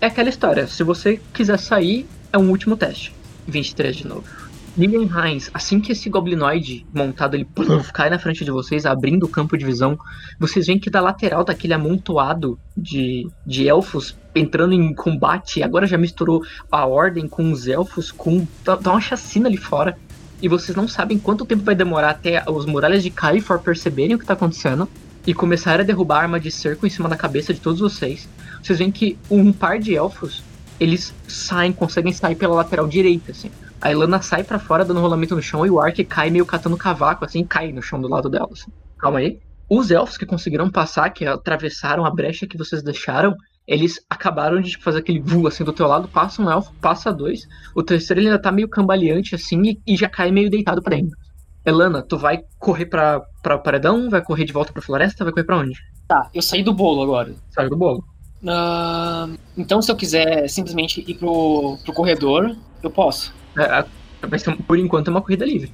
É 0.00 0.06
aquela 0.06 0.28
história. 0.28 0.66
Se 0.66 0.82
você 0.82 1.20
quiser 1.32 1.58
sair, 1.58 2.06
é 2.32 2.38
um 2.38 2.50
último 2.50 2.76
teste. 2.76 3.14
23 3.46 3.96
de 3.96 4.06
novo. 4.06 4.43
Lilian 4.76 5.08
Heinz, 5.08 5.50
assim 5.54 5.80
que 5.80 5.92
esse 5.92 6.10
goblinoide 6.10 6.84
montado 6.92 7.34
ele 7.34 7.44
pluf, 7.44 7.90
cai 7.94 8.10
na 8.10 8.18
frente 8.18 8.44
de 8.44 8.50
vocês, 8.50 8.84
abrindo 8.84 9.24
o 9.24 9.28
campo 9.28 9.56
de 9.56 9.64
visão, 9.64 9.96
vocês 10.38 10.66
veem 10.66 10.78
que 10.78 10.90
da 10.90 11.00
lateral 11.00 11.44
daquele 11.44 11.74
amontoado 11.74 12.58
de, 12.76 13.28
de 13.46 13.68
elfos 13.68 14.16
entrando 14.34 14.72
em 14.72 14.92
combate, 14.92 15.62
agora 15.62 15.86
já 15.86 15.96
misturou 15.96 16.42
a 16.70 16.84
ordem 16.84 17.28
com 17.28 17.52
os 17.52 17.68
elfos, 17.68 18.10
com 18.10 18.44
tá, 18.64 18.76
tá 18.76 18.90
uma 18.90 19.00
chacina 19.00 19.48
ali 19.48 19.56
fora. 19.56 19.96
E 20.42 20.48
vocês 20.48 20.76
não 20.76 20.88
sabem 20.88 21.18
quanto 21.18 21.46
tempo 21.46 21.62
vai 21.62 21.74
demorar 21.74 22.10
até 22.10 22.42
os 22.50 22.66
muralhas 22.66 23.02
de 23.02 23.10
Kaifor 23.10 23.60
perceberem 23.60 24.16
o 24.16 24.18
que 24.18 24.26
tá 24.26 24.34
acontecendo 24.34 24.88
e 25.26 25.32
começarem 25.32 25.82
a 25.82 25.86
derrubar 25.86 26.18
a 26.18 26.22
arma 26.22 26.40
de 26.40 26.50
cerco 26.50 26.86
em 26.86 26.90
cima 26.90 27.08
da 27.08 27.16
cabeça 27.16 27.54
de 27.54 27.60
todos 27.60 27.80
vocês. 27.80 28.28
Vocês 28.62 28.78
veem 28.78 28.90
que 28.90 29.16
um 29.30 29.52
par 29.52 29.78
de 29.78 29.94
elfos, 29.94 30.42
eles 30.78 31.14
saem, 31.28 31.72
conseguem 31.72 32.12
sair 32.12 32.34
pela 32.34 32.54
lateral 32.56 32.88
direita, 32.88 33.30
assim. 33.30 33.50
A 33.80 33.90
Ilana 33.90 34.22
sai 34.22 34.42
pra 34.44 34.58
fora 34.58 34.84
dando 34.84 35.00
rolamento 35.00 35.34
no 35.34 35.42
chão 35.42 35.66
e 35.66 35.70
o 35.70 35.80
Ark 35.80 36.02
cai 36.04 36.30
meio 36.30 36.46
catando 36.46 36.76
cavaco, 36.76 37.24
assim, 37.24 37.40
e 37.40 37.44
cai 37.46 37.72
no 37.72 37.82
chão 37.82 38.00
do 38.00 38.08
lado 38.08 38.28
dela. 38.30 38.48
assim. 38.52 38.70
Calma 38.98 39.18
aí. 39.18 39.38
Os 39.68 39.90
elfos 39.90 40.16
que 40.16 40.26
conseguiram 40.26 40.70
passar, 40.70 41.10
que 41.10 41.26
atravessaram 41.26 42.04
a 42.04 42.10
brecha 42.10 42.46
que 42.46 42.56
vocês 42.56 42.82
deixaram, 42.82 43.34
eles 43.66 43.98
acabaram 44.08 44.60
de 44.60 44.70
tipo, 44.70 44.84
fazer 44.84 44.98
aquele 44.98 45.20
voo 45.20 45.46
assim 45.46 45.64
do 45.64 45.72
teu 45.72 45.86
lado, 45.86 46.08
passa 46.08 46.42
um 46.42 46.50
elfo, 46.50 46.72
passa 46.80 47.12
dois. 47.12 47.46
O 47.74 47.82
terceiro 47.82 48.20
ele 48.20 48.28
ainda 48.28 48.40
tá 48.40 48.52
meio 48.52 48.68
cambaleante 48.68 49.34
assim 49.34 49.62
e, 49.62 49.80
e 49.86 49.96
já 49.96 50.08
cai 50.08 50.30
meio 50.30 50.50
deitado 50.50 50.82
pra 50.82 50.96
dentro. 50.96 51.16
Elana, 51.64 52.02
tu 52.02 52.18
vai 52.18 52.42
correr 52.58 52.86
pra, 52.86 53.22
pra 53.42 53.56
paredão, 53.56 54.10
vai 54.10 54.22
correr 54.22 54.44
de 54.44 54.52
volta 54.52 54.72
pra 54.72 54.82
floresta, 54.82 55.24
vai 55.24 55.32
correr 55.32 55.44
pra 55.44 55.58
onde? 55.58 55.78
Tá, 56.06 56.28
eu 56.34 56.42
saí 56.42 56.62
do 56.62 56.74
bolo 56.74 57.02
agora. 57.02 57.34
Saiu 57.50 57.70
do 57.70 57.76
bolo. 57.76 58.04
Ah, 58.46 59.28
então, 59.56 59.80
se 59.80 59.90
eu 59.90 59.96
quiser 59.96 60.46
simplesmente 60.48 61.02
ir 61.06 61.14
pro, 61.14 61.78
pro 61.82 61.94
corredor, 61.94 62.54
eu 62.86 62.90
posso. 62.90 63.34
É, 63.56 63.62
a- 63.64 63.86
vai 64.26 64.38
ser, 64.38 64.56
por 64.56 64.78
enquanto 64.78 65.08
é 65.08 65.10
uma 65.10 65.20
corrida 65.22 65.44
livre. 65.44 65.72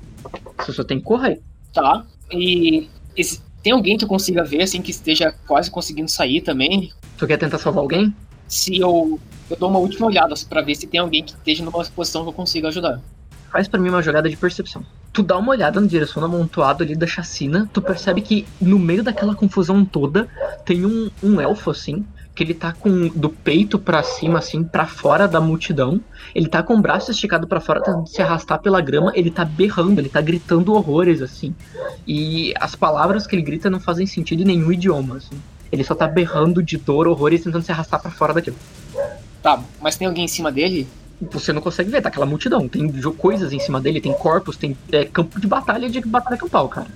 Você 0.59 0.73
só 0.73 0.85
tem 0.85 0.99
que 0.99 1.05
correr. 1.05 1.41
Tá. 1.73 2.05
E 2.33 2.89
esse- 3.17 3.41
tem 3.63 3.73
alguém 3.73 3.97
que 3.97 4.05
eu 4.05 4.09
consiga 4.09 4.43
ver, 4.45 4.63
assim, 4.63 4.81
que 4.83 4.91
esteja 4.91 5.33
quase 5.47 5.71
conseguindo 5.71 6.11
sair 6.11 6.41
também? 6.41 6.93
Tu 7.19 7.27
quer 7.27 7.37
tentar 7.37 7.59
salvar 7.59 7.83
alguém? 7.83 8.15
Se 8.49 8.79
eu, 8.79 9.21
eu 9.49 9.57
dou 9.57 9.69
uma 9.71 9.79
última 9.79 10.07
olhada 10.07 10.35
pra 10.49 10.61
ver 10.63 10.75
se 10.75 10.87
tem 10.87 10.99
alguém 11.01 11.23
que 11.23 11.33
esteja 11.33 11.65
numa 11.65 11.85
posição 11.85 12.23
que 12.23 12.29
eu 12.29 12.33
consiga 12.33 12.69
ajudar. 12.69 13.01
Faz 13.53 13.67
pra 13.69 13.81
mim 13.81 13.89
uma 13.89 14.03
jogada 14.03 14.29
de 14.29 14.37
percepção. 14.37 14.85
Tu 15.13 15.23
dá 15.25 15.37
uma 15.37 15.51
olhada 15.51 15.81
na 15.81 15.87
direção 15.87 16.21
do 16.21 16.27
amontoado 16.27 16.85
ali 16.85 16.95
da 16.95 17.07
chacina, 17.07 17.69
tu 17.73 17.83
percebe 17.83 18.21
que 18.21 18.47
no 18.61 18.79
meio 18.79 19.03
daquela 19.03 19.35
confusão 19.35 19.85
toda 19.85 20.29
tem 20.65 20.87
um, 20.87 21.11
um 21.23 21.41
elfo 21.41 21.71
assim, 21.71 22.05
que 22.41 22.45
ele 22.45 22.55
tá 22.55 22.73
com 22.73 23.09
do 23.09 23.29
peito 23.29 23.79
pra 23.79 24.03
cima 24.03 24.39
assim, 24.39 24.65
pra 24.65 24.87
fora 24.87 25.29
da 25.29 25.43
multidão. 25.43 26.01
Ele 26.35 26.49
tá 26.49 26.63
com 26.63 26.75
o 26.75 26.81
braço 26.81 27.11
esticado 27.11 27.47
pra 27.47 27.61
fora, 27.61 27.83
tentando 27.83 28.07
se 28.07 28.23
arrastar 28.23 28.59
pela 28.61 28.81
grama, 28.81 29.13
ele 29.15 29.31
tá 29.31 29.45
berrando, 29.45 30.01
ele 30.01 30.09
tá 30.09 30.23
gritando 30.23 30.73
horrores 30.73 31.21
assim. 31.21 31.55
E 32.07 32.55
as 32.59 32.75
palavras 32.75 33.27
que 33.27 33.37
ele 33.37 33.43
grita 33.43 33.69
não 33.69 33.79
fazem 33.79 34.07
sentido 34.07 34.41
em 34.41 34.47
nenhum 34.47 34.73
idioma 34.73 35.19
assim. 35.19 35.39
Ele 35.71 35.85
só 35.85 35.95
tá 35.95 36.09
berrando 36.09 36.63
de 36.63 36.79
dor, 36.79 37.07
horrores, 37.07 37.45
tentando 37.45 37.63
se 37.63 37.73
arrastar 37.73 38.01
pra 38.01 38.11
fora 38.11 38.33
daquilo. 38.33 38.57
Tá, 39.43 39.63
mas 39.79 39.97
tem 39.97 40.09
alguém 40.09 40.25
em 40.25 40.29
cima 40.29 40.51
dele? 40.51 40.89
você 41.31 41.53
não 41.53 41.61
consegue 41.61 41.91
ver, 41.91 42.01
tá 42.01 42.09
aquela 42.09 42.25
multidão. 42.25 42.67
Tem 42.67 42.91
coisas 43.19 43.53
em 43.53 43.59
cima 43.59 43.83
dele, 43.83 44.01
tem 44.01 44.15
corpos, 44.15 44.57
tem 44.57 44.75
é, 44.91 45.05
campo 45.05 45.39
de 45.39 45.47
batalha 45.47 45.91
de 45.91 46.01
batalha 46.01 46.39
campal, 46.39 46.67
cara. 46.71 46.89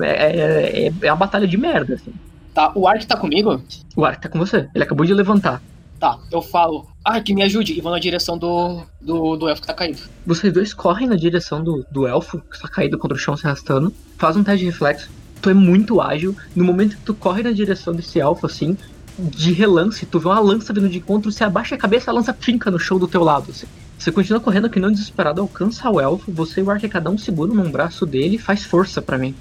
É, 0.00 0.86
é, 0.86 0.92
é 1.02 1.12
uma 1.12 1.16
batalha 1.16 1.48
de 1.48 1.56
merda, 1.56 1.94
assim. 1.94 2.12
Tá, 2.54 2.72
o 2.74 2.86
Ark 2.86 3.06
tá 3.06 3.16
comigo? 3.16 3.62
O 3.96 4.04
Ark 4.04 4.20
tá 4.20 4.28
com 4.28 4.38
você. 4.38 4.68
Ele 4.74 4.84
acabou 4.84 5.06
de 5.06 5.14
levantar. 5.14 5.62
Tá, 5.98 6.18
eu 6.30 6.42
falo, 6.42 6.86
Ark, 7.04 7.32
me 7.32 7.42
ajude, 7.42 7.78
e 7.78 7.80
vou 7.80 7.92
na 7.92 7.98
direção 7.98 8.36
do, 8.36 8.82
do, 9.00 9.36
do 9.36 9.48
elfo 9.48 9.62
que 9.62 9.68
tá 9.68 9.74
caído. 9.74 10.00
Vocês 10.26 10.52
dois 10.52 10.74
correm 10.74 11.06
na 11.06 11.14
direção 11.14 11.62
do, 11.62 11.86
do 11.90 12.06
elfo, 12.06 12.40
que 12.40 12.60
tá 12.60 12.68
caído 12.68 12.98
contra 12.98 13.16
o 13.16 13.20
chão 13.20 13.36
se 13.36 13.46
arrastando. 13.46 13.94
Faz 14.18 14.36
um 14.36 14.42
teste 14.42 14.64
de 14.64 14.70
reflexo. 14.70 15.08
Tu 15.40 15.50
é 15.50 15.54
muito 15.54 16.00
ágil. 16.00 16.36
No 16.54 16.64
momento 16.64 16.96
que 16.96 17.02
tu 17.02 17.14
corre 17.14 17.42
na 17.42 17.52
direção 17.52 17.94
desse 17.94 18.18
elfo, 18.20 18.46
assim, 18.46 18.76
de 19.18 19.52
relance, 19.52 20.04
tu 20.06 20.18
vê 20.18 20.26
uma 20.26 20.40
lança 20.40 20.72
vindo 20.72 20.88
de 20.88 20.98
encontro, 20.98 21.30
você 21.30 21.44
abaixa 21.44 21.74
a 21.74 21.78
cabeça, 21.78 22.10
a 22.10 22.14
lança 22.14 22.34
finca 22.34 22.70
no 22.70 22.78
chão 22.78 22.98
do 22.98 23.06
teu 23.06 23.22
lado, 23.22 23.50
assim. 23.50 23.66
Você 23.98 24.10
continua 24.10 24.40
correndo 24.40 24.68
que 24.68 24.80
não 24.80 24.90
desesperado, 24.90 25.40
alcança 25.40 25.88
o 25.88 26.00
elfo, 26.00 26.32
você 26.32 26.60
e 26.60 26.64
o 26.64 26.70
Ark 26.70 26.88
cada 26.88 27.08
um 27.08 27.16
segura 27.16 27.54
num 27.54 27.70
braço 27.70 28.04
dele 28.04 28.34
e 28.34 28.38
faz 28.38 28.64
força 28.64 29.00
pra 29.00 29.16
mim. 29.16 29.34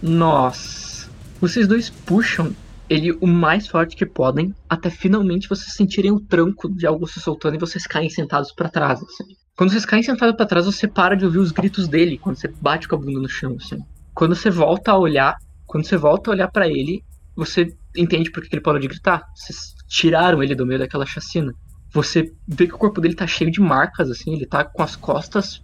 Nossa. 0.00 0.77
Vocês 1.40 1.68
dois 1.68 1.88
puxam 1.88 2.54
ele 2.88 3.12
o 3.20 3.26
mais 3.26 3.66
forte 3.66 3.94
que 3.94 4.06
podem, 4.06 4.54
até 4.68 4.90
finalmente 4.90 5.48
vocês 5.48 5.74
sentirem 5.74 6.10
o 6.10 6.20
tranco 6.20 6.68
de 6.68 6.86
algo 6.86 7.06
se 7.06 7.20
soltando 7.20 7.54
e 7.54 7.58
vocês 7.58 7.86
caem 7.86 8.08
sentados 8.08 8.50
pra 8.52 8.68
trás, 8.68 9.02
assim. 9.02 9.36
Quando 9.56 9.70
vocês 9.70 9.84
caem 9.84 10.02
sentados 10.02 10.36
pra 10.36 10.46
trás, 10.46 10.66
você 10.66 10.88
para 10.88 11.16
de 11.16 11.24
ouvir 11.24 11.38
os 11.38 11.52
gritos 11.52 11.86
dele 11.86 12.18
quando 12.18 12.36
você 12.36 12.48
bate 12.60 12.88
com 12.88 12.96
a 12.96 12.98
bunda 12.98 13.20
no 13.20 13.28
chão, 13.28 13.56
assim. 13.60 13.78
Quando 14.14 14.34
você 14.34 14.50
volta 14.50 14.92
a 14.92 14.98
olhar, 14.98 15.36
quando 15.66 15.84
você 15.84 15.96
volta 15.96 16.30
a 16.30 16.32
olhar 16.32 16.48
pra 16.48 16.66
ele, 16.66 17.04
você 17.36 17.72
entende 17.96 18.30
por 18.30 18.42
que 18.42 18.54
ele 18.54 18.62
parou 18.62 18.80
de 18.80 18.88
gritar. 18.88 19.22
Vocês 19.34 19.74
tiraram 19.86 20.42
ele 20.42 20.54
do 20.54 20.66
meio 20.66 20.80
daquela 20.80 21.06
chacina. 21.06 21.52
Você 21.92 22.32
vê 22.46 22.66
que 22.66 22.74
o 22.74 22.78
corpo 22.78 23.00
dele 23.00 23.14
tá 23.14 23.26
cheio 23.26 23.50
de 23.50 23.60
marcas, 23.60 24.10
assim, 24.10 24.34
ele 24.34 24.46
tá 24.46 24.64
com 24.64 24.82
as 24.82 24.96
costas 24.96 25.62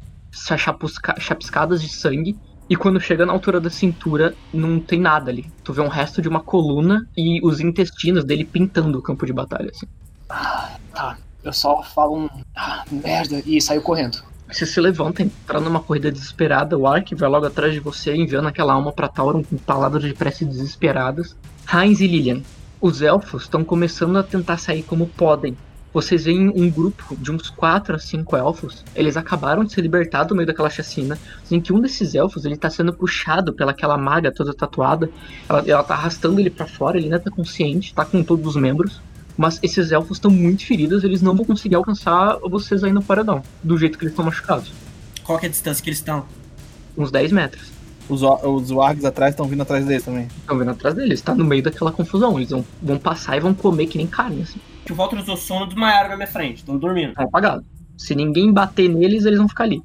chapiscadas 1.18 1.83
de 1.83 1.89
sangue. 1.89 2.37
E 2.69 2.77
quando 2.77 3.01
chega 3.01 3.27
na 3.27 3.33
altura 3.33 3.61
da 3.61 3.69
cintura, 3.69 4.35
não 4.53 4.81
tem 4.81 4.99
nada 4.99 5.31
ali. 5.31 5.51
Tu 5.62 5.73
vê 5.73 5.83
um 5.83 5.89
resto 5.89 6.23
de 6.23 6.29
uma 6.29 6.41
coluna 6.41 7.07
e 7.17 7.41
os 7.47 7.61
intestinos 7.61 8.25
dele 8.25 8.45
pintando 8.45 8.99
o 8.99 9.03
campo 9.03 9.27
de 9.27 9.33
batalha, 9.33 9.71
assim. 9.71 9.87
Tá, 10.93 11.19
eu 11.43 11.53
só 11.53 11.83
falo 11.83 12.17
um. 12.17 12.29
Ah, 12.57 12.85
merda, 12.91 13.43
e 13.45 13.61
saio 13.61 13.83
correndo. 13.83 14.23
Você 14.51 14.67
se 14.67 14.81
levanta, 14.81 15.23
entra 15.23 15.59
numa 15.59 15.81
corrida 15.81 16.12
desesperada, 16.12 16.79
o 16.79 16.87
Ark 16.87 17.15
vai 17.15 17.29
logo 17.29 17.47
atrás 17.47 17.73
de 17.73 17.81
você, 17.81 18.15
enviando 18.15 18.47
aquela 18.47 18.75
alma 18.75 18.93
pra 18.93 19.09
Tauron 19.09 19.43
com 19.43 19.57
palavras 19.57 20.03
de 20.03 20.15
prece 20.15 20.45
desesperadas. 20.45 21.37
Heinz 21.73 22.01
e 22.01 22.07
Lilian, 22.07 22.43
os 22.81 23.03
elfos 23.03 23.43
estão 23.43 23.65
começando 23.65 24.17
a 24.17 24.23
tentar 24.23 24.59
sair 24.59 24.83
como 24.83 25.07
podem. 25.07 25.57
Vocês 25.95 26.24
veem 26.24 26.49
um 26.49 26.68
grupo 26.68 27.16
de 27.16 27.30
uns 27.30 27.49
4 27.51 27.95
a 27.95 27.99
5 28.01 28.36
elfos, 28.36 28.84
eles 28.97 29.16
acabaram 29.16 29.62
de 29.62 29.72
se 29.72 29.80
libertar 29.80 30.24
do 30.24 30.34
meio 30.34 30.45
daquela 30.45 30.68
chacina, 30.68 31.16
em 31.49 31.61
que 31.61 31.72
um 31.72 31.80
desses 31.80 32.16
elfos 32.16 32.45
ele 32.45 32.57
tá 32.57 32.68
sendo 32.68 32.92
puxado 32.92 33.53
pelaquela 33.53 33.97
maga 33.97 34.32
toda 34.32 34.53
tatuada, 34.53 35.09
ela, 35.49 35.62
ela 35.64 35.84
tá 35.84 35.95
arrastando 35.95 36.40
ele 36.40 36.51
pra 36.51 36.66
fora, 36.66 36.97
ele 36.97 37.07
ainda 37.07 37.20
tá 37.20 37.30
consciente, 37.30 37.95
tá 37.95 38.05
com 38.05 38.24
todos 38.24 38.45
os 38.45 38.61
membros, 38.61 39.01
mas 39.36 39.61
esses 39.62 39.92
elfos 39.92 40.16
estão 40.16 40.32
muito 40.32 40.66
feridos, 40.66 41.05
eles 41.05 41.22
não 41.22 41.36
vão 41.36 41.45
conseguir 41.45 41.76
alcançar 41.76 42.38
vocês 42.40 42.82
aí 42.82 42.92
no 42.92 43.01
paredão, 43.01 43.40
do 43.62 43.78
jeito 43.78 43.97
que 43.97 44.03
eles 44.03 44.14
estão 44.14 44.24
machucados. 44.24 44.72
Qual 45.22 45.38
que 45.38 45.47
é 45.47 45.49
a 45.49 45.53
distância 45.53 45.80
que 45.80 45.90
eles 45.90 46.01
estão? 46.01 46.26
Uns 46.99 47.12
10 47.12 47.30
metros. 47.30 47.70
Os, 48.09 48.20
os 48.20 48.70
wargs 48.72 49.05
atrás 49.05 49.32
estão 49.32 49.47
vindo 49.47 49.62
atrás 49.62 49.86
deles 49.86 50.05
também. 50.05 50.26
Estão 50.40 50.59
vindo 50.59 50.72
atrás 50.72 50.97
deles, 50.97 51.20
tá 51.20 51.36
no 51.36 51.45
meio 51.45 51.62
daquela 51.62 51.92
confusão. 51.92 52.36
Eles 52.36 52.51
vão, 52.51 52.64
vão 52.82 52.99
passar 52.99 53.36
e 53.36 53.40
vão 53.40 53.55
comer 53.55 53.86
que 53.86 53.97
nem 53.97 54.09
carne, 54.09 54.42
assim. 54.42 54.59
Que 54.85 54.93
o 54.93 54.97
Walter 54.97 55.18
usou 55.18 55.37
sono 55.37 55.66
desmaiaram 55.66 56.11
na 56.11 56.16
minha 56.16 56.28
frente, 56.28 56.59
estão 56.59 56.76
dormindo. 56.76 57.11
Estão 57.11 57.24
apagados. 57.24 57.64
Se 57.97 58.14
ninguém 58.14 58.53
bater 58.53 58.89
neles, 58.89 59.24
eles 59.24 59.39
vão 59.39 59.49
ficar 59.49 59.64
ali. 59.64 59.82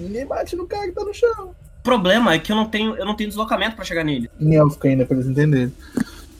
Ninguém 0.00 0.26
bate 0.26 0.56
no 0.56 0.66
cara 0.66 0.86
que 0.86 0.92
tá 0.92 1.04
no 1.04 1.14
chão. 1.14 1.50
O 1.80 1.82
problema 1.82 2.34
é 2.34 2.38
que 2.38 2.50
eu 2.50 2.56
não 2.56 2.66
tenho, 2.66 2.96
eu 2.96 3.06
não 3.06 3.14
tenho 3.14 3.28
deslocamento 3.28 3.76
pra 3.76 3.84
chegar 3.84 4.02
nele. 4.02 4.28
Em 4.40 4.56
élfico 4.56 4.86
ainda, 4.86 5.06
pra 5.06 5.16
eles 5.16 5.28
entenderem. 5.28 5.72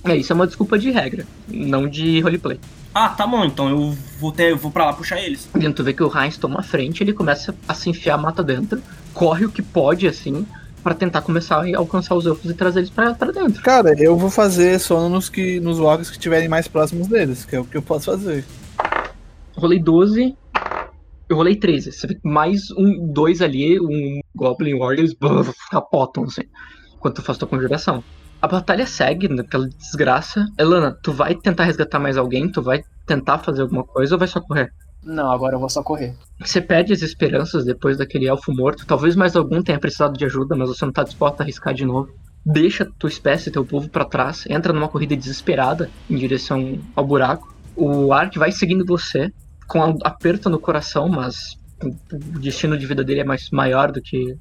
É, 0.04 0.16
isso 0.16 0.32
é 0.32 0.34
uma 0.34 0.46
desculpa 0.46 0.78
de 0.78 0.90
regra, 0.90 1.26
não 1.48 1.88
de 1.88 2.20
roleplay. 2.20 2.60
Ah, 2.94 3.08
tá 3.08 3.26
bom, 3.26 3.44
então 3.44 3.68
eu 3.68 3.96
vou 4.18 4.32
ter, 4.32 4.52
eu 4.52 4.56
vou 4.56 4.70
pra 4.70 4.86
lá 4.86 4.92
puxar 4.92 5.20
eles. 5.20 5.48
Dentro 5.52 5.74
tu 5.74 5.84
vê 5.84 5.92
que 5.92 6.02
o 6.02 6.10
Heinz 6.10 6.36
toma 6.36 6.60
a 6.60 6.62
frente, 6.62 7.02
ele 7.02 7.12
começa 7.12 7.54
a 7.68 7.74
se 7.74 7.90
enfiar 7.90 8.16
mata 8.16 8.42
dentro, 8.42 8.80
corre 9.12 9.44
o 9.44 9.50
que 9.50 9.62
pode, 9.62 10.06
assim, 10.06 10.46
pra 10.86 10.94
tentar 10.94 11.20
começar 11.22 11.64
a 11.64 11.78
alcançar 11.78 12.14
os 12.14 12.26
elfos 12.26 12.48
e 12.48 12.54
trazer 12.54 12.78
eles 12.78 12.90
pra, 12.90 13.12
pra 13.12 13.32
dentro. 13.32 13.60
Cara, 13.60 13.92
eu 14.00 14.16
vou 14.16 14.30
fazer 14.30 14.78
sono 14.78 15.08
nos, 15.08 15.28
que, 15.28 15.58
nos 15.58 15.80
wargs 15.80 16.08
que 16.08 16.16
estiverem 16.16 16.48
mais 16.48 16.68
próximos 16.68 17.08
deles, 17.08 17.44
que 17.44 17.56
é 17.56 17.58
o 17.58 17.64
que 17.64 17.76
eu 17.76 17.82
posso 17.82 18.06
fazer. 18.06 18.44
Rolei 19.56 19.80
12, 19.80 20.36
eu 21.28 21.36
rolei 21.36 21.56
13. 21.56 21.90
Você 21.90 22.06
vê 22.06 22.14
que 22.14 22.20
mais 22.22 22.70
um, 22.70 23.12
dois 23.12 23.42
ali, 23.42 23.80
um 23.80 24.20
Goblin 24.32 24.78
Warriors, 24.78 25.12
brrr, 25.12 25.50
capotam, 25.72 26.22
assim, 26.22 26.42
enquanto 26.94 27.16
tu 27.16 27.22
faz 27.22 27.36
tua 27.36 27.48
conjuração. 27.48 28.04
A 28.40 28.46
batalha 28.46 28.86
segue 28.86 29.26
naquela 29.26 29.66
desgraça. 29.66 30.46
Elana, 30.56 30.96
tu 31.02 31.12
vai 31.12 31.34
tentar 31.34 31.64
resgatar 31.64 31.98
mais 31.98 32.16
alguém? 32.16 32.48
Tu 32.48 32.62
vai 32.62 32.84
tentar 33.04 33.38
fazer 33.38 33.62
alguma 33.62 33.82
coisa 33.82 34.14
ou 34.14 34.20
vai 34.20 34.28
só 34.28 34.40
correr? 34.40 34.70
Não, 35.06 35.30
agora 35.30 35.54
eu 35.54 35.60
vou 35.60 35.68
só 35.68 35.84
correr. 35.84 36.14
Você 36.40 36.60
perde 36.60 36.92
as 36.92 37.00
esperanças 37.00 37.64
depois 37.64 37.96
daquele 37.96 38.26
elfo 38.26 38.52
morto. 38.52 38.84
Talvez 38.84 39.14
mais 39.14 39.36
algum 39.36 39.62
tenha 39.62 39.78
precisado 39.78 40.18
de 40.18 40.24
ajuda, 40.24 40.56
mas 40.56 40.68
você 40.68 40.84
não 40.84 40.92
tá 40.92 41.04
disposto 41.04 41.40
a 41.40 41.44
arriscar 41.44 41.72
de 41.72 41.84
novo. 41.84 42.12
Deixa 42.44 42.84
tua 42.98 43.08
espécie, 43.08 43.50
teu 43.50 43.64
povo 43.64 43.88
pra 43.88 44.04
trás. 44.04 44.44
Entra 44.50 44.72
numa 44.72 44.88
corrida 44.88 45.16
desesperada 45.16 45.88
em 46.10 46.16
direção 46.16 46.80
ao 46.96 47.06
buraco. 47.06 47.54
O 47.76 48.12
Ark 48.12 48.36
vai 48.36 48.50
seguindo 48.50 48.84
você, 48.84 49.32
com 49.68 49.78
um 49.78 49.98
aperto 50.02 50.50
no 50.50 50.58
coração, 50.58 51.08
mas 51.08 51.56
o 51.82 51.88
o 52.12 52.38
destino 52.40 52.76
de 52.76 52.86
vida 52.86 53.04
dele 53.04 53.20
é 53.20 53.24
mais 53.24 53.50
maior 53.50 53.92
do 53.92 54.02
que 54.02 54.36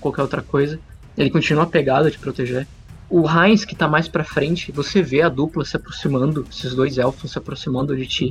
qualquer 0.00 0.22
outra 0.22 0.42
coisa. 0.42 0.80
Ele 1.16 1.30
continua 1.30 1.66
pegado 1.66 2.08
a 2.08 2.10
te 2.10 2.18
proteger. 2.18 2.66
O 3.14 3.28
Heinz, 3.28 3.66
que 3.66 3.76
tá 3.76 3.86
mais 3.86 4.08
pra 4.08 4.24
frente, 4.24 4.72
você 4.72 5.02
vê 5.02 5.20
a 5.20 5.28
dupla 5.28 5.66
se 5.66 5.76
aproximando, 5.76 6.46
esses 6.50 6.74
dois 6.74 6.96
elfos 6.96 7.30
se 7.30 7.36
aproximando 7.36 7.94
de 7.94 8.06
ti. 8.06 8.30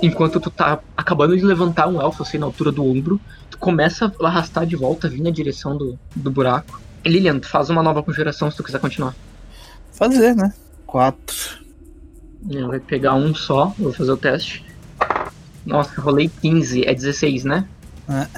Enquanto 0.00 0.38
tu 0.38 0.48
tá 0.48 0.78
acabando 0.96 1.36
de 1.36 1.44
levantar 1.44 1.88
um 1.88 2.00
elfo 2.00 2.22
assim 2.22 2.38
na 2.38 2.46
altura 2.46 2.70
do 2.70 2.84
ombro, 2.84 3.20
tu 3.50 3.58
começa 3.58 4.06
a 4.20 4.26
arrastar 4.28 4.64
de 4.64 4.76
volta, 4.76 5.08
vir 5.08 5.20
na 5.20 5.30
direção 5.30 5.76
do, 5.76 5.98
do 6.14 6.30
buraco. 6.30 6.80
Lilian, 7.04 7.40
tu 7.40 7.48
faz 7.48 7.68
uma 7.68 7.82
nova 7.82 8.00
conjuração 8.00 8.48
se 8.48 8.56
tu 8.56 8.62
quiser 8.62 8.78
continuar. 8.78 9.12
Fazer, 9.90 10.36
né? 10.36 10.54
Quatro. 10.86 11.58
Ele 12.48 12.64
vai 12.64 12.78
pegar 12.78 13.14
um 13.14 13.34
só, 13.34 13.74
vou 13.76 13.92
fazer 13.92 14.12
o 14.12 14.16
teste. 14.16 14.64
Nossa, 15.64 16.00
rolei 16.00 16.30
15, 16.42 16.86
é 16.86 16.94
16, 16.94 17.42
né? 17.42 17.66
É. 18.08 18.28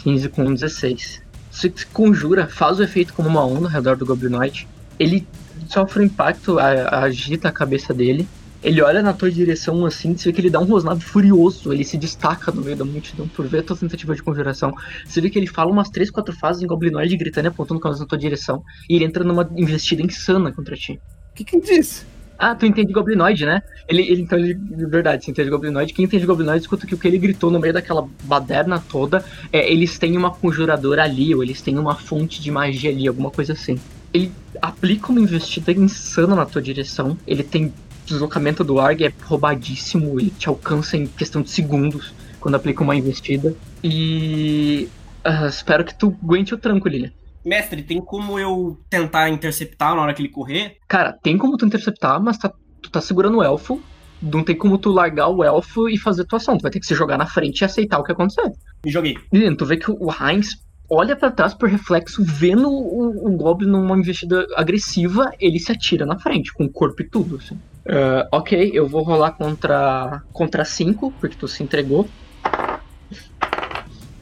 15 0.00 0.28
com 0.28 0.52
16. 0.52 1.22
Você 1.50 1.72
se 1.74 1.86
conjura, 1.86 2.46
faz 2.48 2.78
o 2.78 2.82
efeito 2.82 3.14
como 3.14 3.30
uma 3.30 3.46
onda 3.46 3.66
ao 3.66 3.72
redor 3.72 3.96
do 3.96 4.04
Goblinoid. 4.04 4.68
Ele 5.00 5.26
sofre 5.66 6.02
um 6.02 6.06
impacto, 6.06 6.58
agita 6.58 7.48
a 7.48 7.52
cabeça 7.52 7.94
dele. 7.94 8.28
Ele 8.62 8.82
olha 8.82 9.00
na 9.00 9.14
tua 9.14 9.30
direção 9.30 9.86
assim, 9.86 10.14
você 10.14 10.28
vê 10.28 10.34
que 10.34 10.40
ele 10.42 10.50
dá 10.50 10.60
um 10.60 10.64
rosnado 10.64 11.00
furioso, 11.00 11.72
ele 11.72 11.82
se 11.82 11.96
destaca 11.96 12.52
no 12.52 12.60
meio 12.60 12.76
da 12.76 12.84
multidão 12.84 13.26
por 13.26 13.46
ver 13.46 13.60
a 13.60 13.62
tua 13.62 13.74
tentativa 13.74 14.14
de 14.14 14.22
conjuração. 14.22 14.74
Você 15.06 15.18
vê 15.22 15.30
que 15.30 15.38
ele 15.38 15.46
fala 15.46 15.72
umas 15.72 15.88
3, 15.88 16.10
4 16.10 16.36
fases 16.36 16.62
em 16.62 16.66
Goblinoid 16.66 17.16
gritando 17.16 17.46
e 17.46 17.48
apontando 17.48 17.80
com 17.80 17.88
a 17.88 17.96
na 17.96 18.04
tua 18.04 18.18
direção. 18.18 18.62
E 18.86 18.96
ele 18.96 19.06
entra 19.06 19.24
numa 19.24 19.48
investida 19.56 20.02
insana 20.02 20.52
contra 20.52 20.76
ti. 20.76 21.00
O 21.32 21.36
que 21.36 21.44
que 21.44 21.58
disse? 21.58 22.04
Ah, 22.38 22.54
tu 22.54 22.66
entende 22.66 22.92
Goblinoid, 22.92 23.46
né? 23.46 23.62
Ele, 23.88 24.02
ele 24.02 24.22
então, 24.22 24.38
ele, 24.38 24.54
de 24.54 24.86
verdade, 24.86 25.24
você 25.24 25.30
entende 25.30 25.48
Goblinoid. 25.48 25.94
Quem 25.94 26.04
entende 26.04 26.26
Goblinoid 26.26 26.60
escuta 26.60 26.86
que 26.86 26.94
o 26.94 26.98
que 26.98 27.08
ele 27.08 27.18
gritou 27.18 27.50
no 27.50 27.58
meio 27.58 27.72
daquela 27.72 28.06
baderna 28.24 28.78
toda 28.78 29.24
é 29.50 29.72
eles 29.72 29.98
têm 29.98 30.18
uma 30.18 30.30
conjuradora 30.30 31.04
ali, 31.04 31.34
ou 31.34 31.42
eles 31.42 31.62
têm 31.62 31.78
uma 31.78 31.94
fonte 31.94 32.42
de 32.42 32.50
magia 32.50 32.90
ali, 32.90 33.08
alguma 33.08 33.30
coisa 33.30 33.54
assim. 33.54 33.78
Ele 34.12 34.32
aplica 34.60 35.12
uma 35.12 35.20
investida 35.20 35.72
insana 35.72 36.34
na 36.34 36.46
tua 36.46 36.60
direção. 36.60 37.16
Ele 37.26 37.42
tem 37.42 37.72
deslocamento 38.04 38.64
do 38.64 38.80
Arg, 38.80 39.02
é 39.02 39.12
roubadíssimo, 39.24 40.18
ele 40.18 40.30
te 40.30 40.48
alcança 40.48 40.96
em 40.96 41.06
questão 41.06 41.42
de 41.42 41.50
segundos 41.50 42.12
quando 42.40 42.56
aplica 42.56 42.82
uma 42.82 42.96
investida. 42.96 43.54
E. 43.84 44.88
ah, 45.22 45.46
espero 45.46 45.84
que 45.84 45.94
tu 45.96 46.16
aguente 46.22 46.54
o 46.54 46.58
tranco, 46.58 46.88
Lilian. 46.88 47.12
Mestre, 47.44 47.82
tem 47.82 48.00
como 48.00 48.38
eu 48.38 48.78
tentar 48.90 49.30
interceptar 49.30 49.94
na 49.94 50.02
hora 50.02 50.12
que 50.12 50.20
ele 50.20 50.28
correr? 50.28 50.76
Cara, 50.86 51.12
tem 51.12 51.38
como 51.38 51.56
tu 51.56 51.64
interceptar, 51.64 52.20
mas 52.22 52.36
tá- 52.36 52.52
tu 52.82 52.90
tá 52.90 53.00
segurando 53.00 53.38
o 53.38 53.42
elfo. 53.42 53.80
Não 54.20 54.44
tem 54.44 54.54
como 54.54 54.76
tu 54.76 54.90
largar 54.90 55.28
o 55.28 55.42
elfo 55.42 55.88
e 55.88 55.96
fazer 55.96 56.26
tua 56.26 56.36
ação. 56.36 56.58
Tu 56.58 56.62
vai 56.62 56.70
ter 56.70 56.80
que 56.80 56.86
se 56.86 56.94
jogar 56.94 57.16
na 57.16 57.24
frente 57.24 57.60
e 57.60 57.64
aceitar 57.64 57.98
o 57.98 58.04
que 58.04 58.12
acontecer. 58.12 58.52
Me 58.84 58.90
joguei. 58.90 59.16
Lilian, 59.32 59.54
tu 59.54 59.64
vê 59.64 59.78
que 59.78 59.90
o 59.90 60.08
Heinz 60.12 60.56
olha 60.90 61.14
pra 61.14 61.30
trás 61.30 61.54
por 61.54 61.68
reflexo, 61.68 62.22
vendo 62.24 62.68
o, 62.68 63.28
o 63.28 63.36
Goblin 63.36 63.70
numa 63.70 63.96
investida 63.96 64.46
agressiva, 64.56 65.30
ele 65.38 65.60
se 65.60 65.70
atira 65.70 66.04
na 66.04 66.18
frente, 66.18 66.52
com 66.52 66.64
o 66.64 66.70
corpo 66.70 67.00
e 67.00 67.08
tudo. 67.08 67.36
Assim. 67.36 67.58
Ah, 67.88 68.28
ok, 68.32 68.70
eu 68.74 68.88
vou 68.88 69.02
rolar 69.02 69.32
contra 69.32 70.22
contra 70.32 70.64
5, 70.64 71.12
porque 71.20 71.36
tu 71.36 71.46
se 71.46 71.62
entregou. 71.62 72.08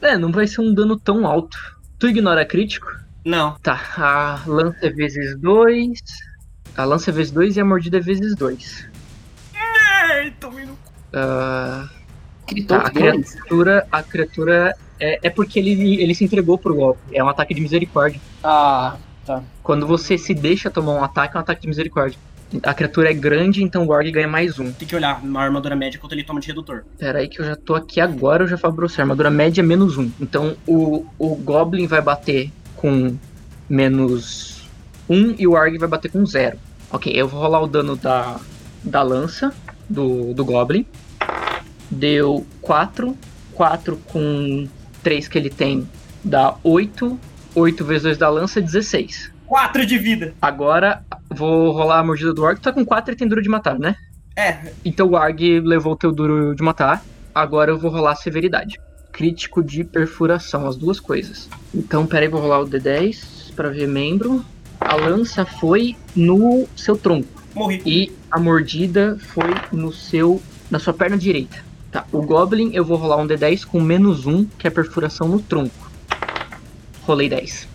É, 0.01 0.17
não 0.17 0.31
vai 0.31 0.47
ser 0.47 0.61
um 0.61 0.73
dano 0.73 0.97
tão 0.97 1.25
alto. 1.25 1.57
Tu 1.97 2.07
ignora 2.07 2.45
crítico? 2.45 2.87
Não. 3.25 3.55
Tá, 3.61 3.79
a 3.97 4.41
lança 4.47 4.85
é 4.85 4.89
vezes 4.89 5.37
2. 5.39 5.99
A 6.77 6.85
lança 6.85 7.09
é 7.09 7.13
vezes 7.13 7.31
2 7.31 7.57
e 7.57 7.59
a 7.59 7.65
mordida 7.65 7.97
é 7.97 7.99
vezes 7.99 8.35
2. 8.35 8.89
Ei, 9.53 10.31
tomei 10.39 10.65
no 10.65 10.73
cu. 10.73 10.93
Ah, 11.13 11.89
Gritou 12.47 12.79
Tá, 12.79 12.87
a 12.87 12.89
criatura, 12.89 13.87
a 13.91 14.03
criatura 14.03 14.75
é, 14.99 15.19
é 15.23 15.29
porque 15.29 15.59
ele, 15.59 16.01
ele 16.01 16.13
se 16.13 16.23
entregou 16.23 16.57
pro 16.57 16.75
golpe. 16.75 16.99
É 17.13 17.23
um 17.23 17.29
ataque 17.29 17.53
de 17.53 17.61
misericórdia. 17.61 18.19
Ah, 18.43 18.97
Quando 19.63 19.87
você 19.87 20.17
se 20.17 20.33
deixa 20.33 20.69
tomar 20.69 20.93
um 20.93 21.03
ataque, 21.03 21.35
é 21.35 21.39
um 21.39 21.41
ataque 21.41 21.61
de 21.61 21.67
misericórdia. 21.67 22.19
A 22.63 22.73
criatura 22.73 23.11
é 23.11 23.13
grande, 23.13 23.63
então 23.63 23.85
o 23.85 23.91
Org 23.91 24.11
ganha 24.11 24.27
mais 24.27 24.57
um. 24.57 24.71
Tem 24.71 24.87
que 24.87 24.95
olhar 24.95 25.23
na 25.23 25.39
armadura 25.39 25.75
média 25.75 25.99
quanto 25.99 26.13
ele 26.13 26.23
toma 26.23 26.39
de 26.39 26.47
redutor. 26.47 26.83
Pera 26.97 27.19
aí 27.19 27.27
que 27.27 27.39
eu 27.39 27.45
já 27.45 27.55
tô 27.55 27.75
aqui 27.75 28.01
agora, 28.01 28.43
eu 28.43 28.47
já 28.47 28.57
falo 28.57 28.73
pra 28.73 28.87
você. 28.87 29.01
A 29.01 29.03
armadura 29.03 29.29
média 29.29 29.61
é 29.61 29.63
menos 29.63 29.97
um. 29.97 30.09
Então 30.19 30.57
o, 30.67 31.05
o 31.19 31.35
Goblin 31.35 31.85
vai 31.85 32.01
bater 32.01 32.51
com 32.75 33.15
menos 33.69 34.67
um 35.07 35.35
e 35.37 35.45
o 35.45 35.51
Org 35.51 35.77
vai 35.77 35.87
bater 35.87 36.09
com 36.09 36.25
zero. 36.25 36.57
Ok, 36.91 37.13
eu 37.15 37.27
vou 37.27 37.39
rolar 37.39 37.61
o 37.61 37.67
dano 37.67 37.95
da, 37.95 38.39
da 38.83 39.03
lança 39.03 39.53
do, 39.87 40.33
do 40.33 40.43
Goblin. 40.43 40.87
Deu 41.91 42.45
4. 42.61 43.15
4 43.53 43.97
com 44.07 44.67
3 45.03 45.27
que 45.27 45.37
ele 45.37 45.49
tem 45.49 45.87
dá 46.23 46.55
8. 46.63 47.19
8 47.55 47.83
vezes 47.85 48.03
2 48.03 48.17
da 48.17 48.29
lança, 48.29 48.61
16. 48.61 49.31
4 49.47 49.85
de 49.85 49.97
vida. 49.97 50.33
Agora 50.41 51.03
vou 51.29 51.71
rolar 51.71 51.99
a 51.99 52.03
mordida 52.03 52.33
do 52.33 52.43
Org. 52.43 52.59
Tá 52.59 52.71
com 52.71 52.85
4 52.85 53.13
e 53.13 53.17
tem 53.17 53.27
duro 53.27 53.41
de 53.41 53.49
matar, 53.49 53.79
né? 53.79 53.95
É, 54.35 54.71
Então 54.85 55.07
o 55.07 55.17
Arg 55.17 55.41
levou 55.63 55.93
o 55.93 55.95
teu 55.97 56.11
duro 56.11 56.55
de 56.55 56.63
matar. 56.63 57.03
Agora 57.33 57.71
eu 57.71 57.77
vou 57.79 57.89
rolar 57.91 58.11
a 58.11 58.15
severidade. 58.15 58.79
Crítico 59.11 59.63
de 59.63 59.83
perfuração, 59.83 60.67
as 60.67 60.77
duas 60.77 60.99
coisas. 60.99 61.49
Então, 61.73 62.05
peraí, 62.05 62.27
vou 62.27 62.39
rolar 62.39 62.59
o 62.59 62.67
D10 62.67 63.53
pra 63.55 63.69
ver 63.69 63.87
membro. 63.87 64.45
A 64.79 64.95
lança 64.95 65.45
foi 65.45 65.95
no 66.15 66.67
seu 66.75 66.95
tronco. 66.95 67.27
morri. 67.53 67.81
E 67.85 68.11
a 68.31 68.39
mordida 68.39 69.17
foi 69.19 69.49
no 69.73 69.91
seu. 69.91 70.41
na 70.71 70.79
sua 70.79 70.93
perna 70.93 71.17
direita. 71.17 71.57
Tá, 71.91 72.05
o 72.11 72.21
Goblin 72.21 72.71
eu 72.73 72.85
vou 72.85 72.97
rolar 72.97 73.17
um 73.17 73.27
D10 73.27 73.65
com 73.65 73.81
menos 73.81 74.25
um, 74.25 74.45
que 74.45 74.67
é 74.67 74.69
perfuração 74.69 75.27
no 75.27 75.41
tronco. 75.41 75.89
Rolei 77.03 77.27
10. 77.27 77.67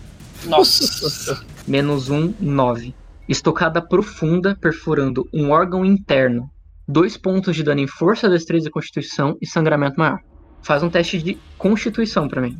Nossa. 0.45 1.45
Menos 1.67 2.09
um, 2.09 2.33
9. 2.39 2.93
Estocada 3.27 3.81
profunda, 3.81 4.55
perfurando 4.55 5.27
um 5.33 5.49
órgão 5.49 5.83
interno. 5.83 6.49
Dois 6.87 7.17
pontos 7.17 7.55
de 7.55 7.63
dano 7.63 7.81
em 7.81 7.87
força, 7.87 8.29
destreza 8.29 8.67
e 8.67 8.71
constituição 8.71 9.35
e 9.41 9.47
sangramento 9.47 9.99
maior. 9.99 10.19
Faz 10.61 10.83
um 10.83 10.89
teste 10.89 11.21
de 11.21 11.37
constituição 11.57 12.27
pra 12.27 12.41
mim. 12.41 12.57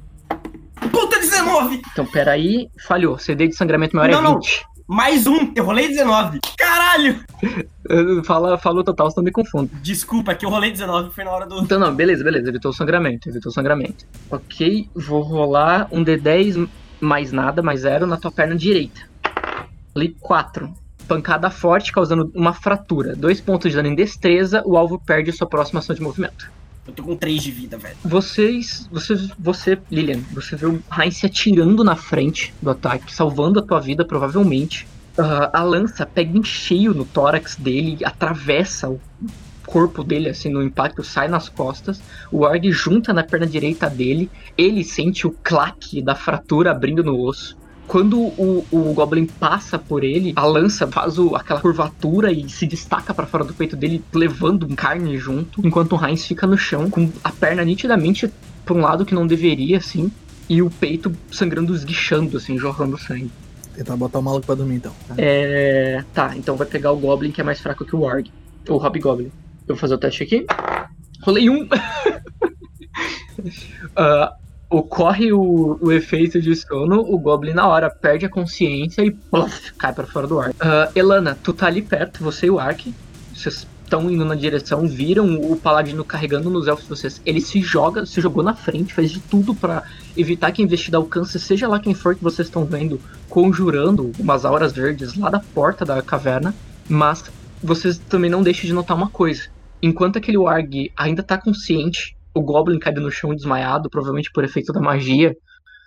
Puta 0.91 1.19
19! 1.19 1.81
Então, 1.91 2.05
peraí, 2.05 2.67
falhou. 2.87 3.17
CD 3.17 3.47
de 3.47 3.55
sangramento 3.55 3.95
maior 3.95 4.11
Não, 4.11 4.19
é 4.19 4.23
não. 4.23 4.33
20. 4.35 4.65
Mais 4.87 5.25
um! 5.25 5.51
Eu 5.55 5.65
rolei 5.65 5.87
19. 5.87 6.39
Caralho! 6.55 7.23
Fala, 8.23 8.55
falou 8.57 8.83
total, 8.83 9.09
senão 9.09 9.23
me 9.23 9.31
confundo. 9.31 9.69
Desculpa, 9.81 10.31
é 10.31 10.35
que 10.35 10.45
eu 10.45 10.49
rolei 10.49 10.71
19 10.71 11.09
foi 11.11 11.23
na 11.23 11.31
hora 11.31 11.47
do. 11.47 11.59
Então, 11.59 11.79
não, 11.79 11.93
beleza, 11.93 12.23
beleza. 12.23 12.49
Evitou 12.49 12.69
o 12.69 12.73
sangramento, 12.73 13.27
evitou 13.27 13.49
o 13.49 13.53
sangramento. 13.53 14.05
Ok, 14.29 14.87
vou 14.93 15.21
rolar 15.21 15.87
um 15.91 16.03
D10 16.03 16.69
mais 17.01 17.31
nada, 17.31 17.63
mais 17.63 17.81
zero, 17.81 18.05
na 18.05 18.17
tua 18.17 18.31
perna 18.31 18.55
direita. 18.55 19.01
Rolei 19.95 20.15
4. 20.19 20.71
Pancada 21.07 21.49
forte, 21.49 21.91
causando 21.91 22.31
uma 22.35 22.53
fratura. 22.53 23.15
Dois 23.15 23.41
pontos 23.41 23.71
de 23.71 23.77
dano 23.77 23.89
em 23.89 23.95
destreza, 23.95 24.61
o 24.65 24.77
alvo 24.77 24.99
perde 24.99 25.31
sua 25.31 25.47
próxima 25.47 25.79
ação 25.79 25.95
de 25.95 26.01
movimento. 26.01 26.51
Eu 26.87 26.93
tô 26.93 27.03
com 27.03 27.15
3 27.15 27.41
de 27.41 27.51
vida, 27.51 27.77
velho. 27.77 27.95
Vocês, 28.03 28.87
você, 28.91 29.15
você, 29.39 29.77
Lilian, 29.89 30.19
você 30.31 30.55
vê 30.55 30.67
o 30.67 30.81
Heinz 30.97 31.17
se 31.17 31.25
atirando 31.25 31.83
na 31.83 31.95
frente 31.95 32.53
do 32.61 32.69
ataque, 32.69 33.13
salvando 33.13 33.59
a 33.59 33.63
tua 33.63 33.79
vida, 33.79 34.05
provavelmente. 34.05 34.87
Ah, 35.17 35.49
a 35.53 35.63
lança 35.63 36.05
pega 36.05 36.37
em 36.37 36.43
cheio 36.43 36.93
no 36.93 37.05
tórax 37.05 37.55
dele, 37.55 37.97
atravessa 38.03 38.89
o 38.89 38.99
corpo 39.65 40.03
dele, 40.03 40.29
assim, 40.29 40.49
no 40.49 40.61
impacto, 40.61 41.03
sai 41.03 41.27
nas 41.27 41.49
costas. 41.49 41.99
O 42.31 42.41
Org 42.41 42.71
junta 42.71 43.11
na 43.11 43.23
perna 43.23 43.47
direita 43.47 43.89
dele, 43.89 44.29
ele 44.55 44.83
sente 44.83 45.25
o 45.25 45.31
claque 45.43 46.01
da 46.01 46.13
fratura 46.13 46.69
abrindo 46.69 47.03
no 47.03 47.19
osso. 47.19 47.57
Quando 47.87 48.19
o, 48.19 48.65
o 48.71 48.93
Goblin 48.93 49.25
passa 49.27 49.77
por 49.77 50.03
ele, 50.03 50.33
a 50.35 50.43
lança 50.45 50.87
faz 50.87 51.17
o- 51.19 51.35
aquela 51.35 51.61
curvatura 51.61 52.31
e 52.31 52.49
se 52.49 52.65
destaca 52.65 53.13
pra 53.13 53.25
fora 53.25 53.43
do 53.43 53.53
peito 53.53 53.75
dele, 53.75 54.03
levando 54.13 54.67
carne 54.75 55.17
junto, 55.17 55.65
enquanto 55.65 55.93
o 55.95 56.03
Heinz 56.05 56.25
fica 56.25 56.47
no 56.47 56.57
chão, 56.57 56.89
com 56.89 57.09
a 57.23 57.31
perna 57.31 57.63
nitidamente 57.63 58.29
pra 58.65 58.73
um 58.73 58.81
lado 58.81 59.05
que 59.05 59.13
não 59.13 59.27
deveria, 59.27 59.77
assim, 59.77 60.11
e 60.49 60.61
o 60.61 60.69
peito 60.69 61.11
sangrando, 61.31 61.75
esguichando, 61.75 62.37
assim, 62.37 62.57
jorrando 62.57 62.97
sangue. 62.97 63.31
Tentar 63.75 63.95
botar 63.97 64.19
o 64.19 64.23
maluco 64.23 64.45
pra 64.45 64.55
dormir 64.55 64.75
então. 64.75 64.93
tá? 65.07 65.13
É. 65.17 66.03
Tá, 66.13 66.35
então 66.35 66.55
vai 66.55 66.65
pegar 66.65 66.91
o 66.91 66.97
Goblin 66.97 67.31
que 67.31 67.41
é 67.41 67.43
mais 67.43 67.59
fraco 67.59 67.85
que 67.85 67.95
o 67.95 67.99
Warg. 68.01 68.31
O 68.67 68.77
Hobgoblin. 68.77 69.31
Eu 69.67 69.75
vou 69.75 69.77
fazer 69.77 69.93
o 69.95 69.97
teste 69.97 70.23
aqui. 70.23 70.45
Rolei 71.21 71.49
um. 71.49 71.67
Ah, 73.95 74.33
ocorre 74.69 75.31
o, 75.31 75.77
o 75.81 75.91
efeito 75.91 76.41
de 76.41 76.55
sono, 76.55 76.99
o 76.99 77.17
Goblin 77.17 77.53
na 77.53 77.67
hora 77.67 77.89
perde 77.89 78.25
a 78.25 78.29
consciência 78.29 79.03
e 79.03 79.11
puff, 79.11 79.73
cai 79.73 79.93
pra 79.93 80.05
fora 80.05 80.27
do 80.27 80.39
ar. 80.39 80.53
Ah, 80.59 80.89
Elana, 80.95 81.37
tu 81.41 81.53
tá 81.53 81.67
ali 81.67 81.81
perto, 81.81 82.23
você 82.23 82.47
e 82.47 82.49
o 82.49 82.59
Ark. 82.59 82.93
Vocês 83.33 83.67
estão 83.83 84.09
indo 84.09 84.25
na 84.25 84.35
direção, 84.35 84.87
viram 84.87 85.35
o 85.35 85.55
Paladino 85.55 86.03
carregando 86.03 86.49
nos 86.49 86.67
elfos 86.67 86.87
vocês. 86.87 87.21
Ele 87.25 87.39
se 87.39 87.61
joga, 87.61 88.05
se 88.05 88.19
jogou 88.19 88.43
na 88.43 88.55
frente, 88.55 88.93
faz 88.93 89.11
de 89.11 89.19
tudo 89.19 89.53
pra 89.53 89.83
evitar 90.17 90.51
que 90.51 90.61
a 90.61 90.65
investida 90.65 90.97
alcance, 90.97 91.39
seja 91.39 91.67
lá 91.67 91.79
quem 91.79 91.93
for 91.93 92.15
que 92.15 92.23
vocês 92.23 92.47
estão 92.47 92.65
vendo, 92.65 92.99
conjurando 93.29 94.11
umas 94.17 94.43
auras 94.43 94.73
verdes 94.73 95.15
lá 95.15 95.29
da 95.29 95.39
porta 95.39 95.85
da 95.85 96.01
caverna. 96.01 96.53
Mas 96.89 97.23
vocês 97.63 97.97
também 97.97 98.29
não 98.29 98.43
deixem 98.43 98.67
de 98.67 98.73
notar 98.73 98.97
uma 98.97 99.09
coisa. 99.09 99.43
Enquanto 99.81 100.17
aquele 100.17 100.37
Warg 100.37 100.91
ainda 100.97 101.21
tá 101.21 101.37
consciente, 101.37 102.14
o 102.35 102.41
Goblin 102.41 102.77
caído 102.77 103.01
no 103.01 103.09
chão 103.09 103.33
desmaiado, 103.33 103.89
provavelmente 103.89 104.29
por 104.31 104.43
efeito 104.43 104.73
da 104.73 104.81
magia. 104.81 105.35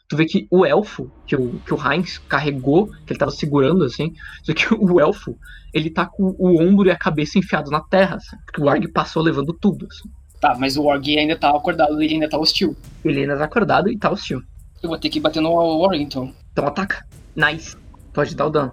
Tu 0.08 0.16
vê 0.16 0.24
que 0.24 0.48
o 0.50 0.64
elfo, 0.64 1.12
que 1.26 1.36
o, 1.36 1.60
que 1.60 1.74
o 1.74 1.76
Heinz 1.76 2.16
carregou, 2.16 2.86
que 3.06 3.12
ele 3.12 3.18
tava 3.18 3.30
segurando 3.30 3.84
assim, 3.84 4.14
vê 4.46 4.54
que 4.54 4.72
o 4.74 4.98
elfo, 4.98 5.38
ele 5.72 5.90
tá 5.90 6.06
com 6.06 6.34
o 6.38 6.60
ombro 6.60 6.88
e 6.88 6.90
a 6.90 6.96
cabeça 6.96 7.38
enfiados 7.38 7.70
na 7.70 7.80
terra, 7.80 8.16
assim, 8.16 8.36
porque 8.46 8.60
o 8.62 8.64
Warg 8.64 8.88
passou 8.88 9.22
levando 9.22 9.52
tudo. 9.52 9.86
Assim. 9.86 10.08
Tá, 10.40 10.56
mas 10.58 10.78
o 10.78 10.84
Org 10.84 11.18
ainda 11.18 11.36
tá 11.36 11.50
acordado, 11.50 12.00
ele 12.00 12.14
ainda 12.14 12.28
tá 12.28 12.38
hostil. 12.38 12.74
Ele 13.04 13.20
ainda 13.20 13.36
tá 13.36 13.44
acordado 13.44 13.90
e 13.90 13.98
tá 13.98 14.10
hostil. 14.10 14.42
Eu 14.82 14.88
vou 14.88 14.98
ter 14.98 15.10
que 15.10 15.20
bater 15.20 15.42
no 15.42 15.50
Org, 15.50 16.00
então. 16.00 16.32
Então 16.52 16.66
ataca. 16.66 17.04
Nice. 17.36 17.76
Pode 18.14 18.34
dar 18.34 18.46
o 18.46 18.50
dano. 18.50 18.72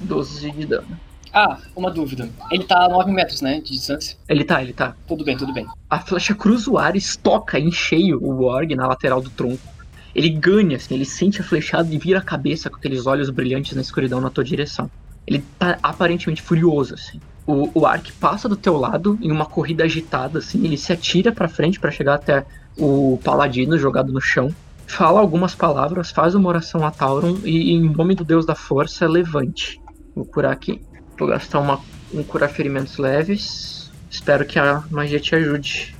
12 0.00 0.50
de 0.50 0.66
dano. 0.66 1.11
Ah, 1.32 1.58
uma 1.74 1.90
dúvida. 1.90 2.28
Ele 2.50 2.64
tá 2.64 2.84
a 2.84 2.88
9 2.88 3.10
metros, 3.10 3.40
né, 3.40 3.60
de 3.60 3.72
distância. 3.72 4.16
Ele 4.28 4.44
tá, 4.44 4.62
ele 4.62 4.72
tá. 4.72 4.94
Tudo 5.08 5.24
bem, 5.24 5.36
tudo 5.36 5.52
bem. 5.52 5.66
A 5.88 5.98
flecha 5.98 6.34
cruza 6.34 6.70
o 6.70 6.78
ar, 6.78 6.94
estoca 6.94 7.58
em 7.58 7.72
cheio 7.72 8.22
o 8.22 8.42
Org 8.42 8.74
na 8.74 8.86
lateral 8.86 9.20
do 9.20 9.30
tronco. 9.30 9.72
Ele 10.14 10.28
ganha, 10.28 10.76
assim, 10.76 10.94
ele 10.94 11.06
sente 11.06 11.40
a 11.40 11.44
flechada 11.44 11.92
e 11.92 11.98
vira 11.98 12.18
a 12.18 12.22
cabeça 12.22 12.68
com 12.68 12.76
aqueles 12.76 13.06
olhos 13.06 13.30
brilhantes 13.30 13.74
na 13.74 13.80
escuridão 13.80 14.20
na 14.20 14.28
tua 14.28 14.44
direção. 14.44 14.90
Ele 15.26 15.42
tá 15.58 15.78
aparentemente 15.82 16.42
furioso, 16.42 16.94
assim. 16.94 17.18
O, 17.46 17.70
o 17.80 17.86
Ark 17.86 18.12
passa 18.12 18.48
do 18.48 18.56
teu 18.56 18.76
lado 18.76 19.18
em 19.22 19.32
uma 19.32 19.46
corrida 19.46 19.84
agitada, 19.84 20.38
assim. 20.40 20.64
Ele 20.64 20.76
se 20.76 20.92
atira 20.92 21.32
pra 21.32 21.48
frente 21.48 21.80
pra 21.80 21.90
chegar 21.90 22.14
até 22.14 22.44
o 22.76 23.18
Paladino 23.24 23.78
jogado 23.78 24.12
no 24.12 24.20
chão. 24.20 24.54
Fala 24.86 25.20
algumas 25.20 25.54
palavras, 25.54 26.10
faz 26.10 26.34
uma 26.34 26.48
oração 26.48 26.84
a 26.84 26.90
Tauron 26.90 27.38
e, 27.44 27.72
em 27.72 27.88
nome 27.88 28.14
do 28.14 28.24
Deus 28.24 28.44
da 28.44 28.54
Força, 28.54 29.08
levante. 29.08 29.80
Vou 30.14 30.26
curar 30.26 30.52
aqui. 30.52 30.82
Vou 31.18 31.28
gastar 31.28 31.60
uma, 31.60 31.80
um 32.12 32.22
curar 32.22 32.48
ferimentos 32.48 32.98
leves. 32.98 33.90
Espero 34.10 34.44
que 34.44 34.58
a 34.58 34.84
magia 34.90 35.20
te 35.20 35.34
ajude. 35.34 35.94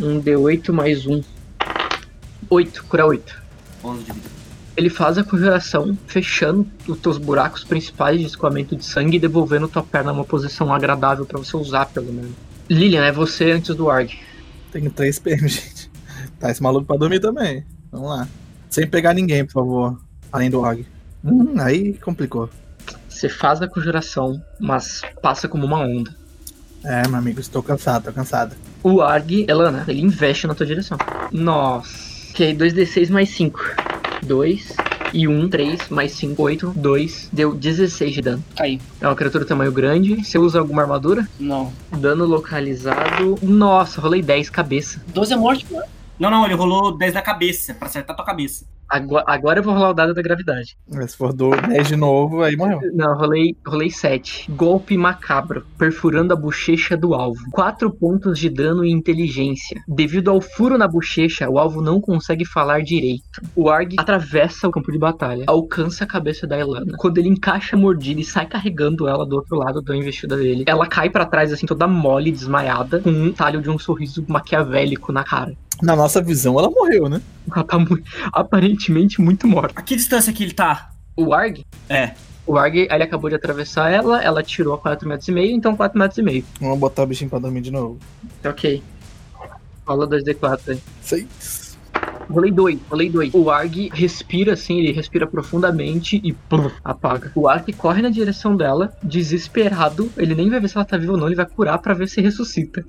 Um 0.00 0.20
D8 0.20 0.72
mais 0.72 1.06
um. 1.06 1.22
8, 2.50 2.84
cura 2.84 3.06
8. 3.06 3.42
11 3.84 4.02
de 4.04 4.12
vida. 4.12 4.36
Ele 4.76 4.90
faz 4.90 5.16
a 5.16 5.24
conjuração, 5.24 5.96
fechando 6.06 6.66
os 6.86 6.98
teus 6.98 7.16
buracos 7.16 7.64
principais 7.64 8.20
de 8.20 8.26
escoamento 8.26 8.76
de 8.76 8.84
sangue 8.84 9.16
e 9.16 9.20
devolvendo 9.20 9.68
tua 9.68 9.82
perna 9.82 10.12
numa 10.12 10.24
posição 10.24 10.72
agradável 10.72 11.24
pra 11.24 11.38
você 11.38 11.56
usar, 11.56 11.86
pelo 11.86 12.12
menos. 12.12 12.32
Lilian, 12.68 13.04
é 13.04 13.12
você 13.12 13.52
antes 13.52 13.74
do 13.74 13.88
Arg. 13.88 14.10
Tenho 14.70 14.90
3 14.90 15.18
PM, 15.18 15.48
gente. 15.48 15.90
Tá 16.38 16.50
esse 16.50 16.62
maluco 16.62 16.86
pra 16.86 16.96
dormir 16.96 17.20
também. 17.20 17.64
Vamos 17.90 18.10
lá. 18.10 18.28
Sem 18.68 18.86
pegar 18.86 19.14
ninguém, 19.14 19.44
por 19.46 19.52
favor. 19.52 19.98
Além 20.30 20.50
do 20.50 20.60
Og. 20.60 20.84
Hum, 21.24 21.54
aí 21.58 21.94
complicou. 21.94 22.50
Você 23.16 23.30
faz 23.30 23.62
a 23.62 23.66
conjuração, 23.66 24.42
mas 24.60 25.00
passa 25.22 25.48
como 25.48 25.64
uma 25.64 25.78
onda. 25.78 26.14
É, 26.84 27.08
meu 27.08 27.16
amigo, 27.16 27.40
estou 27.40 27.62
cansado, 27.62 28.04
tô 28.04 28.12
cansado. 28.12 28.54
O 28.82 29.00
Arg, 29.00 29.46
Elana, 29.48 29.86
ele 29.88 30.02
investe 30.02 30.46
na 30.46 30.54
tua 30.54 30.66
direção. 30.66 30.98
Nossa. 31.32 31.88
Ok, 32.30 32.54
2d6 32.54 33.08
mais 33.08 33.30
5. 33.30 33.58
2 34.22 34.76
e 35.14 35.26
1, 35.26 35.48
3, 35.48 35.88
mais 35.88 36.12
5, 36.12 36.42
8, 36.42 36.74
2. 36.76 37.30
Deu 37.32 37.54
16 37.54 38.12
de 38.12 38.20
dano. 38.20 38.44
Caí. 38.54 38.78
É 39.00 39.08
uma 39.08 39.16
criatura 39.16 39.46
tamanho 39.46 39.72
grande. 39.72 40.22
Você 40.22 40.38
usa 40.38 40.58
alguma 40.58 40.82
armadura? 40.82 41.26
Não. 41.40 41.72
Dano 41.92 42.26
localizado. 42.26 43.38
Nossa, 43.40 43.98
rolei 43.98 44.20
10 44.20 44.50
cabeça. 44.50 45.02
12 45.08 45.32
é 45.32 45.36
morte, 45.36 45.66
mano. 45.72 45.86
Não, 46.18 46.30
não, 46.30 46.44
ele 46.44 46.54
rolou 46.54 46.94
10 46.94 47.14
na 47.14 47.22
cabeça, 47.22 47.72
pra 47.72 47.88
acertar 47.88 48.14
tua 48.14 48.26
cabeça. 48.26 48.66
Agora, 48.88 49.24
agora 49.26 49.58
eu 49.58 49.62
vou 49.62 49.74
rolar 49.74 49.90
o 49.90 49.94
dado 49.94 50.14
da 50.14 50.22
gravidade. 50.22 50.76
Se 51.08 51.16
for 51.16 51.32
do 51.32 51.50
10 51.50 51.88
de 51.88 51.96
novo, 51.96 52.42
aí 52.42 52.56
morreu. 52.56 52.80
Não, 52.94 53.16
rolei, 53.16 53.56
rolei 53.66 53.90
7. 53.90 54.50
Golpe 54.52 54.96
macabro, 54.96 55.66
perfurando 55.76 56.32
a 56.32 56.36
bochecha 56.36 56.96
do 56.96 57.14
alvo. 57.14 57.40
4 57.52 57.90
pontos 57.90 58.38
de 58.38 58.48
dano 58.48 58.84
e 58.84 58.90
inteligência. 58.90 59.82
Devido 59.88 60.30
ao 60.30 60.40
furo 60.40 60.78
na 60.78 60.86
bochecha, 60.86 61.50
o 61.50 61.58
alvo 61.58 61.82
não 61.82 62.00
consegue 62.00 62.44
falar 62.44 62.82
direito. 62.82 63.24
O 63.54 63.68
Arg 63.68 63.94
atravessa 63.98 64.68
o 64.68 64.70
campo 64.70 64.92
de 64.92 64.98
batalha, 64.98 65.44
alcança 65.46 66.04
a 66.04 66.06
cabeça 66.06 66.46
da 66.46 66.58
Elana. 66.58 66.94
Quando 66.98 67.18
ele 67.18 67.28
encaixa 67.28 67.76
a 67.76 67.78
mordida 67.78 68.20
e 68.20 68.24
sai 68.24 68.46
carregando 68.46 69.08
ela 69.08 69.26
do 69.26 69.36
outro 69.36 69.56
lado 69.56 69.82
da 69.82 69.96
investida 69.96 70.36
dele, 70.36 70.64
ela 70.66 70.86
cai 70.86 71.10
para 71.10 71.26
trás, 71.26 71.52
assim, 71.52 71.66
toda 71.66 71.88
mole, 71.88 72.30
desmaiada, 72.30 73.00
com 73.00 73.10
um 73.10 73.32
talho 73.32 73.60
de 73.60 73.68
um 73.68 73.78
sorriso 73.78 74.24
maquiavélico 74.28 75.12
na 75.12 75.24
cara. 75.24 75.54
Na 75.82 75.94
nossa 75.94 76.22
visão, 76.22 76.58
ela 76.58 76.70
morreu, 76.70 77.08
né? 77.08 77.20
Ela 77.54 77.64
tá 77.64 77.78
mu- 77.78 77.98
aparentemente 78.32 79.20
muito 79.20 79.46
morta. 79.46 79.78
A 79.78 79.82
que 79.82 79.96
distância 79.96 80.32
que 80.32 80.42
ele 80.42 80.52
tá? 80.52 80.90
O 81.16 81.32
Arg? 81.32 81.60
É. 81.88 82.12
O 82.46 82.56
Arg, 82.56 82.76
ele 82.76 83.02
acabou 83.02 83.28
de 83.28 83.36
atravessar 83.36 83.90
ela, 83.90 84.22
ela 84.22 84.42
tirou 84.42 84.74
a 84.74 84.78
4 84.78 85.08
metros 85.08 85.26
e 85.28 85.32
meio, 85.32 85.54
então 85.54 85.74
4 85.76 85.98
metros 85.98 86.18
e 86.18 86.22
meio. 86.22 86.44
Vamos 86.60 86.78
botar 86.78 87.02
o 87.02 87.06
bichinho 87.06 87.28
pra 87.30 87.38
dormir 87.38 87.60
de 87.60 87.70
novo. 87.70 87.98
Ok. 88.44 88.82
Fala 89.84 90.06
2D4 90.06 90.60
aí. 90.72 90.80
6. 91.00 91.66
Rolei 92.28 92.50
2, 92.50 92.78
rolei 92.90 93.08
2. 93.08 93.34
O 93.34 93.50
Arg 93.50 93.88
respira 93.94 94.54
assim, 94.54 94.78
ele 94.80 94.92
respira 94.92 95.26
profundamente 95.28 96.20
e 96.24 96.32
plum, 96.32 96.68
apaga. 96.84 97.30
O 97.36 97.48
Arg 97.48 97.72
corre 97.72 98.02
na 98.02 98.10
direção 98.10 98.56
dela, 98.56 98.92
desesperado. 99.02 100.10
Ele 100.16 100.34
nem 100.34 100.50
vai 100.50 100.58
ver 100.58 100.68
se 100.68 100.76
ela 100.76 100.84
tá 100.84 100.96
viva 100.96 101.12
ou 101.12 101.18
não, 101.18 101.26
ele 101.26 101.36
vai 101.36 101.46
curar 101.46 101.78
pra 101.78 101.94
ver 101.94 102.08
se 102.08 102.20
ressuscita. 102.20 102.84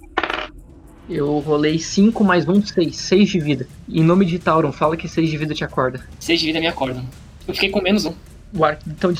Eu 1.09 1.39
rolei 1.39 1.79
5 1.79 2.23
mais 2.23 2.47
1, 2.47 2.65
6. 2.65 2.95
6 2.95 3.29
de 3.29 3.39
vida. 3.39 3.67
Em 3.87 4.03
nome 4.03 4.25
de 4.25 4.39
Tauron, 4.39 4.71
fala 4.71 4.97
que 4.97 5.07
6 5.07 5.29
de 5.29 5.37
vida 5.37 5.53
te 5.53 5.63
acorda. 5.63 6.01
Seis 6.19 6.39
de 6.39 6.47
vida 6.47 6.59
me 6.59 6.67
acordam. 6.67 7.05
Eu 7.47 7.53
fiquei 7.53 7.69
com 7.69 7.81
menos 7.81 8.05
um. 8.05 8.13
O 8.53 8.63
Ark, 8.63 8.81
então, 8.87 9.13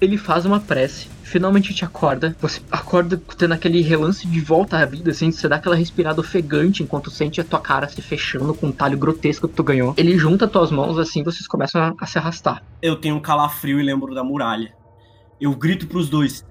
ele 0.00 0.18
faz 0.18 0.44
uma 0.44 0.58
prece, 0.58 1.06
finalmente 1.22 1.72
te 1.72 1.84
acorda. 1.84 2.36
Você 2.40 2.60
acorda 2.70 3.20
tendo 3.38 3.54
aquele 3.54 3.80
relance 3.80 4.26
de 4.26 4.40
volta 4.40 4.78
à 4.78 4.84
vida, 4.84 5.12
assim, 5.12 5.30
você 5.30 5.48
dá 5.48 5.56
aquela 5.56 5.76
respirada 5.76 6.20
ofegante 6.20 6.82
enquanto 6.82 7.08
sente 7.08 7.40
a 7.40 7.44
tua 7.44 7.60
cara 7.60 7.88
se 7.88 8.02
fechando 8.02 8.52
com 8.52 8.66
um 8.66 8.72
talho 8.72 8.98
grotesco 8.98 9.46
que 9.46 9.54
tu 9.54 9.62
ganhou. 9.62 9.94
Ele 9.96 10.18
junta 10.18 10.48
tuas 10.48 10.72
mãos 10.72 10.98
assim, 10.98 11.22
vocês 11.22 11.46
começam 11.46 11.80
a, 11.80 11.94
a 11.98 12.06
se 12.06 12.18
arrastar. 12.18 12.64
Eu 12.82 12.96
tenho 12.96 13.14
um 13.14 13.20
calafrio 13.20 13.78
e 13.78 13.82
lembro 13.82 14.12
da 14.12 14.24
muralha. 14.24 14.74
Eu 15.40 15.54
grito 15.54 15.86
pros 15.86 16.08
dois: 16.08 16.44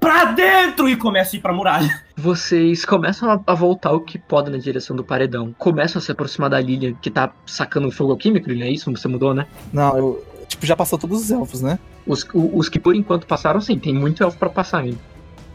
Pra 0.00 0.26
dentro! 0.26 0.88
E 0.88 0.96
começo 0.96 1.34
a 1.34 1.38
ir 1.38 1.42
pra 1.42 1.52
muralha. 1.52 2.02
Vocês 2.16 2.84
começam 2.84 3.42
a, 3.46 3.54
voltar 3.54 3.92
o 3.92 4.00
que 4.00 4.18
podem 4.18 4.52
na 4.52 4.58
direção 4.58 4.94
do 4.96 5.02
paredão. 5.04 5.54
Começam 5.58 5.98
a 5.98 6.02
se 6.02 6.12
aproximar 6.12 6.50
da 6.50 6.60
Lilian, 6.60 6.94
que 6.94 7.10
tá 7.10 7.32
sacando 7.44 7.90
fogo 7.90 8.12
alquímico, 8.12 8.48
Lilian, 8.48 8.66
é 8.66 8.70
isso? 8.70 8.90
Você 8.90 9.08
mudou, 9.08 9.34
né? 9.34 9.46
Não, 9.72 9.96
eu. 9.96 10.24
Tipo, 10.48 10.64
já 10.64 10.76
passou 10.76 10.96
todos 10.98 11.22
os 11.22 11.30
elfos, 11.30 11.60
né? 11.60 11.78
Os, 12.06 12.22
o- 12.32 12.56
os 12.56 12.68
que 12.68 12.78
por 12.78 12.94
enquanto 12.94 13.26
passaram, 13.26 13.60
sim, 13.60 13.78
tem 13.78 13.92
muito 13.92 14.22
elfo 14.22 14.38
pra 14.38 14.48
passar 14.48 14.78
ainda. 14.78 14.98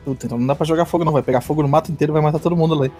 Puta, 0.04 0.26
então 0.26 0.38
não 0.38 0.48
dá 0.48 0.56
pra 0.56 0.66
jogar 0.66 0.84
fogo, 0.86 1.06
não. 1.06 1.14
Vai 1.14 1.22
pegar 1.22 1.40
fogo 1.42 1.62
no 1.62 1.68
mato 1.70 1.92
inteiro 1.92 2.12
e 2.12 2.16
vai 2.16 2.22
matar 2.22 2.40
todo 2.40 2.56
mundo 2.58 2.74
ali. 2.82 2.92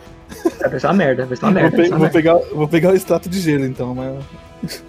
Vai 0.70 0.80
ser 0.80 0.88
uma 0.88 0.94
merda, 0.94 1.26
vai 1.26 1.36
ser 1.36 1.46
uma 1.46 1.52
merda. 1.52 1.70
vou, 1.76 1.84
pe- 1.84 1.90
vou 1.90 2.00
merda. 2.00 2.14
pegar, 2.14 2.36
vou 2.54 2.68
pegar 2.68 2.90
o 2.92 2.96
extrato 2.96 3.28
de 3.28 3.40
gelo, 3.42 3.66
então, 3.66 3.94
mas. 3.94 4.84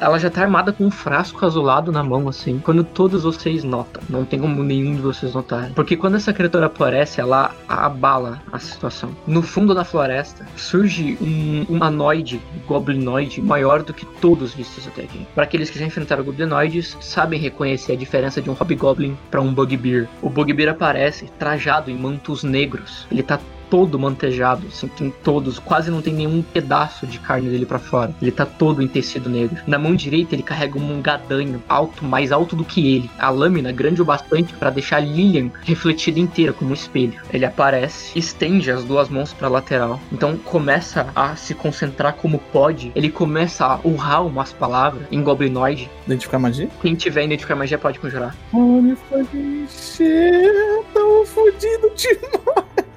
Ela 0.00 0.18
já 0.18 0.30
tá 0.30 0.42
armada 0.42 0.72
com 0.72 0.84
um 0.84 0.90
frasco 0.90 1.44
azulado 1.44 1.90
na 1.90 2.02
mão, 2.02 2.28
assim. 2.28 2.58
Quando 2.58 2.84
todos 2.84 3.22
vocês 3.22 3.64
notam. 3.64 4.02
Não 4.08 4.24
tem 4.24 4.38
como 4.38 4.62
nenhum 4.62 4.94
de 4.94 5.00
vocês 5.00 5.34
notarem. 5.34 5.72
Porque 5.72 5.96
quando 5.96 6.16
essa 6.16 6.32
criatura 6.32 6.66
aparece, 6.66 7.20
ela 7.20 7.54
abala 7.68 8.42
a 8.52 8.58
situação. 8.58 9.10
No 9.26 9.42
fundo 9.42 9.74
da 9.74 9.84
floresta, 9.84 10.46
surge 10.56 11.16
um 11.20 11.64
humanoide, 11.68 12.40
goblinoide, 12.66 13.40
maior 13.40 13.82
do 13.82 13.94
que 13.94 14.04
todos 14.20 14.52
vistos 14.54 14.86
até 14.86 15.02
aqui. 15.02 15.26
Para 15.34 15.44
aqueles 15.44 15.70
que 15.70 15.78
já 15.78 15.86
enfrentaram 15.86 16.24
goblinoides, 16.24 16.96
sabem 17.00 17.40
reconhecer 17.40 17.92
a 17.92 17.96
diferença 17.96 18.42
de 18.42 18.50
um 18.50 18.54
hobgoblin 18.54 19.16
para 19.30 19.40
um 19.40 19.52
bugbear. 19.52 20.06
O 20.20 20.28
bugbear 20.28 20.74
aparece 20.74 21.26
trajado 21.38 21.90
em 21.90 21.96
mantos 21.96 22.42
negros. 22.42 23.06
Ele 23.10 23.22
tá 23.22 23.38
todo 23.70 23.98
mantejado, 23.98 24.66
assim, 24.66 24.88
tem 24.88 25.14
todos, 25.22 25.58
quase 25.58 25.90
não 25.90 26.02
tem 26.02 26.12
nenhum 26.12 26.42
pedaço 26.42 27.06
de 27.06 27.18
carne 27.20 27.48
dele 27.48 27.64
pra 27.64 27.78
fora. 27.78 28.14
Ele 28.20 28.32
tá 28.32 28.44
todo 28.44 28.82
em 28.82 28.88
tecido 28.88 29.30
negro. 29.30 29.62
Na 29.66 29.78
mão 29.78 29.94
direita 29.94 30.34
ele 30.34 30.42
carrega 30.42 30.78
um 30.78 31.00
gadanho 31.00 31.62
alto, 31.68 32.04
mais 32.04 32.32
alto 32.32 32.56
do 32.56 32.64
que 32.64 32.96
ele. 32.96 33.10
A 33.18 33.30
lâmina 33.30 33.70
grande 33.70 34.02
o 34.02 34.04
bastante 34.04 34.52
para 34.54 34.70
deixar 34.70 35.00
Lilian 35.00 35.50
refletida 35.62 36.18
inteira 36.18 36.52
como 36.52 36.70
um 36.70 36.74
espelho. 36.74 37.20
Ele 37.32 37.44
aparece, 37.44 38.18
estende 38.18 38.70
as 38.70 38.84
duas 38.84 39.08
mãos 39.08 39.32
pra 39.32 39.48
lateral. 39.48 40.00
Então 40.12 40.36
começa 40.36 41.06
a 41.14 41.36
se 41.36 41.54
concentrar 41.54 42.14
como 42.14 42.38
pode. 42.52 42.90
Ele 42.96 43.08
começa 43.08 43.64
a 43.64 43.80
urrar 43.84 44.26
umas 44.26 44.52
palavras 44.52 45.04
em 45.12 45.22
goblinoide. 45.22 45.88
Identificar 46.06 46.38
magia? 46.38 46.68
Quem 46.82 46.94
tiver 46.94 47.24
identificar 47.24 47.54
magia 47.54 47.78
pode 47.78 48.00
conjurar. 48.00 48.36
Olha, 48.52 48.96
encher, 49.32 50.84
tão 50.92 51.24
fudido 51.24 51.92
demais. 51.94 52.89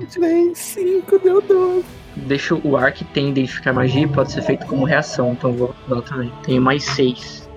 Eu 0.00 0.06
tirei 0.06 0.54
5, 0.54 1.18
deu 1.18 1.42
12. 1.42 1.84
Deixa 2.14 2.54
o 2.54 2.76
Ark 2.76 3.02
tem 3.12 3.30
identificar 3.30 3.72
magia 3.72 4.06
pode 4.06 4.30
ser 4.30 4.42
feito 4.42 4.64
como 4.66 4.84
reação, 4.84 5.32
então 5.32 5.52
vou 5.52 5.74
dar 5.88 6.02
também. 6.02 6.32
Tenho 6.44 6.62
mais 6.62 6.84
6. 6.84 7.48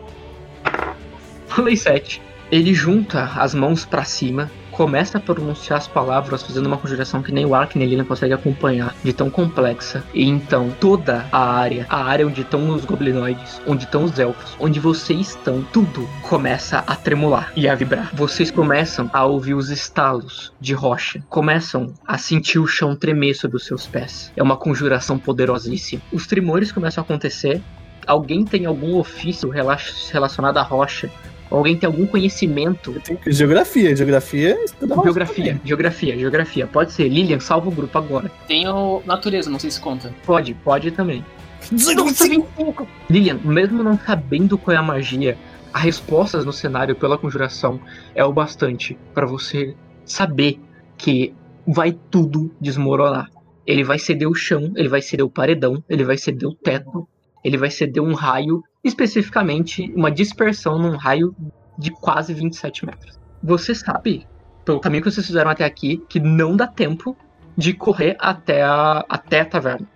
Falei 1.48 1.78
7. 1.78 2.20
Ele 2.52 2.74
junta 2.74 3.26
as 3.36 3.54
mãos 3.54 3.86
pra 3.86 4.04
cima, 4.04 4.50
começa 4.82 5.20
a 5.20 5.22
pronunciar 5.22 5.78
as 5.78 5.88
palavras, 5.88 6.42
fazendo 6.42 6.66
uma 6.66 6.76
conjuração 6.76 7.22
que 7.22 7.32
nem 7.32 7.46
o 7.46 7.54
Ark 7.54 7.78
ele 7.78 7.96
não 7.96 8.04
consegue 8.04 8.34
acompanhar, 8.34 8.96
de 9.04 9.14
tão 9.14 9.30
complexa. 9.30 10.04
E 10.12 10.28
então, 10.28 10.72
toda 10.80 11.28
a 11.32 11.52
área, 11.54 11.86
a 11.88 12.04
área 12.04 12.26
onde 12.26 12.42
estão 12.42 12.68
os 12.72 12.84
goblinoides, 12.84 13.62
onde 13.68 13.84
estão 13.84 14.06
os 14.06 14.18
elfos, 14.18 14.56
onde 14.60 14.80
vocês 14.80 15.20
estão, 15.20 15.64
tudo 15.72 16.10
começa 16.24 16.80
a 16.80 16.96
tremular 16.96 17.52
e 17.56 17.70
a 17.70 17.76
vibrar. 17.76 18.10
Vocês 18.12 18.50
começam 18.50 19.08
a 19.14 19.24
ouvir 19.24 19.54
os 19.54 19.70
estalos 19.70 20.52
de 20.60 20.74
rocha, 20.74 21.24
começam 21.30 21.94
a 22.08 22.18
sentir 22.18 22.58
o 22.58 22.66
chão 22.66 22.96
tremer 22.96 23.36
sob 23.36 23.56
os 23.56 23.66
seus 23.68 23.86
pés. 23.86 24.32
É 24.36 24.42
uma 24.42 24.58
conjuração 24.58 25.20
poderosíssima. 25.20 26.02
Os 26.12 26.26
tremores 26.26 26.72
começam 26.72 27.04
a 27.04 27.06
acontecer. 27.06 27.62
Alguém 28.08 28.44
tem 28.44 28.66
algum 28.66 28.98
ofício 28.98 29.48
rela- 29.52 29.78
relacionado 30.12 30.58
à 30.58 30.64
rocha? 30.64 31.08
Alguém 31.52 31.76
tem 31.76 31.86
algum 31.86 32.08
conhecimento 32.08 32.96
Geografia, 33.28 33.94
geografia 33.94 34.64
estuda 34.64 34.96
rocha 34.96 35.04
Geografia, 35.08 35.46
também. 35.46 35.62
geografia, 35.66 36.18
geografia. 36.18 36.66
Pode 36.68 36.94
ser. 36.94 37.10
Lilian, 37.10 37.40
salva 37.42 37.68
o 37.68 37.72
grupo 37.72 37.98
agora. 37.98 38.32
Tenho 38.48 39.04
natureza, 39.06 39.50
não 39.50 39.60
sei 39.60 39.70
se 39.70 39.80
conta. 39.80 40.14
Pode, 40.26 40.54
pode 40.54 40.92
também. 40.92 41.26
25. 41.70 42.88
Lilian, 43.10 43.40
mesmo 43.44 43.84
não 43.84 44.00
sabendo 44.00 44.58
qual 44.58 44.74
é 44.76 44.78
a 44.80 44.82
magia, 44.84 45.38
as 45.74 45.84
respostas 45.84 46.46
no 46.46 46.54
cenário 46.54 46.96
pela 46.96 47.18
conjuração 47.18 47.80
é 48.16 48.24
o 48.24 48.32
bastante 48.32 48.98
pra 49.14 49.26
você 49.26 49.76
saber 50.06 50.60
que 50.98 51.34
vai 51.68 51.98
tudo 52.10 52.52
desmoronar. 52.60 53.30
Ele 53.66 53.84
vai 53.84 54.00
ceder 54.00 54.28
o 54.28 54.34
chão, 54.34 54.72
ele 54.76 54.90
vai 54.90 55.02
ceder 55.02 55.26
o 55.26 55.30
paredão, 55.30 55.84
ele 55.90 56.04
vai 56.04 56.18
ceder 56.18 56.48
o 56.50 56.56
teto, 56.56 57.08
ele 57.44 57.58
vai 57.58 57.70
ceder 57.70 58.02
um 58.02 58.14
raio, 58.14 58.64
especificamente 58.84 59.92
uma 59.96 60.12
dispersão 60.12 60.78
num 60.78 60.96
raio 60.96 61.36
de 61.78 61.92
quase 61.92 62.34
27 62.34 62.86
metros. 62.86 63.20
Você 63.44 63.74
sabe, 63.74 64.28
pelo 64.66 64.80
caminho 64.80 65.04
que 65.04 65.12
vocês 65.12 65.26
fizeram 65.26 65.52
até 65.52 65.66
aqui, 65.66 66.04
que 66.10 66.20
não 66.20 66.56
dá 66.56 66.68
tempo 66.68 67.16
de 67.58 67.74
correr 67.74 68.16
até 68.20 68.64
a, 68.64 69.06
até 69.10 69.42
a 69.42 69.46
taverna. 69.46 69.88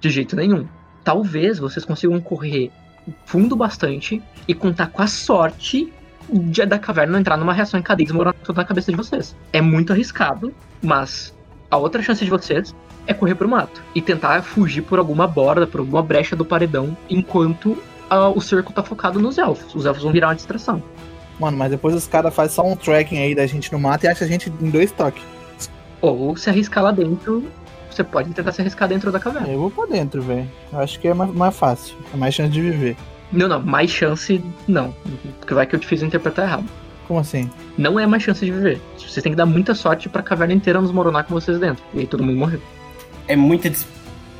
De 0.00 0.10
jeito 0.10 0.34
nenhum. 0.34 0.66
Talvez 1.04 1.58
vocês 1.58 1.84
consigam 1.84 2.20
correr 2.20 2.70
fundo 3.24 3.54
bastante 3.54 4.22
e 4.48 4.54
contar 4.54 4.88
com 4.88 5.02
a 5.02 5.06
sorte 5.06 5.92
de, 6.32 6.66
da 6.66 6.78
caverna 6.78 7.20
entrar 7.20 7.36
numa 7.36 7.52
reação 7.52 7.78
em 7.78 7.82
cadeia 7.82 8.04
e 8.04 8.06
desmoronar 8.06 8.34
tudo 8.42 8.56
na 8.56 8.64
cabeça 8.64 8.90
de 8.90 8.96
vocês. 8.96 9.36
É 9.52 9.60
muito 9.60 9.92
arriscado, 9.92 10.52
mas 10.82 11.34
a 11.70 11.76
outra 11.76 12.02
chance 12.02 12.24
de 12.24 12.30
vocês 12.30 12.74
é 13.06 13.14
correr 13.14 13.36
pro 13.36 13.48
mato 13.48 13.82
e 13.94 14.02
tentar 14.02 14.42
fugir 14.42 14.82
por 14.82 14.98
alguma 14.98 15.28
borda, 15.28 15.66
por 15.66 15.80
alguma 15.80 16.02
brecha 16.02 16.34
do 16.34 16.44
paredão, 16.44 16.96
enquanto 17.08 17.80
o 18.10 18.40
cerco 18.40 18.72
tá 18.72 18.82
focado 18.82 19.18
nos 19.18 19.38
elfos. 19.38 19.74
Os 19.74 19.86
elfos 19.86 20.02
vão 20.02 20.12
virar 20.12 20.28
uma 20.28 20.34
distração. 20.34 20.82
Mano, 21.38 21.56
mas 21.56 21.70
depois 21.70 21.94
os 21.94 22.06
caras 22.06 22.34
fazem 22.34 22.54
só 22.54 22.66
um 22.66 22.74
tracking 22.74 23.18
aí 23.18 23.34
da 23.34 23.46
gente 23.46 23.72
no 23.72 23.78
mato 23.78 24.04
e 24.04 24.08
acham 24.08 24.26
a 24.26 24.30
gente 24.30 24.52
em 24.60 24.70
dois 24.70 24.90
toques. 24.90 25.22
Ou 26.00 26.36
se 26.36 26.48
arriscar 26.48 26.82
lá 26.82 26.92
dentro, 26.92 27.44
você 27.90 28.04
pode 28.04 28.30
tentar 28.30 28.52
se 28.52 28.60
arriscar 28.60 28.88
dentro 28.88 29.10
da 29.10 29.18
caverna. 29.18 29.48
Eu 29.48 29.58
vou 29.58 29.70
pra 29.70 29.86
dentro, 29.86 30.22
velho. 30.22 30.48
Eu 30.72 30.80
acho 30.80 30.98
que 30.98 31.08
é 31.08 31.14
mais, 31.14 31.32
mais 31.32 31.56
fácil. 31.56 31.94
É 32.12 32.16
mais 32.16 32.34
chance 32.34 32.50
de 32.50 32.60
viver. 32.60 32.96
Não, 33.32 33.48
não, 33.48 33.60
mais 33.60 33.90
chance 33.90 34.42
não. 34.68 34.94
Porque 35.40 35.52
vai 35.52 35.66
que 35.66 35.74
eu 35.74 35.80
te 35.80 35.86
fiz 35.86 36.02
interpretar 36.02 36.46
errado. 36.46 36.64
Como 37.06 37.20
assim? 37.20 37.50
Não 37.76 37.98
é 37.98 38.06
mais 38.06 38.22
chance 38.22 38.44
de 38.44 38.50
viver. 38.50 38.80
Vocês 38.98 39.22
têm 39.22 39.32
que 39.32 39.36
dar 39.36 39.46
muita 39.46 39.74
sorte 39.74 40.08
pra 40.08 40.22
caverna 40.22 40.54
inteira 40.54 40.80
nos 40.80 40.90
moronar 40.90 41.24
com 41.24 41.34
vocês 41.34 41.58
dentro. 41.58 41.82
E 41.94 42.00
aí 42.00 42.06
todo 42.06 42.22
mundo 42.22 42.38
morreu. 42.38 42.60
É 43.28 43.36
muito, 43.36 43.68
des... 43.68 43.86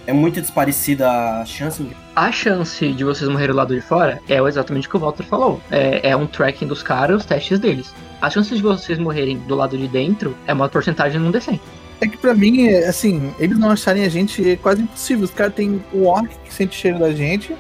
é 0.07 0.13
muito 0.13 0.41
desparecida 0.41 1.11
a 1.11 1.45
chance. 1.45 1.87
A 2.15 2.31
chance 2.31 2.93
de 2.93 3.05
vocês 3.05 3.29
morrerem 3.29 3.53
do 3.53 3.57
lado 3.57 3.75
de 3.75 3.81
fora 3.81 4.21
é 4.29 4.39
exatamente 4.39 4.87
o 4.87 4.91
que 4.91 4.97
o 4.97 5.01
Walter 5.01 5.25
falou. 5.25 5.61
É, 5.71 6.11
é 6.11 6.17
um 6.17 6.27
tracking 6.27 6.67
dos 6.67 6.83
caras, 6.83 7.19
os 7.19 7.27
testes 7.27 7.59
deles. 7.59 7.93
A 8.21 8.31
chance 8.31 8.55
de 8.55 8.63
vocês 8.63 8.99
morrerem 8.99 9.39
do 9.39 9.55
lado 9.55 9.77
de 9.77 9.89
dentro 9.89 10.37
é 10.47 10.53
uma 10.53 10.69
porcentagem 10.69 11.21
num 11.21 11.31
D100. 11.31 11.61
É 12.01 12.07
que 12.07 12.17
pra 12.17 12.35
mim, 12.35 12.69
é, 12.69 12.87
assim, 12.89 13.35
eles 13.39 13.59
não 13.59 13.71
acharem 13.71 14.05
a 14.05 14.09
gente 14.09 14.51
é 14.51 14.57
quase 14.57 14.83
impossível. 14.83 15.25
Os 15.25 15.31
caras 15.31 15.55
têm 15.55 15.83
o 15.93 16.07
orc 16.07 16.29
que 16.45 16.53
sente 16.53 16.77
cheiro 16.77 16.99
da 16.99 17.13
gente. 17.13 17.53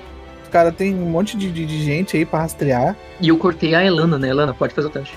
Os 0.42 0.48
cara 0.50 0.70
tem 0.70 0.94
um 0.94 1.10
monte 1.10 1.36
de, 1.36 1.50
de, 1.50 1.66
de 1.66 1.82
gente 1.82 2.16
aí 2.16 2.24
pra 2.24 2.40
rastrear. 2.40 2.96
E 3.20 3.28
eu 3.28 3.38
cortei 3.38 3.74
a 3.74 3.84
Elana, 3.84 4.18
né? 4.18 4.28
Elana, 4.28 4.54
pode 4.54 4.74
fazer 4.74 4.88
o 4.88 4.90
teste. 4.90 5.16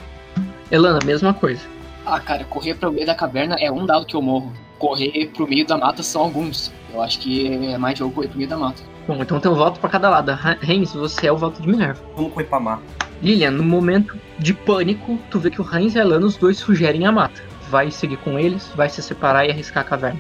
Elana, 0.72 1.00
mesma 1.06 1.34
coisa. 1.34 1.62
Ah, 2.06 2.20
cara, 2.20 2.44
correr 2.46 2.76
pro 2.76 2.92
meio 2.92 3.06
da 3.06 3.14
caverna 3.14 3.56
é 3.60 3.72
um 3.72 3.86
dado 3.86 4.06
que 4.06 4.16
eu 4.16 4.22
morro. 4.22 4.52
Correr 4.80 5.30
pro 5.36 5.48
meio 5.48 5.68
da 5.68 5.78
mata 5.78 6.02
são 6.02 6.22
alguns. 6.24 6.72
Eu 6.92 7.02
acho 7.02 7.20
que 7.20 7.48
é 7.48 7.78
mais 7.78 8.00
jogo 8.00 8.16
correr 8.16 8.30
pro 8.30 8.38
meio 8.38 8.50
da 8.50 8.58
mata. 8.58 8.82
Bom, 9.08 9.18
então 9.22 9.40
tem 9.40 9.52
um 9.52 9.56
voto 9.56 9.80
pra 9.80 9.90
cada 9.90 10.10
lado. 10.10 10.32
Heinz, 10.68 10.94
você 10.94 11.28
é 11.28 11.32
o 11.32 11.38
voto 11.38 11.62
de 11.62 11.68
Minerva. 11.68 12.02
Vamos 12.16 12.34
correr 12.34 12.46
pra 12.46 12.60
mata. 12.60 12.82
Lilian, 13.22 13.52
no 13.52 13.64
momento 13.64 14.18
de 14.40 14.54
pânico, 14.54 15.20
tu 15.30 15.40
vê 15.40 15.52
que 15.52 15.62
o 15.62 15.76
Heinz 15.76 15.96
e 15.96 16.00
a 16.00 16.02
Elana, 16.02 16.26
os 16.26 16.38
dois 16.38 16.58
sugerem 16.58 17.06
a 17.06 17.12
mata. 17.12 17.44
Vai 17.70 17.92
seguir 17.92 18.18
com 18.18 18.40
eles, 18.40 18.72
vai 18.76 18.90
se 18.90 19.04
separar 19.04 19.46
e 19.46 19.52
arriscar 19.52 19.84
a 19.84 19.88
caverna. 19.88 20.20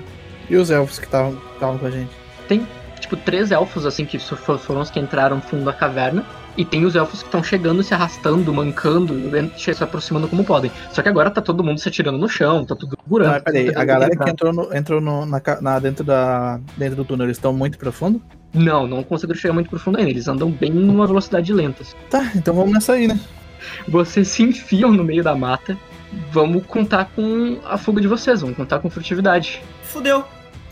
E 0.49 0.56
os 0.56 0.69
elfos 0.69 0.99
que 0.99 1.06
estavam 1.06 1.38
com 1.60 1.86
a 1.86 1.90
gente? 1.90 2.11
Tem, 2.48 2.68
tipo, 2.99 3.15
três 3.15 3.52
elfos, 3.52 3.86
assim, 3.86 4.06
que 4.06 4.19
foram 4.19 4.81
os 4.81 4.90
que 4.90 4.99
entraram 4.99 5.38
no 5.38 5.41
fundo 5.41 5.64
da 5.64 5.73
caverna. 5.73 6.26
E 6.57 6.65
tem 6.65 6.85
os 6.85 6.95
elfos 6.95 7.21
que 7.21 7.27
estão 7.27 7.41
chegando, 7.41 7.81
se 7.84 7.93
arrastando, 7.93 8.53
mancando, 8.53 9.15
se 9.57 9.84
aproximando 9.84 10.27
como 10.27 10.43
podem. 10.43 10.71
Só 10.91 11.01
que 11.01 11.09
agora 11.09 11.31
tá 11.31 11.41
todo 11.41 11.63
mundo 11.63 11.80
se 11.80 11.88
atirando 11.88 12.17
no 12.17 12.27
chão, 12.27 12.65
tá 12.65 12.76
tudo 12.76 12.97
segurando. 13.01 13.34
Não, 13.34 13.41
peraí, 13.41 13.73
a 13.76 13.85
galera 13.85 14.15
que 14.15 14.30
entrou, 14.30 14.51
no, 14.51 14.76
entrou 14.76 15.01
no, 15.01 15.26
na, 15.26 15.41
na, 15.61 15.80
dentro, 15.80 16.03
da, 16.03 16.59
dentro 16.76 16.97
do 16.97 17.05
túnel, 17.05 17.27
eles 17.27 17.38
estão 17.38 17.53
muito 17.53 17.77
profundo? 17.77 18.21
Não, 18.53 18.88
não 18.88 19.03
conseguiram 19.03 19.39
chegar 19.39 19.53
muito 19.53 19.69
profundo 19.69 19.99
ainda. 19.99 20.09
Eles 20.09 20.27
andam 20.27 20.51
bem 20.51 20.71
numa 20.71 21.05
velocidade 21.05 21.53
lenta. 21.53 21.84
Tá, 22.09 22.31
então 22.35 22.53
vamos 22.53 22.73
nessa 22.73 22.93
aí, 22.93 23.07
né? 23.07 23.19
Vocês 23.88 24.27
se 24.27 24.43
enfiam 24.43 24.91
no 24.91 25.03
meio 25.03 25.23
da 25.23 25.35
mata. 25.35 25.77
Vamos 26.31 26.65
contar 26.65 27.05
com 27.15 27.59
a 27.65 27.77
fuga 27.77 28.01
de 28.01 28.07
vocês, 28.07 28.41
vamos 28.41 28.57
contar 28.57 28.80
com 28.80 28.89
furtividade. 28.89 29.61
Fudeu. 29.84 30.26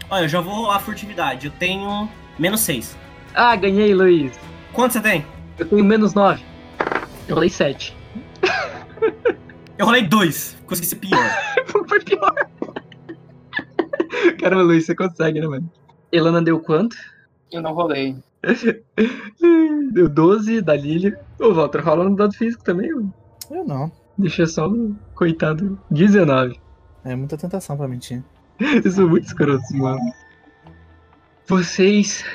Olha, 0.10 0.24
eu 0.24 0.30
já 0.30 0.42
vou 0.42 0.54
rolar 0.54 0.80
furtividade. 0.80 1.48
Eu 1.48 1.54
tenho 1.60 2.10
menos 2.40 2.62
6. 2.62 2.98
Ah, 3.36 3.56
ganhei, 3.56 3.94
Luiz. 3.94 4.34
Quanto 4.74 4.94
você 4.94 5.02
tem? 5.02 5.26
Eu 5.58 5.68
tenho 5.68 5.84
menos 5.84 6.14
9. 6.14 6.44
Eu 7.28 7.36
rolei 7.36 7.50
7. 7.50 7.96
eu 9.78 9.86
rolei 9.86 10.08
2. 10.08 10.58
Consegui 10.66 10.88
ser 10.88 10.96
pior. 10.98 11.30
Foi 11.88 12.00
pior. 12.00 12.34
Caramba, 14.40 14.64
Luiz, 14.64 14.86
você 14.86 14.96
consegue, 14.96 15.40
né, 15.40 15.48
mano? 15.48 15.72
Elana 16.12 16.42
deu 16.42 16.60
quanto? 16.60 16.96
Eu 17.52 17.62
não 17.62 17.74
rolei. 17.74 18.16
deu 19.94 20.08
12 20.08 20.62
da 20.62 20.76
Lilia. 20.76 21.20
Ô, 21.40 21.54
Walter, 21.54 21.80
rola 21.84 22.10
no 22.10 22.16
dado 22.16 22.34
físico 22.34 22.64
também, 22.64 22.94
mano. 22.94 23.14
Eu 23.50 23.66
não. 23.66 23.92
Deixa 24.18 24.46
só 24.46 24.68
o 24.68 24.96
coitado 25.16 25.80
19. 25.90 26.60
É 27.04 27.16
muita 27.16 27.38
tentação 27.38 27.78
pra 27.78 27.88
mentir. 27.88 28.24
Eu 28.60 28.92
sou 28.92 29.08
muito 29.08 29.26
escroto, 29.26 29.64
mano. 29.76 30.00
Vocês 31.48 32.26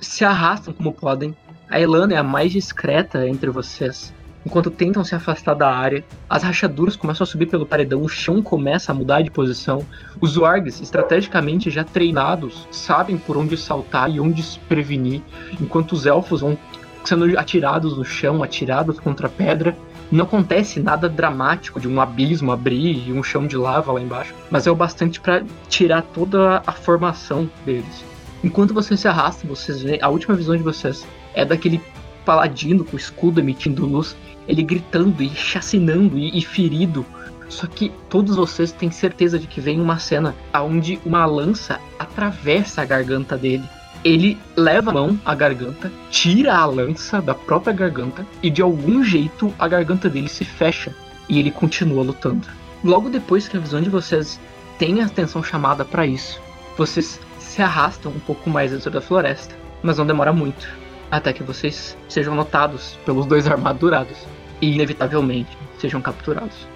se 0.00 0.24
arrastam 0.24 0.74
como 0.74 0.92
podem. 0.92 1.36
A 1.70 1.78
Elana 1.78 2.14
é 2.14 2.16
a 2.16 2.22
mais 2.24 2.50
discreta 2.50 3.28
entre 3.28 3.48
vocês. 3.48 4.12
Enquanto 4.44 4.72
tentam 4.72 5.04
se 5.04 5.14
afastar 5.14 5.54
da 5.54 5.72
área, 5.72 6.04
as 6.28 6.42
rachaduras 6.42 6.96
começam 6.96 7.22
a 7.22 7.26
subir 7.26 7.46
pelo 7.46 7.64
paredão, 7.64 8.02
o 8.02 8.08
chão 8.08 8.42
começa 8.42 8.90
a 8.90 8.94
mudar 8.94 9.22
de 9.22 9.30
posição. 9.30 9.86
Os 10.20 10.36
wargs, 10.36 10.80
estrategicamente 10.80 11.70
já 11.70 11.84
treinados, 11.84 12.66
sabem 12.72 13.16
por 13.16 13.36
onde 13.36 13.56
saltar 13.56 14.10
e 14.10 14.18
onde 14.18 14.42
se 14.42 14.58
prevenir, 14.58 15.22
enquanto 15.60 15.92
os 15.92 16.06
elfos 16.06 16.40
vão 16.40 16.58
sendo 17.04 17.38
atirados 17.38 17.96
no 17.96 18.04
chão, 18.04 18.42
atirados 18.42 18.98
contra 18.98 19.28
a 19.28 19.30
pedra. 19.30 19.76
Não 20.10 20.24
acontece 20.24 20.80
nada 20.80 21.08
dramático 21.08 21.78
de 21.78 21.86
um 21.86 22.00
abismo 22.00 22.50
abrir 22.50 23.08
e 23.08 23.12
um 23.12 23.22
chão 23.22 23.46
de 23.46 23.56
lava 23.56 23.92
lá 23.92 24.00
embaixo, 24.00 24.34
mas 24.50 24.66
é 24.66 24.72
o 24.72 24.74
bastante 24.74 25.20
para 25.20 25.44
tirar 25.68 26.02
toda 26.02 26.64
a 26.66 26.72
formação 26.72 27.48
deles. 27.64 28.04
Enquanto 28.42 28.74
vocês 28.74 28.98
se 28.98 29.06
arrastam, 29.06 29.48
vocês 29.48 29.82
veem, 29.82 30.02
a 30.02 30.08
última 30.08 30.34
visão 30.34 30.56
de 30.56 30.64
vocês 30.64 31.06
é 31.34 31.44
daquele 31.44 31.80
paladino 32.24 32.84
com 32.84 32.96
escudo 32.96 33.40
emitindo 33.40 33.86
luz, 33.86 34.16
ele 34.46 34.62
gritando 34.62 35.22
e 35.22 35.30
chacinando 35.30 36.18
e, 36.18 36.38
e 36.38 36.42
ferido. 36.42 37.04
Só 37.48 37.66
que 37.66 37.90
todos 38.08 38.36
vocês 38.36 38.70
têm 38.70 38.90
certeza 38.90 39.38
de 39.38 39.46
que 39.46 39.60
vem 39.60 39.80
uma 39.80 39.98
cena 39.98 40.34
onde 40.54 41.00
uma 41.04 41.26
lança 41.26 41.80
atravessa 41.98 42.82
a 42.82 42.84
garganta 42.84 43.36
dele 43.36 43.64
ele 44.04 44.38
leva 44.56 44.90
a 44.90 44.94
mão 44.94 45.20
à 45.24 45.34
garganta, 45.34 45.92
tira 46.10 46.56
a 46.56 46.64
lança 46.64 47.20
da 47.20 47.34
própria 47.34 47.72
garganta 47.72 48.26
e 48.42 48.50
de 48.50 48.62
algum 48.62 49.04
jeito 49.04 49.52
a 49.58 49.68
garganta 49.68 50.08
dele 50.08 50.28
se 50.28 50.44
fecha 50.44 50.94
e 51.28 51.38
ele 51.38 51.50
continua 51.50 52.02
lutando. 52.02 52.48
Logo 52.82 53.10
depois 53.10 53.46
que 53.46 53.56
a 53.56 53.60
visão 53.60 53.82
de 53.82 53.90
vocês 53.90 54.40
tem 54.78 55.02
a 55.02 55.06
atenção 55.06 55.42
chamada 55.42 55.84
para 55.84 56.06
isso, 56.06 56.40
vocês 56.78 57.20
se 57.38 57.60
arrastam 57.60 58.12
um 58.12 58.20
pouco 58.20 58.48
mais 58.48 58.70
dentro 58.70 58.90
da 58.90 59.00
floresta, 59.00 59.54
mas 59.82 59.98
não 59.98 60.06
demora 60.06 60.32
muito 60.32 60.66
até 61.10 61.32
que 61.32 61.42
vocês 61.42 61.96
sejam 62.08 62.34
notados 62.34 62.98
pelos 63.04 63.26
dois 63.26 63.46
armadurados 63.46 64.18
e 64.60 64.74
inevitavelmente 64.74 65.56
sejam 65.78 66.00
capturados. 66.00 66.69